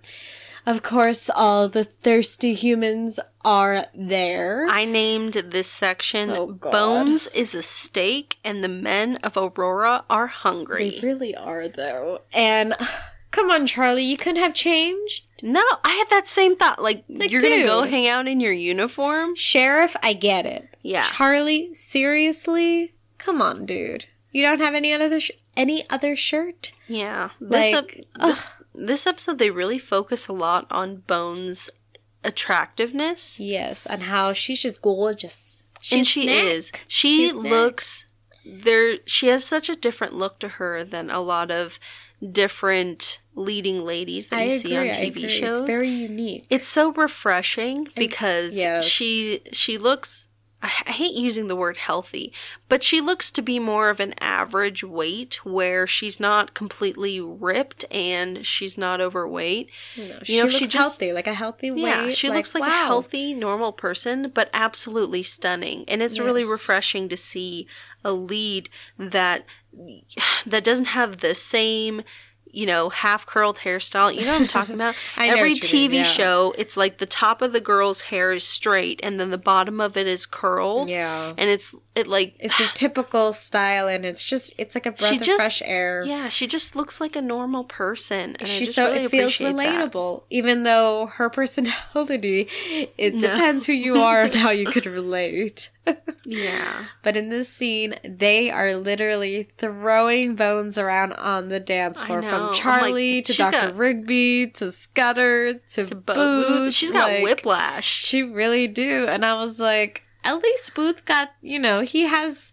of 0.67 0.83
course 0.83 1.29
all 1.35 1.67
the 1.67 1.85
thirsty 1.85 2.53
humans 2.53 3.19
are 3.43 3.85
there. 3.95 4.67
I 4.69 4.85
named 4.85 5.33
this 5.33 5.67
section 5.67 6.29
Oh, 6.29 6.47
Bones 6.47 7.25
is 7.27 7.55
a 7.55 7.61
steak 7.63 8.37
and 8.43 8.63
the 8.63 8.67
men 8.67 9.15
of 9.23 9.35
Aurora 9.37 10.03
are 10.09 10.27
hungry. 10.27 10.89
they 10.91 10.99
really 11.07 11.35
are 11.35 11.67
though. 11.67 12.21
And 12.33 12.75
come 13.31 13.49
on, 13.49 13.65
Charlie, 13.65 14.03
you 14.03 14.17
couldn't 14.17 14.41
have 14.43 14.53
changed. 14.53 15.23
no, 15.41 15.63
I 15.83 15.91
had 15.91 16.09
that 16.09 16.27
same 16.27 16.55
thought. 16.57 16.81
Like, 16.81 17.03
Like, 17.07 17.31
you're 17.31 17.39
going 17.41 17.61
to 17.61 17.65
go 17.67 17.83
hang 17.83 18.07
out 18.07 18.27
in 18.27 18.39
your 18.39 18.51
uniform? 18.53 19.35
Sheriff, 19.35 19.95
I 20.03 20.13
get 20.13 20.45
it. 20.45 20.75
Yeah. 20.81 21.05
Charlie, 21.11 21.73
seriously? 21.73 22.93
Come 23.19 23.41
on, 23.41 23.65
dude. 23.65 24.05
You 24.31 24.41
don't 24.43 24.59
have 24.59 24.73
any 24.75 24.93
other 24.93 25.19
sh- 25.19 25.31
any 25.55 25.89
other 25.89 26.15
shirt? 26.15 26.71
Yeah. 26.87 27.29
This, 27.39 27.73
Like, 27.73 28.05
this, 28.19 28.51
this 28.77 29.07
episode, 29.07 29.37
they 29.37 29.49
really 29.49 29.79
focus 29.79 30.27
a 30.27 30.33
lot 30.33 30.67
on 30.69 30.97
Bones' 31.07 31.69
attractiveness. 32.23 33.39
Yes, 33.39 33.85
and 33.85 34.03
how 34.03 34.33
she's 34.33 34.61
just 34.61 34.81
gorgeous. 34.81 35.65
She's 35.81 35.97
and 35.97 36.07
she 36.07 36.23
snack. 36.23 36.45
is. 36.45 36.71
She 36.87 37.15
She's 37.15 37.31
snack. 37.33 37.51
looks 37.51 38.05
there 38.47 38.97
she 39.05 39.27
has 39.27 39.43
such 39.43 39.69
a 39.69 39.75
different 39.75 40.13
look 40.13 40.39
to 40.39 40.47
her 40.47 40.83
than 40.83 41.09
a 41.09 41.19
lot 41.19 41.51
of 41.51 41.79
different 42.31 43.19
leading 43.35 43.81
ladies 43.81 44.27
that 44.27 44.39
I 44.39 44.43
you 44.43 44.49
agree. 44.57 44.59
see 44.59 44.77
on 44.77 44.85
TV 44.85 45.29
shows. 45.29 45.59
It's 45.59 45.67
very 45.67 45.89
unique. 45.89 46.45
It's 46.49 46.67
so 46.67 46.91
refreshing 46.93 47.87
because 47.95 48.55
yes. 48.57 48.85
she 48.85 49.41
she 49.51 49.77
looks 49.77 50.26
I 50.59 50.69
hate 50.91 51.13
using 51.13 51.47
the 51.47 51.55
word 51.55 51.77
healthy, 51.77 52.33
but 52.67 52.81
she 52.81 52.99
looks 52.99 53.31
to 53.33 53.43
be 53.43 53.59
more 53.59 53.89
of 53.91 53.99
an 53.99 54.15
average 54.19 54.83
weight 54.83 55.45
where 55.45 55.85
she's 55.85 56.19
not 56.19 56.55
completely 56.55 57.21
ripped 57.21 57.85
and 57.91 58.43
she's 58.43 58.75
not 58.75 58.99
overweight. 58.99 59.69
You 59.95 60.07
know, 60.07 60.15
you 60.19 60.25
she 60.25 60.37
know, 60.37 60.43
looks 60.45 60.55
she 60.55 60.65
just- 60.65 60.75
healthy, 60.75 61.13
like 61.13 61.27
a 61.27 61.33
healthy 61.35 61.69
weight. 61.69 61.81
Yeah, 61.81 62.09
she 62.09 62.29
looks 62.29 62.55
like 62.55 62.63
wow. 62.63 62.69
a 62.69 62.85
healthy, 62.85 63.35
normal 63.35 63.71
person, 63.71 64.31
but 64.33 64.49
absolutely 64.51 65.21
stunning. 65.21 65.85
And 65.87 66.01
it's 66.01 66.19
really 66.19 66.43
refreshing 66.43 67.07
to 67.09 67.17
see 67.17 67.67
a 68.03 68.11
lead 68.11 68.69
that 68.97 69.45
that 70.47 70.63
doesn't 70.63 70.85
have 70.85 71.17
the 71.17 71.35
same, 71.35 72.01
you 72.57 72.65
know, 72.65 72.89
half 72.89 73.25
curled 73.25 73.57
hairstyle. 73.59 74.13
You 74.13 74.21
know 74.25 74.31
what 74.33 74.41
I'm 74.41 74.47
talking 74.47 74.73
about? 74.73 74.95
I 75.15 75.27
Every 75.27 75.49
you 75.53 75.55
mean, 75.55 75.91
TV 75.91 75.93
yeah. 75.97 76.03
show, 76.03 76.55
it's 76.57 76.75
like 76.75 76.97
the 76.97 77.05
top 77.05 77.43
of 77.43 77.53
the 77.53 77.61
girl's 77.61 78.01
hair 78.09 78.31
is 78.31 78.43
straight 78.43 78.99
and 79.03 79.19
then 79.19 79.29
the 79.29 79.37
bottom 79.37 79.79
of 79.79 79.95
it 79.95 80.07
is 80.07 80.25
curled. 80.25 80.89
Yeah. 80.89 81.33
And 81.37 81.49
it's 81.49 81.75
it 81.93 82.07
like 82.07 82.35
It's 82.39 82.57
the 82.57 82.69
typical 82.73 83.33
style, 83.33 83.87
and 83.87 84.03
it's 84.05 84.23
just 84.23 84.53
it's 84.57 84.73
like 84.75 84.85
a 84.87 84.91
breath 84.91 85.13
of 85.13 85.21
just- 85.21 85.37
fresh 85.37 85.61
air. 85.65 86.03
yeah, 86.05 86.29
she 86.29 86.47
just 86.47 86.75
looks 86.75 86.99
like 86.99 87.15
a 87.15 87.21
normal 87.21 87.63
person. 87.63 88.35
And 88.39 88.41
I 88.41 88.45
She's 88.45 88.69
just 88.69 88.75
so 88.75 88.85
really 88.87 89.03
it 89.05 89.11
feels 89.11 89.35
appreciate 89.35 89.55
that. 89.55 89.91
relatable, 89.91 90.23
even 90.31 90.63
though 90.63 91.07
her 91.17 91.29
personality. 91.93 92.47
It 92.97 93.15
No. 93.15 93.21
depends 93.21 93.65
who 93.67 93.73
you 93.73 94.01
are 94.01 94.23
and 94.23 94.33
how 94.33 94.49
you 94.49 94.65
could 94.67 94.85
relate. 94.85 95.69
Yeah. 96.25 96.85
But 97.03 97.15
in 97.15 97.29
this 97.29 97.47
scene, 97.47 97.95
they 98.03 98.49
are 98.51 98.75
literally 98.75 99.49
throwing 99.57 100.35
bones 100.35 100.77
around 100.77 101.13
on 101.13 101.47
the 101.49 101.59
dance 101.59 102.03
floor 102.03 102.21
from 102.21 102.33
I'm 102.33 102.47
like, 102.47 102.55
Charlie 102.55 103.21
to 103.21 103.33
Dr. 103.33 103.51
got- 103.51 103.75
Rigby 103.77 104.47
to 104.55 104.71
Scudder 104.71 105.55
to, 105.73 105.85
Bo- 105.95 106.13
Booth. 106.15 106.73
She's 106.73 106.91
got 106.91 107.09
like, 107.11 107.23
whiplash. 107.23 107.85
She 107.85 108.23
really 108.23 108.67
do. 108.67 109.05
And 109.07 109.25
I 109.25 109.35
was 109.35 109.59
like, 109.59 110.03
at 110.23 110.35
least 110.43 110.73
Booth 110.75 111.05
got, 111.05 111.29
you 111.41 111.59
know, 111.59 111.81
he 111.81 112.03
has 112.03 112.51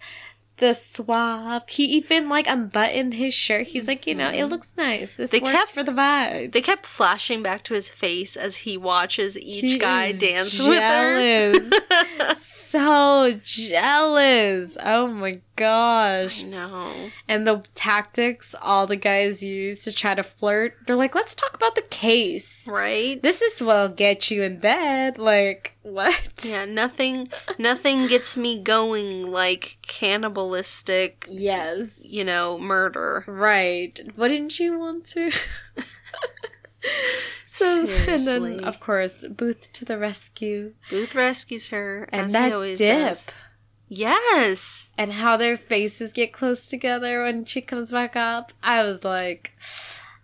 the 0.58 0.72
swap. 0.72 1.68
He 1.70 1.84
even 1.84 2.28
like 2.28 2.46
unbuttoned 2.48 3.14
his 3.14 3.34
shirt. 3.34 3.68
He's 3.68 3.88
like, 3.88 4.06
you 4.06 4.14
know, 4.14 4.28
it 4.28 4.34
mm-hmm. 4.34 4.50
looks 4.50 4.74
nice. 4.76 5.16
This 5.16 5.30
They 5.30 5.40
works 5.40 5.56
kept- 5.56 5.70
for 5.72 5.82
the 5.82 5.92
vibes. 5.92 6.52
They 6.52 6.60
kept 6.60 6.86
flashing 6.86 7.42
back 7.42 7.64
to 7.64 7.74
his 7.74 7.88
face 7.88 8.36
as 8.36 8.58
he 8.58 8.76
watches 8.76 9.38
each 9.38 9.72
He 9.72 9.78
guy 9.78 10.12
dance 10.12 10.58
with 10.58 10.82
her. 10.82 12.34
so 12.36 13.32
jealous. 13.42 14.76
Oh 14.82 15.06
my 15.08 15.40
gosh. 15.56 16.42
no. 16.42 16.92
And 17.28 17.46
the 17.46 17.64
tactics 17.74 18.54
all 18.60 18.86
the 18.86 18.96
guys 18.96 19.42
use 19.42 19.84
to 19.84 19.92
try 19.92 20.14
to 20.14 20.22
flirt, 20.22 20.74
they're 20.86 20.96
like, 20.96 21.14
let's 21.14 21.34
talk 21.34 21.54
about 21.54 21.74
the 21.74 21.82
case. 21.82 22.66
Right? 22.68 23.22
This 23.22 23.42
is 23.42 23.62
what'll 23.62 23.88
get 23.88 24.30
you 24.30 24.42
in 24.42 24.58
bed. 24.58 25.18
Like, 25.18 25.76
what? 25.82 26.32
Yeah, 26.42 26.64
nothing 26.64 27.28
nothing 27.58 28.06
gets 28.06 28.36
me 28.36 28.60
going 28.60 29.30
like 29.30 29.78
cannibalistic, 30.48 31.26
Yes. 31.30 32.02
you 32.04 32.24
know, 32.24 32.58
murder. 32.58 33.24
Right. 33.26 33.98
Wouldn't 34.16 34.58
you 34.58 34.78
want 34.78 35.04
to? 35.06 35.30
so, 37.46 37.80
and 37.80 37.88
Seriously. 37.88 38.56
then, 38.56 38.64
of 38.64 38.80
course, 38.80 39.26
Booth 39.28 39.72
to 39.74 39.84
the 39.84 39.98
rescue. 39.98 40.74
Booth 40.90 41.14
rescues 41.14 41.68
her 41.68 42.08
And 42.12 42.30
that 42.32 42.52
he 42.52 42.74
dip. 42.76 43.08
does. 43.08 43.26
Yes. 43.88 44.90
And 44.98 45.12
how 45.12 45.36
their 45.36 45.56
faces 45.56 46.12
get 46.12 46.32
close 46.32 46.66
together 46.68 47.22
when 47.22 47.44
she 47.44 47.60
comes 47.60 47.90
back 47.90 48.16
up. 48.16 48.52
I 48.62 48.82
was 48.82 49.04
like, 49.04 49.52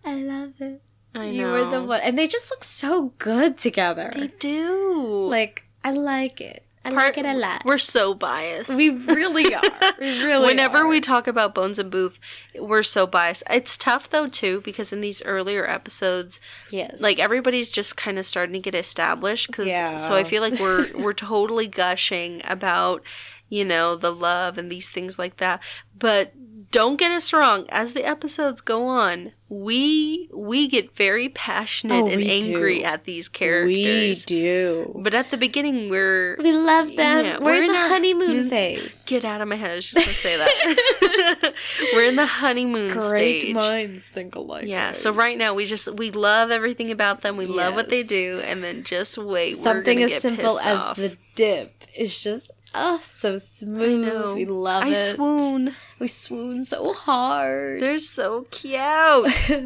I 0.05 0.15
love 0.15 0.55
it. 0.61 0.83
I 1.15 1.19
know. 1.27 1.31
You 1.33 1.47
were 1.47 1.65
the 1.69 1.83
one. 1.83 2.01
And 2.03 2.17
they 2.19 2.27
just 2.27 2.51
look 2.51 2.65
so 2.65 3.13
good 3.19 3.59
together. 3.59 4.13
They 4.15 4.29
do. 4.39 5.27
Like, 5.29 5.65
I 5.85 5.91
like 5.93 6.41
it. 6.41 6.65
I 6.85 6.91
Part- 6.93 7.17
like 7.17 7.19
it 7.19 7.27
a 7.27 7.35
lot. 7.35 7.63
We're 7.67 7.77
so 7.79 8.15
biased. 8.15 8.75
We 8.75 8.89
really 8.91 9.55
are. 9.55 9.63
We 10.01 10.23
really 10.25 10.47
Whenever 10.47 10.79
are. 10.79 10.87
we 10.87 11.01
talk 11.01 11.27
about 11.27 11.55
Bones 11.55 11.79
and 11.79 11.91
Booth, 11.91 12.19
we're 12.59 12.83
so 12.83 13.07
biased. 13.07 13.43
It's 13.51 13.77
tough 13.77 14.09
though 14.09 14.27
too 14.27 14.63
because 14.63 14.91
in 14.93 15.03
these 15.03 15.23
earlier 15.25 15.69
episodes, 15.69 16.41
Yes. 16.71 17.03
like 17.03 17.19
everybody's 17.19 17.71
just 17.71 17.99
kind 17.99 18.19
of 18.19 18.25
starting 18.25 18.55
to 18.55 18.59
get 18.61 18.75
established 18.75 19.53
cuz 19.53 19.67
Yeah. 19.67 19.99
so 19.99 20.15
I 20.15 20.25
feel 20.25 20.41
like 20.41 20.59
we're 20.59 20.89
we're 20.97 21.13
totally 21.13 21.67
gushing 21.67 22.41
about, 22.49 23.03
you 23.51 23.65
know, 23.65 23.95
the 23.95 24.13
love 24.13 24.57
and 24.57 24.73
these 24.73 24.89
things 24.89 25.19
like 25.19 25.37
that. 25.37 25.61
But 25.99 26.33
don't 26.73 26.97
get 26.97 27.11
us 27.11 27.33
wrong, 27.33 27.67
as 27.71 27.95
the 27.95 28.07
episodes 28.07 28.61
go 28.61 28.87
on, 28.87 29.33
we 29.49 30.29
we 30.33 30.69
get 30.69 30.95
very 30.95 31.29
passionate 31.29 32.05
Oh, 32.05 32.07
and 32.09 32.23
angry 32.23 32.79
do. 32.81 32.85
at 32.85 33.03
these 33.05 33.29
characters. 33.29 33.67
we 33.69 34.15
do. 34.27 34.93
But 35.03 35.13
at 35.13 35.31
the 35.33 35.37
beginning 35.37 35.91
we're 35.91 36.37
We 36.41 36.53
love 36.53 36.87
them. 36.95 37.25
Yeah, 37.25 37.39
we're, 37.39 37.45
we're 37.57 37.63
in 37.65 37.69
the 37.73 37.75
honeymoon 37.89 38.49
phase. 38.49 39.05
Get 39.07 39.25
out 39.25 39.41
of 39.41 39.49
my 39.49 39.57
head. 39.57 39.73
I 39.73 39.75
was 39.77 39.91
just 39.91 40.07
to 40.07 40.15
say 40.15 40.37
that. 40.37 41.55
We're 41.95 42.09
in 42.09 42.17
the 42.17 42.27
honeymoon 42.27 42.93
Great 42.93 43.41
stage. 43.43 43.55
minds 43.55 44.09
think 44.09 44.35
alike. 44.37 44.67
Yeah, 44.67 44.93
so 44.93 45.13
right 45.13 45.37
now 45.37 45.55
we 45.55 45.65
just 45.65 45.93
we 45.95 46.11
love 46.11 46.51
everything 46.51 46.91
about 46.91 47.23
them. 47.23 47.37
We 47.37 47.47
love 47.47 47.75
what 47.75 47.89
they 47.89 48.03
do 48.05 48.41
and 48.45 48.63
then 48.63 48.85
just 48.85 49.19
wait. 49.19 49.57
something 49.57 49.97
gonna 49.99 50.05
as 50.07 50.11
get 50.13 50.23
simple 50.23 50.59
as 50.61 50.79
off. 50.79 50.97
the 50.97 51.17
dip 51.35 51.75
is 51.97 52.23
just 52.23 52.51
oh 52.75 53.01
so 53.03 53.39
smooth. 53.39 54.35
We 54.35 54.45
love 54.47 54.85
I 54.85 54.91
it. 54.91 54.97
swoon. 54.97 55.75
We 55.99 56.09
swoon 56.09 56.65
so 56.65 56.93
hard. 56.93 57.81
They're 57.83 57.99
so 57.99 58.47
cute. 58.51 58.77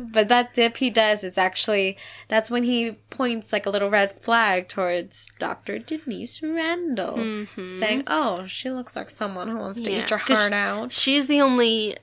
but 0.12 0.28
that 0.28 0.54
dip 0.54 0.76
he 0.78 0.90
does 0.90 1.22
is 1.24 1.38
actually 1.38 1.96
that's 2.28 2.50
when 2.50 2.62
he 2.64 2.92
points 3.10 3.52
like 3.52 3.66
a 3.66 3.70
little 3.70 3.90
red 3.90 4.10
flag 4.22 4.68
towards 4.68 5.28
Dr. 5.38 5.78
Denise 5.78 6.42
Randall, 6.42 7.16
Mhm. 7.16 7.70
saying, 7.78 8.02
"Oh, 8.06 8.46
she 8.46 8.70
looks 8.70 8.96
like 8.96 9.10
someone 9.10 9.48
who 9.48 9.58
wants 9.58 9.80
to 9.80 9.90
Yeah, 9.90 9.98
eat 10.04 10.10
your 10.10 10.18
heart 10.18 10.52
out." 10.52 10.92
She's 10.92 11.26
the 11.26 11.40
only 11.40 11.96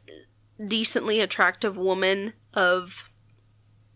decently 0.65 1.19
attractive 1.19 1.76
woman 1.78 2.34
of 2.53 3.10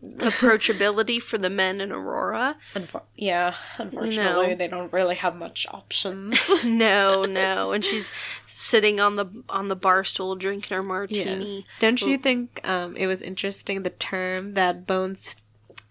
approachability 0.04 1.20
for 1.20 1.38
the 1.38 1.50
men 1.50 1.80
in 1.80 1.90
Aurora. 1.92 2.56
Unfor- 2.74 3.02
yeah, 3.16 3.54
unfortunately, 3.78 4.54
they 4.54 4.68
don't 4.68 4.92
really 4.92 5.14
have 5.16 5.34
much 5.36 5.66
options. 5.70 6.38
No, 6.64 7.24
no, 7.28 7.72
and 7.72 7.84
she's 7.84 8.10
sitting 8.46 9.00
on 9.00 9.16
the 9.16 9.26
on 9.48 9.68
the 9.68 9.76
bar 9.76 10.04
stool 10.04 10.36
drinking 10.36 10.74
her 10.74 10.82
martini. 10.82 11.56
Yes. 11.58 11.64
Don't 11.80 12.00
you 12.02 12.18
think 12.18 12.60
um, 12.64 12.96
it 12.96 13.06
was 13.06 13.22
interesting 13.22 13.82
the 13.82 13.90
term 13.90 14.54
that 14.54 14.86
Bones 14.86 15.36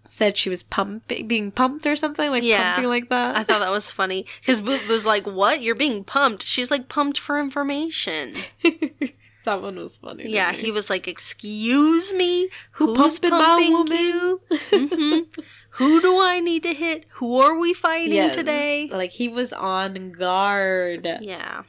said 0.03 0.37
she 0.37 0.49
was 0.49 0.61
pumping, 0.63 1.27
being 1.27 1.49
pumped 1.51 1.87
or 1.87 1.95
something 1.95 2.29
like 2.29 2.43
Yeah. 2.43 2.73
pumping 2.75 2.89
like 2.89 3.09
that? 3.09 3.35
I 3.35 3.43
thought 3.43 3.59
that 3.59 3.71
was 3.71 3.89
funny 3.91 4.25
because 4.41 4.61
Booth 4.61 4.87
was 4.87 5.05
like, 5.05 5.25
"What? 5.25 5.61
You're 5.61 5.75
being 5.75 6.03
pumped?" 6.03 6.45
She's 6.45 6.69
like, 6.69 6.89
"Pumped 6.89 7.17
for 7.17 7.39
information." 7.39 8.33
That 9.45 9.61
one 9.61 9.77
was 9.77 9.97
funny. 9.97 10.27
Yeah, 10.29 10.51
he 10.51 10.71
was 10.71 10.89
like, 10.89 11.07
"Excuse 11.07 12.13
me, 12.13 12.49
Who 12.73 12.95
who's 12.95 13.19
pumping 13.19 13.31
my 13.31 13.69
woman?" 13.71 13.97
you? 13.97 14.41
hmm 14.71 15.19
Who 15.71 16.01
do 16.01 16.19
I 16.19 16.39
need 16.39 16.63
to 16.63 16.73
hit? 16.73 17.05
Who 17.19 17.39
are 17.41 17.57
we 17.57 17.73
fighting 17.73 18.13
Yes. 18.13 18.35
today?" 18.35 18.89
Like 18.91 19.11
he 19.11 19.29
was 19.29 19.53
on 19.53 20.11
guard. 20.11 21.07
Yeah, 21.21 21.63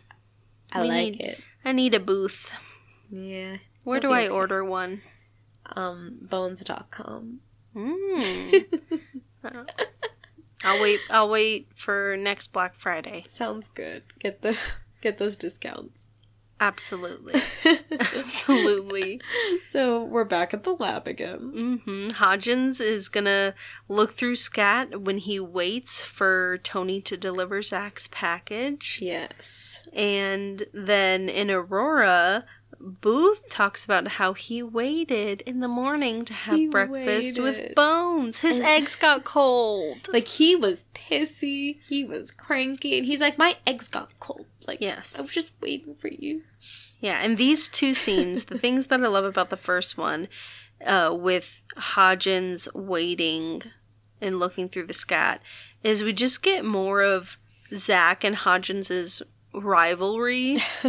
I 0.73 0.83
We 0.83 0.89
like 0.89 1.13
need- 1.13 1.21
it. 1.21 1.41
I 1.65 1.73
need 1.73 1.95
a 1.95 2.01
booth. 2.01 2.53
Yeah. 3.11 3.57
Where 3.85 4.01
do 4.01 4.11
I 4.13 4.21
okay. 4.25 4.29
order 4.29 4.65
one? 4.65 5.03
Um, 5.75 6.19
bones.com. 6.23 7.41
Mm. 7.75 8.65
I'll 10.65 10.81
wait. 10.81 11.01
I'll 11.11 11.29
wait 11.29 11.69
for 11.75 12.17
next 12.17 12.53
Black 12.53 12.75
Friday. 12.75 13.23
Sounds 13.29 13.69
good. 13.69 14.03
Get 14.19 14.43
the 14.43 14.57
get 15.03 15.19
those 15.19 15.37
discounts. 15.37 16.06
Absolutely, 16.59 17.41
absolutely. 18.17 19.21
so 19.63 20.05
we're 20.05 20.25
back 20.25 20.55
at 20.55 20.65
the 20.65 20.73
lab 20.73 21.07
again. 21.07 21.83
hmm 21.85 22.07
Hodgins 22.09 22.81
is 22.81 23.09
gonna 23.09 23.55
look 23.89 24.13
through 24.13 24.37
Scat 24.37 25.03
when 25.03 25.19
he 25.19 25.39
waits 25.39 26.03
for 26.03 26.59
Tony 26.63 27.01
to 27.03 27.17
deliver 27.17 27.61
Zach's 27.61 28.09
package. 28.11 29.01
Yes. 29.03 29.87
And 29.93 30.65
then 30.73 31.29
in 31.29 31.51
Aurora, 31.51 32.45
Booth 32.81 33.49
talks 33.51 33.85
about 33.85 34.07
how 34.07 34.33
he 34.35 34.63
waited 34.63 35.41
in 35.43 35.61
the 35.61 35.69
morning 35.69 36.25
to 36.27 36.35
have 36.35 36.57
He 36.57 36.69
breakfast 36.69 37.39
with. 37.41 37.75
Bones. 37.75 38.39
His 38.41 38.61
eggs 38.61 38.97
got 38.97 39.25
cold. 39.25 40.09
Like 40.13 40.29
he 40.29 40.57
was 40.57 40.87
pissy, 40.95 41.79
he 41.87 42.05
was 42.05 42.31
cranky, 42.31 42.97
and 42.97 43.07
he's 43.07 43.21
like, 43.21 43.37
My 43.39 43.57
eggs 43.67 43.89
got 43.89 44.19
cold. 44.21 44.47
Like 44.67 44.81
Yes. 44.81 45.19
I 45.19 45.23
was 45.23 45.31
just 45.31 45.53
waiting 45.61 45.95
for 45.95 46.09
you. 46.09 46.43
Yeah, 47.01 47.21
and 47.23 47.39
these 47.39 47.69
two 47.69 47.95
scenes, 47.95 48.45
the 48.45 48.59
things 48.59 48.89
that 48.89 49.01
I 49.01 49.07
love 49.07 49.25
about 49.25 49.51
the 49.51 49.57
first 49.57 49.97
one, 49.97 50.29
uh, 50.85 51.15
with 51.19 51.63
Hodgins 51.77 52.73
waiting 52.75 53.63
and 54.21 54.39
looking 54.39 54.69
through 54.69 54.87
the 54.87 54.95
scat, 54.95 55.41
is 55.83 56.03
we 56.03 56.13
just 56.13 56.43
get 56.43 56.65
more 56.65 57.03
of 57.03 57.39
Zach 57.75 58.25
and 58.25 58.37
Hodgins's 58.37 59.23
rivalry. 59.53 60.59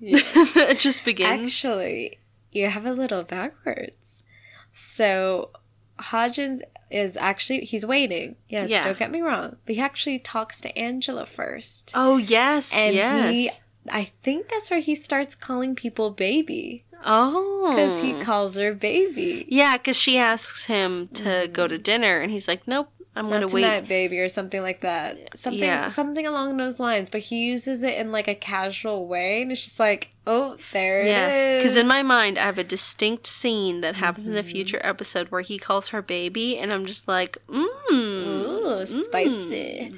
it 0.00 0.78
just 0.78 1.04
begins. 1.04 1.50
Actually, 1.50 2.18
you 2.52 2.68
have 2.68 2.86
a 2.86 2.92
little 2.92 3.24
backwards. 3.24 4.24
So 4.72 5.50
Hodgins 5.98 6.60
is 6.90 7.16
actually 7.16 7.60
he's 7.60 7.84
waiting. 7.86 8.36
Yes, 8.48 8.70
Yeah. 8.70 8.82
don't 8.84 8.98
get 8.98 9.10
me 9.10 9.20
wrong. 9.20 9.56
But 9.66 9.74
he 9.76 9.80
actually 9.80 10.18
talks 10.18 10.60
to 10.62 10.78
Angela 10.78 11.26
first. 11.26 11.92
oh 11.94 12.16
yes, 12.16 12.72
and 12.74 12.94
yes. 12.94 13.30
he 13.32 13.50
I 13.90 14.04
think 14.22 14.48
that's 14.48 14.70
where 14.70 14.80
he 14.80 14.94
starts 14.96 15.34
calling 15.34 15.74
people 15.76 16.10
baby. 16.10 16.84
oh, 17.04 17.70
Because 17.70 18.02
he 18.02 18.20
calls 18.22 18.56
her 18.56 18.74
baby. 18.74 19.46
yeah, 19.48 19.76
because 19.76 19.96
she 19.96 20.18
asks 20.18 20.66
him 20.66 21.08
to 21.14 21.48
go 21.52 21.68
to 21.68 21.78
dinner, 21.78 22.20
and 22.20 22.32
he's 22.32 22.48
like, 22.48 22.66
"Nope, 22.66 22.90
I'm 23.16 23.30
Not 23.30 23.40
gonna 23.40 23.46
wait." 23.48 23.62
tonight, 23.62 23.88
baby, 23.88 24.18
or 24.20 24.28
something 24.28 24.60
like 24.60 24.82
that. 24.82 25.16
Something 25.38 25.60
Yeah. 25.64 25.88
something 25.88 26.26
along 26.26 26.56
those 26.58 26.78
lines. 26.78 27.08
But 27.10 27.22
he 27.22 27.46
uses 27.46 27.82
it 27.82 27.94
in 27.98 28.12
like 28.12 28.28
a 28.28 28.34
casual 28.34 29.08
way, 29.08 29.40
and 29.42 29.50
it's 29.50 29.64
just 29.64 29.80
like, 29.80 30.10
oh, 30.26 30.56
there 30.74 31.00
it 31.00 31.06
Yes, 31.06 31.36
is. 31.36 31.62
because 31.62 31.76
in 31.76 31.86
my 31.88 32.02
mind, 32.02 32.38
I 32.38 32.42
have 32.42 32.58
a 32.58 32.64
distinct 32.64 33.26
scene 33.26 33.80
that 33.80 33.94
happens 33.96 34.26
Mm-hmm. 34.26 34.36
in 34.36 34.44
a 34.44 34.48
future 34.48 34.80
episode 34.84 35.28
where 35.30 35.40
he 35.40 35.58
calls 35.58 35.88
her 35.88 36.02
baby, 36.02 36.58
and 36.58 36.72
I'm 36.72 36.84
just 36.84 37.08
like, 37.08 37.38
mmm, 37.48 37.66
Ooh, 37.90 38.84
spicy. 38.84 39.94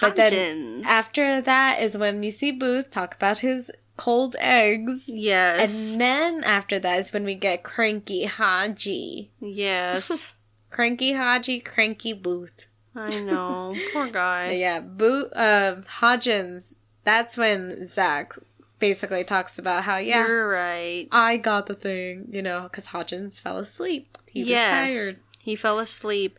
But 0.00 0.16
then 0.16 0.82
after 0.86 1.40
that 1.40 1.82
is 1.82 1.98
when 1.98 2.22
you 2.22 2.30
see 2.30 2.50
Booth 2.52 2.90
talk 2.90 3.14
about 3.14 3.40
his 3.40 3.70
cold 3.96 4.36
eggs. 4.38 5.04
yes, 5.08 5.92
And 5.92 6.00
then 6.00 6.44
after 6.44 6.78
that 6.78 6.98
is 7.00 7.12
when 7.12 7.24
we 7.24 7.34
get 7.34 7.62
Cranky 7.64 8.24
Haji. 8.24 9.30
yes, 9.40 10.34
Cranky 10.70 11.12
Haji, 11.12 11.60
Cranky 11.60 12.12
Booth. 12.12 12.66
I 12.94 13.20
know, 13.20 13.74
poor 13.92 14.08
guy. 14.08 14.52
Yeah, 14.52 14.80
Booth, 14.80 15.32
uh, 15.36 15.76
Hodgins, 16.00 16.76
that's 17.04 17.36
when 17.36 17.86
Zach 17.86 18.32
basically 18.78 19.24
talks 19.24 19.58
about 19.58 19.84
how, 19.84 19.98
yeah, 19.98 20.26
You're 20.26 20.48
right. 20.48 21.06
I 21.12 21.36
got 21.36 21.66
the 21.66 21.74
thing, 21.74 22.28
you 22.30 22.42
know, 22.42 22.64
because 22.64 22.88
Hodgins 22.88 23.40
fell 23.40 23.58
asleep. 23.58 24.16
He 24.30 24.44
was 24.44 24.52
tired. 24.52 25.18
he 25.38 25.56
fell 25.56 25.78
asleep, 25.78 26.38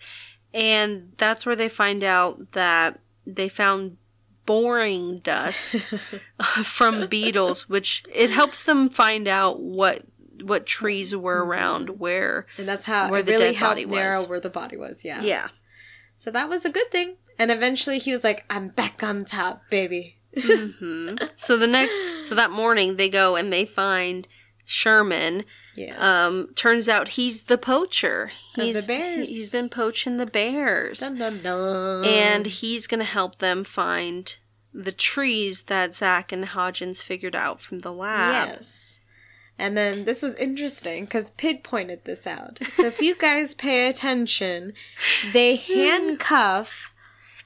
and 0.53 1.13
that's 1.17 1.45
where 1.45 1.55
they 1.55 1.69
find 1.69 2.03
out 2.03 2.51
that 2.53 2.99
they 3.25 3.49
found 3.49 3.97
boring 4.45 5.19
dust 5.19 5.87
from 6.63 7.07
beetles, 7.07 7.69
which 7.69 8.03
it 8.13 8.31
helps 8.31 8.63
them 8.63 8.89
find 8.89 9.27
out 9.27 9.59
what 9.61 10.03
what 10.43 10.65
trees 10.65 11.15
were 11.15 11.43
around 11.43 11.99
where. 11.99 12.45
And 12.57 12.67
that's 12.67 12.85
how 12.85 13.09
Where 13.11 13.19
it 13.21 13.25
the 13.25 13.31
really 13.33 13.51
dead 13.53 13.59
body 13.59 13.85
narrow 13.85 14.19
was. 14.21 14.27
where 14.29 14.39
the 14.39 14.49
body 14.49 14.77
was. 14.77 15.03
Yeah. 15.05 15.21
Yeah. 15.21 15.47
So 16.15 16.31
that 16.31 16.49
was 16.49 16.65
a 16.65 16.69
good 16.69 16.89
thing. 16.89 17.17
And 17.39 17.51
eventually 17.51 17.99
he 17.99 18.11
was 18.11 18.23
like, 18.23 18.45
I'm 18.49 18.69
back 18.69 19.03
on 19.03 19.25
top, 19.25 19.63
baby. 19.69 20.17
hmm 20.37 21.15
So 21.35 21.57
the 21.57 21.67
next, 21.67 21.97
so 22.23 22.35
that 22.35 22.51
morning 22.51 22.97
they 22.97 23.09
go 23.09 23.35
and 23.35 23.51
they 23.53 23.65
find 23.65 24.27
Sherman. 24.65 25.43
Yes. 25.75 25.99
Um, 26.01 26.49
turns 26.55 26.89
out 26.89 27.09
he's 27.09 27.43
the 27.43 27.57
poacher. 27.57 28.31
the 28.55 28.63
He's 28.65 28.87
bears. 28.87 29.29
he's 29.29 29.51
been 29.51 29.69
poaching 29.69 30.17
the 30.17 30.25
bears, 30.25 30.99
dun, 30.99 31.17
dun, 31.19 31.41
dun. 31.43 32.03
and 32.03 32.45
he's 32.47 32.87
gonna 32.87 33.03
help 33.03 33.37
them 33.37 33.63
find 33.63 34.37
the 34.73 34.91
trees 34.91 35.63
that 35.63 35.93
Zach 35.93 36.31
and 36.31 36.45
Hodgins 36.45 37.01
figured 37.03 37.35
out 37.35 37.61
from 37.61 37.79
the 37.79 37.93
lab. 37.93 38.49
Yes. 38.49 38.96
And 39.59 39.75
then 39.75 40.05
this 40.05 40.21
was 40.21 40.35
interesting 40.35 41.05
because 41.05 41.31
Pig 41.31 41.63
pointed 41.63 42.05
this 42.05 42.27
out. 42.27 42.59
So 42.69 42.85
if 42.85 43.01
you 43.01 43.15
guys 43.15 43.55
pay 43.55 43.89
attention, 43.89 44.73
they 45.33 45.55
handcuff. 46.01 46.93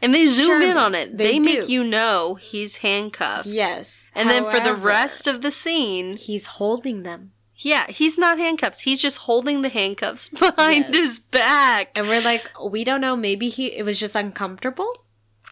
And 0.01 0.13
they 0.13 0.25
zoom 0.27 0.61
in 0.63 0.77
on 0.77 0.95
it. 0.95 1.17
They 1.17 1.33
They, 1.33 1.39
make 1.39 1.69
you 1.69 1.83
know 1.83 2.35
he's 2.35 2.77
handcuffed. 2.77 3.45
Yes. 3.45 4.11
And 4.15 4.29
then 4.29 4.49
for 4.49 4.59
the 4.59 4.73
rest 4.73 5.27
of 5.27 5.41
the 5.41 5.51
scene, 5.51 6.17
he's 6.17 6.47
holding 6.47 7.03
them. 7.03 7.31
yeah, 7.55 7.85
he's 7.87 8.17
not 8.17 8.39
handcuffed. 8.39 8.81
He's 8.81 8.99
just 9.01 9.19
holding 9.19 9.61
the 9.61 9.69
handcuffs 9.69 10.29
behind 10.45 10.85
Yes. 10.89 10.95
his 10.97 11.19
back. 11.19 11.91
And 11.95 12.07
we're 12.07 12.21
like, 12.23 12.49
we 12.59 12.83
don't 12.83 13.01
know. 13.01 13.15
Maybe 13.15 13.47
he 13.49 13.67
it 13.67 13.83
was 13.85 13.99
just 13.99 14.15
uncomfortable. 14.15 15.05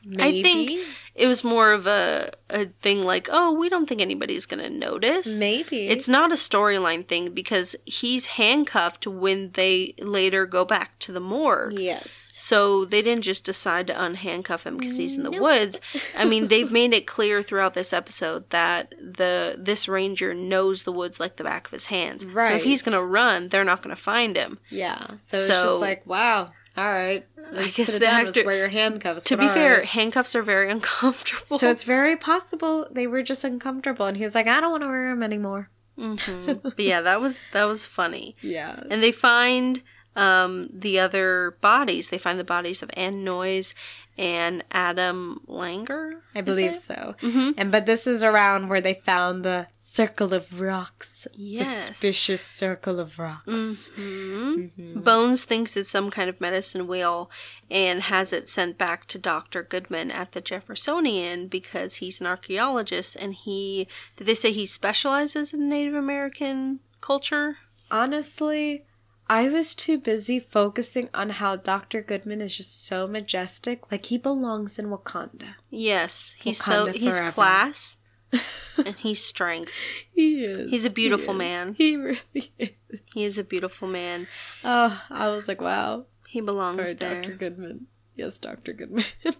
Maybe. 0.05 0.39
I 0.39 0.41
think 0.43 0.71
it 1.15 1.27
was 1.27 1.43
more 1.43 1.73
of 1.73 1.85
a, 1.85 2.31
a 2.49 2.67
thing 2.81 3.03
like, 3.03 3.27
oh, 3.31 3.51
we 3.51 3.67
don't 3.67 3.87
think 3.87 3.99
anybody's 3.99 4.45
going 4.45 4.63
to 4.63 4.69
notice. 4.69 5.37
Maybe. 5.39 5.89
It's 5.89 6.07
not 6.07 6.31
a 6.31 6.35
storyline 6.35 7.05
thing 7.05 7.31
because 7.31 7.75
he's 7.85 8.27
handcuffed 8.27 9.05
when 9.05 9.51
they 9.51 9.95
later 9.99 10.45
go 10.45 10.63
back 10.63 10.97
to 10.99 11.11
the 11.11 11.19
morgue. 11.19 11.77
Yes. 11.77 12.11
So 12.39 12.85
they 12.85 13.01
didn't 13.01 13.23
just 13.23 13.43
decide 13.43 13.87
to 13.87 13.93
unhandcuff 13.93 14.63
him 14.63 14.77
because 14.77 14.95
he's 14.97 15.17
in 15.17 15.23
the 15.23 15.31
Nope. 15.31 15.41
woods. 15.41 15.81
I 16.17 16.23
mean, 16.23 16.47
they've 16.49 16.71
made 16.71 16.93
it 16.93 17.05
clear 17.05 17.43
throughout 17.43 17.73
this 17.73 17.91
episode 17.91 18.49
that 18.51 18.95
the 19.01 19.55
this 19.59 19.89
ranger 19.89 20.33
knows 20.33 20.83
the 20.83 20.93
woods 20.93 21.19
like 21.19 21.35
the 21.35 21.43
back 21.43 21.67
of 21.67 21.71
his 21.73 21.87
hands. 21.87 22.25
Right. 22.25 22.49
So 22.51 22.55
if 22.55 22.63
he's 22.63 22.81
gonna 22.81 23.03
run, 23.03 23.49
they're 23.49 23.65
not 23.65 23.81
gonna 23.83 23.97
find 23.97 24.37
him. 24.37 24.59
Yeah. 24.69 25.17
So, 25.17 25.37
it's 25.37 25.47
just 25.47 25.81
like, 25.81 26.07
wow. 26.07 26.51
All 26.79 26.91
right. 26.91 27.25
I 27.51 27.67
guess 27.67 27.97
the 27.97 28.05
actor- 28.07 28.45
wear 28.45 28.55
your 28.57 28.67
handcuffs. 28.69 29.23
To 29.25 29.37
be 29.37 29.47
fair, 29.49 29.79
right. 29.79 29.85
handcuffs 29.85 30.35
are 30.35 30.43
very 30.43 30.69
uncomfortable. 30.75 31.57
so 31.57 31.69
it's 31.69 31.83
very 31.83 32.15
possible 32.15 32.87
they 32.91 33.07
were 33.07 33.23
just 33.23 33.43
uncomfortable, 33.43 34.05
and 34.05 34.15
he 34.17 34.23
was 34.23 34.35
like, 34.35 34.47
"I 34.47 34.61
don't 34.61 34.71
want 34.71 34.83
to 34.83 34.87
wear 34.87 35.09
them 35.09 35.23
anymore." 35.23 35.69
Mhm. 35.97 36.61
But 36.75 36.79
yeah, 36.79 37.01
that 37.01 37.19
was 37.21 37.39
that 37.53 37.65
was 37.65 37.85
funny. 37.85 38.35
Yeah. 38.41 38.79
And 38.91 39.01
they 39.03 39.11
find 39.11 39.81
um, 40.15 40.67
the 40.71 40.99
other 40.99 41.57
bodies. 41.61 42.09
They 42.09 42.17
find 42.17 42.39
the 42.39 42.43
bodies 42.55 42.81
of 42.83 42.89
Ann 42.93 43.23
Noyes 43.23 43.73
and 44.19 44.65
Adam 44.69 45.39
Langer. 45.47 46.19
I 46.35 46.41
believe 46.41 46.75
so. 46.75 47.15
Mm-hmm. 47.21 47.51
And 47.57 47.71
but 47.71 47.85
this 47.85 48.05
is 48.05 48.21
around 48.21 48.67
where 48.67 48.81
they 48.81 48.95
found 48.95 49.45
the 49.45 49.67
circle 49.71 50.33
of 50.33 50.59
rocks. 50.59 51.25
Yes. 51.33 51.87
Suspicious 51.87 52.41
circle 52.41 52.99
of 52.99 53.17
rocks. 53.17 53.91
hmm 53.95 54.65
Bones 54.99 55.45
thinks 55.45 55.77
it's 55.77 55.89
some 55.89 56.11
kind 56.11 56.29
of 56.29 56.41
medicine 56.41 56.85
wheel 56.85 57.31
and 57.71 58.01
has 58.03 58.33
it 58.33 58.49
sent 58.49 58.77
back 58.77 59.05
to 59.05 59.17
Dr. 59.17 59.63
Goodman 59.63 60.11
at 60.11 60.33
the 60.33 60.41
Jeffersonian 60.41 61.47
because 61.47 61.95
he's 61.95 62.19
an 62.19 62.27
archaeologist 62.27 63.15
and 63.15 63.33
he 63.33 63.87
did 64.17 64.27
they 64.27 64.35
say 64.35 64.51
he 64.51 64.65
specializes 64.65 65.53
in 65.53 65.69
Native 65.69 65.95
American 65.95 66.81
culture? 66.99 67.55
Honestly, 67.89 68.83
I 69.29 69.47
was 69.47 69.75
too 69.75 69.99
busy 69.99 70.39
focusing 70.39 71.09
on 71.13 71.29
how 71.29 71.55
Dr. 71.55 72.01
Goodman 72.01 72.41
is 72.41 72.57
just 72.57 72.85
so 72.85 73.07
majestic. 73.07 73.91
Like 73.91 74.07
he 74.07 74.17
belongs 74.17 74.79
in 74.79 74.87
Wakanda. 74.87 75.55
Yes, 75.69 76.35
he's 76.39 76.63
so 76.63 76.87
he's 76.87 77.19
forever. 77.19 77.31
class 77.31 77.97
and 78.77 78.95
he's 78.97 79.23
strength. 79.23 79.71
He 80.11 80.43
is. 80.43 80.71
He's 80.71 80.85
a 80.85 80.89
beautiful 80.89 81.33
he 81.33 81.37
man. 81.37 81.75
He 81.75 81.95
really 81.95 82.51
is. 82.57 82.69
He 83.13 83.23
is 83.23 83.37
a 83.37 83.43
beautiful 83.43 83.87
man. 83.87 84.27
Oh, 84.63 85.01
I 85.09 85.29
was 85.29 85.47
like, 85.47 85.61
wow. 85.61 86.05
He 86.27 86.41
belongs 86.41 86.91
Or 86.91 86.93
there. 86.95 87.21
Dr. 87.21 87.35
Goodman. 87.35 87.87
Yes, 88.15 88.39
Dr. 88.39 88.73
Goodman. 88.73 89.05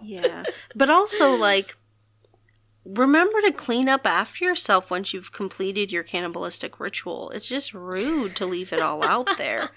Yeah. 0.00 0.44
But 0.76 0.90
also 0.90 1.34
like 1.34 1.76
remember 2.94 3.40
to 3.42 3.52
clean 3.52 3.88
up 3.88 4.06
after 4.06 4.44
yourself 4.44 4.90
once 4.90 5.12
you've 5.12 5.32
completed 5.32 5.92
your 5.92 6.02
cannibalistic 6.02 6.80
ritual. 6.80 7.30
It's 7.30 7.48
just 7.48 7.74
rude 7.74 8.34
to 8.36 8.46
leave 8.46 8.72
it 8.72 8.80
all 8.80 9.04
out 9.04 9.28
there. 9.36 9.70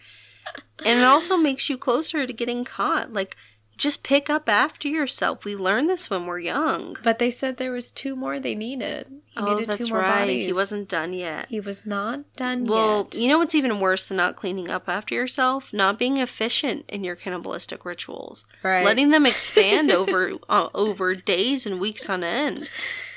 And 0.85 0.99
it 0.99 1.05
also 1.05 1.37
makes 1.37 1.69
you 1.69 1.77
closer 1.77 2.25
to 2.25 2.33
getting 2.33 2.63
caught. 2.65 3.13
Like, 3.13 3.37
just 3.81 4.03
pick 4.03 4.29
up 4.29 4.47
after 4.47 4.87
yourself. 4.87 5.43
We 5.43 5.55
learn 5.55 5.87
this 5.87 6.09
when 6.09 6.25
we're 6.25 6.39
young. 6.39 6.95
But 7.03 7.19
they 7.19 7.31
said 7.31 7.57
there 7.57 7.71
was 7.71 7.91
two 7.91 8.15
more 8.15 8.39
they 8.39 8.55
needed. 8.55 9.07
He 9.09 9.39
oh, 9.39 9.53
needed 9.53 9.69
that's 9.69 9.77
two 9.79 9.93
more 9.93 10.01
right. 10.01 10.21
bodies. 10.21 10.45
He 10.45 10.53
wasn't 10.53 10.87
done 10.87 11.13
yet. 11.13 11.47
He 11.49 11.59
was 11.59 11.85
not 11.85 12.31
done 12.35 12.65
yet. 12.65 12.69
Well, 12.69 13.09
yet. 13.11 13.21
you 13.21 13.27
know 13.27 13.39
what's 13.39 13.55
even 13.55 13.79
worse 13.79 14.05
than 14.05 14.17
not 14.17 14.35
cleaning 14.35 14.69
up 14.69 14.87
after 14.87 15.15
yourself? 15.15 15.73
Not 15.73 15.97
being 15.97 16.17
efficient 16.17 16.85
in 16.89 17.03
your 17.03 17.15
cannibalistic 17.15 17.83
rituals. 17.83 18.45
Right. 18.61 18.85
Letting 18.85 19.09
them 19.09 19.25
expand 19.25 19.91
over 19.91 20.33
uh, 20.47 20.69
over 20.73 21.15
days 21.15 21.65
and 21.65 21.79
weeks 21.79 22.07
on 22.07 22.23
end. 22.23 22.69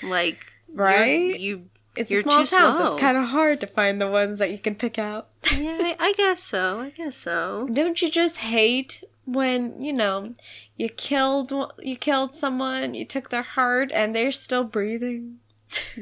Like 0.03 0.53
Right? 0.73 1.39
You 1.39 1.69
it's 1.97 2.11
you're 2.11 2.23
small 2.23 2.45
towns. 2.45 2.51
slow. 2.51 2.93
It's 2.93 3.01
kind 3.01 3.16
of 3.16 3.27
hard 3.27 3.61
to 3.61 3.66
find 3.66 4.01
the 4.01 4.11
ones 4.11 4.41
that 4.41 4.51
you 4.51 4.59
can 4.59 4.74
pick 4.74 4.99
out. 4.99 5.28
yeah, 5.57 5.78
I, 5.81 5.97
I 6.01 6.12
guess 6.16 6.43
so. 6.43 6.81
I 6.81 6.91
guess 6.91 7.16
so. 7.16 7.69
Don't 7.70 8.01
you 8.03 8.11
just 8.11 8.39
hate 8.39 9.05
when 9.26 9.80
you 9.82 9.92
know 9.92 10.34
you 10.76 10.88
killed 10.88 11.52
you 11.80 11.96
killed 11.96 12.34
someone, 12.34 12.94
you 12.94 13.05
took 13.05 13.30
their 13.30 13.42
heart, 13.42 13.90
and 13.92 14.14
they're 14.14 14.30
still 14.32 14.64
breathing? 14.64 15.38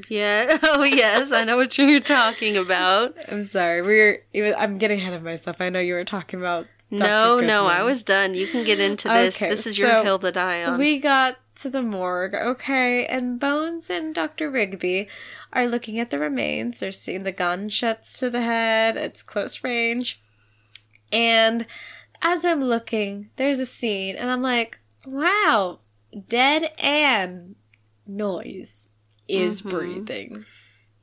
Yeah. 0.09 0.59
Oh 0.63 0.85
yes, 0.85 1.33
I 1.33 1.45
know 1.45 1.57
what 1.57 1.79
you're 1.79 2.01
talking 2.01 2.57
about. 2.57 3.15
I'm 3.31 3.45
sorry, 3.45 3.83
we're. 3.83 4.25
it 4.33 4.43
was- 4.43 4.55
I'm 4.59 4.79
getting 4.79 4.99
ahead 4.99 5.15
of 5.15 5.23
myself. 5.23 5.61
I 5.61 5.69
know 5.71 5.81
you 5.81 5.95
were 5.95 6.05
talking 6.05 6.41
about. 6.41 6.67
Dr. 6.91 7.01
No, 7.09 7.41
no, 7.41 7.67
I 7.67 7.83
was 7.83 8.03
done. 8.03 8.35
You 8.35 8.47
can 8.47 8.65
get 8.65 8.79
into 8.79 9.09
this. 9.09 9.37
Okay, 9.37 9.49
this 9.49 9.67
is 9.67 9.79
your 9.79 9.89
so 9.89 10.03
hill 10.03 10.19
to 10.19 10.31
die 10.31 10.63
on. 10.63 10.79
We 10.79 10.99
got 10.99 11.39
to 11.57 11.71
the 11.71 11.81
morgue, 11.81 12.35
okay, 12.35 13.07
and 13.07 13.41
Bones 13.41 13.89
and 13.89 14.15
Dr. 14.15 14.51
Rigby 14.51 15.09
are 15.55 15.67
looking 15.67 15.99
at 15.99 16.11
the 16.11 16.19
remains. 16.19 16.81
They're 16.81 16.93
seeing 16.93 17.23
the 17.23 17.33
gunshots 17.33 18.19
to 18.19 18.29
the 18.29 18.43
head, 18.43 18.99
it's 18.99 19.23
close 19.23 19.65
range. 19.65 20.21
And 21.11 21.67
as 22.23 22.45
I'm 22.45 22.61
looking, 22.61 23.31
there's 23.37 23.59
a 23.59 23.67
scene, 23.67 24.17
and 24.17 24.31
I'm 24.31 24.43
like, 24.43 24.79
wow, 25.07 25.81
dead 26.29 26.71
Ann 26.81 27.57
Noyes 28.07 28.91
is 29.29 29.63
Mhm. 29.63 29.71
breathing. 29.71 30.45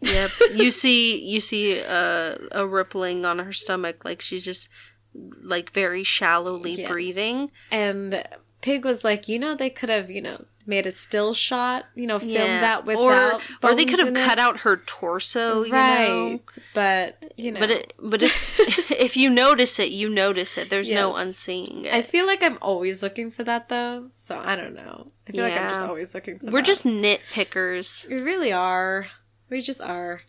Yep. 0.01 0.31
you 0.53 0.71
see 0.71 1.17
you 1.19 1.39
see 1.41 1.77
a 1.79 2.37
a 2.51 2.65
rippling 2.65 3.25
on 3.25 3.39
her 3.39 3.51
stomach 3.53 4.05
like 4.05 4.21
she's 4.21 4.45
just 4.45 4.69
like 5.41 5.71
very 5.73 6.03
shallowly 6.03 6.73
Yes. 6.75 6.89
breathing. 6.89 7.51
And 7.71 8.23
Pig 8.61 8.85
was 8.85 9.03
like, 9.03 9.27
you 9.27 9.39
know, 9.39 9.55
they 9.55 9.69
could 9.69 9.89
have, 9.89 10.09
you 10.09 10.21
know, 10.21 10.45
made 10.69 10.85
a 10.85 10.91
still 10.91 11.33
shot, 11.33 11.85
you 11.95 12.07
know, 12.07 12.19
filmed 12.19 12.31
Yeah. 12.33 12.61
that 12.61 12.79
or 12.83 12.85
without. 13.09 13.41
or 13.63 13.75
they 13.75 13.85
could 13.85 13.99
have 13.99 14.13
cut 14.13 14.37
it. 14.37 14.39
out 14.39 14.59
her 14.59 14.77
torso, 14.77 15.63
you 15.63 15.73
right. 15.73 16.07
know. 16.07 16.39
But 16.73 17.33
you 17.35 17.51
know, 17.51 17.59
But 17.59 17.71
it, 17.71 17.93
but 17.99 18.21
if 18.21 18.59
if 18.91 19.17
you 19.17 19.29
notice 19.29 19.79
it, 19.79 19.89
you 19.91 20.07
notice 20.09 20.57
it. 20.57 20.69
There's 20.69 20.89
no 20.89 21.17
Yes. 21.17 21.27
unseeing 21.27 21.85
it. 21.85 21.93
I 21.93 22.01
feel 22.01 22.25
like 22.27 22.43
I'm 22.43 22.57
always 22.61 23.01
looking 23.03 23.31
for 23.31 23.43
that 23.43 23.67
though. 23.69 24.07
So 24.11 24.37
I 24.37 24.55
don't 24.55 24.73
know. 24.75 25.11
I 25.27 25.31
feel 25.31 25.43
like 25.43 25.53
I'm 25.59 25.67
just 25.67 25.83
always 25.83 26.13
looking 26.13 26.39
for. 26.39 26.45
We're 26.45 26.61
that. 26.61 26.65
just 26.67 26.85
nitpickers. 26.85 28.07
We 28.09 28.21
really 28.21 28.51
are. 28.53 29.07
We 29.49 29.61
just 29.61 29.81
are. 29.81 30.21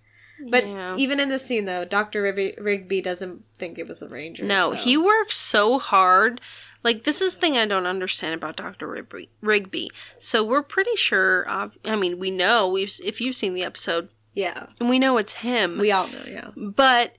But 0.49 0.67
Yeah. 0.67 0.97
even 0.97 1.21
in 1.21 1.29
this 1.29 1.45
scene 1.45 1.65
though, 1.65 1.85
Doctor 1.85 2.23
Rigby, 2.23 2.55
Rigby 2.59 3.01
doesn't 3.01 3.45
think 3.59 3.79
it 3.79 3.87
was 3.87 4.01
the 4.01 4.09
Ranger. 4.09 4.45
No, 4.45 4.71
so- 4.71 4.77
he 4.77 4.97
works 4.97 5.37
so 5.37 5.79
hard. 5.79 6.41
Like 6.83 7.05
this 7.05 7.21
is 7.21 7.35
the 7.35 7.41
thing 7.41 7.59
I 7.59 7.67
don't 7.67 7.87
understand 7.87 8.35
about 8.35 8.57
Doctor 8.57 8.87
Rigby. 8.87 9.29
Rigby. 9.43 9.91
So 10.19 10.43
we're 10.43 10.63
pretty 10.63 10.97
sure. 10.97 11.45
I 11.49 11.97
mean, 11.97 12.19
we 12.19 12.31
know 12.31 12.69
we've 12.69 12.93
if 13.05 13.21
you've 13.21 13.37
seen 13.37 13.53
the 13.55 13.65
episode, 13.65 14.09
Yeah, 14.35 14.69
and 14.79 14.89
we 14.89 14.99
know 14.99 15.19
it's 15.19 15.35
him. 15.35 15.79
we 15.79 15.93
all 15.93 16.09
know. 16.09 16.23
Yeah. 16.27 16.51
but 16.57 17.17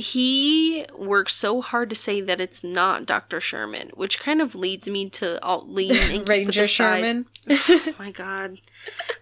he 0.00 0.86
works 0.96 1.34
so 1.34 1.60
hard 1.60 1.90
to 1.90 1.96
say 1.96 2.20
that 2.20 2.40
it's 2.40 2.64
not 2.64 3.06
Doctor 3.06 3.40
Sherman, 3.40 3.90
which 3.94 4.18
kind 4.18 4.40
of 4.40 4.54
leads 4.54 4.88
me 4.88 5.08
to 5.10 5.42
all 5.44 5.66
lean 5.66 5.94
and 5.96 6.20
keep 6.20 6.28
Ranger 6.28 6.66
Sherman. 6.66 7.26
Oh 7.48 7.94
my 7.98 8.10
god, 8.10 8.60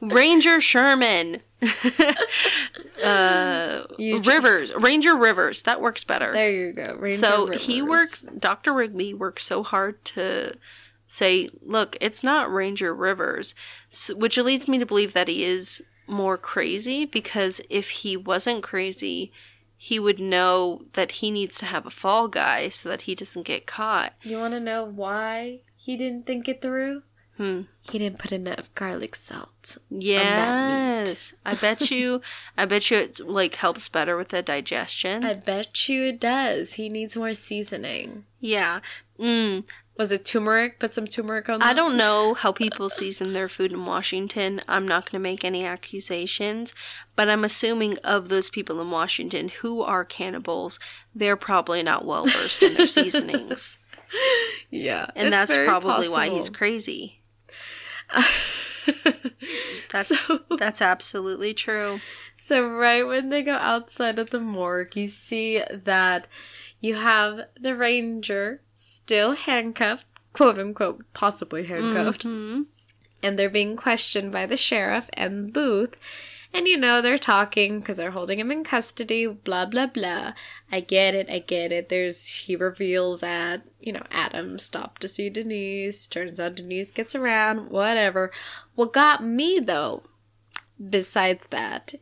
Ranger 0.00 0.60
Sherman. 0.60 1.42
uh, 3.04 3.82
Rivers, 3.98 4.72
Ranger 4.74 5.16
Rivers. 5.16 5.64
That 5.64 5.80
works 5.80 6.04
better. 6.04 6.32
There 6.32 6.50
you 6.50 6.72
go. 6.72 6.96
Ranger 6.96 7.16
so 7.16 7.46
he 7.48 7.82
works 7.82 8.22
dr 8.38 8.72
rigby 8.72 9.12
works 9.12 9.44
so 9.44 9.64
hard 9.64 10.04
to 10.04 10.54
say 11.08 11.48
look 11.62 11.96
it's 12.00 12.22
not 12.22 12.52
ranger 12.52 12.94
rivers 12.94 13.54
s 13.90 14.12
which 14.14 14.36
leads 14.38 14.68
me 14.68 14.78
to 14.78 14.86
believe 14.86 15.14
that 15.14 15.26
he 15.26 15.42
is 15.42 15.82
more 16.06 16.38
crazy 16.38 17.04
because 17.04 17.60
if 17.68 17.90
he 17.90 18.16
wasn't 18.16 18.62
crazy 18.62 19.32
he 19.80 19.98
would 19.98 20.18
know 20.18 20.82
that 20.94 21.12
he 21.22 21.30
needs 21.30 21.56
to 21.58 21.66
have 21.66 21.86
a 21.86 21.90
fall 21.90 22.26
guy 22.28 22.68
so 22.68 22.88
that 22.88 23.02
he 23.02 23.14
doesn't 23.14 23.44
get 23.46 23.64
caught 23.66 24.12
You 24.24 24.38
want 24.38 24.52
to 24.54 24.60
know 24.60 24.84
why 24.84 25.60
he 25.76 25.96
didn't 25.96 26.26
think 26.26 26.48
it 26.48 26.60
through? 26.60 27.02
hmm. 27.36 27.62
He 27.88 27.98
didn't 28.00 28.18
put 28.18 28.32
enough 28.32 28.74
garlic 28.74 29.14
salt. 29.14 29.78
yes 29.90 31.32
i 31.46 31.54
bet 31.54 31.90
you 31.94 32.20
i 32.56 32.64
bet 32.64 32.90
you 32.90 32.96
it 32.98 33.20
like 33.20 33.54
helps 33.56 33.88
better 33.88 34.16
with 34.16 34.28
the 34.28 34.42
digestion 34.42 35.24
I 35.24 35.34
bet 35.34 35.88
you 35.88 36.02
it 36.04 36.20
does. 36.20 36.74
He 36.74 36.88
needs 36.88 37.16
more 37.16 37.34
seasoning. 37.34 38.24
yeah 38.40 38.80
mm. 39.18 39.64
Was 39.98 40.12
it 40.12 40.24
turmeric? 40.24 40.78
Put 40.78 40.94
some 40.94 41.06
turmeric 41.08 41.48
on 41.48 41.58
that? 41.58 41.68
I 41.68 41.72
don't 41.72 41.96
know 41.96 42.32
how 42.34 42.52
people 42.52 42.88
season 42.88 43.32
their 43.32 43.48
food 43.48 43.72
in 43.72 43.84
Washington. 43.84 44.62
I'm 44.68 44.86
not 44.86 45.04
going 45.04 45.20
to 45.20 45.22
make 45.22 45.44
any 45.44 45.64
accusations, 45.66 46.72
but 47.16 47.28
I'm 47.28 47.42
assuming 47.44 47.98
of 47.98 48.28
those 48.28 48.48
people 48.48 48.80
in 48.80 48.90
Washington 48.92 49.48
who 49.48 49.82
are 49.82 50.04
cannibals, 50.04 50.78
they're 51.14 51.36
probably 51.36 51.82
not 51.82 52.04
well 52.06 52.24
versed 52.26 52.62
in 52.62 52.74
their 52.74 52.86
seasonings. 52.86 53.78
Yeah. 54.70 55.06
And 55.14 55.30
that's 55.30 55.54
probably 55.54 56.08
why 56.08 56.30
he's 56.30 56.48
crazy. 56.48 57.20
That's 59.92 60.08
So- 60.26 60.40
that's 60.56 60.80
absolutely 60.80 61.52
true. 61.54 62.00
So 62.36 62.66
right 62.68 63.06
when 63.06 63.28
they 63.30 63.42
go 63.42 63.52
outside 63.52 64.18
of 64.18 64.30
the 64.30 64.40
morgue, 64.40 64.96
you 64.96 65.08
see 65.08 65.62
that 65.70 66.26
you 66.80 66.94
have 66.94 67.40
the 67.60 67.74
ranger 67.76 68.62
still 68.72 69.32
handcuffed, 69.32 70.06
quote 70.32 70.58
unquote, 70.58 71.04
possibly 71.12 71.64
handcuffed, 71.64 72.24
Mhm. 72.24 72.66
and 73.22 73.38
they're 73.38 73.50
being 73.50 73.76
questioned 73.76 74.30
by 74.32 74.46
the 74.46 74.56
sheriff 74.56 75.10
and 75.14 75.52
Booth. 75.52 75.96
And 76.54 76.66
you 76.66 76.78
know, 76.78 77.02
they're 77.02 77.18
talking 77.18 77.80
because 77.80 77.98
they're 77.98 78.12
holding 78.12 78.38
him 78.38 78.50
in 78.50 78.64
custody, 78.64 79.26
blah, 79.26 79.66
blah, 79.66 79.86
blah. 79.86 80.32
I 80.72 80.80
get 80.80 81.14
it, 81.14 81.28
I 81.28 81.40
get 81.40 81.72
it. 81.72 81.90
There's, 81.90 82.26
he 82.26 82.56
reveals 82.56 83.20
that, 83.20 83.66
you 83.80 83.92
know, 83.92 84.04
Adam 84.10 84.58
stopped 84.58 85.02
to 85.02 85.08
see 85.08 85.28
Denise. 85.28 86.08
Turns 86.08 86.40
out 86.40 86.54
Denise 86.54 86.90
gets 86.90 87.14
around, 87.14 87.68
whatever. 87.68 88.32
What 88.76 88.94
got 88.94 89.22
me 89.22 89.58
though, 89.58 90.04
besides 90.88 91.46
that, 91.50 91.94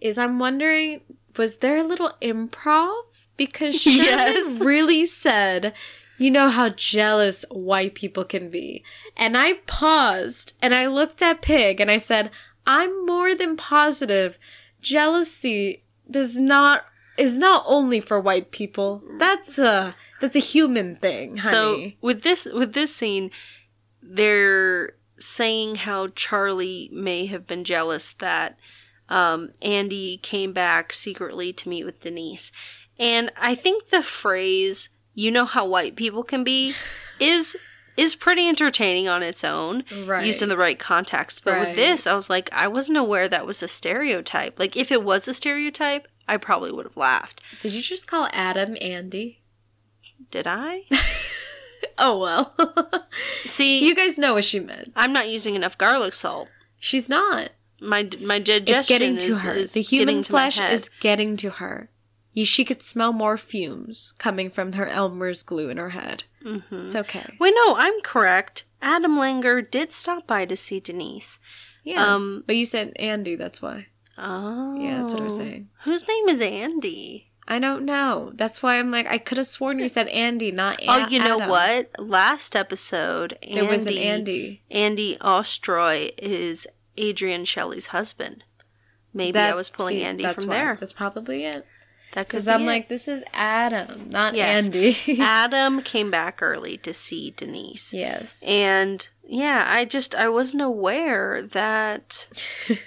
is 0.00 0.16
I'm 0.18 0.38
wondering, 0.38 1.00
was 1.36 1.58
there 1.58 1.78
a 1.78 1.82
little 1.82 2.12
improv? 2.22 3.02
Because 3.38 3.74
Sherman 3.80 4.04
Yes. 4.04 4.60
really 4.60 5.06
said, 5.06 5.72
you 6.18 6.30
know 6.30 6.48
how 6.48 6.68
jealous 6.68 7.46
white 7.50 7.94
people 7.94 8.24
can 8.24 8.50
be. 8.50 8.84
And 9.16 9.38
I 9.38 9.54
paused 9.66 10.52
and 10.60 10.74
I 10.74 10.86
looked 10.88 11.22
at 11.22 11.40
Pig 11.40 11.80
and 11.80 11.90
I 11.90 11.96
said, 11.96 12.30
I'm 12.66 13.06
more 13.06 13.34
than 13.34 13.56
positive 13.56 14.38
jealousy 14.82 15.82
does 16.10 16.38
not 16.38 16.84
is 17.16 17.36
not 17.38 17.64
only 17.66 18.00
for 18.00 18.20
white 18.20 18.50
people. 18.50 19.02
That's 19.18 19.58
a 19.58 19.94
that's 20.20 20.36
a 20.36 20.40
human 20.40 20.96
thing, 20.96 21.36
honey. 21.38 21.96
So 21.96 22.06
with 22.06 22.22
this 22.22 22.44
with 22.52 22.74
this 22.74 22.94
scene, 22.94 23.30
they're 24.02 24.92
saying 25.18 25.76
how 25.76 26.08
Charlie 26.08 26.88
may 26.92 27.26
have 27.26 27.46
been 27.46 27.64
jealous 27.64 28.12
that 28.14 28.58
um, 29.08 29.50
Andy 29.62 30.18
came 30.18 30.52
back 30.52 30.92
secretly 30.92 31.52
to 31.54 31.68
meet 31.68 31.84
with 31.84 32.00
Denise, 32.00 32.52
and 32.98 33.30
I 33.36 33.54
think 33.54 33.88
the 33.90 34.02
phrase 34.02 34.88
"you 35.14 35.30
know 35.30 35.44
how 35.44 35.64
white 35.66 35.96
people 35.96 36.22
can 36.22 36.44
be" 36.44 36.74
is 37.20 37.56
is 37.96 38.14
pretty 38.14 38.46
entertaining 38.48 39.08
on 39.08 39.24
its 39.24 39.42
own, 39.42 39.84
Right. 40.06 40.24
used 40.24 40.40
in 40.40 40.48
the 40.48 40.56
right 40.56 40.78
context. 40.78 41.42
But 41.44 41.52
Right. 41.54 41.66
with 41.68 41.76
this, 41.76 42.06
I 42.06 42.14
was 42.14 42.30
like, 42.30 42.48
I 42.52 42.68
wasn't 42.68 42.96
aware 42.98 43.28
that 43.28 43.44
was 43.44 43.60
a 43.60 43.66
stereotype. 43.66 44.60
Like, 44.60 44.76
if 44.76 44.92
it 44.92 45.02
was 45.02 45.26
a 45.26 45.34
stereotype, 45.34 46.06
I 46.28 46.36
probably 46.36 46.70
would 46.70 46.86
have 46.86 46.96
laughed. 46.96 47.40
Did 47.60 47.72
you 47.72 47.82
just 47.82 48.06
call 48.06 48.28
Adam 48.32 48.76
Andy? 48.80 49.40
Did 50.30 50.46
I? 50.46 50.82
Oh 52.00 52.18
well. 52.20 52.54
See, 53.46 53.84
you 53.84 53.94
guys 53.94 54.16
know 54.18 54.34
what 54.34 54.44
she 54.44 54.60
meant. 54.60 54.92
I'm 54.94 55.12
not 55.12 55.28
using 55.28 55.56
enough 55.56 55.76
garlic 55.76 56.14
salt. 56.14 56.48
She's 56.78 57.08
not. 57.08 57.50
My 57.80 58.08
my 58.20 58.38
digestion 58.38 58.78
It's 58.78 58.88
getting 58.88 59.16
to 59.16 59.30
is, 59.32 59.42
her. 59.42 59.52
is 59.52 59.72
the 59.72 59.82
human 59.82 60.22
flesh 60.22 60.60
is 60.60 60.90
getting 61.00 61.36
to 61.38 61.50
her. 61.50 61.90
She 62.44 62.64
could 62.64 62.82
smell 62.82 63.12
more 63.12 63.36
fumes 63.36 64.12
coming 64.18 64.50
from 64.50 64.72
her 64.74 64.86
Elmer's 64.86 65.42
glue 65.42 65.68
in 65.70 65.76
her 65.76 65.90
head. 65.90 66.24
Mm-hmm. 66.44 66.86
It's 66.86 66.94
okay. 66.96 67.36
Wait, 67.40 67.54
no, 67.54 67.74
I'm 67.76 68.00
correct. 68.02 68.64
Adam 68.80 69.16
Langer 69.16 69.68
did 69.68 69.92
stop 69.92 70.26
by 70.26 70.44
to 70.44 70.56
see 70.56 70.78
Denise. 70.80 71.38
Yeah. 71.84 72.14
Um, 72.14 72.44
but 72.46 72.56
you 72.56 72.64
said 72.64 72.92
Andy, 72.96 73.34
that's 73.34 73.60
why. 73.62 73.86
Oh. 74.16 74.78
Yeah, 74.80 75.00
that's 75.00 75.12
what 75.14 75.20
I 75.22 75.24
was 75.24 75.36
saying. 75.36 75.68
Whose 75.84 76.06
name 76.06 76.28
is 76.28 76.40
Andy? 76.40 77.30
I 77.50 77.58
don't 77.58 77.84
know. 77.84 78.30
That's 78.34 78.62
why 78.62 78.78
I'm 78.78 78.90
like, 78.90 79.06
I 79.06 79.16
could 79.16 79.38
have 79.38 79.46
sworn 79.46 79.78
you 79.78 79.88
said 79.88 80.06
Andy, 80.08 80.52
not 80.52 80.82
Oh, 80.86 81.06
you 81.08 81.18
know 81.18 81.36
Adam. 81.38 81.48
what? 81.48 81.90
Last 81.98 82.54
episode, 82.54 83.38
Andy, 83.42 83.54
There 83.54 83.64
was 83.70 83.86
an 83.86 83.96
Andy. 83.96 84.62
Andy 84.70 85.16
Ostroy 85.22 86.12
is 86.18 86.66
Adrienne 87.00 87.46
Shelly's 87.46 87.86
husband. 87.88 88.44
Maybe 89.14 89.32
That- 89.32 89.52
I 89.52 89.54
was 89.54 89.70
pulling 89.70 89.96
see, 89.96 90.04
Andy 90.04 90.24
from 90.24 90.46
why. 90.46 90.54
there. 90.54 90.76
That's 90.78 90.92
probably 90.92 91.44
it. 91.44 91.64
That 92.12 92.26
Because 92.26 92.48
I'm 92.48 92.62
it. 92.62 92.66
like, 92.66 92.88
this 92.88 93.06
is 93.06 93.22
Adam, 93.34 94.08
not 94.10 94.34
Yes. 94.34 94.64
Andy. 94.64 94.96
Adam 95.20 95.82
came 95.82 96.10
back 96.10 96.42
early 96.42 96.76
to 96.78 96.94
see 96.94 97.32
Denise. 97.36 97.92
yes. 97.92 98.42
And 98.46 99.08
yeah, 99.26 99.66
I 99.68 99.84
just 99.84 100.14
I 100.14 100.28
wasn't 100.30 100.62
aware 100.62 101.42
that 101.42 102.28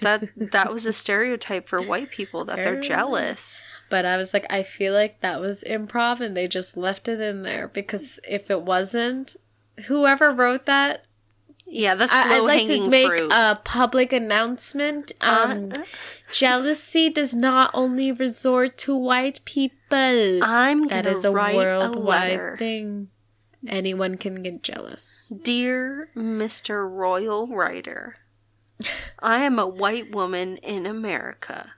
that 0.02 0.30
that 0.52 0.74
was 0.74 0.86
a 0.88 0.94
stereotype 0.94 1.70
for 1.70 1.82
white 1.82 2.10
people 2.10 2.46
that 2.46 2.56
they're 2.56 2.82
jealous. 2.82 3.62
But 3.92 4.06
I 4.06 4.18
was 4.18 4.34
like, 4.34 4.52
I 4.52 4.64
feel 4.64 4.94
like 4.94 5.20
that 5.20 5.40
was 5.40 5.64
improv 5.70 6.20
and 6.20 6.36
they 6.36 6.48
just 6.48 6.76
left 6.76 7.08
it 7.08 7.22
in 7.22 7.44
there 7.44 7.68
because 7.68 8.20
if 8.28 8.50
it 8.50 8.64
wasn't, 8.64 9.36
whoever 9.88 10.34
wrote 10.34 10.66
that, 10.66 11.04
Yeah, 11.68 11.94
that's 11.96 12.12
I, 12.12 12.38
I'd 12.38 12.40
like 12.40 12.66
to 12.68 12.90
make 12.90 13.06
fruit. 13.08 13.32
a 13.32 13.60
public 13.64 14.12
announcement. 14.14 15.12
Um, 15.22 15.74
Uh, 15.78 15.82
jealousy 16.32 17.10
does 17.10 17.34
not 17.36 17.72
only 17.74 18.12
resort 18.12 18.78
to 18.80 18.96
white 18.96 19.42
people. 19.46 20.40
I'm 20.44 20.88
that 20.88 21.06
is 21.06 21.24
a 21.26 21.30
a 21.30 21.32
worldwide 21.32 22.30
letter. 22.32 22.56
thing. 22.58 23.10
Anyone 23.68 24.18
can 24.18 24.42
get 24.42 24.64
jealous. 24.64 25.32
Dear 25.44 26.10
Mr. 26.16 26.90
Royal 26.90 27.48
Writer, 27.48 28.16
I 29.20 29.40
am 29.44 29.60
a 29.60 29.68
white 29.68 30.12
woman 30.16 30.58
in 30.58 30.86
America. 30.86 31.74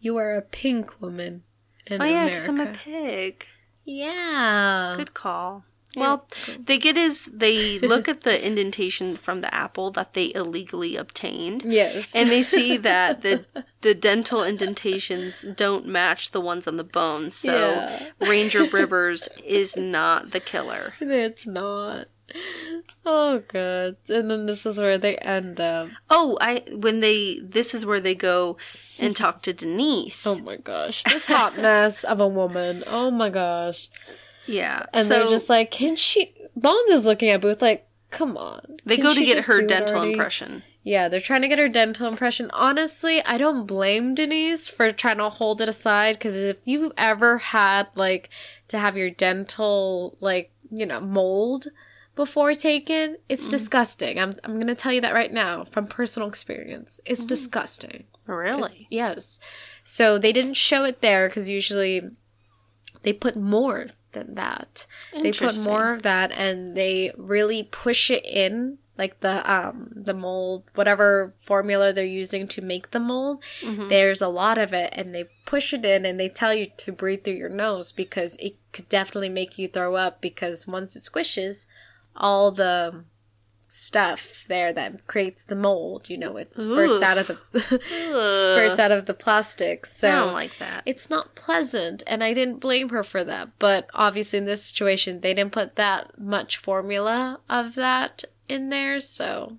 You 0.00 0.16
are 0.16 0.34
a 0.34 0.42
pink 0.42 1.00
woman 1.00 1.44
in 1.86 2.02
oh 2.02 2.04
yeah, 2.04 2.24
America. 2.26 2.30
because 2.32 2.48
I'm 2.48 2.60
a 2.60 2.72
pig. 2.72 3.46
yeah. 3.84 4.94
Good 4.96 5.14
call. 5.14 5.64
Well, 5.96 6.26
cool. 6.44 6.56
they 6.60 6.78
get 6.78 6.96
is 6.96 7.24
They 7.32 7.78
look 7.92 8.06
at 8.08 8.20
the 8.20 8.44
indentation 8.46 9.16
from 9.16 9.40
the 9.40 9.52
apple 9.54 9.90
that 9.92 10.12
they 10.12 10.32
illegally 10.34 10.96
obtained, 10.96 11.62
Yes. 11.64 12.14
and 12.14 12.30
they 12.30 12.42
see 12.42 12.76
that 12.90 13.22
the 13.22 13.44
the 13.80 13.94
dental 13.94 14.44
indentations 14.44 15.44
don't 15.56 15.86
match 15.86 16.30
the 16.32 16.40
ones 16.40 16.66
on 16.68 16.76
the 16.76 16.84
bones. 16.84 17.34
So 17.34 17.52
Yeah. 17.52 18.08
Ranger 18.20 18.64
Rivers 18.72 19.28
is 19.44 19.76
not 19.76 20.30
the 20.32 20.40
killer. 20.40 20.94
It's 21.00 21.46
not. 21.46 22.06
Oh 23.04 23.42
god. 23.46 23.96
And 24.08 24.30
then 24.30 24.46
this 24.46 24.66
is 24.66 24.78
where 24.80 24.98
they 24.98 25.16
end 25.18 25.60
up. 25.60 25.88
Oh, 26.10 26.36
I 26.40 26.64
when 26.72 26.98
they 27.00 27.38
this 27.40 27.72
is 27.74 27.86
where 27.86 28.00
they 28.00 28.16
go 28.16 28.56
and 28.98 29.14
talk 29.16 29.42
to 29.42 29.52
Denise. 29.52 30.26
Oh 30.26 30.40
my 30.40 30.56
gosh. 30.56 31.04
This 31.04 31.26
hot 31.26 31.56
mess 31.56 32.02
of 32.02 32.18
a 32.18 32.26
woman. 32.26 32.82
Oh 32.88 33.10
my 33.12 33.30
gosh. 33.30 33.88
Yeah, 34.46 34.84
And 34.92 35.06
so 35.06 35.20
they're 35.20 35.28
just 35.28 35.48
like, 35.48 35.70
can 35.70 35.96
she 35.96 36.34
Bones 36.56 36.90
is 36.90 37.04
looking 37.04 37.28
at 37.28 37.40
Booth 37.40 37.60
like, 37.60 37.86
come 38.10 38.36
on. 38.36 38.78
they 38.84 38.96
go 38.96 39.12
to 39.12 39.24
get 39.24 39.44
her 39.44 39.62
dental 39.62 40.02
impression. 40.02 40.62
Yeah, 40.82 41.08
they're 41.08 41.20
trying 41.20 41.42
to 41.42 41.48
get 41.48 41.58
her 41.58 41.68
dental 41.68 42.06
impression. 42.06 42.48
Honestly, 42.52 43.22
I 43.24 43.38
don't 43.38 43.66
blame 43.66 44.14
Denise 44.14 44.68
for 44.68 44.92
trying 44.92 45.18
to 45.18 45.28
hold 45.28 45.60
it 45.60 45.68
aside 45.68 46.14
because 46.14 46.36
if 46.36 46.58
you've 46.64 46.92
ever 46.96 47.38
had 47.38 47.88
like 47.96 48.30
to 48.68 48.78
have 48.78 48.96
your 48.96 49.10
dental 49.10 50.16
like 50.20 50.52
you 50.70 50.86
know 50.86 51.00
mold 51.00 51.66
before 52.14 52.54
taken, 52.54 53.16
it's 53.28 53.42
mm-hmm. 53.42 53.50
disgusting. 53.50 54.20
I'm 54.20 54.36
I'm 54.44 54.60
gonna 54.60 54.76
tell 54.76 54.92
you 54.92 55.00
that 55.00 55.12
right 55.12 55.32
now 55.32 55.64
from 55.64 55.88
personal 55.88 56.28
experience. 56.28 57.00
It's 57.04 57.22
mm-hmm. 57.22 57.28
disgusting. 57.28 58.04
Really? 58.26 58.86
Yes. 58.88 59.40
So 59.82 60.18
they 60.18 60.32
didn't 60.32 60.54
show 60.54 60.84
it 60.84 61.00
there 61.00 61.28
because 61.28 61.50
usually 61.50 62.10
they 63.02 63.12
put 63.12 63.36
more 63.36 63.86
than 64.16 64.34
that. 64.34 64.86
They 65.12 65.30
put 65.32 65.54
more 65.70 65.92
of 65.92 66.02
that 66.02 66.32
and 66.32 66.76
they 66.76 67.12
really 67.16 67.62
push 67.62 68.10
it 68.10 68.24
in 68.26 68.78
like 68.98 69.20
the 69.20 69.34
um 69.52 69.92
the 69.94 70.14
mold 70.14 70.62
whatever 70.74 71.34
formula 71.40 71.92
they're 71.92 72.04
using 72.22 72.48
to 72.48 72.62
make 72.62 72.86
the 72.92 72.98
mold 72.98 73.42
Mm-hmm. 73.60 73.88
there's 73.88 74.22
a 74.22 74.28
lot 74.42 74.56
of 74.56 74.72
it 74.72 74.88
and 74.96 75.14
they 75.14 75.24
push 75.44 75.74
it 75.74 75.84
in 75.84 76.06
and 76.06 76.18
they 76.18 76.30
tell 76.30 76.54
you 76.54 76.66
to 76.78 76.92
breathe 76.92 77.22
through 77.22 77.34
your 77.34 77.50
nose 77.50 77.92
because 77.92 78.36
it 78.36 78.54
could 78.72 78.88
definitely 78.88 79.28
make 79.28 79.58
you 79.58 79.68
throw 79.68 79.96
up 79.96 80.22
because 80.22 80.66
once 80.66 80.96
it 80.96 81.02
squishes 81.02 81.66
all 82.16 82.50
the 82.50 83.04
stuff 83.68 84.44
there 84.48 84.72
that 84.72 85.06
creates 85.08 85.42
the 85.42 85.56
mold 85.56 86.08
you 86.08 86.16
know 86.16 86.36
it 86.36 86.54
spurts 86.54 86.92
Oof. 86.92 87.02
out 87.02 87.18
of 87.18 87.26
the 87.26 87.60
spurts 87.60 88.78
out 88.78 88.92
of 88.92 89.06
the 89.06 89.14
plastic 89.14 89.84
so 89.86 90.08
I 90.08 90.12
don't 90.12 90.32
like 90.34 90.58
that. 90.58 90.82
it's 90.86 91.10
not 91.10 91.34
pleasant 91.34 92.04
and 92.06 92.22
i 92.22 92.32
didn't 92.32 92.60
blame 92.60 92.90
her 92.90 93.02
for 93.02 93.24
that 93.24 93.58
but 93.58 93.88
obviously 93.92 94.38
in 94.38 94.44
this 94.44 94.64
situation 94.64 95.20
they 95.20 95.34
didn't 95.34 95.52
put 95.52 95.74
that 95.76 96.16
much 96.16 96.58
formula 96.58 97.40
of 97.50 97.74
that 97.74 98.24
in 98.48 98.68
there 98.68 99.00
so 99.00 99.58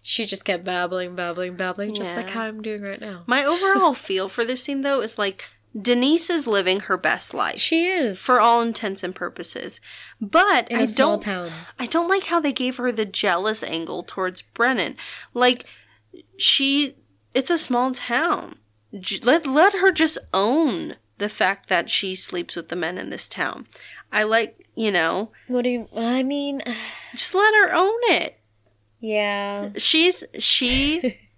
she 0.00 0.24
just 0.24 0.46
kept 0.46 0.64
babbling 0.64 1.14
babbling 1.14 1.56
babbling 1.56 1.94
just 1.94 2.16
like 2.16 2.30
how 2.30 2.44
i'm 2.44 2.62
doing 2.62 2.80
right 2.80 3.02
now 3.02 3.22
My 3.26 3.44
overall 3.44 3.92
feel 3.92 4.30
for 4.30 4.46
this 4.46 4.62
scene 4.62 4.80
though 4.80 5.02
is 5.02 5.18
like 5.18 5.50
Denise 5.80 6.30
is 6.30 6.46
living 6.46 6.80
her 6.80 6.96
best 6.96 7.32
life 7.32 7.60
she 7.60 7.86
is 7.86 8.20
for 8.20 8.40
all 8.40 8.60
intents 8.60 9.04
and 9.04 9.14
purposes. 9.14 9.80
But 10.20 10.70
in 10.70 10.78
I 10.80 10.82
a 10.82 10.86
don't 10.86 11.22
town 11.22 11.52
I 11.78 11.86
don't 11.86 12.08
like 12.08 12.24
how 12.24 12.40
they 12.40 12.52
gave 12.52 12.76
her 12.76 12.90
the 12.90 13.04
jealous 13.06 13.62
angle 13.62 14.02
towards 14.02 14.42
Brennan. 14.42 14.96
Like 15.32 15.66
she 16.36 16.96
it's 17.34 17.50
a 17.50 17.58
small 17.58 17.92
town. 17.94 18.56
Let 19.22 19.46
let 19.46 19.74
her 19.74 19.92
just 19.92 20.18
own 20.34 20.96
the 21.18 21.28
fact 21.28 21.68
that 21.68 21.88
she 21.88 22.14
sleeps 22.14 22.56
with 22.56 22.68
the 22.68 22.76
men 22.76 22.98
in 22.98 23.10
this 23.10 23.28
town. 23.28 23.66
I 24.10 24.24
like, 24.24 24.66
you 24.74 24.90
know, 24.90 25.30
what 25.46 25.62
do 25.62 25.70
you 25.70 25.88
i 25.96 26.22
mean 26.24 26.62
just 27.12 27.34
let 27.34 27.54
her 27.54 27.72
own 27.74 27.98
it. 28.04 28.40
yeah 28.98 29.70
She's 29.76 30.24
she 30.40 31.20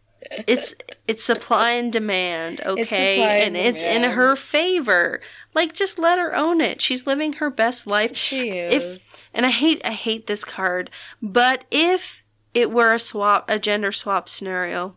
it's 0.47 0.75
it's 1.09 1.25
supply 1.25 1.73
and 1.73 1.93
demand, 1.93 2.61
okay? 2.65 3.17
supply 3.17 3.35
and 3.37 3.57
and 3.57 3.77
it's 3.77 3.83
in 3.83 4.03
her 4.03 4.37
favor. 4.37 5.21
Like 5.55 5.73
just 5.73 5.99
let 5.99 6.19
her 6.19 6.35
own 6.35 6.61
it. 6.61 6.81
She's 6.81 7.07
living 7.07 7.35
her 7.35 7.51
best 7.51 7.87
life. 7.87 8.17
she 8.17 8.51
If 8.51 8.83
is 8.85 9.25
and 9.35 9.45
I 9.47 9.51
hate 9.51 9.81
I 9.85 9.93
hate 9.93 10.27
this 10.27 10.45
card, 10.45 10.91
but 11.21 11.65
if 11.71 12.23
it 12.55 12.71
were 12.71 12.93
a 12.93 12.99
swap 12.99 13.49
a 13.49 13.59
gender 13.59 13.93
swap 13.93 14.29
scenario 14.29 14.97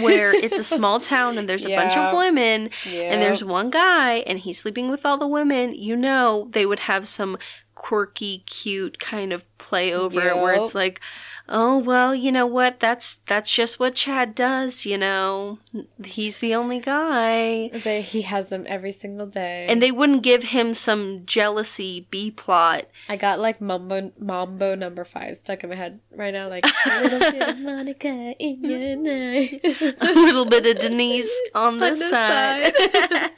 where 0.00 0.34
it's 0.34 0.58
a 0.58 0.64
small 0.64 0.98
town 1.14 1.38
and 1.38 1.48
there's 1.48 1.64
a 1.64 1.76
bunch 1.76 1.96
of 1.96 2.16
women 2.16 2.70
Yeah. 2.90 3.02
and 3.12 3.22
there's 3.22 3.44
one 3.44 3.70
guy 3.70 4.16
and 4.26 4.40
he's 4.40 4.58
sleeping 4.60 4.90
with 4.90 5.06
all 5.06 5.18
the 5.18 5.28
women, 5.28 5.74
you 5.74 5.96
know 5.96 6.48
they 6.50 6.66
would 6.66 6.80
have 6.80 7.06
some 7.06 7.38
quirky, 7.74 8.38
cute 8.46 8.98
kind 8.98 9.32
of 9.32 9.44
play 9.58 9.92
over 9.92 10.20
it 10.20 10.36
where 10.36 10.54
it's 10.54 10.74
like, 10.74 11.00
oh 11.48 11.78
well, 11.78 12.14
you 12.14 12.32
know 12.32 12.46
what? 12.46 12.80
That's 12.80 13.18
that's 13.26 13.50
just 13.50 13.78
what 13.80 13.94
Chad 13.94 14.34
does. 14.34 14.86
You 14.86 14.98
know, 14.98 15.58
he's 16.04 16.38
the 16.38 16.54
only 16.54 16.78
guy. 16.80 17.68
They, 17.68 18.02
he 18.02 18.22
has 18.22 18.48
them 18.48 18.64
every 18.68 18.92
single 18.92 19.26
day. 19.26 19.66
And 19.68 19.82
they 19.82 19.90
wouldn't 19.92 20.22
give 20.22 20.44
him 20.44 20.74
some 20.74 21.24
jealousy 21.26 22.06
B 22.10 22.30
plot. 22.30 22.84
I 23.08 23.16
got 23.16 23.40
like 23.40 23.60
Mambo, 23.60 24.12
Mambo 24.18 24.74
number 24.74 25.04
five 25.04 25.36
stuck 25.36 25.64
in 25.64 25.70
my 25.70 25.76
head 25.76 26.00
right 26.14 26.32
now. 26.32 26.48
Like, 26.48 26.64
a 26.66 27.00
little 27.02 27.18
bit 27.18 27.48
of 27.48 27.58
Monica 27.60 28.34
in 28.38 28.62
your 28.64 28.96
night. 28.96 29.60
A 30.00 30.12
little 30.14 30.44
bit 30.44 30.66
of 30.66 30.78
Denise 30.80 31.34
on 31.54 31.78
this 31.80 31.98
the 32.00 32.08
side. 32.08 33.30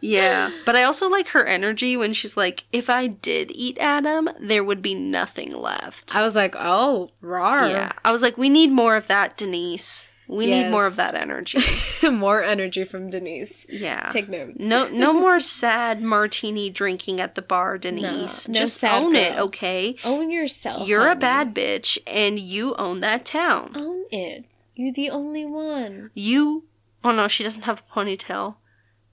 yeah. 0.00 0.50
But 0.64 0.76
I 0.76 0.82
also 0.84 1.08
like 1.08 1.28
her 1.28 1.44
energy 1.44 1.96
when 1.96 2.12
she's 2.12 2.36
like, 2.36 2.64
if 2.72 2.90
I 2.90 3.06
did 3.06 3.50
eat 3.54 3.78
Adam, 3.78 4.28
there 4.40 4.64
would 4.64 4.82
be 4.82 4.94
nothing 4.94 5.54
left. 5.54 6.14
I 6.16 6.22
was 6.22 6.34
like, 6.36 6.54
oh, 6.58 7.10
rar. 7.36 7.68
yeah. 7.70 7.92
I 8.04 8.12
was 8.12 8.22
like, 8.22 8.36
we 8.38 8.48
need 8.48 8.70
more 8.70 8.96
of 8.96 9.06
that, 9.08 9.36
Denise. 9.36 10.10
We 10.28 10.46
need 10.46 10.70
more 10.72 10.86
of 10.86 10.96
that 10.96 11.14
energy. 11.14 11.60
More 12.10 12.42
energy 12.42 12.82
from 12.82 13.10
Denise. 13.10 13.64
Yeah. 13.68 14.08
Take 14.12 14.28
notes. 14.28 14.58
No, 14.58 14.88
no 14.88 15.12
more 15.12 15.38
sad 15.38 16.02
martini 16.02 16.68
drinking 16.68 17.20
at 17.20 17.36
the 17.36 17.42
bar, 17.42 17.78
Denise. 17.78 18.48
no 18.48 18.54
Just 18.58 18.78
sad 18.78 19.04
own 19.04 19.14
it, 19.14 19.38
okay? 19.38 19.94
Own 20.04 20.32
yourself. 20.32 20.88
You're 20.88 21.06
a 21.08 21.14
bad 21.14 21.54
bitch, 21.54 21.96
and 22.08 22.40
you 22.40 22.74
own 22.74 22.98
that 23.02 23.24
town. 23.24 23.70
Own 23.76 24.02
it. 24.10 24.46
You're 24.74 24.92
the 24.92 25.10
only 25.10 25.46
one. 25.46 26.10
You. 26.14 26.64
Oh 27.04 27.12
no, 27.12 27.28
she 27.28 27.44
doesn't 27.44 27.62
have 27.62 27.84
a 27.88 27.92
ponytail. 27.94 28.56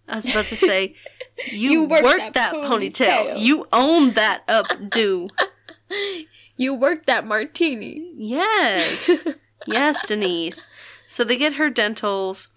I 0.07 0.15
was 0.15 0.27
about 0.29 0.45
to 0.45 0.55
say, 0.55 0.95
you, 1.51 1.69
You 1.69 1.83
worked, 1.83 2.03
worked 2.05 2.19
that, 2.19 2.33
that 2.33 2.53
ponytail. 2.55 3.27
ponytail. 3.35 3.39
You 3.39 3.67
own 3.71 4.13
that 4.13 4.43
up, 4.47 4.65
updo. 4.67 5.29
You 6.63 6.73
worked 6.73 7.05
that 7.07 7.25
martini. 7.27 8.11
yes, 8.15 9.27
yes, 9.67 10.07
Denise. 10.07 10.67
So 11.07 11.23
they 11.23 11.37
get 11.37 11.53
her 11.53 11.69
dentals, 11.69 12.47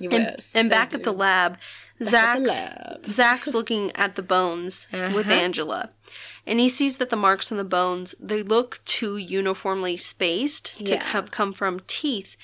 and, 0.00 0.12
Yes. 0.12 0.52
and 0.54 0.70
they 0.70 0.74
back 0.74 0.94
at 0.94 1.02
the 1.04 1.12
do. 1.12 1.18
lab, 1.18 1.58
Zach's, 2.02 2.48
lab. 2.48 3.06
Zach's 3.18 3.54
looking 3.54 3.90
at 3.96 4.14
the 4.16 4.22
bones 4.22 4.88
with 4.92 5.26
Uh-huh. 5.26 5.32
Angela. 5.32 5.90
And 6.46 6.60
he 6.60 6.68
sees 6.68 6.98
that 6.98 7.10
the 7.10 7.16
marks 7.16 7.50
on 7.50 7.58
the 7.58 7.64
bones, 7.64 8.14
they 8.20 8.42
look 8.42 8.80
too 8.84 9.16
uniformly 9.16 9.96
spaced 9.96 10.76
to 10.86 10.92
Yeah. 10.94 11.02
have 11.04 11.30
come 11.30 11.52
from 11.52 11.80
teeth. 11.86 12.36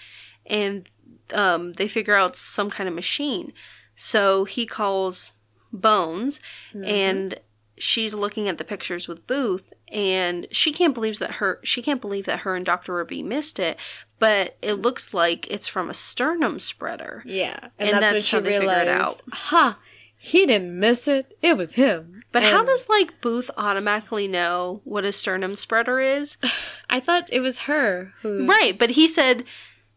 And 0.46 0.88
um, 1.34 1.72
they 1.74 1.86
figure 1.86 2.14
out 2.14 2.34
some 2.34 2.70
kind 2.70 2.88
of 2.88 2.94
machine. 2.94 3.52
So 3.94 4.44
he 4.44 4.66
calls 4.66 5.32
Bones, 5.72 6.40
Mm-hmm. 6.74 6.84
and 6.84 7.38
she's 7.81 8.15
looking 8.15 8.48
at 8.48 8.59
the 8.59 8.65
pictures 8.65 9.09
with 9.09 9.27
Booth, 9.27 9.73
and 9.90 10.47
she 10.51 10.73
can't 10.73 10.94
believe 10.94 11.19
that 11.19 11.32
her 11.32 11.59
she 11.65 11.82
can't 11.82 12.01
believe 12.01 12.27
that 12.27 12.40
her 12.40 12.55
and 12.55 12.65
Doctor 12.65 12.94
Ruby 12.94 13.23
missed 13.23 13.59
it, 13.59 13.77
but 14.19 14.57
it 14.62 14.74
looks 14.74 15.12
like 15.12 15.51
it's 15.51 15.66
from 15.66 15.90
a 15.90 15.94
sternum 15.94 16.59
spreader. 16.61 17.23
Yeah, 17.24 17.69
And 17.78 18.02
that's 18.02 18.31
how 18.31 18.40
they 18.40 18.59
figure 18.59 18.73
it 18.73 18.89
out. 18.89 19.23
Ha! 19.32 19.78
He 20.23 20.44
didn't 20.44 20.78
miss 20.78 21.09
it. 21.09 21.36
It 21.40 21.57
was 21.57 21.74
him. 21.74 22.23
But 22.31 22.43
how 22.43 22.62
does 22.62 22.89
like 22.89 23.20
Booth 23.20 23.51
automatically 23.57 24.28
know 24.28 24.82
what 24.85 25.05
a 25.05 25.12
sternum 25.12 25.57
spreader 25.57 25.98
is? 25.98 26.36
I 26.90 27.01
thought 27.01 27.28
it 27.32 27.40
was 27.40 27.61
her 27.61 28.12
who? 28.23 28.47
right, 28.47 28.78
but 28.78 28.90
he 28.90 29.09
said 29.09 29.44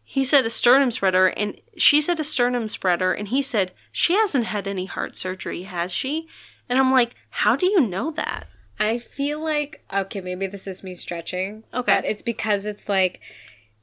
he 0.02 0.24
said 0.24 0.46
a 0.46 0.50
sternum 0.50 0.90
spreader 0.90 1.28
and 1.28 1.60
she 1.76 2.00
said 2.00 2.18
a 2.20 2.24
sternum 2.24 2.68
spreader 2.68 3.12
and 3.12 3.28
he 3.28 3.42
said 3.42 3.72
she 3.92 4.14
hasn't 4.14 4.46
had 4.46 4.66
any 4.66 4.86
heart 4.86 5.16
surgery, 5.16 5.62
has 5.62 5.92
she? 5.92 6.26
And 6.68 6.78
I'm 6.78 6.90
like, 6.90 7.14
how 7.30 7.56
do 7.56 7.66
you 7.66 7.80
know 7.80 8.10
that? 8.12 8.48
I 8.78 8.98
feel 8.98 9.42
like 9.42 9.84
okay, 9.92 10.20
maybe 10.20 10.46
this 10.46 10.66
is 10.66 10.82
me 10.82 10.94
stretching. 10.94 11.64
Okay. 11.72 11.94
but 11.94 12.04
it's 12.04 12.22
because 12.22 12.66
it's 12.66 12.88
like 12.88 13.20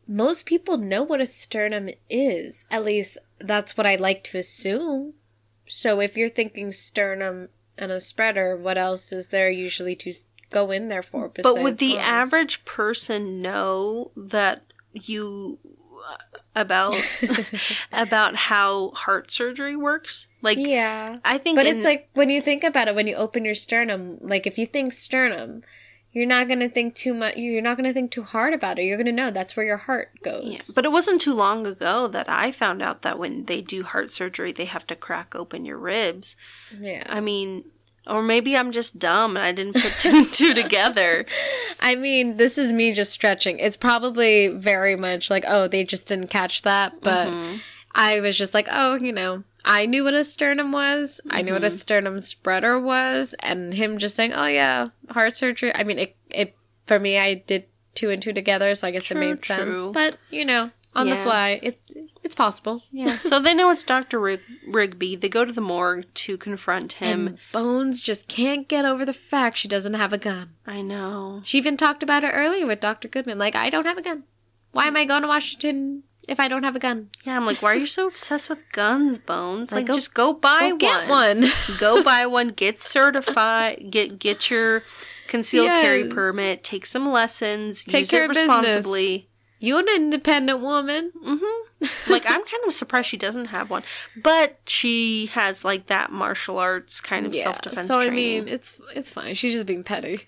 most 0.08 0.46
people 0.46 0.78
know 0.78 1.04
what 1.04 1.22
a 1.22 1.26
sternum 1.26 1.90
is. 2.10 2.66
At 2.70 2.84
least 2.84 3.18
that's 3.40 3.78
what 3.78 3.88
I 3.88 3.96
like 3.96 4.24
to 4.26 4.38
assume. 4.38 5.14
So 5.66 6.02
if 6.02 6.18
you're 6.18 6.30
thinking 6.30 6.72
sternum 6.72 7.48
and 7.78 7.92
a 7.92 8.02
spreader, 8.02 8.58
what 8.58 8.78
else 8.78 9.14
is 9.14 9.30
there 9.30 9.50
usually 9.50 9.96
to 9.98 10.14
go 10.50 10.72
in 10.72 10.90
there 10.90 11.04
for? 11.04 11.30
But 11.30 11.62
would 11.62 11.78
the 11.78 11.98
average 11.98 12.66
person 12.66 13.42
know 13.42 14.12
that 14.18 14.64
you 14.92 15.60
about 16.56 16.96
about 17.92 18.36
how 18.36 18.92
heart 18.92 19.32
surgery 19.32 19.76
works? 19.76 20.28
Like 20.42 20.58
Yeah. 20.60 21.20
I 21.24 21.38
think 21.38 21.56
But 21.58 21.68
in- 21.68 21.76
it's 21.78 21.86
like 21.86 22.10
when 22.14 22.30
you 22.30 22.42
think 22.42 22.64
about 22.64 22.88
it, 22.88 22.96
when 22.96 23.08
you 23.08 23.16
open 23.16 23.46
your 23.46 23.54
sternum, 23.54 24.18
like 24.22 24.46
if 24.48 24.58
you 24.58 24.66
think 24.66 24.94
sternum, 24.94 25.64
you're 26.14 26.26
not 26.28 26.50
gonna 26.50 26.68
think 26.68 26.96
too 26.96 27.14
much. 27.14 27.38
You're 27.38 27.62
not 27.62 27.78
gonna 27.78 27.94
think 27.94 28.12
too 28.12 28.24
hard 28.24 28.54
about 28.54 28.78
it. 28.80 28.84
You're 28.84 28.98
gonna 28.98 29.14
know 29.14 29.32
that's 29.32 29.56
where 29.56 29.66
your 29.66 29.78
heart 29.78 30.10
goes. 30.22 30.70
Yeah, 30.70 30.74
but 30.76 30.84
it 30.86 30.92
wasn't 30.92 31.22
too 31.22 31.34
long 31.34 31.66
ago 31.66 32.08
that 32.10 32.28
I 32.30 32.52
found 32.52 32.82
out 32.82 33.02
that 33.04 33.18
when 33.18 33.46
they 33.46 33.62
do 33.62 33.84
heart 33.84 34.10
surgery, 34.10 34.52
they 34.52 34.66
have 34.66 34.86
to 34.88 34.96
crack 34.96 35.36
open 35.36 35.64
your 35.64 35.78
ribs. 35.78 36.36
yeah, 36.78 37.06
I 37.08 37.22
mean, 37.22 37.64
or 38.08 38.22
maybe 38.22 38.56
I'm 38.58 38.72
just 38.72 38.98
dumb 39.00 39.38
and 39.38 39.46
I 39.46 39.52
didn't 39.52 39.74
put 39.82 39.94
two 40.00 40.10
and 40.10 40.34
two 40.34 40.54
together. 40.54 41.26
I 41.80 41.96
mean, 41.96 42.38
this 42.38 42.58
is 42.58 42.74
me 42.74 42.94
just 42.94 43.12
stretching. 43.12 43.60
It's 43.60 43.78
probably 43.78 44.48
very 44.50 44.96
much 44.96 45.30
like, 45.30 45.44
oh, 45.48 45.68
they 45.68 45.84
just 45.84 46.08
didn't 46.08 46.28
catch 46.30 46.62
that, 46.64 47.02
but 47.02 47.28
Mm-hmm. 47.28 47.58
I 47.94 48.22
was 48.22 48.38
just 48.38 48.54
like, 48.54 48.68
oh, 48.72 48.96
you 49.02 49.12
know, 49.12 49.44
I 49.66 49.86
knew 49.86 50.06
what 50.06 50.14
a 50.14 50.24
sternum 50.24 50.72
was. 50.72 51.20
I 51.30 51.42
knew 51.42 51.52
what 51.54 51.64
a 51.64 51.68
Mm-hmm. 51.68 51.76
sternum 51.76 52.20
spreader 52.22 52.80
was, 52.80 53.36
and 53.44 53.74
him 53.74 53.98
just 53.98 54.16
saying, 54.16 54.32
oh 54.34 54.48
yeah, 54.48 54.90
heart 55.10 55.36
surgery. 55.36 55.76
I 55.76 55.84
mean, 55.84 56.00
it 56.00 56.16
it 56.30 56.56
for 56.86 57.00
me, 57.00 57.20
I 57.20 57.34
did 57.36 57.66
two 57.94 58.10
and 58.10 58.22
two 58.22 58.32
together, 58.32 58.74
so 58.76 58.88
I 58.88 58.92
guess 58.92 59.04
True, 59.08 59.18
it 59.18 59.20
made 59.20 59.44
sense. 59.44 59.84
But 59.92 60.18
you 60.30 60.46
know, 60.46 60.72
on 60.96 61.10
the 61.10 61.18
fly, 61.18 61.60
it 61.62 61.82
it's 62.32 62.36
possible. 62.38 62.84
Yeah. 62.92 63.18
So 63.18 63.40
they 63.42 63.54
know 63.54 63.70
it's 63.72 63.84
Dr. 63.84 64.18
Rig- 64.20 64.40
Rigby. 64.66 65.18
They 65.18 65.28
go 65.28 65.44
to 65.44 65.52
the 65.52 65.60
morgue 65.60 66.06
to 66.14 66.38
confront 66.38 66.94
him. 66.94 67.28
And 67.28 67.38
Bones 67.52 68.00
just 68.00 68.30
can't 68.30 68.70
get 68.70 68.86
over 68.86 69.04
the 69.04 69.12
fact 69.12 69.58
she 69.58 69.68
doesn't 69.68 69.96
have 69.96 70.14
a 70.14 70.18
gun. 70.18 70.52
I 70.66 70.82
know. 70.82 71.42
She 71.44 71.58
even 71.58 71.76
talked 71.76 72.04
about 72.04 72.24
it 72.24 72.30
earlier 72.34 72.66
with 72.66 72.80
Dr. 72.80 73.10
Goodman. 73.10 73.38
Like, 73.38 73.56
I 73.56 73.70
don't 73.70 73.86
have 73.86 73.98
a 73.98 74.02
gun. 74.02 74.24
Why 74.72 74.86
am 74.88 74.96
I 74.96 75.04
going 75.04 75.24
to 75.24 75.28
Washington 75.28 76.04
if 76.30 76.40
I 76.40 76.48
don't 76.48 76.64
have 76.64 76.76
a 76.78 76.80
gun? 76.80 77.10
Yeah, 77.26 77.36
I'm 77.36 77.46
like, 77.46 77.62
why 77.62 77.74
are 77.74 77.76
you 77.76 77.86
so 77.86 78.08
obsessed 78.08 78.50
with 78.50 78.64
guns, 78.72 79.20
Bones? 79.20 79.74
Like, 79.74 79.80
Like, 79.80 79.88
go- 79.88 79.94
just 79.96 80.14
go 80.14 80.32
buy 80.32 80.70
Go 80.70 80.78
get 80.78 81.10
one. 81.10 81.44
go 81.80 82.02
buy 82.02 82.26
one, 82.28 82.50
get 82.50 82.80
certified, 82.80 83.88
get 83.92 84.20
get 84.20 84.50
your 84.50 84.84
concealed 85.28 85.68
carry 85.68 86.08
permit, 86.08 86.64
take 86.64 86.86
some 86.86 87.06
lessons, 87.12 87.84
Take 87.84 88.02
use 88.02 88.10
care 88.12 88.24
it 88.24 88.30
of 88.32 88.36
business. 88.36 88.56
responsibly. 88.66 89.28
you 89.60 89.78
an 89.78 89.88
independent 89.94 90.62
woman. 90.62 91.12
Mm-hmm. 91.22 91.68
Like 92.08 92.26
I'm 92.28 92.44
kind 92.44 92.64
of 92.68 92.74
surprised 92.74 93.08
she 93.10 93.18
doesn't 93.18 93.46
have 93.48 93.70
one, 93.70 93.84
but 94.16 94.60
she 94.68 95.28
has 95.28 95.66
like 95.66 95.88
that 95.88 96.12
martial 96.12 96.58
arts 96.60 97.02
kind 97.02 97.26
of 97.26 97.36
self 97.36 97.62
defense. 97.62 97.88
So 97.88 98.00
I 98.00 98.10
mean, 98.10 98.48
it's 98.48 98.80
it's 98.96 99.10
fine. 99.10 99.34
She's 99.36 99.54
just 99.54 99.66
being 99.68 99.84
petty. 99.84 100.22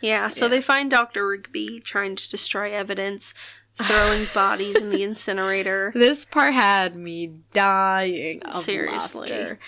yeah. 0.00 0.28
So 0.28 0.48
they 0.48 0.60
find 0.62 0.90
Doctor 0.90 1.26
Rigby 1.26 1.80
trying 1.80 2.16
to 2.16 2.30
destroy 2.30 2.72
evidence, 2.72 3.34
throwing 3.82 4.24
bodies 4.34 4.76
in 4.80 4.90
the 4.90 5.02
incinerator. 5.10 5.92
This 5.94 6.24
part 6.24 6.54
had 6.54 6.96
me 6.96 7.34
dying 7.52 8.42
of 8.44 8.54
Seriously. 8.54 9.28
laughter 9.28 9.58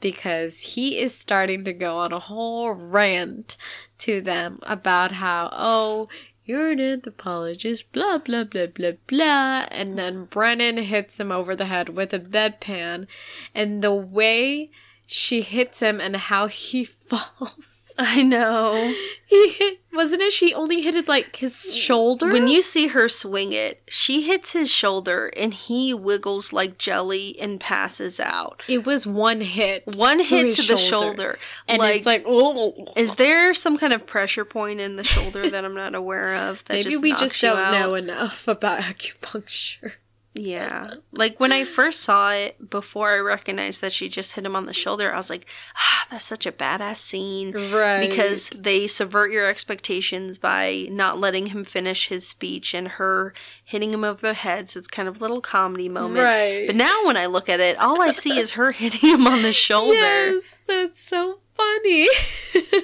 because 0.00 0.60
he 0.60 0.98
is 0.98 1.14
starting 1.14 1.64
to 1.64 1.72
go 1.72 1.98
on 1.98 2.12
a 2.12 2.18
whole 2.18 2.72
rant 2.72 3.56
to 3.98 4.20
them 4.20 4.56
about 4.64 5.12
how 5.12 5.48
oh 5.52 6.08
you're 6.46 6.70
an 6.70 6.80
anthropologist 6.80 7.92
blah 7.92 8.18
blah 8.18 8.44
blah 8.44 8.66
blah 8.66 8.92
blah. 9.06 9.66
And 9.70 9.98
then 9.98 10.24
Brennan 10.24 10.78
hits 10.78 11.20
him 11.20 11.30
over 11.30 11.54
the 11.54 11.66
head 11.66 11.90
with 11.90 12.14
a 12.14 12.20
bedpan. 12.20 13.06
And 13.54 13.82
the 13.82 13.94
way 13.94 14.70
she 15.04 15.42
hits 15.42 15.80
him 15.80 16.00
and 16.00 16.16
how 16.16 16.46
he 16.46 16.84
falls 16.84 17.85
I 17.98 18.22
know. 18.22 18.94
he 19.26 19.48
hit 19.50 19.80
wasn't 19.92 20.20
it 20.20 20.32
she 20.32 20.52
only 20.52 20.82
hit 20.82 20.94
it 20.94 21.08
like 21.08 21.36
his 21.36 21.74
shoulder 21.74 22.30
When 22.30 22.48
you 22.48 22.60
see 22.60 22.88
her 22.88 23.08
swing 23.08 23.52
it, 23.52 23.82
she 23.88 24.22
hits 24.22 24.52
his 24.52 24.70
shoulder 24.70 25.28
and 25.36 25.54
he 25.54 25.94
wiggles 25.94 26.52
like 26.52 26.76
jelly 26.76 27.34
and 27.40 27.58
passes 27.58 28.20
out. 28.20 28.62
it 28.68 28.84
was 28.84 29.06
one 29.06 29.40
hit 29.40 29.96
One 29.96 30.18
hit 30.18 30.46
his 30.46 30.56
to 30.58 30.74
the 30.74 30.76
shoulder. 30.78 31.38
and 31.66 31.78
like, 31.78 31.96
it's 31.96 32.06
like 32.06 32.24
oh 32.26 32.92
is 32.96 33.14
there 33.14 33.54
some 33.54 33.78
kind 33.78 33.92
of 33.94 34.06
pressure 34.06 34.44
point 34.44 34.80
in 34.80 34.94
the 34.96 35.04
shoulder 35.04 35.48
that 35.48 35.64
I'm 35.64 35.74
not 35.74 35.94
aware 35.94 36.34
of? 36.34 36.62
That 36.64 36.74
Maybe 36.74 36.96
we 36.98 37.12
just 37.12 37.40
don't 37.40 37.56
out? 37.58 37.72
know 37.72 37.94
enough 37.94 38.46
about 38.48 38.80
acupuncture. 38.82 39.92
Yeah. 40.36 40.90
Like 41.12 41.40
when 41.40 41.50
I 41.50 41.64
first 41.64 42.00
saw 42.00 42.32
it, 42.32 42.68
before 42.68 43.10
I 43.10 43.18
recognized 43.18 43.80
that 43.80 43.92
she 43.92 44.10
just 44.10 44.34
hit 44.34 44.44
him 44.44 44.54
on 44.54 44.66
the 44.66 44.74
shoulder, 44.74 45.14
I 45.14 45.16
was 45.16 45.30
like, 45.30 45.46
ah, 45.78 46.06
that's 46.10 46.24
such 46.24 46.44
a 46.44 46.52
badass 46.52 46.98
scene. 46.98 47.52
Right. 47.52 48.06
Because 48.06 48.50
they 48.50 48.86
subvert 48.86 49.30
your 49.30 49.46
expectations 49.46 50.36
by 50.36 50.88
not 50.90 51.18
letting 51.18 51.46
him 51.46 51.64
finish 51.64 52.08
his 52.08 52.28
speech 52.28 52.74
and 52.74 52.86
her 52.88 53.32
hitting 53.64 53.92
him 53.92 54.04
over 54.04 54.20
the 54.20 54.34
head. 54.34 54.68
So 54.68 54.78
it's 54.78 54.88
kind 54.88 55.08
of 55.08 55.16
a 55.16 55.20
little 55.20 55.40
comedy 55.40 55.88
moment. 55.88 56.22
Right. 56.22 56.66
But 56.66 56.76
now 56.76 57.06
when 57.06 57.16
I 57.16 57.26
look 57.26 57.48
at 57.48 57.60
it, 57.60 57.78
all 57.78 58.02
I 58.02 58.10
see 58.10 58.38
is 58.38 58.52
her 58.52 58.72
hitting 58.72 59.08
him 59.08 59.26
on 59.26 59.40
the 59.40 59.54
shoulder. 59.54 59.94
Yes, 59.94 60.64
that's 60.66 61.00
so 61.00 61.38
funny. 61.56 62.08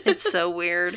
It's 0.05 0.31
so 0.31 0.51
weird. 0.51 0.97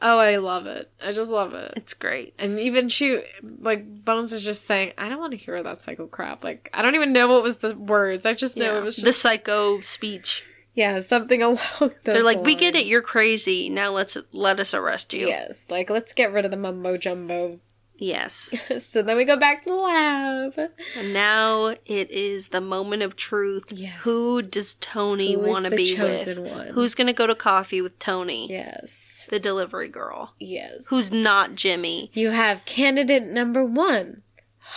Oh, 0.00 0.18
I 0.18 0.36
love 0.36 0.66
it. 0.66 0.90
I 1.04 1.12
just 1.12 1.30
love 1.30 1.54
it. 1.54 1.72
It's 1.76 1.94
great. 1.94 2.34
And 2.38 2.58
even 2.60 2.88
she, 2.88 3.20
like, 3.60 4.04
Bones 4.04 4.32
was 4.32 4.44
just 4.44 4.64
saying, 4.64 4.92
I 4.98 5.08
don't 5.08 5.18
want 5.20 5.32
to 5.32 5.36
hear 5.36 5.62
that 5.62 5.80
psycho 5.80 6.06
crap. 6.06 6.44
Like, 6.44 6.70
I 6.72 6.82
don't 6.82 6.94
even 6.94 7.12
know 7.12 7.28
what 7.28 7.42
was 7.42 7.58
the 7.58 7.74
words. 7.76 8.24
I 8.26 8.34
just 8.34 8.56
know 8.56 8.72
Yeah. 8.72 8.78
it 8.78 8.84
was 8.84 8.94
just, 8.96 9.04
the 9.06 9.12
psycho 9.12 9.80
speech. 9.80 10.44
yeah, 10.74 11.00
something 11.00 11.42
along 11.42 11.58
those 11.80 11.92
They're 12.04 12.22
like, 12.22 12.40
we 12.42 12.54
get 12.54 12.74
it, 12.74 12.86
you're 12.86 13.02
crazy. 13.02 13.68
Now 13.68 13.90
let's 13.90 14.16
let 14.32 14.60
us 14.60 14.72
arrest 14.74 15.12
you. 15.14 15.26
Yes, 15.28 15.66
like, 15.70 15.90
let's 15.90 16.12
get 16.12 16.32
rid 16.32 16.44
of 16.44 16.50
the 16.50 16.56
mumbo 16.56 16.96
jumbo. 16.96 17.60
Yes. 17.98 18.54
so 18.84 19.02
then 19.02 19.16
we 19.16 19.24
go 19.24 19.36
back 19.36 19.62
to 19.62 19.70
the 19.70 19.74
lab. 19.76 20.58
And 20.96 21.12
now 21.12 21.74
it 21.84 22.10
is 22.10 22.48
the 22.48 22.60
moment 22.60 23.02
of 23.02 23.16
truth. 23.16 23.66
Yes. 23.70 24.00
Who 24.02 24.40
does 24.40 24.76
Tony 24.76 25.36
want 25.36 25.64
to 25.64 25.70
be 25.70 25.84
chosen 25.84 26.44
with? 26.44 26.52
one? 26.52 26.66
Who's 26.68 26.94
going 26.94 27.08
to 27.08 27.12
go 27.12 27.26
to 27.26 27.34
coffee 27.34 27.82
with 27.82 27.98
Tony? 27.98 28.48
Yes. 28.48 29.28
The 29.30 29.40
delivery 29.40 29.88
girl. 29.88 30.34
Yes. 30.38 30.86
Who's 30.88 31.10
not 31.10 31.56
Jimmy? 31.56 32.10
You 32.14 32.30
have 32.30 32.64
candidate 32.64 33.24
number 33.24 33.64
one, 33.64 34.22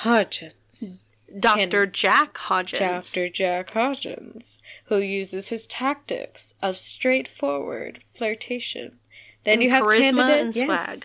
Hodgins. 0.04 1.06
Dr. 1.40 1.86
Jack 1.86 2.34
Hodgins. 2.34 3.14
Dr. 3.14 3.30
Jack 3.30 3.72
Hodgins, 3.72 4.60
who 4.86 4.98
uses 4.98 5.48
his 5.50 5.66
tactics 5.66 6.56
of 6.62 6.78
straightforward 6.78 8.04
flirtation. 8.14 9.00
Then 9.44 9.54
And 9.54 9.64
you 9.64 9.70
have 9.70 9.84
charisma 9.86 10.28
candidate, 10.28 10.40
and 10.40 10.56
swag. 10.56 11.00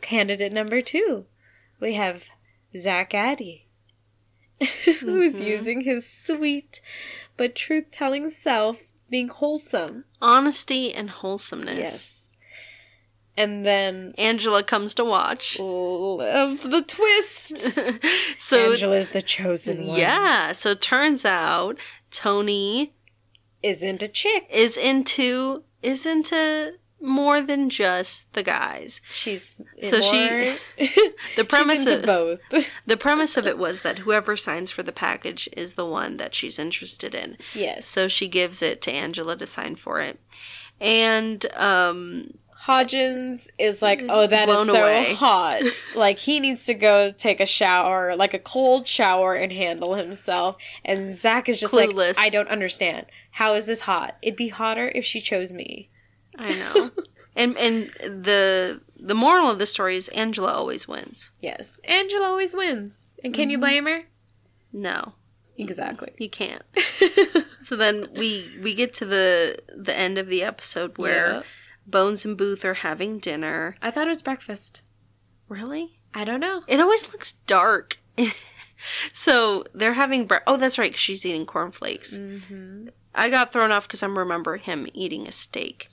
Candidate 0.00 0.52
number 0.52 0.80
two, 0.80 1.26
we 1.80 1.94
have 1.94 2.24
Zach 2.76 3.14
Addy, 3.14 3.66
who's 4.60 5.34
Mm-hmm. 5.34 5.42
using 5.42 5.80
his 5.82 6.08
sweet 6.08 6.80
but 7.36 7.54
truth-telling 7.54 8.30
self, 8.30 8.82
being 9.08 9.28
wholesome. 9.28 10.04
Honesty 10.20 10.92
and 10.94 11.10
wholesomeness. 11.10 11.78
Yes. 11.78 12.26
And 13.36 13.64
then 13.64 14.12
Angela 14.18 14.62
comes 14.62 14.92
to 14.94 15.04
watch. 15.04 15.58
of 15.58 16.70
the 16.70 16.84
twist. 16.86 17.78
so 18.38 18.70
Angela's 18.72 19.10
the 19.10 19.22
chosen 19.22 19.86
one. 19.86 19.98
yeah, 19.98 20.52
so 20.52 20.72
it 20.72 20.82
turns 20.82 21.24
out 21.24 21.76
Tony 22.10 22.92
is 23.62 23.82
into 23.82 24.08
chick. 24.08 24.46
is 24.52 24.76
into 24.76 25.64
is 25.82 26.04
into 26.04 26.74
more 27.02 27.42
than 27.42 27.70
just 27.70 28.32
the 28.34 28.42
guys. 28.42 29.00
she's 29.10 29.60
So 29.82 30.00
she- 30.00 30.56
The 31.36 31.44
premise 31.44 31.86
of, 31.86 32.02
both. 32.02 32.40
the 32.86 32.96
premise 32.96 33.36
of 33.36 33.46
it 33.46 33.58
was 33.58 33.82
that 33.82 34.00
whoever 34.00 34.36
signs 34.36 34.70
for 34.70 34.82
the 34.82 34.92
package 34.92 35.48
is 35.56 35.74
the 35.74 35.86
one 35.86 36.16
that 36.18 36.34
she's 36.34 36.58
interested 36.58 37.14
in. 37.14 37.36
yes. 37.54 37.86
So 37.86 38.08
she 38.08 38.28
gives 38.28 38.62
it 38.62 38.80
to 38.82 38.92
Angela 38.92 39.36
to 39.36 39.46
sign 39.46 39.76
for 39.76 40.00
it. 40.00 40.20
And 40.80 41.44
um 41.56 42.34
Hodgins 42.66 43.48
is 43.58 43.80
like, 43.80 44.02
oh, 44.08 44.26
that 44.26 44.48
is 44.50 44.66
so 44.70 44.82
away. 44.82 45.14
hot. 45.14 45.62
like 45.96 46.18
he 46.18 46.40
needs 46.40 46.64
to 46.66 46.74
go 46.74 47.10
take 47.10 47.40
a 47.40 47.46
shower, 47.46 48.14
like 48.16 48.34
a 48.34 48.38
cold 48.38 48.86
shower, 48.86 49.34
and 49.34 49.50
handle 49.50 49.94
himself. 49.94 50.56
And 50.84 51.14
Zach 51.14 51.48
is 51.48 51.58
just 51.60 51.72
Clueless. 51.72 52.16
like, 52.16 52.18
I 52.18 52.28
don't 52.28 52.48
understand. 52.48 53.06
How 53.32 53.54
is 53.54 53.66
this 53.66 53.82
hot? 53.82 54.16
It'd 54.22 54.36
be 54.36 54.48
hotter 54.48 54.92
if 54.94 55.04
she 55.06 55.20
chose 55.22 55.52
me. 55.54 55.88
I 56.40 56.48
know. 56.58 56.90
and 57.36 57.56
and 57.56 57.90
the 58.24 58.80
the 58.98 59.14
moral 59.14 59.50
of 59.50 59.58
the 59.58 59.66
story 59.66 59.96
is 59.96 60.08
Angela 60.08 60.52
always 60.52 60.88
wins. 60.88 61.30
Yes, 61.40 61.80
Angela 61.84 62.26
always 62.26 62.54
wins. 62.54 63.12
And 63.22 63.32
can 63.34 63.50
you 63.50 63.58
blame 63.58 63.86
her? 63.86 64.02
No. 64.72 65.14
Exactly. 65.56 66.12
You 66.18 66.30
can't. 66.30 66.62
so 67.60 67.76
then 67.76 68.08
we 68.16 68.50
we 68.62 68.74
get 68.74 68.94
to 68.94 69.04
the 69.04 69.58
the 69.76 69.96
end 69.96 70.16
of 70.18 70.28
the 70.28 70.42
episode 70.42 70.96
where 70.96 71.26
Yeah. 71.34 71.42
Bones 71.86 72.24
and 72.24 72.36
Booth 72.36 72.64
are 72.64 72.74
having 72.74 73.18
dinner. 73.18 73.76
I 73.82 73.90
thought 73.90 74.06
it 74.06 74.10
was 74.10 74.22
breakfast. 74.22 74.82
Really? 75.48 75.98
I 76.14 76.24
don't 76.24 76.40
know. 76.40 76.62
It 76.66 76.80
always 76.80 77.12
looks 77.12 77.34
dark. 77.46 77.98
so 79.12 79.64
they're 79.74 79.94
having 79.94 80.26
bre- 80.26 80.36
oh 80.46 80.56
that's 80.56 80.78
right 80.78 80.92
'cause 80.92 81.00
she's 81.00 81.26
eating 81.26 81.46
cornflakes. 81.46 82.16
Mm-hmm. 82.16 82.88
I 83.14 83.28
got 83.28 83.52
thrown 83.52 83.72
off 83.72 83.86
because 83.86 84.02
I'm 84.02 84.18
remembering 84.18 84.62
him 84.62 84.86
eating 84.94 85.26
a 85.26 85.32
steak. 85.32 85.88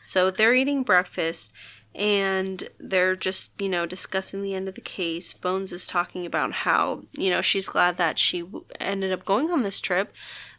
So 0.00 0.30
they're 0.30 0.54
eating 0.54 0.82
breakfast 0.82 1.52
and 1.94 2.68
they're 2.78 3.16
just, 3.16 3.60
you 3.60 3.68
know, 3.68 3.86
discussing 3.86 4.42
the 4.42 4.54
end 4.54 4.68
of 4.68 4.74
the 4.74 4.80
case. 4.80 5.32
Bones 5.32 5.72
is 5.72 5.86
talking 5.86 6.24
about 6.24 6.52
how, 6.52 7.04
you 7.12 7.30
know, 7.30 7.40
she's 7.40 7.68
glad 7.68 7.96
that 7.98 8.18
she 8.18 8.44
ended 8.78 9.12
up 9.12 9.24
going 9.24 9.50
on 9.50 9.62
this 9.62 9.80
trip 9.80 10.12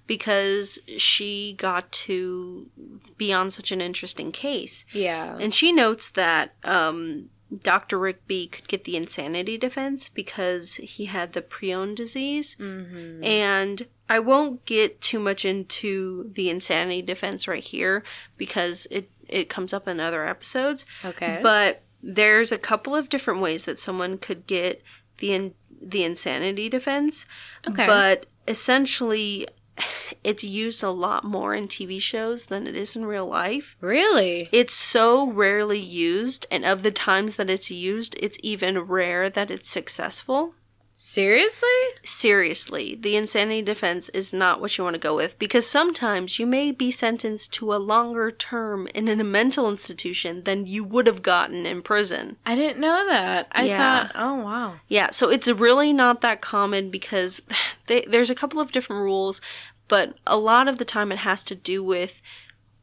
because 0.08 0.80
she 0.98 1.54
got 1.58 1.92
to 1.92 2.70
be 3.18 3.32
on 3.32 3.50
such 3.50 3.72
an 3.72 3.82
interesting 3.82 4.32
case. 4.32 4.86
Yeah. 4.92 5.38
And 5.40 5.54
she 5.54 5.72
notes 5.72 6.10
that 6.10 6.54
um, 6.66 7.30
Dr. 7.58 7.98
Rigby 7.98 8.48
could 8.48 8.68
get 8.68 8.84
the 8.84 8.98
insanity 8.98 9.58
defense 9.58 10.10
because 10.10 10.76
he 10.76 11.06
had 11.06 11.34
the 11.34 11.42
prion 11.42 11.96
disease. 11.96 12.58
mm-hmm. 12.60 13.24
And 13.24 13.88
I 14.10 14.20
won't 14.20 14.66
get 14.66 15.00
too 15.00 15.20
much 15.20 15.46
into 15.46 16.30
the 16.34 16.50
insanity 16.50 17.02
defense 17.02 17.48
right 17.48 17.64
here 17.64 18.04
because 18.36 18.86
it, 18.92 19.10
it 19.32 19.50
comes 19.50 19.74
up 19.74 19.88
in 19.88 20.00
other 20.00 20.26
episodes. 20.28 20.86
Okay. 21.04 21.40
But 21.42 21.84
there's 22.04 22.52
a 22.52 22.58
couple 22.58 22.96
of 22.96 23.10
different 23.10 23.42
ways 23.42 23.66
that 23.66 23.80
someone 23.80 24.18
could 24.18 24.48
get 24.48 24.82
the 25.18 25.34
in, 25.34 25.54
the 25.82 26.04
insanity 26.04 26.70
defense. 26.70 27.26
Okay. 27.68 27.86
But 27.86 28.26
essentially, 28.48 29.48
it's 30.24 30.44
used 30.44 30.84
a 30.84 30.90
lot 30.90 31.24
more 31.24 31.54
in 31.56 31.68
TV 31.68 32.02
shows 32.02 32.48
than 32.48 32.68
it 32.68 32.76
is 32.76 32.96
in 32.96 33.06
real 33.06 33.28
life. 33.28 33.78
really? 33.82 34.50
It's 34.52 34.74
so 34.74 35.30
rarely 35.30 35.80
used, 35.80 36.46
and 36.52 36.66
of 36.66 36.84
the 36.84 36.92
times 36.92 37.36
that 37.36 37.50
it's 37.50 37.72
used, 37.72 38.16
it's 38.20 38.38
even 38.44 38.80
rare 38.80 39.30
that 39.30 39.52
it's 39.52 39.70
successful. 39.70 40.56
Seriously? 41.04 41.68
Seriously, 42.04 42.94
the 42.94 43.16
insanity 43.16 43.64
defense 43.64 44.08
is 44.10 44.32
not 44.32 44.62
what 44.62 44.78
you 44.78 44.84
want 44.84 44.94
to 44.94 45.00
go 45.00 45.16
with 45.16 45.38
because 45.40 45.68
sometimes 45.68 46.38
you 46.38 46.46
may 46.46 46.70
be 46.70 46.92
sentenced 46.92 47.52
to 47.54 47.74
a 47.74 47.78
longer 47.78 48.30
term 48.30 48.86
in 48.94 49.08
a 49.08 49.24
mental 49.24 49.68
institution 49.68 50.44
than 50.44 50.68
you 50.68 50.84
would 50.84 51.08
have 51.08 51.24
gotten 51.24 51.66
in 51.66 51.82
prison. 51.82 52.38
I 52.46 52.54
didn't 52.54 52.80
know 52.80 53.08
that. 53.08 53.48
I 53.52 53.64
Yeah. 53.64 53.78
thought, 53.80 54.12
oh 54.14 54.36
wow. 54.44 54.76
Yeah, 54.90 55.10
so 55.10 55.28
it's 55.32 55.48
really 55.48 55.92
not 55.92 56.22
that 56.22 56.40
common 56.40 56.92
because 56.92 57.42
they, 57.88 58.02
there's 58.02 58.30
a 58.30 58.36
couple 58.36 58.60
of 58.62 58.72
different 58.72 59.02
rules, 59.02 59.42
but 59.88 60.16
a 60.28 60.38
lot 60.38 60.68
of 60.68 60.78
the 60.78 60.86
time 60.86 61.12
it 61.12 61.18
has 61.18 61.44
to 61.46 61.56
do 61.56 61.84
with 61.84 62.22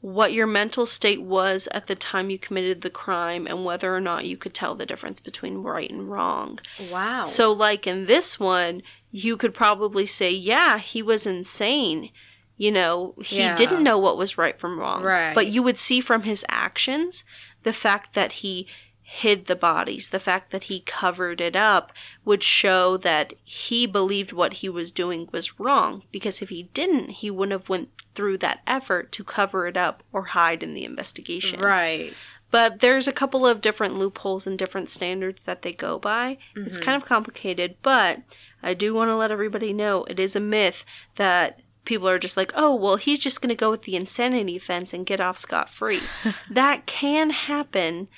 what 0.00 0.32
your 0.32 0.46
mental 0.46 0.86
state 0.86 1.22
was 1.22 1.68
at 1.72 1.88
the 1.88 1.94
time 1.96 2.30
you 2.30 2.38
committed 2.38 2.82
the 2.82 2.90
crime 2.90 3.46
and 3.46 3.64
whether 3.64 3.94
or 3.94 4.00
not 4.00 4.24
you 4.26 4.36
could 4.36 4.54
tell 4.54 4.74
the 4.74 4.86
difference 4.86 5.18
between 5.20 5.58
right 5.58 5.90
and 5.90 6.08
wrong. 6.10 6.58
Wow. 6.90 7.24
So, 7.24 7.52
like 7.52 7.86
in 7.86 8.06
this 8.06 8.38
one, 8.38 8.82
you 9.10 9.36
could 9.36 9.54
probably 9.54 10.06
say, 10.06 10.30
yeah, 10.30 10.78
he 10.78 11.02
was 11.02 11.26
insane. 11.26 12.10
You 12.56 12.70
know, 12.72 13.14
he 13.24 13.38
Yeah. 13.38 13.56
didn't 13.56 13.82
know 13.82 13.98
what 13.98 14.16
was 14.16 14.38
right 14.38 14.58
from 14.58 14.78
wrong. 14.78 15.02
Right. 15.02 15.34
But 15.34 15.48
you 15.48 15.62
would 15.62 15.78
see 15.78 16.00
from 16.00 16.22
his 16.22 16.44
actions 16.48 17.24
the 17.64 17.72
fact 17.72 18.14
that 18.14 18.32
he 18.32 18.68
hid 19.10 19.46
the 19.46 19.56
bodies, 19.56 20.10
the 20.10 20.20
fact 20.20 20.50
that 20.50 20.64
he 20.64 20.80
covered 20.80 21.40
it 21.40 21.56
up 21.56 21.92
would 22.26 22.42
show 22.42 22.98
that 22.98 23.32
he 23.42 23.86
believed 23.86 24.32
what 24.32 24.54
he 24.54 24.68
was 24.68 24.92
doing 24.92 25.26
was 25.32 25.58
wrong 25.58 26.02
because 26.12 26.42
if 26.42 26.50
he 26.50 26.64
didn't, 26.74 27.08
he 27.10 27.30
wouldn't 27.30 27.58
have 27.58 27.70
went 27.70 27.88
through 28.14 28.36
that 28.36 28.60
effort 28.66 29.10
to 29.12 29.24
cover 29.24 29.66
it 29.66 29.78
up 29.78 30.02
or 30.12 30.24
hide 30.24 30.62
in 30.62 30.74
the 30.74 30.84
investigation. 30.84 31.58
right. 31.60 32.12
But 32.50 32.80
there's 32.80 33.06
a 33.08 33.12
couple 33.12 33.46
of 33.46 33.60
different 33.62 33.94
loopholes 33.98 34.46
and 34.46 34.58
different 34.58 34.88
standards 34.90 35.44
that 35.44 35.62
they 35.62 35.72
go 35.72 35.98
by. 35.98 36.36
It's 36.56 36.76
Mm-hmm. 36.76 36.84
kind 36.84 36.96
of 37.02 37.08
complicated, 37.08 37.76
but 37.82 38.20
I 38.62 38.74
do 38.74 38.92
want 38.94 39.08
to 39.10 39.16
let 39.16 39.30
everybody 39.30 39.72
know 39.72 40.04
it 40.04 40.18
is 40.18 40.34
a 40.36 40.40
myth 40.40 40.84
that 41.16 41.60
people 41.84 42.08
are 42.08 42.18
just 42.18 42.36
like, 42.36 42.52
oh, 42.54 42.74
well, 42.74 42.96
he's 42.96 43.20
just 43.20 43.40
going 43.40 43.48
to 43.50 43.54
go 43.54 43.70
with 43.70 43.82
the 43.82 43.96
insanity 43.96 44.58
fence 44.58 44.92
and 44.94 45.06
get 45.06 45.20
off 45.20 45.38
scot 45.38 45.70
free. 45.70 46.00
that 46.50 46.84
can 46.86 47.30
happen 47.30 48.08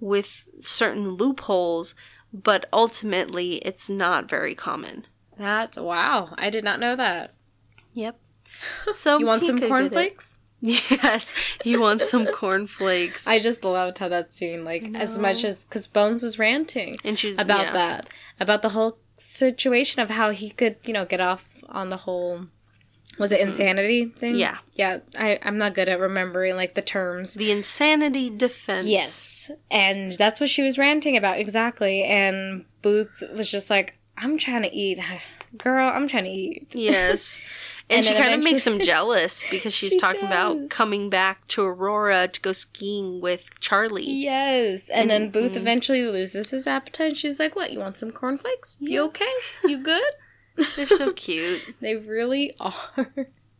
with 0.00 0.48
certain 0.60 1.10
loopholes, 1.10 1.94
but 2.32 2.66
ultimately 2.72 3.56
it's 3.56 3.88
not 3.88 4.28
very 4.28 4.54
common. 4.54 5.06
That's 5.38 5.78
wow. 5.78 6.34
I 6.36 6.50
did 6.50 6.64
not 6.64 6.80
know 6.80 6.96
that. 6.96 7.34
Yep. 7.94 8.18
So 8.94 9.18
You 9.18 9.26
want 9.26 9.44
some 9.44 9.60
cornflakes? 9.60 10.40
Yes, 10.62 11.32
you 11.64 11.80
want 11.80 12.02
some 12.02 12.26
cornflakes. 12.34 13.26
I 13.26 13.38
just 13.38 13.64
loved 13.64 13.98
how 13.98 14.08
that 14.08 14.34
scene, 14.34 14.62
like, 14.62 14.90
as 14.94 15.18
much 15.18 15.42
as 15.42 15.64
because 15.64 15.86
Bones 15.86 16.22
was 16.22 16.38
ranting 16.38 16.96
and 17.02 17.18
she's 17.18 17.38
about 17.38 17.66
yeah. 17.66 17.72
that, 17.72 18.10
about 18.38 18.60
the 18.60 18.68
whole 18.68 18.98
situation 19.16 20.02
of 20.02 20.10
how 20.10 20.30
he 20.30 20.50
could, 20.50 20.76
you 20.84 20.92
know, 20.92 21.06
get 21.06 21.20
off 21.20 21.64
on 21.70 21.88
the 21.88 21.96
whole. 21.96 22.46
Was 23.18 23.32
it 23.32 23.40
insanity 23.40 24.06
thing? 24.06 24.36
Yeah. 24.36 24.58
yeah. 24.74 24.98
I 25.18 25.38
I'm 25.42 25.58
not 25.58 25.74
good 25.74 25.88
at 25.88 26.00
remembering 26.00 26.56
like 26.56 26.74
the 26.74 26.82
terms. 26.82 27.34
The 27.34 27.50
insanity 27.50 28.30
defense. 28.30 28.86
Yes, 28.86 29.50
and 29.70 30.12
that's 30.12 30.40
what 30.40 30.48
she 30.48 30.62
was 30.62 30.78
ranting 30.78 31.16
about 31.16 31.38
exactly. 31.38 32.02
And 32.04 32.64
Booth 32.82 33.22
was 33.36 33.50
just 33.50 33.68
like, 33.68 33.98
"I'm 34.16 34.38
trying 34.38 34.62
to 34.62 34.74
eat, 34.74 35.00
girl. 35.58 35.88
I'm 35.88 36.08
trying 36.08 36.24
to 36.24 36.30
eat." 36.30 36.68
Yes. 36.74 37.42
And, 37.90 38.06
And 38.06 38.06
she 38.06 38.14
kind 38.22 38.34
of 38.34 38.44
makes 38.44 38.64
him 38.64 38.78
jealous 38.92 39.44
because 39.50 39.74
she's 39.74 39.94
She 39.94 39.98
talking 39.98 40.22
about 40.24 40.70
coming 40.70 41.10
back 41.10 41.48
to 41.48 41.64
Aurora 41.64 42.28
to 42.28 42.40
go 42.40 42.52
skiing 42.52 43.20
with 43.20 43.50
Charlie. 43.58 44.04
Yes, 44.08 44.88
and 44.90 45.10
then 45.10 45.30
Booth 45.30 45.52
Mhm. 45.54 45.56
eventually 45.56 46.06
loses 46.06 46.50
his 46.52 46.68
appetite. 46.68 47.08
And 47.08 47.16
she's 47.18 47.40
like, 47.40 47.56
"What? 47.56 47.72
You 47.72 47.80
want 47.80 47.98
some 47.98 48.12
cornflakes? 48.12 48.76
You 48.78 49.02
okay? 49.06 49.32
You 49.64 49.78
good?" 49.82 50.04
They're 50.76 50.86
so 50.88 51.12
cute. 51.12 51.74
they 51.80 51.96
really 51.96 52.54
are. 52.60 53.12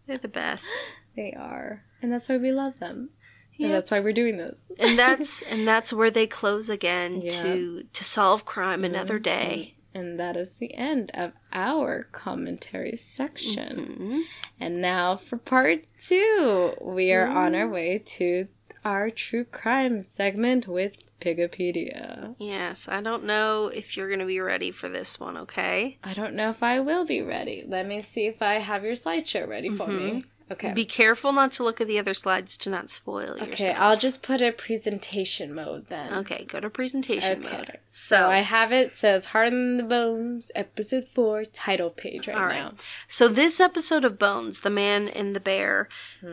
They're 0.07 0.19
the 0.19 0.29
best. 0.29 0.69
they 1.17 1.33
are, 1.33 1.85
and 2.03 2.11
that's 2.13 2.29
why 2.29 2.37
we 2.37 2.53
love 2.53 2.79
them. 2.81 3.11
Yeah. 3.55 3.67
And 3.67 3.75
that's 3.75 3.91
why 3.91 4.01
we're 4.01 4.13
doing 4.15 4.39
this. 4.39 4.65
And 4.79 4.99
that's 4.99 5.43
and 5.51 5.67
that's 5.69 5.93
where 5.93 6.11
they 6.11 6.27
close 6.27 6.69
again 6.69 7.21
Yeah. 7.23 7.31
to 7.43 7.83
to 7.93 8.05
solve 8.05 8.45
crime 8.45 8.85
another 8.85 9.19
day. 9.19 9.75
And 9.93 10.21
that 10.21 10.37
is 10.37 10.57
the 10.57 10.73
end 10.75 11.11
of 11.15 11.33
our 11.53 12.05
commentary 12.13 12.95
section. 12.97 13.97
Mhm. 13.99 14.21
And 14.61 14.81
now 14.81 15.17
for 15.17 15.37
part 15.37 15.85
two, 15.99 16.75
we 16.81 17.13
are 17.13 17.27
on 17.27 17.55
our 17.57 17.69
way 17.69 17.99
to 18.17 18.47
our 18.85 19.11
true 19.11 19.45
crime 19.45 20.01
segment 20.01 20.67
with 20.69 20.97
Pigopedia. 21.21 22.35
Yes, 22.39 22.89
I 22.89 23.01
don't 23.01 23.25
know 23.25 23.69
if 23.69 23.97
you're 23.97 24.09
going 24.09 24.21
to 24.21 24.27
be 24.27 24.41
ready 24.41 24.71
for 24.71 24.89
this 24.89 25.21
one, 25.21 25.37
okay? 25.37 25.99
I 26.03 26.15
don't 26.15 26.35
know 26.35 26.51
if 26.51 26.63
I 26.63 26.81
will 26.81 27.05
be 27.05 27.23
ready. 27.23 27.65
Let 27.67 27.87
me 27.87 28.01
see 28.03 28.27
if 28.27 28.43
I 28.43 28.55
have 28.55 28.85
your 28.85 28.95
slideshow 28.95 29.47
ready 29.47 29.71
for 29.71 29.89
me. 29.89 30.25
Okay. 30.53 30.73
Be 30.73 30.85
careful 30.85 31.33
not 31.33 31.53
to 31.53 31.63
look 31.63 31.81
at 31.81 31.87
the 31.87 31.99
other 32.01 32.13
slides 32.13 32.57
to 32.59 32.71
not 32.71 32.91
spoil 32.91 33.35
okay, 33.35 33.47
yourself. 33.47 33.77
I'll 33.79 33.97
just 33.97 34.21
put 34.21 34.43
a 34.43 34.51
presentation 34.51 35.55
mode 35.55 35.87
then. 35.87 36.13
Okay, 36.13 36.45
go 36.45 36.59
to 36.59 36.69
presentation 36.69 37.45
Okay. 37.45 37.57
mode. 37.57 37.79
So 37.87 38.29
I 38.29 38.39
have 38.39 38.73
it 38.73 38.97
says 38.97 39.27
Harden 39.27 39.77
the 39.77 39.85
Bones, 39.85 40.51
episode 40.57 41.07
four, 41.15 41.45
title 41.45 41.91
page 41.91 42.27
right, 42.27 42.37
All 42.37 42.47
right. 42.47 42.57
now. 42.57 42.73
So 43.07 43.29
this 43.29 43.61
episode 43.61 44.05
of 44.05 44.19
Bones, 44.19 44.61
the 44.61 44.71
man 44.71 45.09
and 45.09 45.37
the 45.37 45.41
bear, 45.41 45.89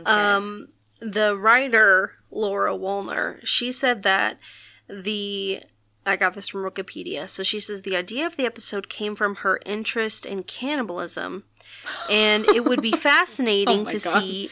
um, 0.08 0.70
the 1.00 1.38
writer 1.38 2.14
Laura 2.32 2.76
Wolner, 2.76 3.40
she 3.44 3.72
said 3.72 4.02
that 4.02 4.40
the 4.90 5.62
I 6.06 6.16
got 6.16 6.36
this 6.36 6.48
from 6.48 6.64
Wikipedia. 6.64 7.28
So 7.28 7.44
she 7.44 7.60
says 7.60 7.82
the 7.82 7.98
idea 7.98 8.26
of 8.26 8.38
the 8.38 8.46
episode 8.46 8.88
came 8.88 9.14
from 9.14 9.36
her 9.38 9.60
interest 9.66 10.26
in 10.26 10.44
cannibalism 10.44 11.44
and 12.10 12.46
it 12.46 12.64
would 12.64 12.82
be 12.82 12.92
fascinating 12.94 13.82
Oh 13.82 13.90
to 13.90 14.00
God. 14.00 14.22
see 14.22 14.50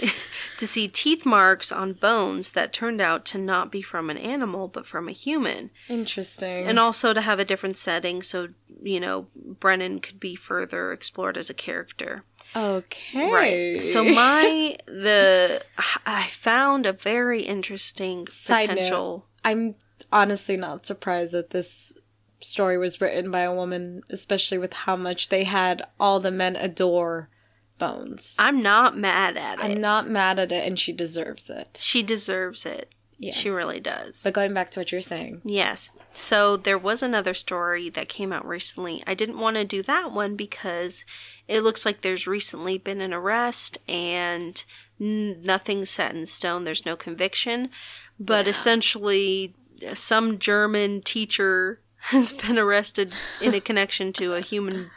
to 0.58 0.68
see 0.68 0.90
teeth 0.90 1.26
marks 1.26 1.72
on 1.72 1.94
bones 1.94 2.52
that 2.52 2.74
turned 2.74 3.00
out 3.00 3.26
to 3.28 3.38
not 3.38 3.72
be 3.72 3.82
from 3.82 4.10
an 4.10 4.18
animal 4.18 4.68
but 4.68 4.86
from 4.86 5.08
a 5.08 5.14
human 5.14 5.70
Interesting. 5.88 6.66
and 6.68 6.78
also 6.78 7.14
to 7.14 7.22
have 7.22 7.40
a 7.40 7.46
different 7.46 7.78
setting 7.78 8.22
so 8.22 8.50
you 8.84 9.00
know 9.00 9.28
brennan 9.62 10.00
could 10.00 10.20
be 10.20 10.36
further 10.36 10.92
explored 10.92 11.38
as 11.38 11.50
a 11.50 11.54
character 11.54 12.24
okay. 12.54 13.32
right 13.32 13.84
so 13.84 14.04
my 14.04 14.76
the 14.88 15.64
i 16.06 16.24
found 16.28 16.86
a 16.86 16.92
very 16.94 17.44
interesting 17.44 18.28
Side 18.28 18.68
note. 18.68 18.76
potential 18.76 19.26
I'm 19.46 19.76
honestly 20.12 20.58
not 20.58 20.86
surprised 20.86 21.34
that 21.34 21.50
this 21.52 21.98
story 22.40 22.78
was 22.78 23.00
written 23.02 23.32
by 23.32 23.42
a 23.42 23.54
woman, 23.56 24.02
especially 24.10 24.58
with 24.58 24.74
how 24.74 24.96
much 24.96 25.30
they 25.30 25.44
had 25.46 25.82
all 26.00 26.20
the 26.20 26.32
men 26.32 26.56
adore 26.56 27.30
Bones. 27.78 28.38
i'm 28.40 28.62
not 28.64 28.98
mad 28.98 29.36
at 29.36 29.60
it 29.60 29.66
I'm 29.66 29.82
not 29.82 30.08
mad 30.08 30.40
at 30.40 30.50
it, 30.52 30.66
and 30.66 30.80
she 30.80 30.94
deserves 30.94 31.50
it. 31.50 31.78
she 31.82 32.02
deserves 32.04 32.66
it 32.66 32.94
Yes. 33.18 33.36
she 33.36 33.50
really 33.50 33.80
does 33.82 34.22
But 34.24 34.34
going 34.34 34.54
back 34.54 34.72
to 34.72 34.80
what 34.80 34.92
you're 34.94 35.02
saying, 35.02 35.42
Yes. 35.44 35.92
So 36.14 36.56
there 36.56 36.78
was 36.78 37.04
another 37.04 37.34
story 37.34 37.90
that 37.90 38.08
came 38.08 38.32
out 38.32 38.48
recently. 38.48 39.04
I 39.06 39.14
didn't 39.14 39.40
want 39.40 39.56
to 39.58 39.66
do 39.66 39.84
that 39.84 40.14
one 40.14 40.38
because 40.38 41.04
it 41.48 41.60
looks 41.62 41.86
like 41.86 42.00
there's 42.02 42.26
recently 42.28 42.78
been 42.78 43.02
an 43.02 43.14
arrest 43.14 43.78
and 43.90 44.64
n- 45.00 45.42
nothing's 45.44 45.90
set 45.90 46.16
in 46.16 46.26
stone. 46.26 46.64
There's 46.64 46.86
no 46.86 46.96
conviction. 46.96 47.70
But 48.18 48.46
Yeah. 48.46 48.52
essentially, 48.52 49.54
some 49.94 50.40
German 50.40 51.02
teacher 51.02 51.82
has 52.10 52.34
been 52.34 52.58
arrested 52.60 53.16
in 53.42 53.54
a 53.54 53.60
connection 53.62 54.14
to 54.14 54.34
a 54.34 54.42
human 54.42 54.92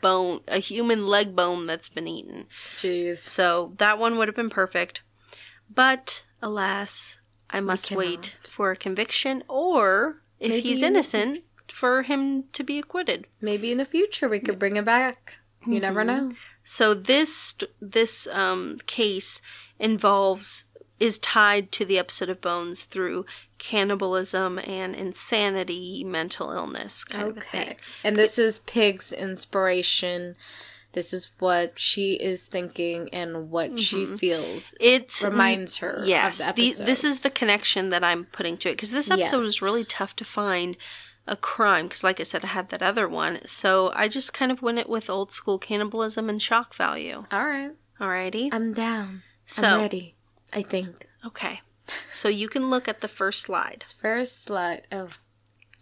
bone, 0.00 0.40
a 0.48 0.58
human 0.58 1.06
leg 1.06 1.36
bone 1.36 1.66
that's 1.66 1.88
been 1.88 2.08
eaten. 2.08 2.46
jeez, 2.76 3.18
So 3.18 3.74
that 3.78 3.98
one 3.98 4.18
would 4.18 4.28
have 4.28 4.34
been 4.36 4.50
perfect. 4.50 5.02
But 5.72 6.24
alas, 6.42 7.20
I 7.50 7.60
must 7.60 7.90
wait 7.90 8.36
for 8.44 8.70
a 8.70 8.76
conviction 8.76 9.44
or 9.48 10.22
if 10.40 10.50
Maybe 10.50 10.62
he's 10.62 10.82
innocent 10.82 11.44
for 11.68 12.02
him 12.02 12.44
to 12.52 12.64
be 12.64 12.78
acquitted. 12.78 13.26
maybe 13.40 13.70
in 13.70 13.78
the 13.78 13.84
future 13.84 14.28
we 14.28 14.40
could 14.40 14.58
bring 14.58 14.76
him 14.76 14.84
back. 14.84 15.34
You 15.66 15.80
never 15.80 16.02
know. 16.04 16.30
So 16.62 16.94
this 16.94 17.54
this 17.80 18.26
um, 18.28 18.78
case 18.86 19.42
involves 19.78 20.64
is 20.98 21.18
tied 21.18 21.70
to 21.72 21.84
the 21.84 21.98
episode 21.98 22.28
of 22.28 22.40
Bones 22.40 22.84
through 22.84 23.26
cannibalism 23.58 24.58
and 24.58 24.94
insanity, 24.94 26.04
mental 26.04 26.50
illness 26.50 27.04
kind 27.04 27.36
of 27.36 27.44
thing. 27.44 27.62
Okay. 27.62 27.76
And 28.04 28.16
this 28.16 28.38
is 28.38 28.60
Pig's 28.60 29.12
inspiration. 29.12 30.34
This 30.92 31.12
is 31.12 31.32
what 31.38 31.78
she 31.78 32.14
is 32.14 32.46
thinking 32.46 33.08
and 33.12 33.50
what 33.50 33.78
she 33.78 34.04
mm-hmm. 34.04 34.16
feels. 34.16 34.74
It 34.80 35.12
Reminds 35.22 35.76
her 35.78 35.90
of 35.90 36.06
Yes, 36.06 36.38
the 36.38 36.52
the- 36.52 36.84
this 36.84 37.04
is 37.04 37.22
the 37.22 37.30
connection 37.30 37.90
that 37.90 38.02
I'm 38.02 38.24
putting 38.24 38.56
to 38.58 38.70
it 38.70 38.72
because 38.72 38.90
this 38.90 39.10
episode 39.10 39.36
was 39.38 39.56
Yes. 39.56 39.62
really 39.62 39.84
tough 39.84 40.16
to 40.16 40.24
find 40.24 40.76
a 41.26 41.36
crime 41.36 41.86
because, 41.88 42.02
like 42.02 42.20
I 42.20 42.22
said, 42.22 42.42
I 42.42 42.48
had 42.48 42.70
that 42.70 42.82
other 42.82 43.06
one. 43.06 43.40
So 43.46 43.92
I 43.94 44.08
just 44.08 44.32
kind 44.32 44.50
of 44.50 44.62
went 44.62 44.78
it 44.78 44.88
with 44.88 45.10
old 45.10 45.30
school 45.30 45.58
cannibalism 45.58 46.30
and 46.30 46.40
shock 46.40 46.74
value. 46.74 47.26
All 47.30 47.44
right. 47.46 47.72
Alrighty. 48.00 48.48
I'm 48.52 48.72
down. 48.72 49.22
So- 49.44 49.66
I'm 49.66 49.80
ready. 49.82 50.14
I 50.54 50.62
think. 50.62 51.06
Okay. 51.26 51.60
So 52.12 52.28
you 52.28 52.48
can 52.48 52.70
look 52.70 52.88
at 52.88 53.00
the 53.00 53.08
first 53.08 53.40
slide. 53.42 53.84
First 54.00 54.42
slide. 54.42 54.86
Oh. 54.92 55.08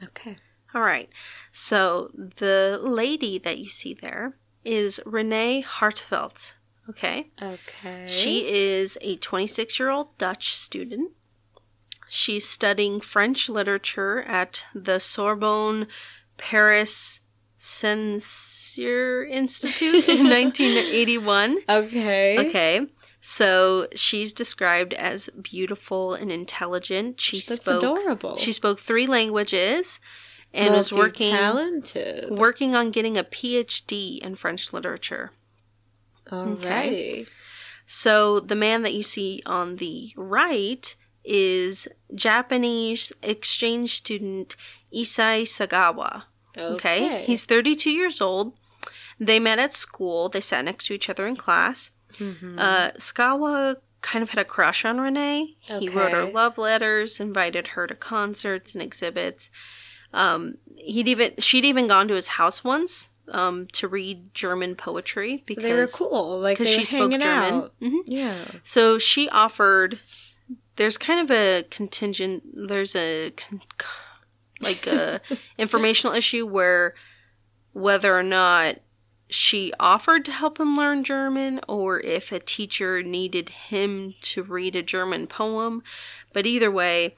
Okay. 0.03 0.37
All 0.75 0.83
right. 0.83 1.09
So 1.53 2.11
the 2.15 2.79
lady 2.83 3.39
that 3.39 3.59
you 3.59 3.69
see 3.69 3.95
there 3.95 4.37
is 4.65 5.01
Renee 5.07 5.63
Hartevelt. 5.63 6.55
Okay. 6.89 7.31
Okay. 7.43 8.05
She 8.07 8.49
is 8.49 8.99
a 9.01 9.17
26 9.17 9.79
year 9.79 9.91
old 9.91 10.17
Dutch 10.19 10.55
student. 10.55 11.13
She's 12.09 12.49
studying 12.49 13.01
French 13.01 13.49
literature 13.49 14.23
at 14.23 14.65
the 14.75 15.01
Sorbonne 15.01 15.89
Paris 16.37 17.21
Censier 17.59 19.29
Institute 19.29 20.09
in 20.09 20.29
1981. 20.31 21.59
Okay. 21.69 22.49
Okay. 22.49 22.87
So 23.29 23.89
she's 23.93 24.33
described 24.33 24.95
as 24.95 25.29
beautiful 25.31 26.15
and 26.15 26.31
intelligent. 26.31 27.21
She 27.21 27.41
That's 27.41 27.61
spoke 27.61 27.83
adorable. 27.83 28.37
she 28.37 28.53
spoke 28.53 28.79
three 28.79 29.09
languages 29.09 30.01
and 30.55 30.73
was 30.73 30.93
working 30.93 31.33
talented. 31.33 32.39
working 32.39 32.77
on 32.77 32.93
getting 32.93 33.17
a 33.17 33.25
PhD 33.25 34.21
in 34.21 34.37
French 34.37 34.73
literature. 34.73 35.33
Alrighty. 36.29 37.27
So 37.85 38.39
the 38.39 38.55
man 38.55 38.83
that 38.83 38.95
you 38.95 39.03
see 39.03 39.43
on 39.45 39.77
the 39.77 40.13
right 40.17 40.95
is 41.25 41.89
Japanese 42.15 43.13
exchange 43.25 43.97
student 43.97 44.55
Issei 44.95 45.43
Sagawa. 45.43 46.23
Okay. 46.57 47.25
He's 47.25 47.45
32 47.45 47.91
years 47.91 48.21
old. 48.21 48.53
They 49.19 49.41
met 49.41 49.59
at 49.59 49.75
school. 49.75 50.29
They 50.29 50.41
sat 50.41 50.65
next 50.65 50.87
to 50.87 50.95
each 50.95 51.11
other 51.11 51.27
in 51.27 51.35
class. 51.35 51.91
Mm-hmm. 52.19 52.59
Uh, 52.59 52.91
Sagawa 52.93 53.77
kind 54.01 54.23
of 54.23 54.31
had 54.31 54.39
a 54.41 54.45
crush 54.45 54.85
on 54.85 55.01
Renee. 55.01 55.57
He 55.61 55.89
wrote 55.89 56.13
her 56.13 56.31
love 56.31 56.59
letters, 56.59 57.19
invited 57.21 57.69
her 57.69 57.87
to 57.87 57.95
concerts 57.95 58.75
and 58.75 58.83
exhibits. 58.83 59.51
Um, 60.13 60.59
he'd 60.77 61.09
even 61.09 61.33
she'd 61.39 61.65
even 61.65 61.87
gone 61.89 62.09
to 62.09 62.15
his 62.15 62.29
house 62.29 62.63
once 62.63 63.09
um, 63.29 63.67
to 63.73 63.89
read 63.89 64.33
German 64.35 64.77
poetry 64.77 65.39
so 65.39 65.43
because 65.47 65.63
they 65.65 65.73
were 65.73 65.87
cool. 65.89 66.39
Like 66.39 66.59
they 66.59 66.65
because 66.65 66.77
were 66.77 66.85
she 66.85 66.97
spoke 66.97 67.11
German. 67.11 67.71
Mhm. 67.83 68.01
Yeah. 68.07 68.45
So 68.63 68.99
she 68.99 69.29
offered. 69.31 69.99
There's 70.77 70.99
kind 70.99 71.21
of 71.21 71.31
a 71.37 71.65
contingent. 71.71 72.45
There's 72.69 72.95
a 72.95 73.33
like 74.61 74.87
a 74.87 75.21
informational 75.59 76.15
issue 76.15 76.47
where 76.47 76.95
whether 77.73 78.17
or 78.17 78.23
not 78.23 78.77
she 79.29 79.73
offered 79.81 80.25
to 80.25 80.33
help 80.33 80.61
him 80.61 80.77
learn 80.77 81.05
German 81.05 81.61
or 81.69 82.01
if 82.01 82.31
a 82.33 82.39
teacher 82.39 83.03
needed 83.03 83.49
him 83.49 84.15
to 84.23 84.43
read 84.43 84.77
a 84.77 84.83
German 84.83 85.27
poem. 85.27 85.83
But 86.33 86.47
either 86.47 86.71
way, 86.71 87.17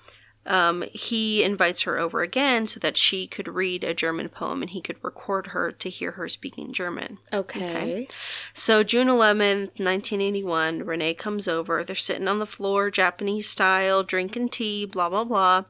um, 0.48 0.84
he 0.92 1.44
invites 1.44 1.82
her 1.82 1.98
over 1.98 2.22
again 2.22 2.66
so 2.66 2.80
that 2.80 2.96
she 2.96 3.26
could 3.26 3.46
read 3.46 3.84
a 3.84 3.92
German 3.92 4.30
poem 4.30 4.62
and 4.62 4.70
he 4.70 4.80
could 4.80 4.96
record 5.02 5.48
her 5.48 5.70
to 5.70 5.90
hear 5.90 6.12
her 6.12 6.26
speaking 6.26 6.72
German. 6.72 7.18
Okay. 7.32 8.08
So 8.54 8.82
June 8.82 9.08
11th, 9.08 9.78
1981, 9.78 10.84
Renee 10.84 11.14
comes 11.14 11.46
over. 11.46 11.84
They're 11.84 11.94
sitting 11.94 12.28
on 12.28 12.38
the 12.38 12.46
floor, 12.46 12.90
Japanese 12.90 13.48
style, 13.48 14.02
drinking 14.02 14.48
tea, 14.48 14.86
blah, 14.86 15.10
blah, 15.10 15.24
blah. 15.24 15.64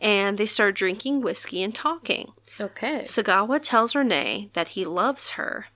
And 0.00 0.38
they 0.38 0.46
start 0.46 0.76
drinking 0.76 1.20
whiskey 1.20 1.62
and 1.62 1.74
talking. 1.74 2.32
Okay. 2.60 3.00
Sagawa 3.00 3.60
tells 3.62 3.94
Renee 3.94 4.50
that 4.54 4.68
he 4.68 4.84
loves 4.84 5.30
her 5.30 5.66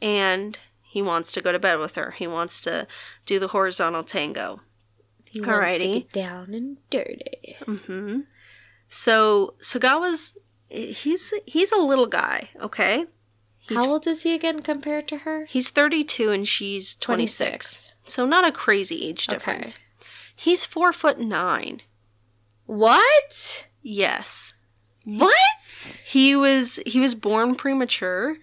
and 0.00 0.58
he 0.82 1.02
wants 1.02 1.32
to 1.32 1.40
go 1.40 1.52
to 1.52 1.58
bed 1.58 1.78
with 1.78 1.96
her. 1.96 2.12
He 2.12 2.26
wants 2.26 2.60
to 2.62 2.86
do 3.26 3.38
the 3.38 3.48
horizontal 3.48 4.04
tango. 4.04 4.60
He 5.24 5.40
wants 5.40 5.78
to 5.78 5.92
get 6.00 6.12
down 6.12 6.54
and 6.54 6.78
dirty. 6.90 7.56
hmm 7.64 8.20
So 8.88 9.54
Sagawa's 9.60 10.38
he's 10.70 11.32
he's 11.46 11.72
a 11.72 11.76
little 11.80 12.06
guy, 12.06 12.50
okay? 12.60 13.06
He's 13.58 13.76
How 13.76 13.90
old 13.90 14.06
is 14.06 14.22
he 14.22 14.34
again 14.34 14.62
compared 14.62 15.08
to 15.08 15.18
her? 15.18 15.44
He's 15.44 15.68
32 15.68 16.30
and 16.30 16.48
she's 16.48 16.94
26. 16.96 17.96
So 18.04 18.24
not 18.24 18.46
a 18.46 18.52
crazy 18.52 19.04
age 19.06 19.28
Okay. 19.28 19.34
difference. 19.36 19.78
He's 20.34 20.64
four 20.64 20.92
foot 20.92 21.18
nine. 21.20 21.82
What? 22.64 23.66
Yes. 23.82 24.54
What? 25.08 25.32
He 26.06 26.36
was 26.36 26.80
he 26.84 27.00
was 27.00 27.14
born 27.14 27.54
premature 27.54 28.36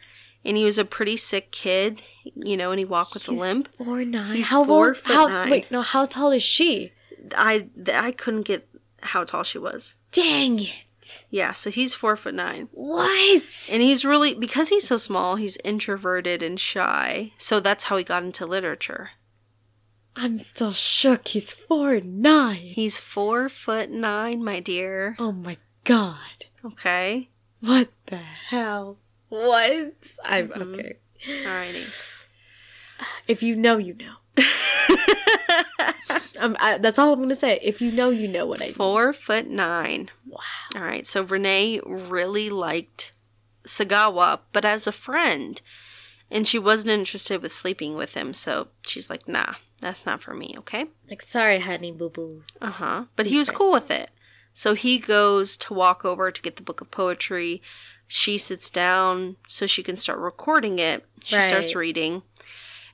and 0.44 0.58
he 0.58 0.66
was 0.66 0.78
a 0.80 0.86
pretty 0.86 1.18
sick 1.18 1.52
kid, 1.52 2.02
you 2.36 2.58
know, 2.58 2.72
and 2.72 2.80
he 2.80 2.86
walked 2.86 3.14
with 3.14 3.28
a 3.28 3.32
limp. 3.32 3.70
Four 3.78 4.04
nine. 4.04 4.36
He's 4.36 4.48
how 4.48 4.66
four 4.66 4.88
old? 4.88 4.98
foot 4.98 5.16
how, 5.16 5.28
nine. 5.28 5.50
Wait, 5.52 5.72
no. 5.72 5.82
How 5.82 6.06
tall 6.06 6.32
is 6.32 6.44
she? 6.44 6.92
I 7.36 7.68
I 7.94 8.12
couldn't 8.12 8.44
get 8.44 8.68
how 9.02 9.24
tall 9.24 9.44
she 9.44 9.60
was. 9.60 9.96
Dang 10.12 10.60
it! 10.60 11.26
Yeah, 11.30 11.52
so 11.52 11.70
he's 11.70 11.94
four 11.94 12.16
foot 12.16 12.34
nine. 12.34 12.70
What? 12.72 13.70
And 13.72 13.82
he's 13.82 14.06
really 14.06 14.34
because 14.34 14.70
he's 14.70 14.88
so 14.88 14.98
small, 14.98 15.36
he's 15.36 15.58
introverted 15.64 16.42
and 16.42 16.60
shy. 16.60 17.34
So 17.38 17.60
that's 17.60 17.86
how 17.86 17.98
he 17.98 18.04
got 18.04 18.24
into 18.24 18.46
literature. 18.46 19.12
I'm 20.16 20.38
still 20.38 20.72
shook. 20.72 21.28
He's 21.28 21.52
four 21.52 22.00
nine. 22.00 22.72
He's 22.74 22.98
four 23.00 23.50
foot 23.50 23.92
nine, 23.92 24.44
my 24.44 24.60
dear. 24.60 25.16
Oh 25.20 25.32
my 25.32 25.58
god! 25.84 26.35
Okay. 26.66 27.30
What 27.60 27.90
the 28.08 28.18
hell? 28.18 28.98
What? 29.30 29.94
I'm 30.24 30.52
okay. 30.52 30.98
Alrighty. 31.28 32.24
If 33.28 33.44
you 33.44 33.56
know, 33.56 33.78
you 33.78 33.96
know. 33.96 34.16
um, 36.40 36.56
I, 36.60 36.78
that's 36.80 37.00
all 37.00 37.14
I'm 37.14 37.20
gonna 37.20 37.36
say. 37.36 37.60
If 37.62 37.82
you 37.82 37.92
know, 37.92 38.10
you 38.10 38.28
know 38.28 38.46
what 38.46 38.62
I 38.62 38.66
mean. 38.66 38.74
Four 38.74 39.14
foot 39.14 39.48
nine. 39.48 40.10
Wow. 40.26 40.40
All 40.76 40.82
right. 40.82 41.06
So 41.06 41.24
Renee 41.24 41.80
really 41.86 42.50
liked 42.50 43.14
Sagawa, 43.66 44.40
but 44.52 44.66
as 44.66 44.88
a 44.88 44.92
friend. 44.92 45.62
And 46.32 46.48
she 46.48 46.58
wasn't 46.58 46.92
interested 46.92 47.42
with 47.42 47.54
sleeping 47.54 47.96
with 47.96 48.16
him, 48.16 48.34
so 48.34 48.70
she's 48.82 49.12
like, 49.12 49.28
nah, 49.28 49.54
that's 49.80 50.08
not 50.08 50.24
for 50.24 50.34
me, 50.34 50.56
okay? 50.58 50.88
Like, 51.08 51.22
sorry, 51.22 51.60
honey, 51.60 51.92
boo 51.92 52.10
boo. 52.10 52.44
Uh 52.60 52.72
huh. 52.72 53.06
But 53.16 53.28
he 53.28 53.38
was 53.38 53.52
cool 53.52 53.72
with 53.72 53.92
it. 53.92 54.10
So 54.58 54.74
he 54.74 55.00
goes 55.00 55.58
to 55.58 55.74
walk 55.74 56.06
over 56.06 56.32
to 56.32 56.42
get 56.42 56.56
the 56.56 56.64
book 56.64 56.80
of 56.80 56.90
poetry. 56.90 57.62
She 58.08 58.38
sits 58.38 58.70
down 58.70 59.36
so 59.50 59.68
she 59.68 59.84
can 59.84 59.98
start 59.98 60.18
recording 60.20 60.80
it. 60.80 61.06
She 61.26 61.36
Right. 61.36 61.50
starts 61.50 61.76
reading. 61.76 62.24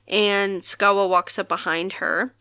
And 0.08 0.60
Sagawa 0.62 1.08
walks 1.08 1.38
up 1.38 1.46
behind 1.46 1.94
her 1.94 2.34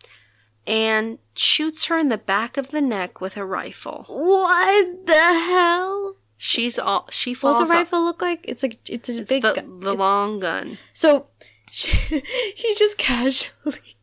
and 0.66 1.20
shoots 1.36 1.86
her 1.86 2.00
in 2.00 2.10
the 2.10 2.18
back 2.18 2.58
of 2.58 2.72
the 2.72 2.82
neck 2.82 3.22
with 3.22 3.38
a 3.38 3.46
rifle. 3.46 4.06
What 4.10 5.06
the 5.06 5.14
hell? 5.14 6.16
She's 6.38 6.80
all 6.80 7.08
she 7.12 7.34
What 7.34 7.40
falls 7.40 7.60
does 7.60 7.70
a 7.70 7.74
off- 7.74 7.78
rifle 7.78 8.04
look 8.04 8.22
like? 8.24 8.44
It's 8.48 8.64
like 8.64 8.80
it's 8.90 9.08
a 9.08 9.22
It's 9.22 9.30
big. 9.30 9.44
the, 9.44 9.54
gu- 9.62 9.80
the 9.82 9.94
long 9.94 10.40
gun. 10.40 10.80
so 10.94 11.28
he 11.72 12.74
just 12.76 12.98
casually. 12.98 13.98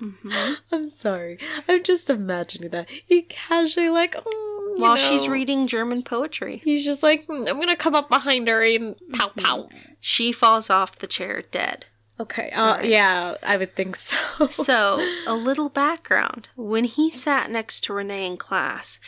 Mm-hmm. 0.00 0.52
I'm 0.72 0.88
sorry. 0.90 1.38
I'm 1.68 1.82
just 1.82 2.10
imagining 2.10 2.70
that 2.70 2.88
he 2.90 3.22
casually 3.22 3.88
like. 3.88 4.14
mm, 4.14 4.78
While 4.78 4.96
she's 4.96 5.28
reading 5.28 5.66
German 5.66 6.02
poetry, 6.02 6.60
He's 6.64 6.84
just 6.84 7.02
like, 7.02 7.26
"Hmm, 7.26 7.44
I'm 7.48 7.58
gonna 7.60 7.76
come 7.76 7.94
up 7.94 8.08
behind 8.08 8.48
her 8.48 8.62
and 8.62 8.96
pow 9.12 9.28
pow. 9.38 9.68
she 10.00 10.32
falls 10.32 10.70
off 10.70 10.98
the 10.98 11.06
chair 11.06 11.42
dead. 11.50 11.86
Okay. 12.20 12.50
Uh, 12.50 12.76
Right. 12.76 12.84
Yeah, 12.86 13.36
I 13.42 13.56
would 13.56 13.74
think 13.74 13.96
so. 13.96 14.46
So, 14.48 15.04
a 15.26 15.34
little 15.34 15.68
background. 15.68 16.48
When 16.56 16.84
he 16.84 17.10
sat 17.10 17.50
next 17.50 17.82
to 17.84 17.92
Renee 17.92 18.26
in 18.26 18.36
class, 18.36 19.00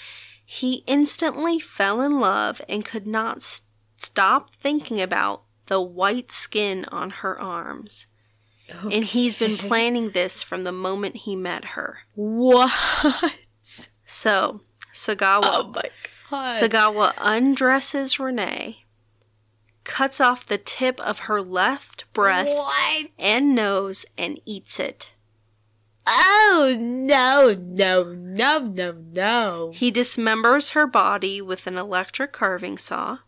he 0.44 0.82
instantly 0.86 1.58
fell 1.60 2.00
in 2.00 2.18
love 2.20 2.60
and 2.68 2.84
could 2.84 3.06
not 3.06 3.36
s- 3.38 3.62
stop 3.96 4.54
thinking 4.56 5.00
about 5.00 5.42
the 5.66 5.80
white 5.80 6.30
skin 6.32 6.84
on 6.86 7.10
her 7.10 7.40
arms. 7.40 8.06
And 8.68 9.04
he's 9.04 9.36
been 9.36 9.56
planning 9.56 10.10
this 10.10 10.42
from 10.42 10.64
the 10.64 10.72
moment 10.72 11.16
he 11.16 11.36
met 11.36 11.64
her. 11.64 12.00
What? 12.14 12.72
So, 14.04 14.60
Sagawa 14.94 15.40
Oh 15.44 15.72
my 15.74 15.82
god. 16.30 16.62
Sagawa 16.62 17.12
undresses 17.18 18.18
Renee, 18.20 18.84
cuts 19.84 20.20
off 20.20 20.46
the 20.46 20.58
tip 20.58 21.00
of 21.00 21.20
her 21.20 21.42
left 21.42 22.04
breast 22.12 22.54
What? 22.54 23.06
and 23.18 23.54
nose, 23.54 24.06
and 24.16 24.40
eats 24.44 24.78
it. 24.80 25.14
Oh 26.08 26.76
no 26.78 27.56
no 27.58 28.12
no 28.14 28.58
no 28.60 28.92
no. 29.12 29.72
He 29.74 29.90
dismembers 29.90 30.70
her 30.70 30.86
body 30.86 31.42
with 31.42 31.66
an 31.66 31.76
electric 31.76 32.32
carving 32.32 32.78
saw, 32.78 33.18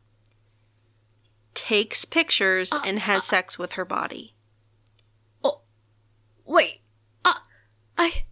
takes 1.55 2.05
pictures, 2.05 2.73
and 2.87 3.01
has 3.01 3.25
sex 3.25 3.59
with 3.59 3.73
her 3.73 3.85
body. 3.85 4.35
Wait. 6.49 6.81
Uh, 7.25 7.35
I. 7.97 8.25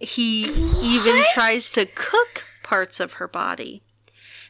He 0.00 0.42
even 0.82 1.22
tries 1.32 1.70
to 1.72 1.86
cook 1.86 2.44
parts 2.62 3.00
of 3.00 3.14
her 3.14 3.28
body. 3.28 3.82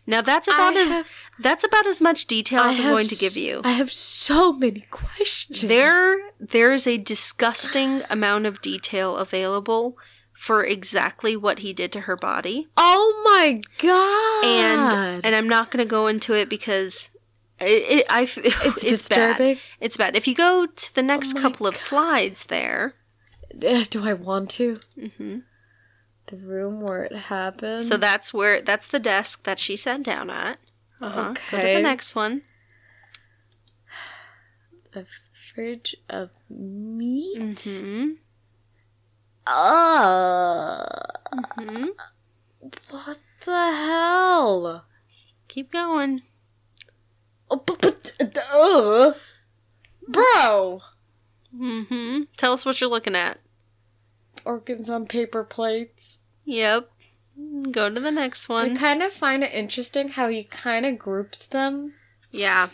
Now 0.07 0.21
that's 0.21 0.49
about 0.49 0.75
I 0.77 0.81
as 0.81 0.89
have- 0.89 1.07
that's 1.39 1.65
about 1.65 1.87
as 1.87 2.01
much 2.01 2.27
detail 2.27 2.63
I 2.63 2.73
as 2.73 2.81
I'm 2.81 2.91
going 2.91 3.07
to 3.07 3.17
give 3.17 3.37
you. 3.37 3.61
I 3.65 3.73
have 3.73 3.93
so 3.93 4.53
many 4.53 4.87
questions. 4.91 5.63
There 5.63 6.31
there's 6.41 6.87
a 6.87 6.97
disgusting 6.99 8.03
amount 8.11 8.47
of 8.47 8.61
detail 8.61 9.17
available 9.17 9.97
for 10.33 10.65
exactly 10.65 11.37
what 11.37 11.61
he 11.61 11.73
did 11.73 11.93
to 11.93 12.01
her 12.03 12.17
body. 12.17 12.69
Oh 12.77 13.23
my 13.25 13.61
god. 13.79 14.45
And 14.45 15.25
and 15.25 15.35
I'm 15.35 15.49
not 15.49 15.71
going 15.71 15.85
to 15.85 15.89
go 15.89 16.07
into 16.07 16.35
it 16.35 16.49
because 16.49 17.11
it, 17.61 17.65
it 18.01 18.07
I 18.11 18.23
it's, 18.37 18.83
bad. 18.83 18.89
disturbing. 18.89 19.59
It's 19.81 19.97
bad. 19.97 20.17
If 20.17 20.27
you 20.27 20.35
go 20.35 20.67
to 20.67 20.95
the 20.95 21.03
next 21.03 21.35
my 21.35 21.41
couple 21.41 21.67
of 21.67 21.77
slides 21.77 22.47
there. 22.47 22.95
Uh, 23.55 23.85
do 23.89 24.05
I 24.05 24.13
want 24.15 24.51
to? 24.53 24.79
hmm 24.99 25.39
The 26.27 26.37
room 26.37 26.81
where 26.81 27.05
it 27.05 27.17
happened. 27.17 27.85
So 27.85 27.97
that's 27.97 28.35
where 28.35 28.61
that's 28.61 28.87
the 28.87 28.99
desk 28.99 29.45
that 29.45 29.59
she 29.59 29.77
sat 29.77 30.03
down 30.03 30.31
at. 30.31 30.59
Uh-huh. 31.01 31.35
Go 31.51 31.59
to 31.59 31.63
the 31.63 31.81
next 31.83 32.15
one. 32.15 32.43
A 34.95 35.05
fridge 35.53 35.97
of 36.09 36.31
meat. 36.49 37.61
hmm 37.65 38.13
Uh, 39.47 40.87
hmm 41.59 41.87
what 42.91 43.19
the 43.45 43.51
hell? 43.73 44.87
Keep 45.49 45.71
going. 45.73 46.23
Oh, 47.51 47.57
but, 47.57 47.81
but 47.81 48.39
uh, 48.53 49.13
bro, 50.09 50.81
hmm 51.57 52.23
Tell 52.37 52.53
us 52.53 52.65
what 52.67 52.81
you're 52.81 52.91
looking 52.91 53.15
at. 53.17 53.39
organs 54.45 54.89
on 54.91 55.07
paper 55.07 55.45
plates. 55.45 56.19
Yep. 56.45 56.91
Go 57.71 57.91
to 57.91 58.01
the 58.01 58.11
next 58.13 58.49
I 58.49 58.53
one. 58.53 58.77
kind 58.77 59.03
of 59.03 59.13
find 59.13 59.43
it 59.43 59.53
interesting 59.53 60.09
how 60.11 60.29
he 60.29 60.45
kind 60.45 60.87
of 60.87 60.99
grouped 60.99 61.51
them. 61.51 61.95
Yeah. 62.31 62.69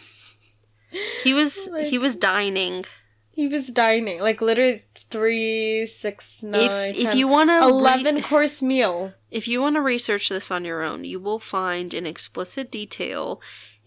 He 1.23 1.33
was 1.35 1.69
he 1.89 1.99
was 1.99 2.17
dining. 2.17 2.85
He 3.33 3.49
was 3.49 3.69
dining, 3.69 4.21
like 4.21 4.41
literally 4.43 4.83
three, 5.09 5.87
six, 5.87 6.43
nine, 6.43 6.61
if 6.61 6.97
if 6.97 7.15
you 7.15 7.27
want 7.29 7.49
to 7.51 7.63
eleven 7.63 8.23
course 8.23 8.61
meal. 8.61 9.15
if 9.31 9.49
you 9.49 9.61
want 9.63 9.77
to 9.77 9.81
research 9.81 10.29
this 10.29 10.51
on 10.51 10.65
your 10.65 10.83
own, 10.83 11.05
you 11.05 11.19
will 11.21 11.39
find 11.39 11.95
in 11.95 12.07
explicit 12.07 12.71
detail 12.71 13.41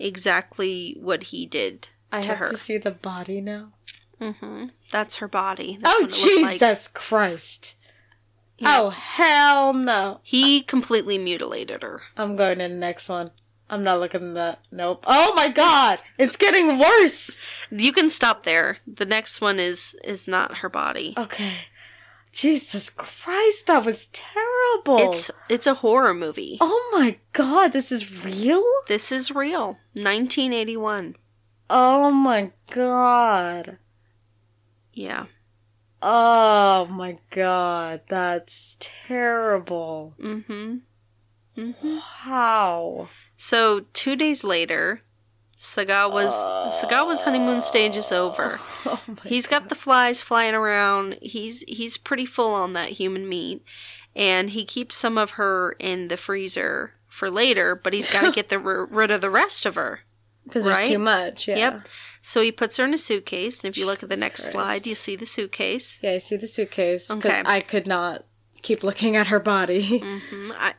exactly 0.04 0.98
what 1.00 1.24
he 1.24 1.46
did 1.46 1.90
I 2.12 2.22
to 2.22 2.28
have 2.30 2.38
her. 2.40 2.48
to 2.50 2.58
see 2.58 2.78
the 2.78 2.92
body 2.92 3.42
now. 3.42 3.72
hmm 4.20 4.66
That's 4.92 5.18
her 5.18 5.28
body. 5.28 5.78
That's 5.82 5.96
oh 5.96 6.02
what 6.02 6.10
it 6.10 6.12
looked 6.12 6.24
Jesus 6.24 6.62
like. 6.86 6.94
Christ! 6.94 7.76
Yeah. 8.58 8.80
Oh 8.82 8.90
hell 8.90 9.74
no! 9.74 10.20
He 10.24 10.62
completely 10.62 11.18
mutilated 11.18 11.82
her. 11.84 12.02
I'm 12.16 12.36
going 12.36 12.60
to 12.60 12.68
the 12.68 12.74
next 12.76 13.10
one. 13.10 13.32
I'm 13.70 13.84
not 13.84 14.00
looking 14.00 14.30
at 14.30 14.34
that. 14.36 14.60
Nope. 14.72 15.04
Oh 15.08 15.34
my 15.36 15.48
god! 15.48 16.00
It's 16.20 16.38
getting 16.38 16.78
worse! 16.78 17.32
You 17.72 17.92
can 17.92 18.10
stop 18.12 18.44
there. 18.44 18.78
The 18.86 19.06
next 19.06 19.42
one 19.42 19.60
is 19.60 19.96
is 20.04 20.28
not 20.28 20.58
her 20.58 20.70
body. 20.70 21.14
Okay. 21.18 21.56
Jesus 22.34 22.90
Christ, 22.90 23.68
that 23.68 23.86
was 23.86 24.08
terrible! 24.12 24.98
It's 25.12 25.30
it's 25.50 25.68
a 25.68 25.76
horror 25.76 26.14
movie. 26.16 26.58
Oh 26.60 26.90
my 26.92 27.18
god, 27.32 27.74
this 27.74 27.92
is 27.92 28.26
real? 28.26 28.64
This 28.88 29.12
is 29.12 29.30
real. 29.32 29.78
1981. 29.94 31.16
Oh 31.70 32.10
my 32.10 32.52
god. 32.72 33.78
Yeah. 34.94 35.26
Oh 36.02 36.88
my 36.88 37.20
god, 37.32 38.02
that's 38.10 38.78
terrible. 38.80 40.16
Mhm. 40.20 40.82
Mhm. 41.56 42.02
Wow. 42.26 43.10
So, 43.38 43.82
2 43.94 44.16
days 44.16 44.44
later, 44.44 45.04
Sagawa's 45.64 46.34
Sagawa's 46.84 47.22
honeymoon 47.22 47.62
stage 47.62 47.96
is 47.96 48.12
over. 48.12 48.60
Oh 48.86 49.00
He's 49.24 49.48
got 49.48 49.70
the 49.70 49.76
flies 49.76 50.22
flying 50.22 50.54
around. 50.54 51.18
He's 51.22 51.64
he's 51.70 51.96
pretty 51.98 52.26
full 52.26 52.54
on 52.54 52.74
that 52.74 52.90
human 52.90 53.30
meat, 53.30 53.64
and 54.14 54.50
he 54.50 54.66
keeps 54.66 54.96
some 54.96 55.18
of 55.18 55.32
her 55.32 55.76
in 55.80 56.10
the 56.10 56.18
freezer 56.18 56.96
for 57.08 57.32
later. 57.32 57.76
But 57.76 57.94
he's 57.94 58.12
got 58.12 58.26
to 58.26 58.32
get 58.36 58.50
the 58.50 58.60
rid 58.60 59.10
of 59.10 59.22
the 59.22 59.30
rest 59.30 59.66
of 59.66 59.76
her. 59.76 60.02
Because 60.44 60.68
right? 60.68 60.76
there's 60.80 60.90
too 60.90 61.00
much, 61.00 61.48
yeah. 61.48 61.56
Yep. 61.56 61.86
So 62.22 62.42
he 62.42 62.52
puts 62.52 62.76
her 62.76 62.84
in 62.84 62.94
a 62.94 62.98
suitcase, 62.98 63.64
and 63.64 63.72
if 63.74 63.78
you 63.78 63.86
look 63.86 64.04
at 64.04 64.10
the 64.10 64.18
next 64.18 64.42
Christ. 64.42 64.52
slide, 64.52 64.86
you 64.86 64.96
see 64.96 65.16
the 65.16 65.26
suitcase. 65.26 66.00
Yeah, 66.04 66.12
I 66.12 66.18
see 66.18 66.36
the 66.36 66.48
suitcase. 66.48 67.08
Because 67.08 67.32
Okay. 67.32 67.42
I 67.46 67.62
could 67.62 67.88
not 67.88 68.26
keep 68.62 68.84
looking 68.84 69.16
at 69.16 69.28
her 69.28 69.40
body. 69.40 70.00
hmm 70.04 70.52
I, 70.58 70.74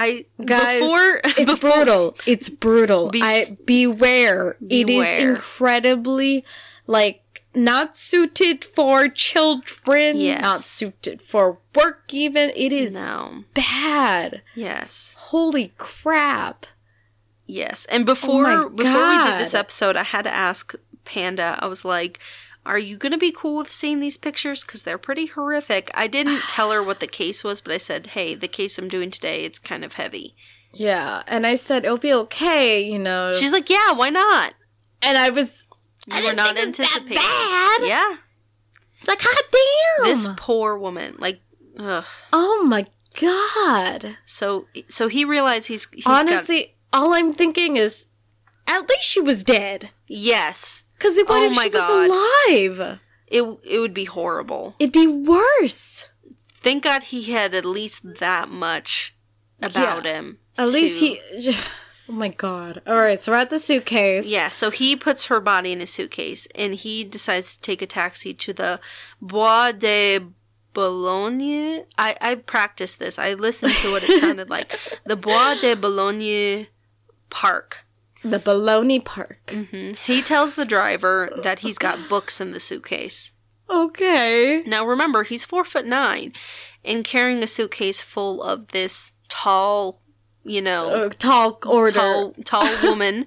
I 0.00 0.24
Guys, 0.44 0.80
before 0.80 1.20
It's 1.24 1.44
before- 1.52 1.70
brutal. 1.72 2.16
It's 2.26 2.48
brutal. 2.48 3.10
Bef- 3.10 3.20
I 3.22 3.56
beware. 3.66 4.56
beware. 4.66 4.80
It 4.82 4.90
is 4.90 5.24
incredibly 5.38 6.44
like 6.86 7.22
not 7.54 7.96
suited 7.96 8.64
for 8.64 9.08
children. 9.08 10.20
Yes. 10.20 10.40
Not 10.40 10.60
suited 10.60 11.20
for 11.20 11.58
work 11.74 12.04
even. 12.12 12.50
It 12.56 12.72
is 12.72 12.94
No. 12.94 13.44
bad. 13.54 14.42
Yes. 14.54 15.16
Holy 15.18 15.72
crap. 15.76 16.66
Yes. 17.46 17.84
And 17.86 18.06
before 18.06 18.46
Oh 18.50 18.68
before 18.68 19.08
we 19.08 19.24
did 19.24 19.38
this 19.40 19.54
episode, 19.54 19.96
I 19.96 20.04
had 20.04 20.22
to 20.22 20.30
ask 20.34 20.74
Panda. 21.04 21.58
I 21.60 21.66
was 21.66 21.84
like, 21.84 22.20
"Are 22.66 22.78
you 22.78 22.96
going 22.96 23.12
to 23.12 23.18
be 23.18 23.32
cool 23.32 23.56
with 23.58 23.70
seeing 23.70 24.00
these 24.00 24.16
pictures 24.18 24.64
cuz 24.64 24.82
they're 24.82 24.98
pretty 24.98 25.26
horrific?" 25.26 25.90
I 25.94 26.06
didn't 26.06 26.40
tell 26.48 26.70
her 26.72 26.82
what 26.82 27.00
the 27.00 27.06
case 27.06 27.42
was, 27.44 27.60
but 27.60 27.72
I 27.72 27.78
said, 27.78 28.08
"Hey, 28.08 28.34
the 28.34 28.48
case 28.48 28.78
I'm 28.78 28.88
doing 28.88 29.10
today, 29.10 29.44
it's 29.44 29.58
kind 29.58 29.84
of 29.84 29.94
heavy." 29.94 30.34
Yeah. 30.72 31.22
And 31.26 31.46
I 31.46 31.56
said 31.56 31.84
it'll 31.84 31.98
be 31.98 32.12
okay, 32.12 32.80
you 32.80 32.98
know. 32.98 33.32
She's 33.32 33.52
like, 33.52 33.68
"Yeah, 33.70 33.92
why 33.92 34.10
not?" 34.10 34.54
and 35.02 35.16
I 35.18 35.30
was 35.30 35.64
You 36.06 36.16
I 36.16 36.20
were 36.22 36.30
didn't 36.32 36.44
think 36.44 36.58
it 36.58 36.76
that 36.76 36.96
anticipating. 36.96 37.14
bad. 37.16 37.80
Yeah. 37.86 38.16
like, 39.06 39.22
God 39.24 39.36
damn. 39.50 40.06
This 40.06 40.28
poor 40.36 40.76
woman, 40.76 41.16
like 41.18 41.40
ugh. 41.78 42.04
oh 42.32 42.64
my 42.68 42.86
god. 43.20 44.18
So 44.26 44.66
so 44.88 45.08
he 45.08 45.24
realized 45.24 45.68
he's, 45.68 45.88
he's 45.92 46.04
got 46.04 46.20
Honestly, 46.28 46.76
all 46.92 47.12
I'm 47.14 47.32
thinking 47.32 47.76
is 47.76 48.06
at 48.66 48.88
least 48.88 49.02
she 49.04 49.20
was 49.20 49.42
dead. 49.44 49.90
Yes. 50.06 50.84
Because 51.00 51.16
what 51.16 51.30
Oh 51.30 51.44
if 51.46 51.54
she 51.54 51.70
God. 51.70 52.08
was 52.08 52.76
alive? 52.76 52.98
It 53.26 53.42
it 53.64 53.78
would 53.78 53.94
be 53.94 54.04
horrible. 54.04 54.74
It'd 54.78 54.92
be 54.92 55.06
worse. 55.06 56.10
Thank 56.62 56.84
God 56.84 57.04
he 57.04 57.32
had 57.32 57.54
at 57.54 57.64
least 57.64 58.18
that 58.18 58.50
much 58.50 59.14
about 59.62 60.04
him. 60.04 60.38
At 60.58 60.68
least 60.70 61.00
he. 61.00 61.20
Oh 62.08 62.12
my 62.12 62.26
god. 62.28 62.82
All 62.88 62.96
right, 62.96 63.22
so 63.22 63.30
we're 63.30 63.38
at 63.38 63.50
the 63.50 63.60
suitcase. 63.60 64.26
Yeah, 64.26 64.48
so 64.48 64.70
he 64.70 64.96
puts 64.96 65.26
her 65.26 65.38
body 65.38 65.70
in 65.70 65.80
a 65.80 65.86
suitcase 65.86 66.48
and 66.56 66.74
he 66.74 67.04
decides 67.04 67.54
to 67.54 67.60
take 67.60 67.82
a 67.82 67.86
taxi 67.86 68.34
to 68.34 68.52
the 68.52 68.80
Bois 69.22 69.70
de 69.70 70.18
Boulogne. 70.72 71.84
I, 71.98 72.16
I 72.20 72.34
practiced 72.34 72.98
this. 72.98 73.16
I 73.16 73.34
listened 73.34 73.74
to 73.74 73.92
what 73.92 74.02
it 74.02 74.20
sounded 74.20 74.50
like. 74.50 74.76
The 75.06 75.14
Bois 75.14 75.54
de 75.60 75.76
Boulogne 75.76 76.66
Park. 77.30 77.84
The 78.22 78.38
Baloney 78.38 79.04
Park. 79.04 79.38
hmm 79.50 79.90
He 80.04 80.20
tells 80.22 80.54
the 80.54 80.64
driver 80.64 81.30
that 81.42 81.60
he's 81.60 81.78
got 81.78 82.08
books 82.08 82.40
in 82.40 82.50
the 82.52 82.60
suitcase. 82.60 83.32
Okay. 83.68 84.62
Now 84.66 84.84
remember, 84.86 85.22
he's 85.22 85.44
four 85.44 85.64
foot 85.64 85.86
nine 85.86 86.32
and 86.84 87.04
carrying 87.04 87.42
a 87.42 87.46
suitcase 87.46 88.02
full 88.02 88.42
of 88.42 88.68
this 88.68 89.12
tall, 89.28 90.00
you 90.44 90.60
know, 90.60 90.88
Uh, 90.88 91.08
tall 91.10 91.58
order. 91.64 91.94
tall, 91.94 92.34
tall 92.44 92.68
woman, 92.82 93.26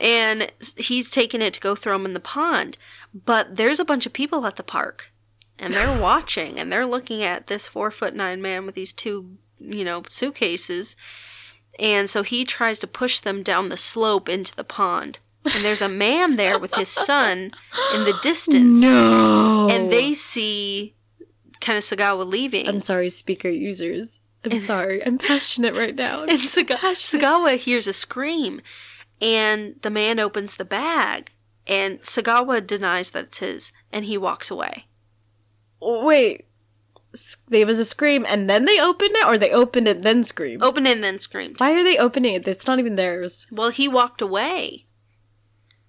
and 0.00 0.50
he's 0.76 1.10
taking 1.10 1.42
it 1.42 1.54
to 1.54 1.60
go 1.60 1.74
throw 1.74 1.94
him 1.96 2.04
in 2.06 2.14
the 2.14 2.20
pond. 2.20 2.76
But 3.14 3.56
there's 3.56 3.80
a 3.80 3.84
bunch 3.84 4.04
of 4.06 4.12
people 4.12 4.44
at 4.46 4.56
the 4.56 4.62
park, 4.62 5.12
and 5.58 5.72
they're 5.74 6.00
watching, 6.10 6.58
and 6.58 6.72
they're 6.72 6.86
looking 6.86 7.22
at 7.22 7.46
this 7.46 7.68
four 7.68 7.90
foot 7.90 8.14
nine 8.14 8.42
man 8.42 8.66
with 8.66 8.74
these 8.74 8.92
two, 8.92 9.36
you 9.60 9.84
know, 9.84 10.02
suitcases. 10.10 10.96
And 11.78 12.10
so 12.10 12.22
he 12.22 12.44
tries 12.44 12.78
to 12.80 12.86
push 12.86 13.20
them 13.20 13.42
down 13.42 13.68
the 13.68 13.76
slope 13.76 14.28
into 14.28 14.54
the 14.54 14.64
pond. 14.64 15.20
And 15.44 15.64
there's 15.64 15.80
a 15.80 15.88
man 15.88 16.36
there 16.36 16.58
with 16.58 16.74
his 16.74 16.88
son 16.88 17.52
in 17.94 18.04
the 18.04 18.18
distance. 18.22 18.80
No. 18.80 19.68
And 19.70 19.90
they 19.90 20.12
see 20.12 20.94
kind 21.60 21.78
of 21.78 21.84
Sagawa 21.84 22.26
leaving. 22.28 22.68
I'm 22.68 22.80
sorry, 22.80 23.08
speaker 23.08 23.48
users. 23.48 24.20
I'm 24.44 24.56
sorry. 24.58 25.04
I'm 25.04 25.18
passionate 25.18 25.74
right 25.74 25.94
now. 25.94 26.24
And 26.24 26.40
Saga- 26.40 26.76
Sagawa 26.76 27.56
hears 27.56 27.86
a 27.86 27.92
scream, 27.92 28.60
and 29.20 29.76
the 29.82 29.90
man 29.90 30.18
opens 30.18 30.54
the 30.56 30.64
bag, 30.64 31.32
and 31.66 32.00
Sagawa 32.02 32.66
denies 32.66 33.12
that 33.12 33.26
it's 33.26 33.38
his, 33.38 33.72
and 33.92 34.04
he 34.04 34.18
walks 34.18 34.50
away. 34.50 34.86
Wait. 35.80 36.46
There 37.48 37.66
was 37.66 37.78
a 37.78 37.84
scream 37.84 38.24
and 38.28 38.48
then 38.48 38.64
they 38.64 38.80
opened 38.80 39.12
it, 39.14 39.26
or 39.26 39.38
they 39.38 39.52
opened 39.52 39.88
it 39.88 40.02
then 40.02 40.24
screamed? 40.24 40.62
Opened 40.62 40.88
and 40.88 41.02
then 41.02 41.18
screamed. 41.18 41.60
Why 41.60 41.72
are 41.72 41.84
they 41.84 41.98
opening 41.98 42.34
it? 42.34 42.48
It's 42.48 42.66
not 42.66 42.78
even 42.78 42.96
theirs. 42.96 43.46
Well, 43.50 43.70
he 43.70 43.88
walked 43.88 44.20
away. 44.20 44.86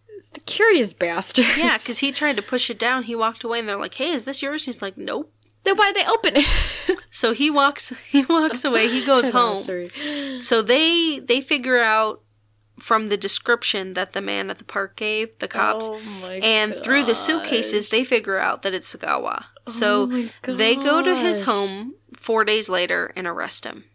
It's 0.09 0.29
the 0.29 0.41
curious 0.41 0.93
bastard. 0.93 1.45
Yeah, 1.57 1.77
because 1.79 1.99
he 1.99 2.11
tried 2.11 2.35
to 2.35 2.41
push 2.41 2.69
it 2.69 2.77
down. 2.77 3.03
He 3.03 3.15
walked 3.15 3.43
away, 3.43 3.59
and 3.59 3.69
they're 3.69 3.77
like, 3.77 3.93
"Hey, 3.93 4.11
is 4.11 4.25
this 4.25 4.41
yours?" 4.41 4.65
He's 4.65 4.81
like, 4.81 4.97
"Nope." 4.97 5.33
then 5.63 5.77
why 5.77 5.91
they 5.91 6.05
open 6.05 6.33
it? 6.35 6.45
So 7.11 7.33
he 7.33 7.49
walks. 7.49 7.91
He 8.09 8.23
walks 8.23 8.63
away. 8.63 8.87
He 8.87 9.03
goes 9.03 9.29
oh, 9.29 9.31
home. 9.31 9.63
Sorry. 9.63 9.89
So 10.41 10.61
they 10.61 11.19
they 11.19 11.41
figure 11.41 11.79
out 11.79 12.21
from 12.79 13.07
the 13.07 13.17
description 13.17 13.93
that 13.95 14.13
the 14.13 14.21
man 14.21 14.49
at 14.49 14.57
the 14.57 14.63
park 14.63 14.95
gave 14.95 15.37
the 15.39 15.47
cops, 15.47 15.87
Oh 15.89 15.97
and 16.41 16.75
through 16.75 17.03
the 17.03 17.15
suitcases 17.15 17.89
they 17.89 18.05
figure 18.05 18.37
out 18.37 18.61
that 18.61 18.73
it's 18.73 18.95
Sagawa. 18.95 19.45
So 19.69 20.11
Oh 20.47 20.55
they 20.55 20.75
go 20.75 21.01
to 21.01 21.15
his 21.15 21.43
home 21.43 21.95
four 22.17 22.43
days 22.43 22.67
later 22.69 23.11
and 23.15 23.25
arrest 23.27 23.65
him. 23.65 23.85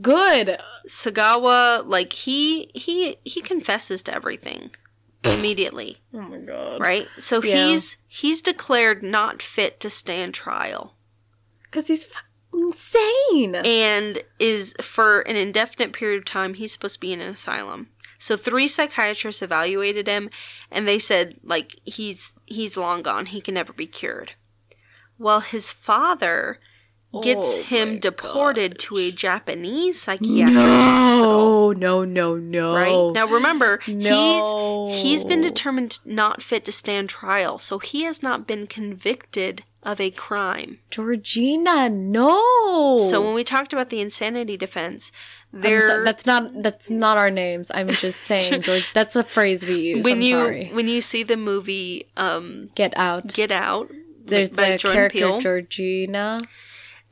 Good. 0.00 0.58
Sagawa, 0.88 1.84
like 1.86 2.12
he 2.12 2.70
he 2.74 3.16
he 3.24 3.40
confesses 3.40 4.02
to 4.04 4.14
everything 4.14 4.70
immediately, 5.24 5.98
Oh 6.14 6.20
my 6.22 6.38
god. 6.38 6.80
right? 6.80 7.08
So 7.18 7.42
Yeah. 7.42 7.66
he's 7.68 7.96
he's 8.06 8.42
declared 8.42 9.02
not 9.02 9.42
fit 9.42 9.80
to 9.80 9.90
stand 9.90 10.34
trial 10.34 10.94
Because 11.64 11.88
he's 11.88 12.04
fucking 12.04 12.24
insane. 12.52 13.54
and 13.56 14.18
is 14.38 14.74
for 14.80 15.20
an 15.22 15.36
indefinite 15.36 15.92
period 15.92 16.18
of 16.18 16.24
time 16.24 16.54
he's 16.54 16.72
supposed 16.72 16.94
to 16.94 17.00
be 17.00 17.12
in 17.12 17.20
an 17.20 17.28
asylum. 17.30 17.88
So 18.20 18.36
three 18.36 18.66
psychiatrists 18.68 19.42
evaluated 19.42 20.06
him 20.08 20.30
and 20.70 20.86
they 20.88 20.98
said 20.98 21.36
like 21.42 21.76
he's 21.84 22.34
he's 22.46 22.76
long 22.76 23.02
gone. 23.02 23.26
He 23.26 23.40
can 23.40 23.54
never 23.54 23.72
be 23.72 23.86
cured. 23.86 24.32
Well, 25.18 25.40
his 25.40 25.70
father 25.70 26.58
gets 27.22 27.56
Oh 27.56 27.62
him 27.62 27.92
my 27.94 27.98
deported 27.98 28.78
to 28.80 28.98
a 28.98 29.10
Japanese 29.10 30.00
psychiatric 30.02 30.54
hospital. 30.56 31.74
no, 31.74 32.04
no, 32.04 32.04
no, 32.04 32.36
no. 32.36 32.74
Right? 32.76 33.14
Now 33.14 33.26
remember, 33.26 33.80
No. 33.86 34.88
he's 34.90 35.02
he's 35.02 35.24
been 35.24 35.40
determined 35.40 35.98
not 36.04 36.42
fit 36.42 36.64
to 36.66 36.72
stand 36.72 37.08
trial, 37.08 37.58
so 37.58 37.78
he 37.78 38.02
has 38.04 38.22
not 38.22 38.46
been 38.46 38.66
convicted 38.66 39.64
of 39.82 40.00
a 40.00 40.10
crime. 40.10 40.80
Georgina, 40.90 41.88
no. 41.88 42.98
So 43.10 43.22
when 43.24 43.32
we 43.34 43.42
talked 43.44 43.72
about 43.72 43.88
the 43.90 44.00
insanity 44.00 44.56
defense, 44.58 45.10
there 45.52 45.80
so- 45.88 46.04
that's 46.04 46.26
not 46.26 46.62
that's 46.62 46.90
not 46.90 47.16
our 47.16 47.30
names. 47.30 47.70
I'm 47.74 47.88
just 47.88 48.20
saying, 48.30 48.60
George. 48.62 48.84
That's 48.92 49.16
a 49.16 49.24
phrase 49.24 49.64
we 49.64 49.80
use. 49.94 50.04
when 50.04 50.14
I'm 50.14 50.20
you 50.22 50.34
sorry. 50.34 50.68
when 50.74 50.88
you 50.88 51.00
see 51.00 51.22
the 51.22 51.36
movie 51.38 52.06
um, 52.18 52.68
Get 52.74 52.92
out. 52.98 53.28
Get 53.32 53.50
Out, 53.50 53.90
there's 54.28 54.50
by 54.50 54.70
the 54.72 54.78
Jordan 54.78 54.94
character 55.10 55.18
Peele. 55.18 55.40
Georgina, 55.40 56.40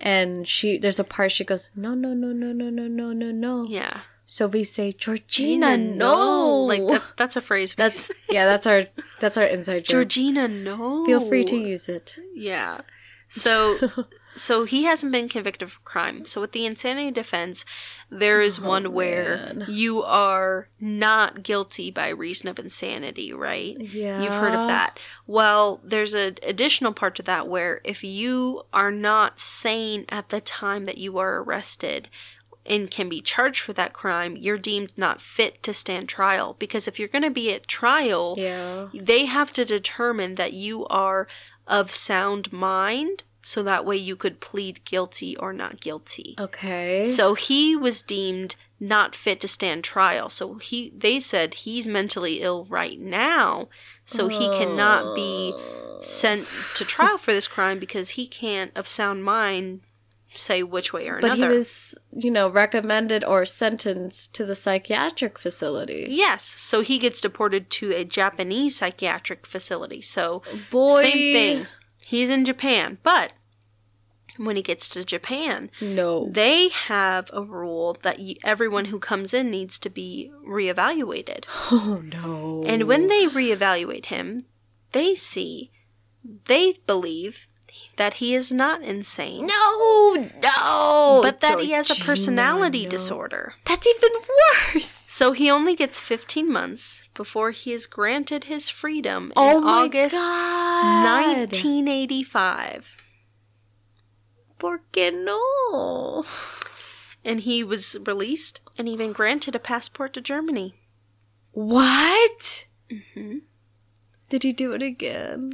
and 0.01 0.47
she 0.47 0.79
there's 0.79 0.99
a 1.01 1.05
part 1.05 1.33
she 1.33 1.45
goes 1.45 1.71
no 1.77 1.95
no 1.95 2.13
no 2.15 2.33
no 2.33 2.53
no 2.53 2.69
no 2.71 2.87
no 2.89 3.13
no 3.13 3.31
no. 3.31 3.67
Yeah, 3.69 4.01
So 4.25 4.47
we 4.47 4.65
say 4.65 4.93
Georgina, 4.93 5.77
no. 5.77 6.65
like 6.65 6.87
that's 6.87 7.13
that's 7.17 7.37
a 7.37 7.41
phrase. 7.41 7.75
we 7.77 7.83
that's 7.83 8.13
yeah. 8.31 8.47
That's 8.47 8.67
our 8.67 8.83
that's 9.21 9.37
our 9.39 9.45
inside 9.45 9.85
joke. 9.85 9.93
Georgina. 9.93 10.49
No, 10.49 11.05
Feel 11.07 11.21
free 11.27 11.45
to 11.45 11.57
use 11.57 11.89
it. 11.89 12.19
Yeah. 12.35 12.81
So 13.29 13.79
so 14.37 14.65
he 14.65 14.85
hasn't 14.85 15.13
been 15.13 15.29
convicted 15.29 15.63
of 15.63 15.83
crime. 15.85 16.25
So 16.25 16.41
with 16.41 16.53
the 16.53 16.67
insanity 16.67 17.11
defense, 17.11 17.65
there 18.11 18.41
is 18.41 18.59
oh, 18.59 18.69
one 18.69 18.93
where 18.93 19.49
Oh, 19.53 19.55
man. 19.59 19.67
you 19.69 20.03
are 20.03 20.69
not 20.79 21.43
guilty 21.43 21.91
by 21.91 22.09
reason 22.09 22.49
of 22.49 22.59
insanity, 22.59 23.33
right? 23.33 23.77
Yeah. 23.81 24.23
You've 24.23 24.35
heard 24.35 24.55
of 24.55 24.69
that. 24.69 24.99
Well, 25.27 25.81
there's 25.83 26.15
an 26.15 26.37
additional 26.43 26.93
part 26.93 27.15
to 27.17 27.23
that 27.25 27.49
where 27.49 27.81
if 27.85 28.05
you 28.05 28.63
are 28.73 28.93
not 28.93 29.41
sane 29.41 30.05
at 30.09 30.29
the 30.29 30.41
time 30.41 30.85
that 30.85 30.99
you 30.99 31.19
are 31.19 31.39
arrested 31.43 32.09
and 32.65 32.91
can 32.91 33.09
be 33.09 33.21
charged 33.21 33.61
for 33.63 33.73
that 33.75 33.93
crime, 33.93 34.37
you're 34.37 34.59
deemed 34.59 34.93
not 34.97 35.21
fit 35.21 35.63
to 35.63 35.73
stand 35.73 36.09
trial. 36.09 36.57
Because 36.59 36.89
if 36.89 36.99
you're 36.99 37.07
going 37.09 37.23
to 37.23 37.31
be 37.31 37.53
at 37.53 37.69
trial, 37.69 38.35
Yeah. 38.37 38.89
they 38.93 39.27
have 39.27 39.53
to 39.55 39.65
determine 39.65 40.35
that 40.35 40.53
you 40.53 40.85
are 40.89 41.29
of 41.69 41.91
sound 41.93 42.53
mind 42.53 43.23
so 43.47 43.63
that 43.63 43.85
way 43.85 43.97
you 43.97 44.17
could 44.17 44.41
plead 44.41 44.85
guilty 44.85 45.37
or 45.37 45.53
not 45.53 45.81
guilty. 45.81 46.35
Okay. 46.37 47.05
So 47.05 47.35
he 47.35 47.77
was 47.77 48.03
deemed 48.03 48.57
not 48.81 49.15
fit 49.15 49.41
to 49.41 49.47
stand 49.47 49.85
trial. 49.85 50.29
So 50.29 50.55
he 50.55 50.93
they 50.97 51.21
said 51.21 51.55
he's 51.55 51.87
mentally 51.87 52.43
ill 52.43 52.65
right 52.65 52.99
now, 52.99 53.69
so 54.05 54.27
he 54.27 54.49
cannot 54.59 55.15
be 55.15 55.55
sent 56.03 56.49
to 56.75 56.85
trial 56.85 57.19
for 57.19 57.33
this 57.33 57.47
crime 57.47 57.79
because 57.79 58.11
he 58.11 58.27
can't 58.27 58.73
of 58.77 58.89
sound 58.89 59.23
mind 59.23 59.83
say 60.35 60.63
which 60.63 60.93
way 60.93 61.09
or 61.09 61.21
but 61.21 61.33
another. 61.33 61.53
he 61.53 61.57
was, 61.57 61.97
you 62.11 62.31
know, 62.31 62.49
recommended 62.49 63.25
or 63.25 63.45
sentenced 63.45 64.35
to 64.35 64.45
the 64.45 64.55
psychiatric 64.55 65.39
facility. 65.39 66.07
Yes, 66.11 66.45
so 66.45 66.81
he 66.81 66.99
gets 66.99 67.21
deported 67.21 67.71
to 67.71 67.93
a 67.93 68.05
Japanese 68.05 68.77
psychiatric 68.77 69.47
facility. 69.47 70.01
So 70.03 70.43
Boy. 70.71 71.03
Same 71.03 71.13
thing. 71.13 71.67
He's 72.07 72.31
in 72.31 72.45
Japan, 72.45 72.99
but 73.03 73.33
when 74.37 74.55
he 74.57 74.63
gets 74.63 74.89
to 74.91 75.05
Japan, 75.05 75.71
No. 75.81 76.29
they 76.31 76.69
have 76.69 77.31
a 77.33 77.43
rule 77.43 77.97
that 78.03 78.21
everyone 78.45 78.87
who 78.87 78.99
comes 78.99 79.35
in 79.35 79.51
needs 79.51 79.79
to 79.81 79.91
be 79.91 80.31
reevaluated. 80.47 81.45
Oh 81.73 82.03
no. 82.05 82.63
And 82.67 82.85
when 82.85 83.09
they 83.09 83.27
reevaluate 83.27 84.07
him, 84.07 84.41
they 84.93 85.15
see, 85.17 85.73
they 86.45 86.75
believe 86.87 87.47
that 87.97 88.15
he 88.15 88.35
is 88.35 88.53
not 88.53 88.83
insane, 88.83 89.47
no, 89.47 90.15
no. 90.41 91.21
but 91.23 91.41
that 91.41 91.59
he 91.59 91.73
has 91.73 91.91
a 91.91 92.05
personality 92.05 92.85
no. 92.85 92.91
disorder. 92.91 93.55
That's 93.65 93.87
even 93.87 94.13
worse. 94.75 95.06
So 95.17 95.33
he 95.33 95.51
only 95.51 95.75
gets 95.75 95.99
15 95.99 96.53
months 96.53 97.09
before 97.15 97.51
he 97.51 97.73
is 97.73 97.87
granted 97.87 98.45
his 98.45 98.69
freedom 98.69 99.29
in 99.29 99.33
Oh 99.37 99.67
August 99.67 100.15
God. 100.15 101.07
1985. 101.25 102.97
¿Por 104.59 104.83
qué 104.93 105.11
no? 105.15 106.23
and 107.25 107.41
he 107.41 107.65
was 107.65 107.97
released 108.05 108.61
and 108.77 108.91
even 108.91 109.15
granted 109.15 109.57
a 109.57 109.59
passport 109.59 110.13
to 110.13 110.21
Germany. 110.21 110.75
What? 111.53 112.67
hmm 112.91 113.39
Did 114.29 114.43
he 114.43 114.53
do 114.53 114.75
it 114.75 114.83
again? 114.83 115.53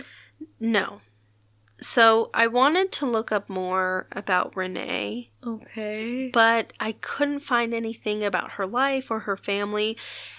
No. 0.59 1.03
So 1.83 2.31
I 2.33 2.47
wanted 2.47 2.93
to 2.93 3.07
look 3.07 3.33
up 3.33 3.49
more 3.49 4.07
about 4.13 4.57
Renee, 4.57 5.31
Okay. 5.45 6.31
but 6.33 6.73
I 6.81 6.93
couldn't 6.93 7.41
find 7.41 7.75
anything 7.75 8.23
about 8.23 8.53
her 8.53 8.67
life 8.67 9.11
or 9.11 9.21
her 9.21 9.37
family. 9.37 9.97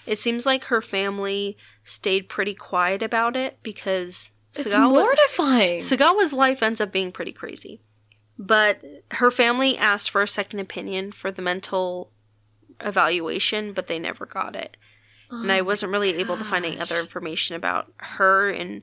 It 0.07 0.18
seems 0.20 0.45
like 0.45 0.65
her 0.65 0.82
family 0.82 1.57
stayed 1.84 2.30
pretty 2.30 2.53
quiet 2.53 3.03
about 3.03 3.36
it 3.36 3.60
because 3.61 4.30
It's 4.56 4.65
Sagawa, 4.74 4.90
mortifying. 4.94 5.80
Sagawa's 5.82 6.32
life 6.34 6.64
ends 6.64 6.80
up 6.82 6.91
being 6.91 7.11
pretty 7.11 7.34
crazy. 7.34 7.82
But 8.40 8.82
her 9.11 9.30
family 9.30 9.78
asked 9.78 10.10
for 10.10 10.22
a 10.22 10.28
second 10.28 10.60
opinion 10.60 11.11
for 11.11 11.30
the 11.30 11.41
mental 11.41 12.11
evaluation, 12.82 13.74
but 13.74 13.88
they 13.88 13.99
never 13.99 14.26
got 14.26 14.56
it. 14.56 14.78
and 15.30 15.52
I 15.52 15.60
oh 15.60 15.64
wasn't 15.64 15.91
really 15.91 16.15
able 16.18 16.38
to 16.38 16.44
find 16.44 16.64
any 16.64 16.80
other 16.80 16.99
information 16.99 17.56
about 17.56 17.91
her 17.98 18.49
and 18.52 18.82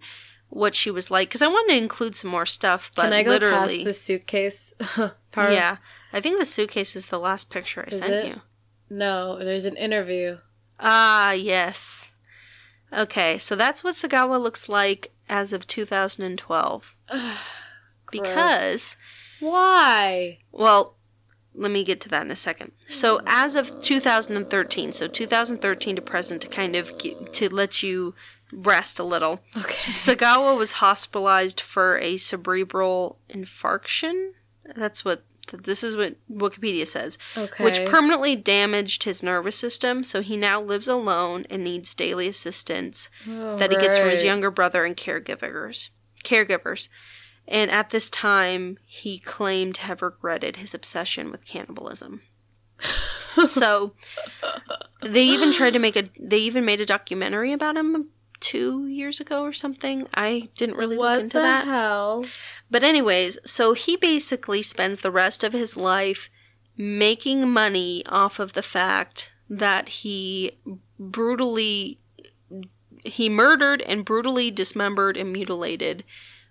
what 0.51 0.74
she 0.74 0.90
was 0.90 1.10
like 1.10 1.28
because 1.28 1.43
I 1.43 1.47
wanted 1.47 1.74
to 1.74 1.82
include 1.82 2.14
some 2.14 2.31
more 2.31 2.44
stuff, 2.47 2.90
but 2.94 3.05
Can 3.05 3.12
I 3.12 3.22
go 3.22 3.31
literally, 3.31 3.78
past 3.78 3.85
the 3.85 3.93
suitcase 3.93 4.74
part? 5.32 5.52
yeah, 5.52 5.78
I 6.12 6.20
think 6.20 6.39
the 6.39 6.47
suitcase 6.47 6.94
is 6.94 7.06
the 7.06 7.18
last 7.18 7.51
picture 7.51 7.82
I 7.82 7.89
Is 7.94 7.98
sent 7.98 8.12
it? 8.12 8.27
you. 8.27 8.40
No, 8.90 9.39
there's 9.39 9.64
an 9.64 9.77
interview. 9.77 10.39
Ah, 10.78 11.32
yes. 11.32 12.16
Okay, 12.93 13.39
so 13.39 13.55
that's 13.55 13.85
what 13.85 13.94
Sagawa 13.94 14.40
looks 14.43 14.68
like 14.68 15.12
as 15.28 15.52
of 15.52 15.66
2012. 15.68 16.94
because, 18.10 18.97
Why? 19.39 20.39
well, 20.51 20.97
let 21.55 21.70
me 21.70 21.85
get 21.85 22.01
to 22.02 22.09
that 22.09 22.24
in 22.24 22.31
a 22.31 22.36
second. 22.36 22.72
So, 22.89 23.20
as 23.27 23.55
of 23.56 23.81
2013, 23.82 24.93
so 24.93 25.06
2013 25.06 25.97
to 25.97 26.02
present 26.02 26.43
to 26.43 26.48
kind 26.48 26.74
of 26.74 26.98
get, 26.98 27.32
to 27.35 27.48
let 27.48 27.82
you 27.82 28.14
rest 28.52 28.98
a 28.98 29.05
little. 29.05 29.40
Okay. 29.56 29.93
Sagawa 29.93 30.56
was 30.56 30.72
hospitalized 30.72 31.60
for 31.60 31.98
a 31.98 32.16
cerebral 32.16 33.18
infarction. 33.28 34.32
That's 34.77 35.05
what 35.05 35.24
this 35.52 35.82
is 35.82 35.97
what 35.97 36.16
Wikipedia 36.31 36.86
says, 36.86 37.18
Okay. 37.36 37.64
which 37.64 37.85
permanently 37.86 38.36
damaged 38.36 39.02
his 39.02 39.22
nervous 39.22 39.56
system. 39.56 40.05
So 40.05 40.22
he 40.22 40.36
now 40.36 40.60
lives 40.60 40.86
alone 40.86 41.47
and 41.51 41.64
needs 41.64 41.94
daily 41.94 42.28
assistance 42.28 43.09
oh, 43.28 43.56
that 43.56 43.70
he 43.70 43.77
gets 43.77 43.98
from 43.98 44.09
his 44.09 44.22
younger 44.22 44.51
brother 44.51 44.85
and 44.85 44.97
caregivers. 44.97 45.90
Caregivers. 46.22 46.89
And 47.48 47.70
at 47.70 47.90
this 47.90 48.10
time, 48.10 48.78
he 48.85 49.18
claimed 49.18 49.74
to 49.77 49.82
have 49.82 50.02
regretted 50.02 50.56
his 50.56 50.72
obsession 50.72 51.32
with 51.32 51.44
cannibalism. 51.44 52.22
so 53.48 53.93
they 55.02 55.24
even 55.24 55.52
tried 55.52 55.72
to 55.72 55.78
make 55.78 55.97
a 55.97 56.09
they 56.18 56.39
even 56.39 56.64
made 56.64 56.81
a 56.81 56.86
documentary 56.86 57.52
about 57.52 57.77
him 57.77 58.09
two 58.41 58.87
years 58.87 59.21
ago 59.21 59.43
or 59.43 59.53
something. 59.53 60.07
I 60.15 60.49
didn't 60.57 60.77
really 60.77 60.97
What 60.97 61.12
look 61.12 61.21
into 61.23 61.39
the 61.39 61.43
that. 61.43 61.65
hell? 61.67 62.25
But 62.71 62.83
anyways, 62.83 63.39
so 63.45 63.73
he 63.75 63.97
basically 63.97 64.62
spends 64.62 65.01
the 65.01 65.11
rest 65.11 65.45
of 65.45 65.53
his 65.53 65.77
life 65.77 66.31
making 66.77 67.49
money 67.51 68.03
off 68.07 68.39
of 68.39 68.55
the 68.55 68.62
fact 68.62 69.35
that 69.49 69.89
he 69.89 70.53
brutally 70.99 71.99
he 73.05 73.29
murdered 73.29 73.81
and 73.83 74.05
brutally 74.05 74.51
dismembered 74.51 75.17
and 75.17 75.33
mutilated 75.33 76.05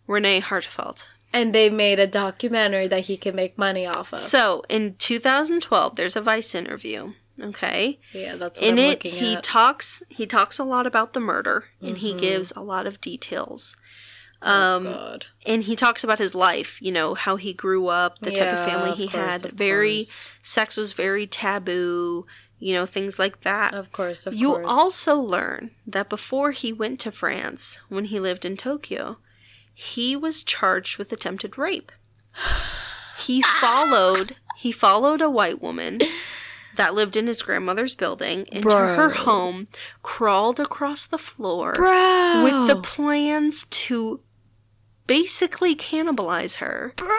Renee 0.08 0.42
Hartevelt. 0.42 1.10
And 1.32 1.54
they 1.54 1.70
made 1.70 2.00
a 2.00 2.08
documentary 2.08 2.88
that 2.88 3.02
he 3.06 3.18
can 3.18 3.36
make 3.36 3.56
money 3.58 3.86
off 3.86 4.14
of. 4.14 4.20
So 4.20 4.64
in 4.68 4.96
2012, 4.96 5.96
there's 5.96 6.16
a 6.16 6.22
Vice 6.22 6.56
interview. 6.56 7.14
Okay, 7.42 8.00
yeah, 8.14 8.36
that's 8.36 8.60
what 8.60 8.68
in 8.70 8.78
it 8.78 9.04
he 9.04 9.36
at. 9.36 9.44
talks 9.44 10.04
he 10.10 10.26
talks 10.26 10.60
a 10.60 10.64
lot 10.64 10.86
about 10.86 11.14
the 11.14 11.20
murder 11.20 11.66
and 11.82 11.98
he 12.00 12.10
Mm-hmm. 12.12 12.20
gives 12.20 12.52
a 12.56 12.62
lot 12.62 12.86
of 12.88 13.00
details. 13.02 13.78
oh, 14.42 14.52
Um, 14.52 14.84
God. 14.84 15.26
and 15.46 15.64
he 15.64 15.76
talks 15.76 16.04
about 16.04 16.20
his 16.20 16.34
life, 16.36 16.82
you 16.82 16.92
know, 16.92 17.14
how 17.14 17.36
he 17.38 17.54
grew 17.54 17.88
up, 17.88 18.20
the 18.20 18.32
type 18.32 18.54
of 18.54 18.66
family 18.66 18.92
of 18.92 18.98
he 18.98 19.08
course, 19.08 19.42
had. 19.42 19.46
of 19.46 19.52
Very 19.52 19.98
course. 19.98 20.30
sex 20.42 20.78
was 20.78 20.94
very 20.94 21.28
taboo, 21.28 22.26
you 22.58 22.74
know, 22.74 22.86
things 22.86 23.18
like 23.20 23.42
that. 23.42 23.74
Of 23.74 23.92
course, 23.92 24.26
of 24.28 24.34
you 24.34 24.50
course. 24.54 24.66
also 24.68 25.16
learn 25.20 25.72
that 25.88 26.10
before 26.10 26.52
he 26.52 26.72
went 26.74 27.00
to 27.02 27.12
France, 27.12 27.80
when 27.90 28.06
he 28.06 28.20
lived 28.20 28.44
in 28.46 28.58
Tokyo, 28.58 29.18
he 29.74 30.16
was 30.16 30.44
charged 30.44 30.98
with 30.98 31.12
attempted 31.14 31.58
rape. 31.58 31.92
He 33.26 33.42
followed 33.42 34.36
he 34.58 34.72
followed 34.72 35.22
a 35.22 35.30
white 35.30 35.62
woman 35.62 36.00
that 36.80 36.96
lived 36.96 37.18
in 37.18 37.28
his 37.28 37.42
grandmother's 37.42 37.94
building 37.94 38.46
into 38.54 38.70
her 38.70 39.10
home, 39.10 39.68
crawled 40.02 40.62
across 40.62 41.06
the 41.06 41.18
floor 41.18 41.74
Bro. 41.74 42.42
with 42.46 42.68
the 42.68 42.82
plans 42.82 43.66
to 43.66 44.22
basically 45.06 45.76
cannibalize 45.76 46.56
her. 46.58 46.94
Bro. 46.96 47.10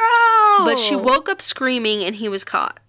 But 0.65 0.79
she 0.79 0.97
woke 0.97 1.29
up 1.29 1.43
screaming 1.43 2.03
and 2.03 2.17
he 2.17 2.29
was 2.29 2.43
caught. 2.43 2.81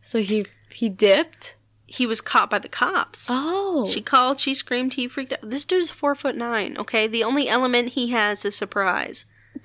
So 0.00 0.20
he 0.20 0.44
he 0.70 0.90
dipped? 0.90 1.56
He 1.86 2.06
was 2.06 2.20
caught 2.20 2.50
by 2.50 2.58
the 2.58 2.68
cops. 2.68 3.26
Oh. 3.30 3.86
She 3.90 4.02
called, 4.02 4.38
she 4.38 4.52
screamed, 4.52 4.94
he 4.94 5.08
freaked 5.08 5.32
out. 5.32 5.38
This 5.42 5.64
dude's 5.64 5.90
four 5.90 6.14
foot 6.14 6.36
nine, 6.36 6.76
okay? 6.76 7.06
The 7.06 7.24
only 7.24 7.48
element 7.48 7.90
he 7.90 8.10
has 8.10 8.44
is 8.44 8.54
surprise. 8.54 9.24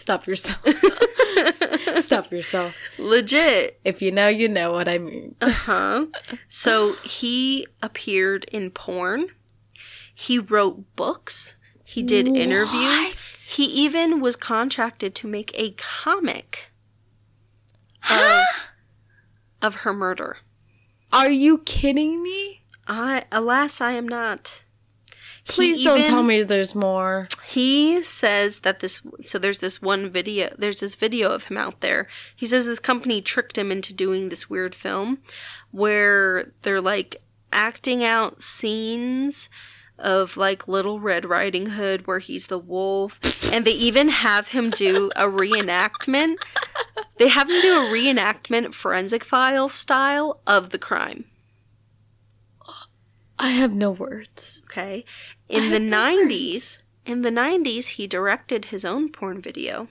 Stop 0.00 0.26
yourself. 0.26 0.66
Stop 2.00 2.32
yourself. 2.32 2.74
Legit. 2.98 3.78
If 3.84 4.00
you 4.00 4.10
know, 4.10 4.28
you 4.28 4.48
know 4.48 4.72
what 4.72 4.88
I 4.88 4.96
mean. 4.96 5.34
uh 5.42 5.50
Huh? 5.50 6.06
So 6.48 6.94
he 7.04 7.66
appeared 7.82 8.44
in 8.50 8.70
porn. 8.70 9.28
He 10.14 10.38
wrote 10.38 10.96
books. 10.96 11.54
He 11.84 12.02
did 12.02 12.28
interviews. 12.28 13.18
He 13.52 13.64
even 13.64 14.20
was 14.20 14.36
contracted 14.36 15.14
to 15.16 15.28
make 15.28 15.50
a 15.54 15.72
comic 15.72 16.72
of, 18.10 18.44
of 19.62 19.74
her 19.76 19.92
murder. 19.92 20.38
Are 21.12 21.30
you 21.30 21.58
kidding 21.58 22.22
me? 22.22 22.62
I, 22.88 23.24
alas, 23.30 23.82
I 23.82 23.92
am 23.92 24.08
not. 24.08 24.64
Please 25.50 25.84
don't 25.84 26.00
even- 26.00 26.10
tell 26.10 26.22
me 26.22 26.42
there's 26.42 26.74
more. 26.74 27.28
He 27.44 28.02
says 28.02 28.60
that 28.60 28.80
this. 28.80 29.00
So 29.22 29.38
there's 29.38 29.58
this 29.58 29.82
one 29.82 30.10
video. 30.10 30.54
There's 30.56 30.80
this 30.80 30.94
video 30.94 31.30
of 31.30 31.44
him 31.44 31.56
out 31.56 31.80
there. 31.80 32.08
He 32.34 32.46
says 32.46 32.66
this 32.66 32.80
company 32.80 33.20
tricked 33.20 33.58
him 33.58 33.70
into 33.72 33.92
doing 33.92 34.28
this 34.28 34.48
weird 34.48 34.74
film, 34.74 35.18
where 35.70 36.52
they're 36.62 36.80
like 36.80 37.16
acting 37.52 38.04
out 38.04 38.42
scenes 38.42 39.48
of 39.98 40.36
like 40.36 40.66
Little 40.68 41.00
Red 41.00 41.24
Riding 41.26 41.70
Hood, 41.70 42.06
where 42.06 42.20
he's 42.20 42.46
the 42.46 42.58
wolf, 42.58 43.20
and 43.52 43.64
they 43.64 43.72
even 43.72 44.08
have 44.08 44.48
him 44.48 44.70
do 44.70 45.10
a 45.16 45.24
reenactment. 45.24 46.36
They 47.18 47.28
have 47.28 47.50
him 47.50 47.60
do 47.60 47.86
a 47.86 47.90
reenactment, 47.90 48.72
forensic 48.72 49.24
file 49.24 49.68
style, 49.68 50.40
of 50.46 50.70
the 50.70 50.78
crime. 50.78 51.26
I 53.38 53.50
have 53.50 53.74
no 53.74 53.90
words. 53.90 54.62
Okay. 54.66 55.04
In 55.50 55.70
the 55.70 55.78
90s, 55.78 56.82
in 57.04 57.22
the 57.22 57.30
90s, 57.30 57.88
he 57.88 58.06
directed 58.06 58.66
his 58.66 58.84
own 58.84 59.10
porn 59.10 59.40
video 59.42 59.88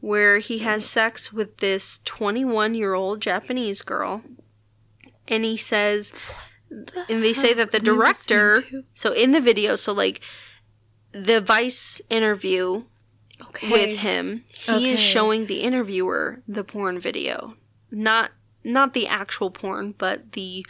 where 0.00 0.38
he 0.38 0.58
has 0.58 0.82
mm. 0.82 0.88
sex 0.88 1.32
with 1.32 1.58
this 1.58 2.00
21 2.04 2.74
year 2.74 2.92
old 2.92 3.22
Japanese 3.22 3.82
girl. 3.82 4.22
And 5.28 5.44
he 5.44 5.56
says, 5.56 6.12
and 7.08 7.22
they 7.22 7.32
say 7.32 7.54
that 7.54 7.70
the 7.70 7.78
Am 7.78 7.88
I 7.88 8.08
listening 8.08 8.38
director, 8.38 8.64
so 8.94 9.12
in 9.12 9.30
the 9.30 9.40
video, 9.40 9.76
so 9.76 9.92
like 9.92 10.20
the 11.12 11.40
Vice 11.40 12.02
interview 12.10 12.84
Okay. 13.40 13.70
with 13.70 13.98
him, 13.98 14.44
he 14.48 14.72
Okay. 14.72 14.90
is 14.92 15.00
showing 15.00 15.46
the 15.46 15.60
interviewer 15.60 16.42
the 16.46 16.64
porn 16.64 16.98
video. 16.98 17.56
Not 17.90 18.32
not 18.64 18.94
the 18.94 19.06
actual 19.06 19.50
porn, 19.50 19.94
but 19.98 20.32
the 20.32 20.64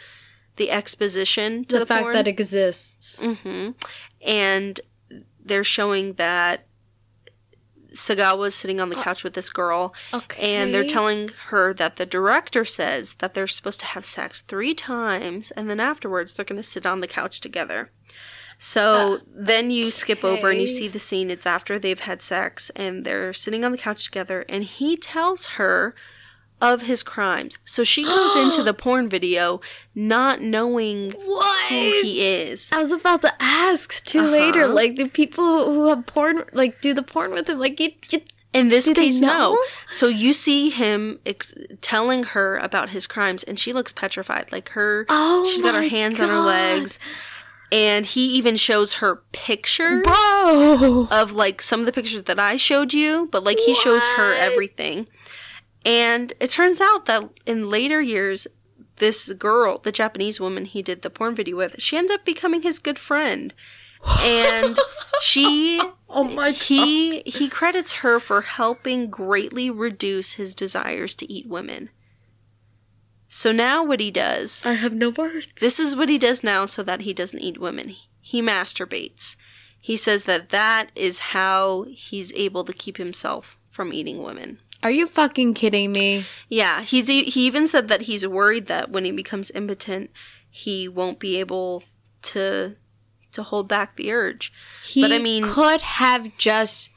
the 0.57 0.69
exposition 0.71 1.65
to 1.65 1.75
the, 1.75 1.79
the, 1.79 1.85
fact 1.85 2.01
porn. 2.03 2.13
that 2.13 2.27
it 2.27 2.31
exists. 2.31 3.21
hmm 3.23 3.71
And 4.25 4.79
they're 5.43 5.63
showing 5.63 6.13
that 6.13 6.67
Sagawa's 7.93 8.55
sitting 8.55 8.79
on 8.79 8.89
the 8.89 8.95
couch 8.95 9.23
with 9.23 9.33
this 9.33 9.51
girl, 9.51 9.93
Okay. 10.13 10.41
and 10.55 10.73
they're 10.73 10.83
telling 10.87 11.29
her 11.49 11.73
that 11.75 11.97
the 11.97 12.07
director 12.07 12.65
says 12.65 13.15
that 13.15 13.35
they're 13.35 13.45
supposed 13.45 13.79
to 13.81 13.85
have 13.87 14.03
sex 14.03 14.41
three 14.41 14.73
times, 14.73 15.51
and 15.51 15.69
then 15.69 15.79
afterwards 15.79 16.33
they're 16.33 16.45
going 16.45 16.57
to 16.61 16.63
sit 16.63 16.85
on 16.87 17.01
the 17.01 17.07
couch 17.07 17.39
together. 17.39 17.91
So 18.57 19.19
then 19.27 19.69
you 19.69 19.91
skip 19.91 20.23
over 20.23 20.49
and 20.49 20.59
you 20.59 20.67
see 20.67 20.87
the 20.87 20.97
scene. 20.99 21.29
It's 21.29 21.45
after 21.45 21.77
they've 21.77 21.99
had 21.99 22.21
sex, 22.21 22.71
and 22.75 23.05
they're 23.05 23.33
sitting 23.33 23.63
on 23.63 23.71
the 23.71 23.77
couch 23.77 24.05
together, 24.05 24.43
and 24.49 24.63
he 24.63 24.97
tells 24.97 25.45
her 25.57 25.93
of 26.63 26.83
his 26.83 27.03
crimes. 27.03 27.59
So 27.65 27.83
she 27.83 28.03
goes 28.05 28.35
into 28.37 28.63
the 28.63 28.73
porn 28.85 29.09
video 29.09 29.61
not 29.93 30.41
knowing 30.41 31.11
What? 31.11 31.69
who 31.69 31.75
he 32.01 32.23
is. 32.25 32.69
I 32.71 32.81
was 32.81 32.91
about 32.91 33.21
to 33.21 33.33
ask 33.39 34.03
too 34.05 34.21
later. 34.21 34.63
Uh-huh. 34.63 34.73
Like 34.73 34.95
the 34.95 35.09
people 35.09 35.65
who 35.71 35.89
have 35.89 36.05
porn, 36.07 36.43
like 36.53 36.81
do 36.81 36.93
the 36.93 37.03
porn 37.03 37.31
with 37.33 37.49
him. 37.49 37.59
Like 37.59 37.79
you, 37.79 37.89
you 38.09 38.21
In 38.53 38.69
this 38.69 38.91
case, 38.93 39.19
no. 39.19 39.57
So 39.89 40.07
you 40.07 40.31
see 40.31 40.69
him 40.69 41.19
ex- 41.25 41.53
telling 41.81 42.23
her 42.23 42.57
about 42.57 42.89
his 42.91 43.05
crimes, 43.07 43.43
and 43.43 43.59
she 43.59 43.73
looks 43.73 43.91
petrified. 43.91 44.51
Like 44.51 44.69
her, 44.69 45.05
Oh 45.09 45.45
she's 45.45 45.61
got 45.61 45.75
her 45.75 45.81
hands 45.87 46.19
on 46.19 46.29
her 46.29 46.39
legs, 46.39 46.97
and 47.71 48.05
he 48.05 48.25
even 48.37 48.55
shows 48.55 48.93
her 48.95 49.17
pictures 49.33 50.03
Bro. 50.03 51.07
of 51.11 51.33
like 51.33 51.61
some 51.61 51.79
of 51.81 51.85
the 51.87 51.91
pictures 51.91 52.23
that 52.23 52.39
I 52.39 52.55
showed 52.55 52.93
you, 52.93 53.27
but 53.31 53.43
like 53.43 53.59
he 53.59 53.73
shows 53.73 54.05
her 54.15 54.33
everything. 54.35 55.07
And 55.85 56.33
it 56.39 56.49
turns 56.49 56.79
out 56.79 57.05
that 57.05 57.29
in 57.45 57.69
later 57.69 58.01
years, 58.01 58.47
this 58.97 59.31
girl, 59.33 59.79
the 59.79 59.91
Japanese 59.91 60.39
woman 60.39 60.65
he 60.65 60.81
did 60.81 61.01
the 61.01 61.09
porn 61.09 61.35
video 61.35 61.57
with, 61.57 61.81
she 61.81 61.97
ended 61.97 62.15
up 62.15 62.25
becoming 62.25 62.61
his 62.61 62.79
good 62.79 62.99
friend. 62.99 63.53
And 64.21 64.77
she 65.21 65.81
Oh 66.15 66.23
my 66.23 66.51
he 66.51 67.21
he 67.21 67.49
credits 67.49 67.93
her 67.93 68.19
for 68.19 68.41
helping 68.41 69.09
greatly 69.09 69.69
reduce 69.69 70.33
his 70.33 70.53
desires 70.53 71.15
to 71.15 71.31
eat 71.31 71.47
women. 71.47 71.89
So 73.27 73.51
now 73.51 73.83
what 73.83 73.99
he 73.99 74.11
does, 74.11 74.63
I 74.63 74.73
have 74.73 74.93
no 74.93 75.09
words. 75.09 75.49
this 75.59 75.79
is 75.79 75.95
what 75.95 76.07
he 76.07 76.19
does 76.19 76.43
now 76.43 76.67
so 76.67 76.83
that 76.83 77.01
he 77.01 77.13
doesn't 77.13 77.39
eat 77.39 77.59
women. 77.59 77.95
He 78.21 78.43
masturbates. 78.43 79.35
He 79.81 79.97
says 79.97 80.25
that 80.25 80.49
that 80.49 80.91
is 80.95 81.19
how 81.19 81.87
he's 81.89 82.31
able 82.33 82.63
to 82.63 82.73
keep 82.73 82.97
himself 82.97 83.57
from 83.71 83.91
eating 83.91 84.21
women. 84.21 84.59
Are 84.83 84.91
you 84.91 85.07
fucking 85.07 85.53
kidding 85.53 85.91
me? 85.91 86.25
Yeah, 86.49 86.81
he's 86.81 87.07
he 87.07 87.21
even 87.21 87.67
said 87.67 87.87
that 87.87 88.03
he's 88.03 88.27
worried 88.27 88.67
that 88.67 88.89
when 88.91 89.05
he 89.05 89.11
becomes 89.11 89.49
impotent, 89.51 90.11
he 90.49 90.87
won't 90.87 91.19
be 91.19 91.39
able 91.39 91.83
to 92.23 92.75
to 93.31 93.43
hold 93.43 93.67
back 93.67 93.95
the 93.95 94.11
urge. 94.11 94.53
He 94.83 95.01
But 95.01 95.11
I 95.11 95.17
mean- 95.19 95.43
could 95.43 95.81
have 95.81 96.37
just 96.37 96.89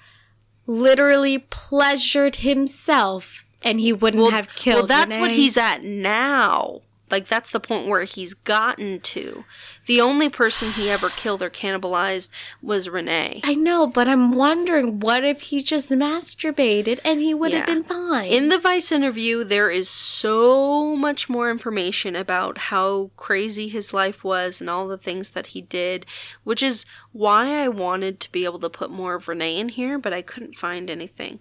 literally 0.66 1.38
pleasured 1.38 2.36
himself 2.36 3.44
and 3.62 3.80
he 3.80 3.92
wouldn't 3.92 4.30
have 4.32 4.54
killed 4.54 4.76
Well, 4.80 4.86
that's 4.86 5.16
what 5.16 5.30
he's 5.30 5.56
at 5.56 5.82
now. 5.82 6.82
Like 7.10 7.28
that's 7.28 7.50
the 7.50 7.60
point 7.60 7.86
where 7.86 8.02
he's 8.04 8.34
gotten 8.34 9.00
to. 9.00 9.44
The 9.86 10.00
only 10.00 10.28
person 10.28 10.72
he 10.72 10.90
ever 10.90 11.08
killed 11.08 11.40
or 11.40 11.50
cannibalized 11.50 12.30
was 12.60 12.88
Renee. 12.88 13.40
I 13.44 13.54
know, 13.54 13.86
but 13.86 14.08
I'm 14.08 14.32
wondering 14.32 14.98
what 14.98 15.24
if 15.24 15.42
he 15.42 15.62
just 15.62 15.90
masturbated 15.90 16.98
and 17.04 17.20
he 17.20 17.32
would 17.32 17.52
have 17.52 17.66
been 17.66 17.84
fine. 17.84 18.30
In 18.30 18.48
the 18.48 18.58
Vice 18.58 18.90
interview, 18.90 19.44
there 19.44 19.70
is 19.70 19.88
so 19.88 20.96
much 20.96 21.28
more 21.28 21.48
information 21.48 22.16
about 22.16 22.58
how 22.58 23.12
crazy 23.16 23.68
his 23.68 23.94
life 23.94 24.24
was 24.24 24.60
and 24.60 24.68
all 24.68 24.88
the 24.88 24.98
things 24.98 25.30
that 25.30 25.48
he 25.48 25.60
did, 25.60 26.06
which 26.42 26.62
is 26.62 26.84
why 27.12 27.62
I 27.62 27.68
wanted 27.68 28.18
to 28.20 28.32
be 28.32 28.44
able 28.44 28.58
to 28.60 28.70
put 28.70 28.90
more 28.90 29.14
of 29.14 29.28
Renee 29.28 29.58
in 29.58 29.68
here, 29.68 29.96
but 29.98 30.12
I 30.12 30.22
couldn't 30.22 30.56
find 30.56 30.90
anything. 30.90 31.40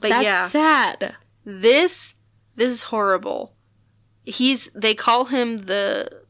But 0.00 0.10
That's 0.10 0.24
yeah, 0.24 0.46
sad. 0.46 1.16
this 1.44 2.14
this 2.54 2.72
is 2.72 2.82
horrible. 2.84 3.54
He's 4.30 4.70
they 4.74 4.94
call 4.94 5.26
him 5.26 5.56
the 5.58 6.22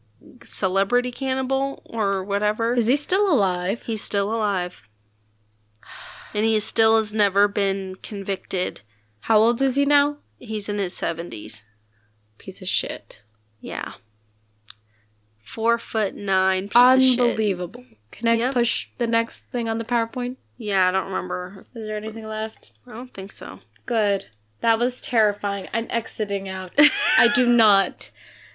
celebrity 0.44 1.10
cannibal 1.10 1.82
or 1.84 2.22
whatever. 2.24 2.72
Is 2.74 2.86
he 2.86 2.96
still 2.96 3.32
alive? 3.32 3.82
He's 3.84 4.02
still 4.02 4.34
alive. 4.34 4.86
And 6.34 6.44
he 6.44 6.60
still 6.60 6.96
has 6.96 7.12
never 7.12 7.48
been 7.48 7.96
convicted. 7.96 8.82
How 9.20 9.38
old 9.38 9.60
is 9.60 9.76
he 9.76 9.84
now? 9.84 10.18
He's 10.38 10.68
in 10.68 10.78
his 10.78 10.94
70s. 10.94 11.64
Piece 12.38 12.62
of 12.62 12.68
shit. 12.68 13.24
Yeah. 13.60 13.92
Four 15.44 15.78
foot 15.78 16.14
nine. 16.14 16.68
Piece 16.68 16.76
Of 16.76 17.02
shit. 17.02 17.20
Unbelievable. 17.20 17.84
Can 18.12 18.28
I 18.28 18.34
Yep. 18.34 18.54
push 18.54 18.88
the 18.98 19.06
next 19.06 19.50
thing 19.50 19.68
on 19.68 19.78
the 19.78 19.84
PowerPoint? 19.84 20.36
Yeah, 20.56 20.88
I 20.88 20.90
don't 20.92 21.06
remember. 21.06 21.64
Is 21.74 21.86
there 21.86 21.96
anything 21.96 22.26
left? 22.26 22.78
I 22.86 22.92
don't 22.92 23.12
think 23.12 23.32
so. 23.32 23.58
Good. 23.86 24.26
That 24.60 24.78
was 24.78 25.00
terrifying. 25.00 25.68
I'm 25.72 25.86
exiting 25.90 26.48
out. 26.48 26.72
I 27.18 27.28
do 27.34 27.46
not. 27.46 28.10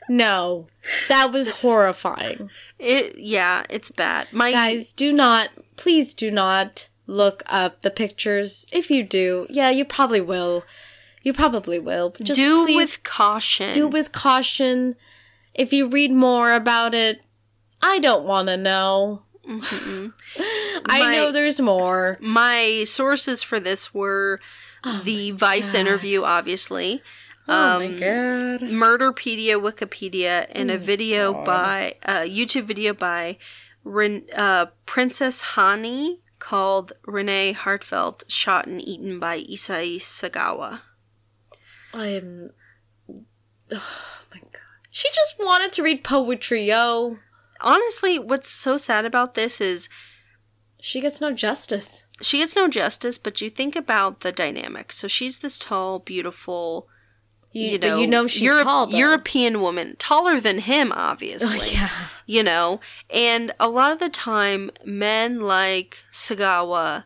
No. 0.07 0.67
That 1.09 1.31
was 1.31 1.61
horrifying. 1.61 2.49
It. 2.77 3.17
Yeah, 3.17 3.63
it's 3.69 3.91
bad. 3.91 4.27
My 4.31 4.51
Guys, 4.51 4.91
do 4.93 5.11
not, 5.11 5.49
please 5.77 6.13
do 6.13 6.29
not 6.29 6.89
look 7.07 7.41
up 7.47 7.81
the 7.81 7.89
pictures. 7.91 8.67
If 8.71 8.91
you 8.91 9.03
do, 9.03 9.47
yeah, 9.49 9.69
you 9.69 9.83
probably 9.85 10.21
will. 10.21 10.63
You 11.23 11.33
probably 11.33 11.79
will. 11.79 12.11
Just 12.11 12.35
do 12.35 12.65
with 12.65 13.03
caution. 13.03 13.71
do 13.71 13.87
with 13.87 14.11
caution. 14.11 14.95
If 15.55 15.73
you 15.73 15.89
read 15.89 16.11
more 16.11 16.53
about 16.53 16.93
it, 16.93 17.21
I 17.81 17.97
don't 17.99 18.25
want 18.25 18.47
to 18.49 18.57
know. 18.57 19.23
Mhm. 19.47 20.13
I 20.87 20.99
My- 20.99 21.15
know 21.15 21.31
there's 21.31 21.59
more. 21.59 22.17
My 22.21 22.83
sources 22.85 23.41
for 23.41 23.59
this 23.59 23.91
were 23.93 24.39
the 25.03 25.31
Vice 25.31 25.73
God. 25.73 25.79
interview, 25.79 26.23
obviously. 26.23 27.01
Oh 27.47 27.53
Um, 27.53 27.93
my 27.93 27.99
god. 27.99 28.61
Murderpedia, 28.61 29.59
Wikipedia, 29.61 30.47
and 30.51 30.71
a 30.71 30.77
video 30.77 31.33
God. 31.33 31.45
by 31.45 31.95
a 32.03 32.27
YouTube 32.29 32.65
video 32.65 32.93
by 32.93 33.37
Ren- 33.83 34.25
uh, 34.35 34.67
Precious 34.85 35.41
Hani 35.55 36.19
called 36.39 36.93
Renee 37.05 37.53
Hartevelt 37.53 38.23
shot 38.27 38.65
and 38.67 38.81
eaten 38.81 39.19
by 39.19 39.39
Issei 39.41 39.97
Sagawa. 39.97 40.81
I 41.93 42.07
am. 42.07 42.49
Oh 43.71 44.11
my 44.33 44.39
god. 44.39 44.61
She 44.91 45.07
just 45.09 45.35
wanted 45.39 45.71
to 45.73 45.83
read 45.83 46.03
poetry, 46.03 46.63
yo. 46.65 47.17
Honestly, 47.61 48.19
what's 48.19 48.49
so 48.49 48.75
sad 48.77 49.05
about 49.05 49.33
this 49.33 49.61
is 49.61 49.87
She 50.79 50.99
gets 51.01 51.21
no 51.21 51.31
justice. 51.31 52.04
She 52.21 52.37
gets 52.39 52.55
no 52.55 52.67
justice, 52.67 53.17
but 53.17 53.41
you 53.41 53.49
think 53.49 53.75
about 53.75 54.21
the 54.21 54.31
dynamic. 54.31 54.93
So 54.93 55.07
she's 55.07 55.39
this 55.39 55.59
tall, 55.59 55.99
beautiful, 55.99 56.87
You, 57.51 57.71
you 57.71 57.77
know, 57.79 57.97
you 57.99 58.07
know 58.07 58.27
she's 58.27 58.41
Europe- 58.41 58.63
tall, 58.63 58.87
though. 58.87 58.97
European 58.97 59.61
woman, 59.61 59.95
taller 59.97 60.39
than 60.41 60.59
him, 60.59 60.91
oh, 60.91 60.95
obviously. 60.97 61.57
Oh, 61.59 61.69
yeah. 61.71 61.89
you 62.25 62.41
know 62.43 62.79
and 63.09 63.53
a 63.59 63.69
lot 63.69 63.91
of 63.91 63.99
the 63.99 64.09
time 64.09 64.71
men 64.85 65.41
like 65.41 65.99
sagawa 66.11 67.03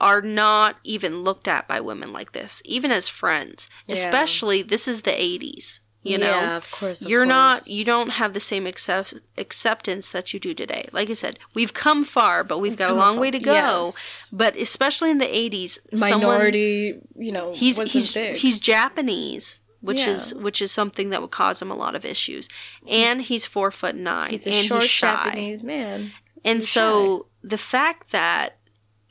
are 0.00 0.20
not 0.22 0.76
even 0.84 1.22
looked 1.24 1.48
at 1.48 1.66
by 1.66 1.80
women 1.80 2.12
like 2.12 2.32
this 2.32 2.62
even 2.64 2.90
as 2.92 3.08
friends 3.08 3.68
Yeah. 3.86 3.94
especially 3.96 4.62
this 4.62 4.86
is 4.86 5.02
the 5.02 5.10
80s 5.10 5.80
you 6.06 6.18
know 6.18 6.26
Yeah, 6.26 6.56
of 6.56 6.70
course. 6.70 7.02
of 7.02 7.08
you're 7.10 7.26
not 7.26 7.66
you 7.66 7.84
don't 7.84 8.10
have 8.10 8.32
the 8.34 8.40
same 8.40 8.66
accept, 8.66 9.14
acceptance 9.38 10.10
that 10.10 10.32
you 10.32 10.40
do 10.40 10.54
today 10.54 10.86
like 10.92 11.10
i 11.10 11.14
said 11.14 11.38
we've 11.54 11.74
come 11.74 12.04
far 12.04 12.44
but 12.44 12.58
we've 12.58 12.76
got 12.76 12.90
a 12.90 12.94
long 12.94 13.14
far. 13.14 13.22
way 13.22 13.30
to 13.30 13.38
go 13.38 13.52
Yes. 13.52 14.28
but 14.32 14.56
especially 14.56 15.10
in 15.10 15.18
the 15.18 15.26
80s 15.26 15.78
someone 15.94 16.28
minority, 16.28 16.98
you 17.16 17.32
know, 17.32 17.52
he's 17.52 17.78
wasn't 17.78 17.92
he's 17.92 18.12
big. 18.14 18.36
he's 18.36 18.58
Japanese, 18.60 19.60
which 19.80 19.98
Yeah. 19.98 20.10
is 20.10 20.34
which 20.34 20.60
is 20.62 20.70
something 20.72 21.10
that 21.10 21.20
would 21.22 21.30
cause 21.30 21.60
him 21.62 21.70
a 21.70 21.76
lot 21.76 21.94
of 21.94 22.04
issues. 22.04 22.48
And 22.88 23.22
he's 23.22 23.44
four 23.46 23.70
foot 23.70 23.94
nine, 23.96 24.30
He's 24.30 24.46
a 24.46 24.50
and 24.52 24.66
short 24.66 24.82
he's 24.82 24.90
shy. 24.90 25.06
Japanese 25.24 25.62
man. 25.62 26.12
and 26.44 26.58
he's 26.60 26.70
so 26.70 27.26
the 27.42 27.58
fact 27.58 28.10
that 28.12 28.58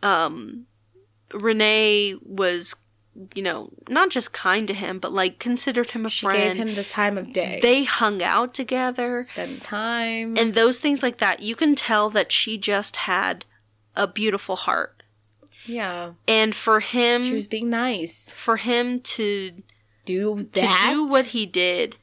um, 0.04 0.66
Renee 1.34 2.16
was, 2.22 2.76
you 3.34 3.42
know, 3.42 3.70
not 3.90 4.10
just 4.10 4.34
kind 4.34 4.68
to 4.68 4.74
him, 4.74 5.00
but 5.00 5.12
like 5.12 5.40
considered 5.40 5.92
him 5.92 6.06
a 6.06 6.10
She 6.10 6.26
friend. 6.26 6.58
gave 6.58 6.68
him 6.68 6.76
the 6.76 6.84
time 6.84 7.18
of 7.18 7.32
day. 7.34 7.60
they 7.62 7.84
hung 7.86 8.22
out 8.22 8.54
together, 8.54 9.24
spend 9.24 9.64
time. 9.64 10.38
and 10.38 10.54
those 10.54 10.80
things 10.80 11.02
like 11.02 11.18
that. 11.18 11.42
You 11.42 11.56
can 11.56 11.76
tell 11.76 12.10
that 12.10 12.32
she 12.32 12.58
just 12.58 12.96
had 12.98 13.46
a 13.96 14.06
beautiful 14.08 14.56
heart, 14.58 15.04
yeah, 15.66 16.14
and 16.28 16.54
for 16.54 16.82
him, 16.82 17.24
she 17.24 17.34
was 17.34 17.48
being 17.48 17.70
nice. 17.70 18.34
for 18.36 18.58
him 18.58 19.00
to 19.02 19.64
Do 20.06 20.48
that, 20.54 20.86
to 20.88 20.92
do 20.94 21.06
what 21.06 21.28
he 21.28 21.46
did 21.46 21.96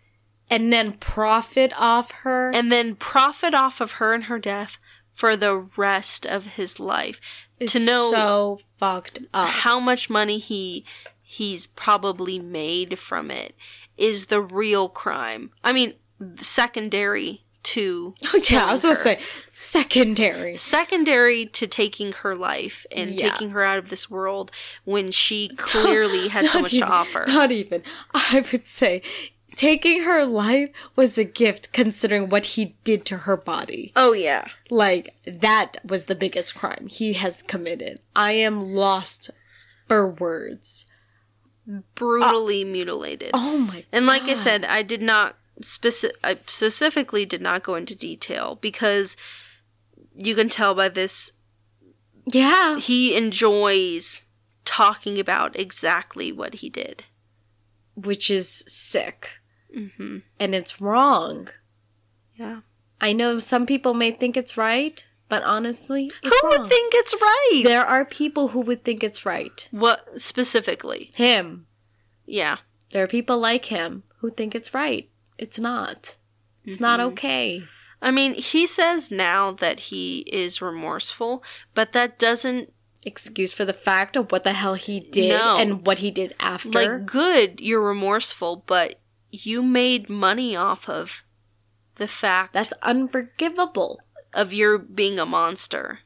and 0.50 0.72
then 0.72 0.94
profit 0.94 1.72
off 1.78 2.10
her. 2.22 2.50
and 2.54 2.72
then 2.72 2.94
profit 2.96 3.54
off 3.54 3.80
of 3.80 3.92
her 3.92 4.14
and 4.14 4.24
her 4.24 4.38
death 4.38 4.78
for 5.14 5.36
the 5.36 5.56
rest 5.76 6.24
of 6.26 6.46
his 6.56 6.80
life 6.80 7.20
to 7.68 7.78
know 7.80 8.10
so 8.12 8.60
fucked 8.78 9.20
up. 9.34 9.48
how 9.48 9.78
much 9.80 10.08
money 10.10 10.38
he 10.38 10.84
he's 11.22 11.66
probably 11.66 12.38
made 12.38 12.98
from 12.98 13.30
it 13.30 13.54
is 13.96 14.26
the 14.26 14.40
real 14.40 14.88
crime 14.88 15.50
i 15.64 15.72
mean 15.72 15.94
secondary 16.40 17.42
to 17.62 18.12
Oh 18.24 18.40
yeah, 18.50 18.66
I 18.66 18.72
was 18.72 18.80
to 18.82 18.94
say 18.96 19.20
secondary. 19.48 20.56
secondary 20.56 21.46
to 21.46 21.66
taking 21.68 22.10
her 22.12 22.34
life 22.34 22.84
and 22.90 23.10
Yeah. 23.10 23.30
taking 23.30 23.50
her 23.50 23.62
out 23.62 23.78
of 23.78 23.88
this 23.88 24.10
world 24.10 24.50
when 24.84 25.12
she 25.12 25.48
clearly 25.56 26.26
had 26.28 26.46
so 26.46 26.60
much 26.62 26.72
even- 26.74 26.88
to 26.88 26.92
offer 26.94 27.24
Not 27.28 27.52
even. 27.52 27.82
I 28.12 28.44
would 28.50 28.66
say 28.66 29.02
taking 29.56 30.02
her 30.02 30.24
life 30.24 30.70
was 30.96 31.16
a 31.18 31.24
gift 31.24 31.72
considering 31.72 32.28
what 32.28 32.46
he 32.46 32.76
did 32.84 33.04
to 33.06 33.18
her 33.18 33.36
body. 33.36 33.92
oh 33.96 34.12
yeah 34.12 34.46
Like 34.70 35.14
that 35.26 35.76
was 35.84 36.06
the 36.06 36.14
biggest 36.14 36.54
crime 36.54 36.86
he 36.88 37.12
has 37.14 37.42
committed. 37.42 38.00
I 38.16 38.32
am 38.32 38.60
lost 38.60 39.30
for 39.88 40.10
words. 40.10 40.86
brutally 41.94 42.64
mutilated 42.64 43.30
Oh 43.34 43.58
my 43.58 43.74
God. 43.74 43.84
And 43.92 44.06
like 44.06 44.22
I 44.22 44.34
said, 44.34 44.64
I 44.64 44.82
did 44.82 45.02
not 45.02 45.36
specific. 45.60 46.16
I 46.24 46.38
specifically 46.46 47.24
did 47.24 47.40
not 47.40 47.62
go 47.62 47.74
into 47.76 47.94
detail 47.96 48.58
because 48.60 49.16
you 50.16 50.34
can 50.34 50.48
tell 50.48 50.74
by 50.74 50.88
this 50.88 51.32
Yeah. 52.26 52.78
he 52.78 53.16
enjoys 53.16 54.26
talking 54.64 55.18
about 55.20 55.58
exactly 55.58 56.32
what 56.32 56.54
he 56.54 56.68
did. 56.70 57.04
Which 57.94 58.30
is 58.30 58.64
sick. 58.66 59.40
Hmm 59.74 60.18
And 60.38 60.54
it's 60.54 60.80
wrong. 60.80 61.48
Yeah. 62.34 62.60
I 63.00 63.12
know 63.12 63.38
some 63.38 63.66
people 63.66 63.94
may 63.94 64.10
think 64.12 64.36
it's 64.36 64.56
right, 64.56 65.06
but 65.28 65.42
honestly, 65.42 66.10
it's 66.22 66.40
Who 66.40 66.48
wrong. 66.48 66.60
would 66.60 66.68
think 66.68 66.92
it's 66.94 67.14
right? 67.20 67.62
there 67.64 67.84
are 67.84 68.04
people 68.04 68.48
who 68.48 68.60
would 68.60 68.84
think 68.84 69.02
it's 69.02 69.26
right. 69.26 69.68
what 69.72 70.20
specifically? 70.20 71.10
Him. 71.14 71.66
Yeah. 72.26 72.58
There 72.92 73.02
are 73.02 73.08
people 73.08 73.38
like 73.38 73.66
him 73.66 74.04
who 74.18 74.30
think 74.30 74.54
it's 74.54 74.74
right. 74.74 75.08
It's 75.38 75.58
not. 75.58 76.16
It's 76.64 76.78
not 76.80 77.00
Mm-hmm. 77.00 77.08
okay. 77.14 77.64
I 78.00 78.10
mean, 78.10 78.34
he 78.34 78.66
says 78.66 79.10
now 79.10 79.52
that 79.52 79.80
he 79.90 80.20
is 80.32 80.60
remorseful, 80.62 81.42
but 81.74 81.92
that 81.92 82.18
doesn't 82.18 82.72
Excuse 83.04 83.52
for 83.52 83.64
the 83.64 83.72
fact 83.72 84.14
of 84.16 84.30
what 84.30 84.44
the 84.44 84.52
hell 84.52 84.74
he 84.74 85.00
did 85.00 85.30
No. 85.36 85.56
and 85.58 85.84
what 85.84 85.98
he 85.98 86.12
did 86.12 86.36
after. 86.38 86.70
like 86.70 87.04
good. 87.04 87.60
You're 87.60 87.82
remorseful, 87.82 88.62
but 88.64 89.00
you 89.32 89.62
made 89.62 90.08
money 90.08 90.54
off 90.54 90.88
of 90.88 91.24
the 91.96 92.06
fact 92.06 92.52
That's 92.52 92.72
unforgivable. 92.82 94.00
of 94.32 94.52
your 94.52 94.78
being 94.78 95.18
a 95.18 95.26
monster. 95.26 96.00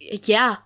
Yeah. 0.00 0.56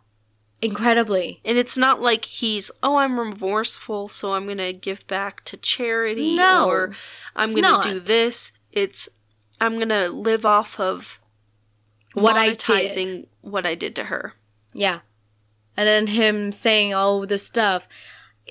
Incredibly. 0.60 1.40
And 1.44 1.58
it's 1.58 1.76
not 1.76 2.00
like 2.00 2.24
he's, 2.24 2.70
oh, 2.82 2.96
I'm 2.96 3.18
remorseful, 3.18 4.08
so 4.08 4.34
I'm 4.34 4.44
going 4.46 4.58
to 4.58 4.72
give 4.72 5.04
back 5.08 5.44
to 5.46 5.56
charity 5.56 6.36
No, 6.36 6.68
or 6.68 6.94
I'm 7.34 7.50
it's 7.50 7.60
going 7.60 7.82
to 7.82 7.92
do 7.94 8.00
this. 8.00 8.52
It's, 8.70 9.08
I'm 9.60 9.74
going 9.74 9.88
to 9.88 10.08
live 10.08 10.46
off 10.46 10.78
of 10.78 11.20
What 12.14 12.36
I 12.36 12.50
did. 12.50 12.58
monetizing 12.58 13.26
what 13.40 13.66
I 13.66 13.74
did 13.74 13.96
to 13.96 14.04
her. 14.04 14.34
Yeah. 14.72 15.00
And 15.76 15.88
then 15.88 16.06
him 16.08 16.52
saying 16.52 16.94
all 16.94 17.26
this 17.26 17.44
stuff. 17.44 17.88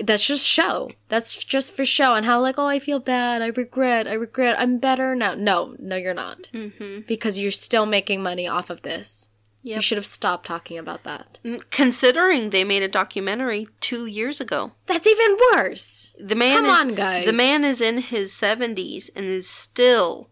That's 0.04 0.26
just 0.26 0.46
show. 0.46 0.92
That's 1.10 1.44
just 1.44 1.76
for 1.76 1.86
show. 1.86 2.16
And 2.16 2.26
how, 2.26 2.40
like, 2.42 2.56
oh, 2.58 2.68
I 2.68 2.80
feel 2.80 3.00
bad. 3.00 3.42
I 3.42 3.48
regret. 3.48 4.08
I 4.08 4.14
regret. 4.14 4.60
I'm 4.60 4.78
better 4.78 5.16
now. 5.16 5.34
No, 5.34 5.76
no, 5.80 5.96
you're 5.96 6.14
not. 6.14 6.50
Mm-hmm. 6.54 7.02
Because 7.08 7.40
you're 7.40 7.52
still 7.52 7.86
making 7.86 8.22
money 8.24 8.48
off 8.48 8.70
of 8.70 8.82
this. 8.82 9.30
You 9.64 9.80
should 9.80 9.98
have 9.98 10.08
stopped 10.08 10.48
talking 10.48 10.80
about 10.80 11.04
that. 11.04 11.38
Considering 11.70 12.50
they 12.50 12.64
made 12.64 12.82
a 12.82 12.88
documentary 12.88 13.68
two 13.80 14.08
years 14.08 14.42
ago. 14.42 14.72
That's 14.88 15.06
even 15.06 15.38
worse. 15.54 16.16
The 16.20 16.36
man 16.36 16.64
Come 16.64 16.66
is, 16.66 16.80
on, 16.80 16.96
guys. 16.96 17.26
The 17.26 17.34
man 17.34 17.64
is 17.64 17.80
in 17.80 18.00
his 18.00 18.32
70s 18.32 19.12
and 19.16 19.26
is 19.26 19.48
still 19.48 20.30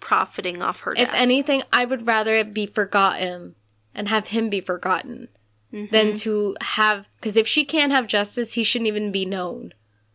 profiting 0.00 0.62
off 0.62 0.80
her 0.80 0.92
death. 0.92 1.08
If 1.08 1.14
anything, 1.14 1.62
I 1.70 1.84
would 1.84 2.06
rather 2.06 2.34
it 2.34 2.54
be 2.54 2.64
forgotten 2.64 3.56
and 3.94 4.08
have 4.08 4.28
him 4.28 4.48
be 4.48 4.60
forgotten 4.60 5.28
Mm-hmm. 5.72 5.86
than 5.92 6.14
to 6.16 6.56
have. 6.60 7.08
Because 7.16 7.36
if 7.36 7.48
she 7.48 7.64
can't 7.64 7.92
have 7.92 8.06
justice, 8.06 8.52
he 8.54 8.62
shouldn't 8.62 8.88
even 8.88 9.10
be 9.10 9.24
known. 9.24 9.72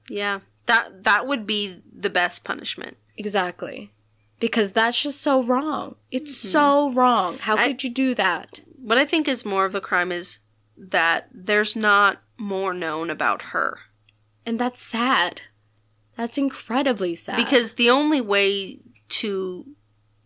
Yeah. 0.09 0.41
That 0.67 1.03
that 1.03 1.25
would 1.27 1.47
be 1.47 1.81
the 1.91 2.09
best 2.09 2.43
punishment. 2.43 2.97
Exactly. 3.17 3.91
Because 4.39 4.71
that's 4.73 5.01
just 5.01 5.19
so 5.21 5.41
wrong. 5.43 5.95
It's 6.11 6.37
so 6.37 6.91
wrong. 6.91 7.39
How 7.39 7.55
Mm-hmm. 7.55 7.63
I- 7.63 7.67
could 7.69 7.83
you 7.83 7.89
do 7.89 8.13
that? 8.15 8.61
What 8.79 8.97
I 8.99 9.05
think 9.05 9.27
is 9.27 9.43
more 9.45 9.65
of 9.65 9.71
the 9.73 9.81
crime 9.81 10.11
is 10.11 10.39
that 10.77 11.27
there's 11.33 11.75
not 11.75 12.21
more 12.37 12.73
known 12.73 13.09
about 13.09 13.41
her. 13.53 13.79
And 14.45 14.59
that's 14.59 14.79
sad. 14.81 15.41
That's 16.15 16.37
incredibly 16.37 17.15
sad. 17.15 17.37
Because 17.37 17.73
the 17.73 17.89
only 17.89 18.21
way 18.21 18.79
to 19.09 19.65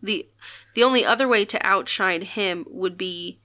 the 0.02 0.28
the 0.74 0.82
only 0.82 1.04
other 1.04 1.26
way 1.26 1.44
to 1.46 1.66
outshine 1.66 2.22
him 2.22 2.66
would 2.68 2.98
be 2.98 3.40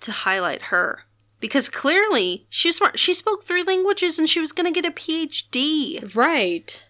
to 0.00 0.10
highlight 0.12 0.62
her. 0.62 1.04
Because 1.40 1.68
clearly 1.68 2.46
she 2.48 2.68
was 2.68 2.76
smart. 2.76 2.98
She 2.98 3.14
spoke 3.14 3.42
three 3.44 3.62
languages 3.62 4.18
and 4.18 4.28
she 4.28 4.40
was 4.40 4.52
going 4.52 4.72
to 4.72 4.80
get 4.80 4.88
a 4.88 4.94
PhD. 4.94 6.14
Right. 6.14 6.86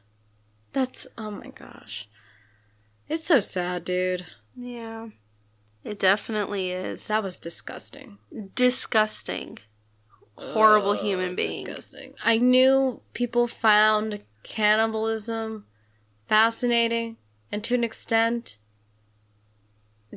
That's 0.72 1.06
oh 1.16 1.30
my 1.30 1.48
gosh. 1.48 2.08
It's 3.08 3.26
so 3.26 3.40
sad, 3.40 3.84
dude. 3.84 4.26
Yeah. 4.56 5.08
It 5.82 5.98
definitely 5.98 6.72
is. 6.72 7.06
That 7.08 7.22
was 7.22 7.38
disgusting. 7.38 8.18
Disgusting. 8.54 9.58
Horrible 10.36 10.90
Ugh, 10.90 11.00
human 11.00 11.34
being. 11.34 11.64
Disgusting. 11.64 12.14
I 12.22 12.38
knew 12.38 13.00
people 13.14 13.46
found 13.46 14.20
cannibalism 14.42 15.66
fascinating, 16.26 17.16
and 17.50 17.62
to 17.64 17.74
an 17.74 17.84
extent, 17.84 18.58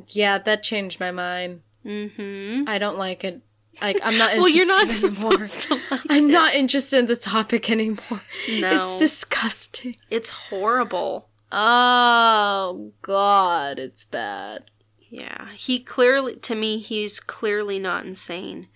yeah, 0.08 0.38
that 0.38 0.62
changed 0.62 1.00
my 1.00 1.10
mind. 1.10 1.62
Mm-hmm. 1.84 2.64
I 2.66 2.78
don't 2.78 2.96
like 2.96 3.24
it. 3.24 3.42
Like 3.82 3.98
I'm 4.02 4.16
not. 4.18 4.32
Well, 4.36 4.46
Interested 4.46 4.56
you're 4.56 4.66
not 4.66 5.04
anymore. 5.04 5.46
to 5.46 5.74
like 5.90 6.00
I'm 6.10 6.28
it. 6.30 6.32
not 6.32 6.54
interested 6.54 6.98
in 6.98 7.06
the 7.06 7.16
topic 7.16 7.70
anymore. 7.70 8.22
No. 8.60 8.92
It's 8.92 8.96
disgusting. 8.96 9.96
It's 10.10 10.30
horrible. 10.30 11.28
Oh 11.52 12.92
God, 13.02 13.78
it's 13.78 14.04
bad. 14.04 14.70
Yeah. 15.10 15.52
He 15.52 15.78
clearly, 15.80 16.36
to 16.36 16.54
me, 16.54 16.78
he's 16.78 17.20
clearly 17.20 17.78
not 17.78 18.04
insane. 18.06 18.68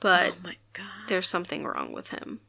But 0.00 0.32
oh 0.32 0.36
my 0.44 0.56
God. 0.72 0.86
there's 1.08 1.28
something 1.28 1.64
wrong 1.64 1.92
with 1.92 2.10
him. 2.10 2.40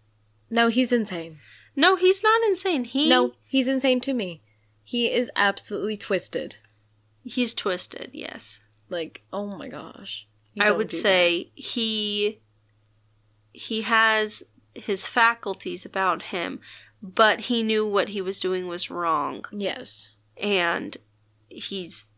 No, 0.49 0.67
he's 0.67 0.91
insane. 0.91 1.39
No, 1.75 1.95
he's 1.95 2.21
not 2.23 2.41
insane. 2.43 2.83
He 2.83 3.09
No, 3.09 3.33
he's 3.47 3.67
insane 3.67 3.99
to 4.01 4.13
me. 4.13 4.43
He 4.83 5.11
is 5.11 5.31
absolutely 5.35 5.97
twisted. 5.97 6.57
he's 7.23 7.53
twisted. 7.55 8.11
Yes, 8.13 8.59
Like, 8.89 9.23
oh 9.33 9.47
my 9.57 9.67
gosh. 9.67 10.27
I 10.59 10.71
would 10.71 10.91
say 10.91 11.51
he 11.55 12.41
he 13.51 13.81
has 13.83 14.43
his 14.73 15.07
faculties 15.07 15.85
about 15.85 16.23
him, 16.23 16.59
but 17.01 17.41
he 17.41 17.63
knew 17.63 17.87
what 17.87 18.09
he 18.09 18.21
was 18.21 18.39
doing 18.39 18.67
was 18.67 18.89
wrong. 18.89 19.45
Yes. 19.51 20.15
and 20.37 20.97
he's 21.49 22.11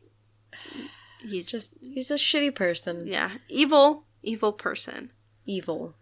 he's 1.24 1.52
Just 1.52 1.74
he's 1.82 2.10
a 2.12 2.16
shitty 2.16 2.54
person. 2.56 3.06
yeah 3.08 3.32
evil 3.50 4.06
evil 4.24 4.54
person. 4.54 5.12
Evil. 5.46 5.96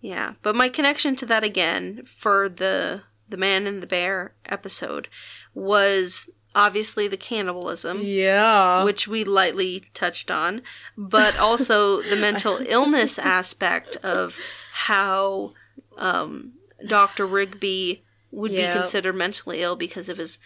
Yeah, 0.00 0.34
but 0.42 0.54
my 0.56 0.68
connection 0.68 1.16
to 1.16 1.26
that 1.26 1.44
again 1.44 2.02
for 2.04 2.48
the 2.48 3.02
the 3.28 3.36
man 3.36 3.66
and 3.66 3.82
the 3.82 3.86
bear 3.86 4.34
episode 4.46 5.08
was 5.54 6.30
obviously 6.58 7.06
the 7.08 7.16
cannibalism, 7.16 8.00
Yeah. 8.02 8.82
which 8.82 9.06
we 9.06 9.22
lightly 9.24 9.84
touched 9.94 10.30
on, 10.30 10.62
but 10.96 11.38
also 11.38 12.02
the 12.02 12.16
mental 12.28 12.58
illness 12.68 13.18
aspect 13.18 13.96
of 14.02 14.38
how 14.72 15.54
um, 15.96 16.52
Dr. 16.86 17.26
Rigby 17.26 18.04
would 18.30 18.50
Yeah. 18.52 18.74
be 18.74 18.80
considered 18.80 19.14
mentally 19.14 19.62
ill 19.62 19.76
because 19.76 20.08
of 20.08 20.18
his 20.18 20.38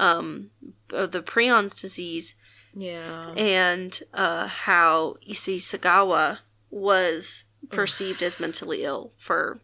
um, 0.00 0.50
of 0.90 1.10
the 1.10 1.20
prions 1.22 1.80
disease 1.80 2.36
yeah. 2.72 3.32
and 3.36 4.00
uh, 4.14 4.46
how 4.46 5.16
Issei 5.28 5.56
Sagawa 5.56 6.38
was 6.70 7.44
perceived 7.70 8.22
as 8.22 8.38
mentally 8.38 8.84
ill 8.84 9.12
for 9.18 9.60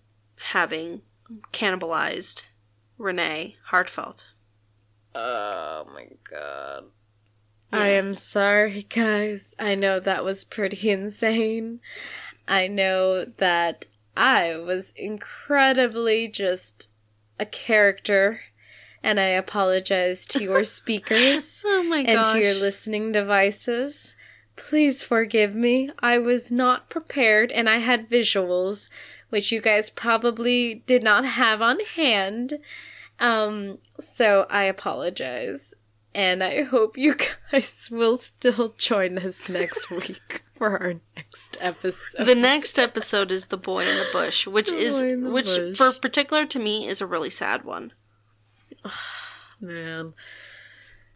having 0.51 1.03
cannibalized 1.53 2.47
Renee 2.99 3.57
Hartevelt. 3.71 4.31
Oh 5.15 5.86
my 5.95 6.09
god. 6.28 6.85
I 7.73 7.89
am 7.89 8.15
sorry, 8.15 8.82
guys. 8.89 9.55
I 9.59 9.74
know 9.74 9.99
that 10.01 10.24
was 10.24 10.45
pretty 10.45 10.91
insane. 10.91 11.81
I 12.47 12.66
know 12.69 13.24
that 13.24 13.86
I 14.16 14.57
was 14.57 14.93
incredibly 14.97 16.28
just 16.28 16.91
a 17.41 17.47
character, 17.47 18.41
and 19.03 19.19
I 19.19 19.24
apologize 19.27 20.24
to 20.27 20.43
your 20.43 20.62
speakers 20.78 21.62
Oh 21.66 21.82
my 21.85 21.99
and 21.99 22.07
gosh. 22.23 22.32
to 22.32 22.39
your 22.41 22.55
listening 22.55 23.11
devices. 23.12 24.15
Please 24.57 25.03
forgive 25.03 25.55
me. 25.57 25.91
I 25.99 26.19
was 26.19 26.53
not 26.53 26.89
prepared, 26.89 27.51
and 27.51 27.69
I 27.69 27.78
had 27.78 28.09
visuals, 28.09 28.89
which 29.31 29.51
you 29.51 29.61
guys 29.61 29.91
probably 29.91 30.77
did 30.86 31.03
not 31.03 31.24
have 31.24 31.61
on 31.61 31.81
hand. 31.97 32.55
Um, 33.20 33.78
so 33.99 34.47
I 34.51 34.65
apologize. 34.65 35.74
And 36.16 36.45
I 36.45 36.62
hope 36.62 36.97
you 36.97 37.16
guys 37.53 37.89
will 37.91 38.16
still 38.19 38.74
join 38.78 39.19
us 39.19 39.49
next 39.49 39.91
week 39.91 40.45
for 40.55 40.78
our 40.78 40.95
next 41.16 41.57
episode. 41.61 42.24
the 42.27 42.36
next 42.36 42.78
episode 42.78 43.32
is 43.32 43.47
The 43.47 43.57
Boy 43.57 43.81
in 43.81 43.97
the 43.97 44.07
Bush, 44.12 44.47
which 44.47 44.70
The 44.70 44.77
is 44.77 45.01
Boy 45.01 45.09
in 45.12 45.24
the 45.24 45.31
which 45.31 45.47
Bush. 45.47 45.77
for 45.77 45.93
particular 45.93 46.47
to 46.47 46.59
me 46.61 46.86
is 46.86 47.01
a 47.01 47.07
really 47.07 47.31
sad 47.31 47.65
one. 47.65 47.93
Man. 49.61 50.15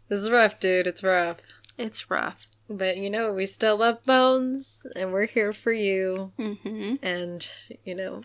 This 0.09 0.19
is 0.21 0.29
rough, 0.31 0.59
dude. 0.59 0.87
It's 0.87 1.03
rough. 1.03 1.37
It's 1.77 2.09
rough. 2.11 2.45
But 2.69 2.97
you 2.97 3.09
know, 3.09 3.31
we 3.31 3.45
still 3.45 3.77
love 3.77 4.03
Bones, 4.05 4.85
and 4.95 5.11
we're 5.13 5.27
here 5.27 5.53
for 5.53 5.71
you. 5.71 6.33
hmm 6.37 6.95
And, 7.01 7.47
you 7.85 7.95
know, 7.95 8.23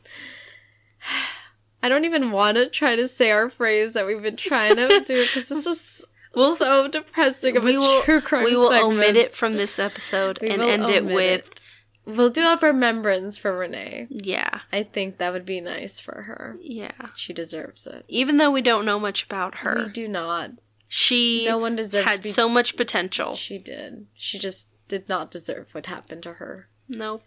I 1.84 1.88
don't 1.90 2.04
even 2.06 2.30
want 2.32 2.56
to 2.56 2.68
try 2.68 2.96
to 2.96 3.06
say 3.08 3.30
our 3.30 3.50
phrase 3.50 3.92
that 3.92 4.06
we've 4.06 4.22
been 4.22 4.36
trying 4.36 4.76
to 4.76 4.88
do 5.06 5.24
because 5.26 5.48
this 5.48 5.66
was 5.66 6.06
We'll- 6.34 6.56
so 6.56 6.88
depressing 6.88 7.56
of 7.56 7.62
We 7.64 7.76
a 7.76 7.78
will 7.78 8.02
true 8.02 8.20
crime 8.20 8.44
we 8.44 8.56
will 8.56 8.70
segment. 8.70 8.92
omit 8.94 9.16
it 9.16 9.32
from 9.32 9.52
this 9.54 9.78
episode 9.78 10.38
We 10.42 10.50
and 10.50 10.62
end 10.62 10.84
it 10.84 11.04
with 11.04 11.18
it. 11.46 11.60
We'll 12.06 12.30
do 12.30 12.42
a 12.42 12.56
remembrance 12.60 13.38
for 13.38 13.56
Renee. 13.56 14.06
yeah 14.10 14.60
I 14.72 14.82
think 14.82 15.18
that 15.18 15.32
would 15.32 15.46
be 15.46 15.60
nice 15.60 16.00
for 16.00 16.22
her. 16.22 16.56
yeah. 16.60 16.90
She 17.14 17.32
deserves 17.32 17.86
it. 17.86 18.04
Even 18.08 18.38
though 18.38 18.50
we 18.50 18.62
don't 18.62 18.84
know 18.84 18.98
much 18.98 19.24
about 19.24 19.56
her, 19.56 19.84
We 19.86 19.92
do 19.92 20.08
not. 20.08 20.50
She 20.88 21.44
No 21.46 21.58
one 21.58 21.76
deserves 21.76 22.08
had 22.08 22.22
be- 22.22 22.28
so 22.30 22.48
much 22.48 22.76
potential. 22.76 23.34
She 23.34 23.58
did. 23.58 24.06
She 24.14 24.38
just 24.38 24.68
did 24.88 25.08
not 25.08 25.30
deserve 25.30 25.68
what 25.72 25.86
happened 25.86 26.22
to 26.24 26.34
her. 26.34 26.68
Nope. 26.88 27.22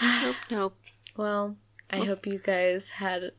Nope, 0.22 0.36
nope. 0.50 0.76
Well, 1.16 1.56
I 1.92 2.04
hope 2.04 2.26
you 2.26 2.38
guys 2.38 2.88
had 2.90 3.32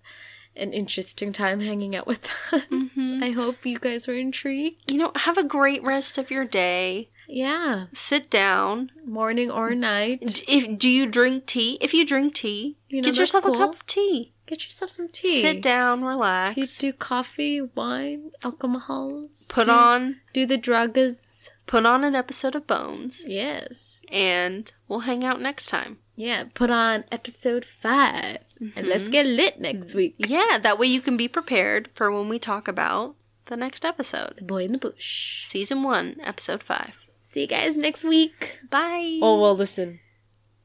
an 0.55 0.71
interesting 0.73 1.33
time 1.33 1.59
hanging 1.61 1.95
out 1.95 2.05
with 2.07 2.25
us. 2.51 2.61
Mm-hmm. 2.71 3.23
I 3.23 3.31
hope 3.31 3.65
you 3.65 3.79
guys 3.79 4.07
were 4.07 4.13
intrigued. 4.13 4.91
You 4.91 4.99
know, 4.99 5.11
have 5.15 5.37
a 5.37 5.43
great 5.43 5.83
rest 5.83 6.17
of 6.17 6.29
your 6.29 6.45
day. 6.45 7.09
Yeah, 7.27 7.85
Sit 7.93 8.29
down. 8.29 8.91
morning 9.05 9.49
or 9.49 9.73
night. 9.73 10.19
D- 10.27 10.43
If 10.47 10.77
do 10.77 10.89
you 10.89 11.07
drink 11.07 11.45
tea? 11.47 11.77
If 11.81 11.93
you 11.93 12.05
drink 12.05 12.35
tea, 12.35 12.77
You 12.89 13.01
know, 13.01 13.05
get 13.09 13.17
yourself 13.17 13.45
a 13.45 13.51
cup 13.51 13.75
of 13.75 13.85
tea. 13.87 14.33
Get 14.45 14.65
yourself 14.65 14.91
some 14.91 15.07
tea. 15.07 15.41
Sit 15.41 15.61
down, 15.61 16.03
relax. 16.03 16.57
If 16.57 16.83
you 16.83 16.91
do 16.91 16.97
coffee, 16.97 17.61
wine, 17.61 18.31
alcohols. 18.43 19.47
put 19.49 19.65
do, 19.65 19.71
on 19.71 20.19
Do 20.33 20.45
the 20.45 20.57
drugs. 20.57 21.49
put 21.65 21.85
on 21.85 22.03
an 22.03 22.13
episode 22.13 22.55
of 22.55 22.67
Bones, 22.67 23.23
Yes. 23.25 24.03
and 24.11 24.71
we'll 24.87 24.99
hang 25.01 25.23
out 25.23 25.41
next 25.41 25.67
time. 25.67 25.99
Yeah, 26.15 26.43
put 26.53 26.69
on 26.69 27.05
episode 27.11 27.65
5 27.65 28.37
And 28.75 28.87
let's 28.87 29.03
mm-hmm. 29.03 29.11
get 29.11 29.25
lit 29.25 29.59
next 29.59 29.87
mm-hmm. 29.87 29.97
week. 29.97 30.15
Yeah, 30.17 30.59
that 30.61 30.77
way 30.77 30.87
you 30.87 31.01
can 31.01 31.17
be 31.17 31.27
prepared 31.27 31.89
for 31.95 32.11
when 32.11 32.29
we 32.29 32.39
talk 32.39 32.67
about 32.67 33.15
the 33.47 33.57
next 33.57 33.83
episode, 33.83 34.35
The 34.37 34.43
Boy 34.43 34.65
in 34.65 34.73
the 34.73 34.77
Bush. 34.77 35.45
season 35.45 35.83
one, 35.83 36.17
episode 36.23 36.63
five. 36.63 36.99
See 37.19 37.41
you 37.41 37.47
guys 37.47 37.75
next 37.77 38.03
week. 38.03 38.59
Bye. 38.69 39.19
Oh, 39.21 39.41
well, 39.41 39.55
listen. 39.55 39.99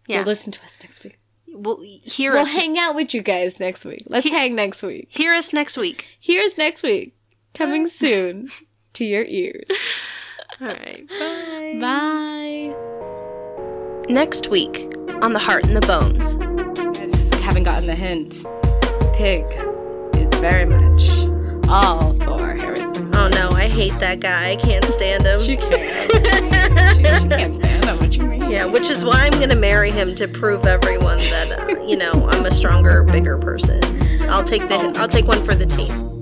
yeah, 0.06 0.18
You'll 0.18 0.26
listen 0.26 0.52
to 0.52 0.62
us 0.62 0.78
next 0.82 1.02
week. 1.02 1.18
we'll 1.46 1.80
hear 1.82 2.32
We'll 2.32 2.42
us. 2.42 2.52
hang 2.52 2.78
out 2.78 2.94
with 2.94 3.14
you 3.14 3.22
guys 3.22 3.58
next 3.58 3.84
week. 3.84 4.02
Let's 4.06 4.28
hang 4.28 4.54
next 4.54 4.82
week. 4.82 5.08
hear 5.08 5.32
us 5.32 5.52
next 5.52 5.76
week. 5.76 6.06
Here's 6.20 6.58
next 6.58 6.82
week. 6.82 7.16
Coming 7.54 7.86
soon 7.88 8.50
to 8.92 9.04
your 9.04 9.24
ears. 9.24 9.64
All 10.60 10.68
right. 10.68 11.08
Bye. 11.08 11.78
Bye. 11.80 12.74
Next 14.08 14.48
week 14.48 14.97
on 15.22 15.32
the 15.32 15.38
Heart 15.38 15.64
and 15.64 15.76
the 15.76 15.80
Bones. 15.80 16.34
haven't 17.42 17.64
gotten 17.64 17.86
the 17.86 17.94
hint. 17.94 18.44
Pig 19.14 19.44
is 20.16 20.28
very 20.40 20.64
much 20.64 21.08
all 21.68 22.14
for 22.14 22.54
Harrison. 22.54 23.10
Oh 23.16 23.28
no, 23.28 23.48
I 23.50 23.68
hate 23.68 23.98
that 23.98 24.20
guy. 24.20 24.52
I 24.52 24.56
can't 24.56 24.84
stand 24.84 25.24
him. 25.26 25.40
She 25.40 25.56
can't. 25.56 26.12
she, 26.96 27.04
she 27.04 27.28
can't 27.28 27.54
stand 27.54 27.84
him. 27.84 27.98
What 27.98 28.16
you 28.16 28.24
mean? 28.24 28.48
Yeah, 28.48 28.64
which 28.66 28.90
is 28.90 29.04
why 29.04 29.28
I'm 29.30 29.40
gonna 29.40 29.56
marry 29.56 29.90
him 29.90 30.14
to 30.16 30.28
prove 30.28 30.66
everyone 30.66 31.18
that 31.18 31.68
uh, 31.68 31.82
you 31.84 31.96
know 31.96 32.28
I'm 32.30 32.46
a 32.46 32.50
stronger, 32.52 33.02
bigger 33.02 33.38
person. 33.38 33.80
I'll 34.22 34.44
take 34.44 34.68
the 34.68 34.94
I'll 34.98 35.08
take 35.08 35.26
one 35.26 35.44
for 35.44 35.54
the 35.54 35.66
team. 35.66 36.17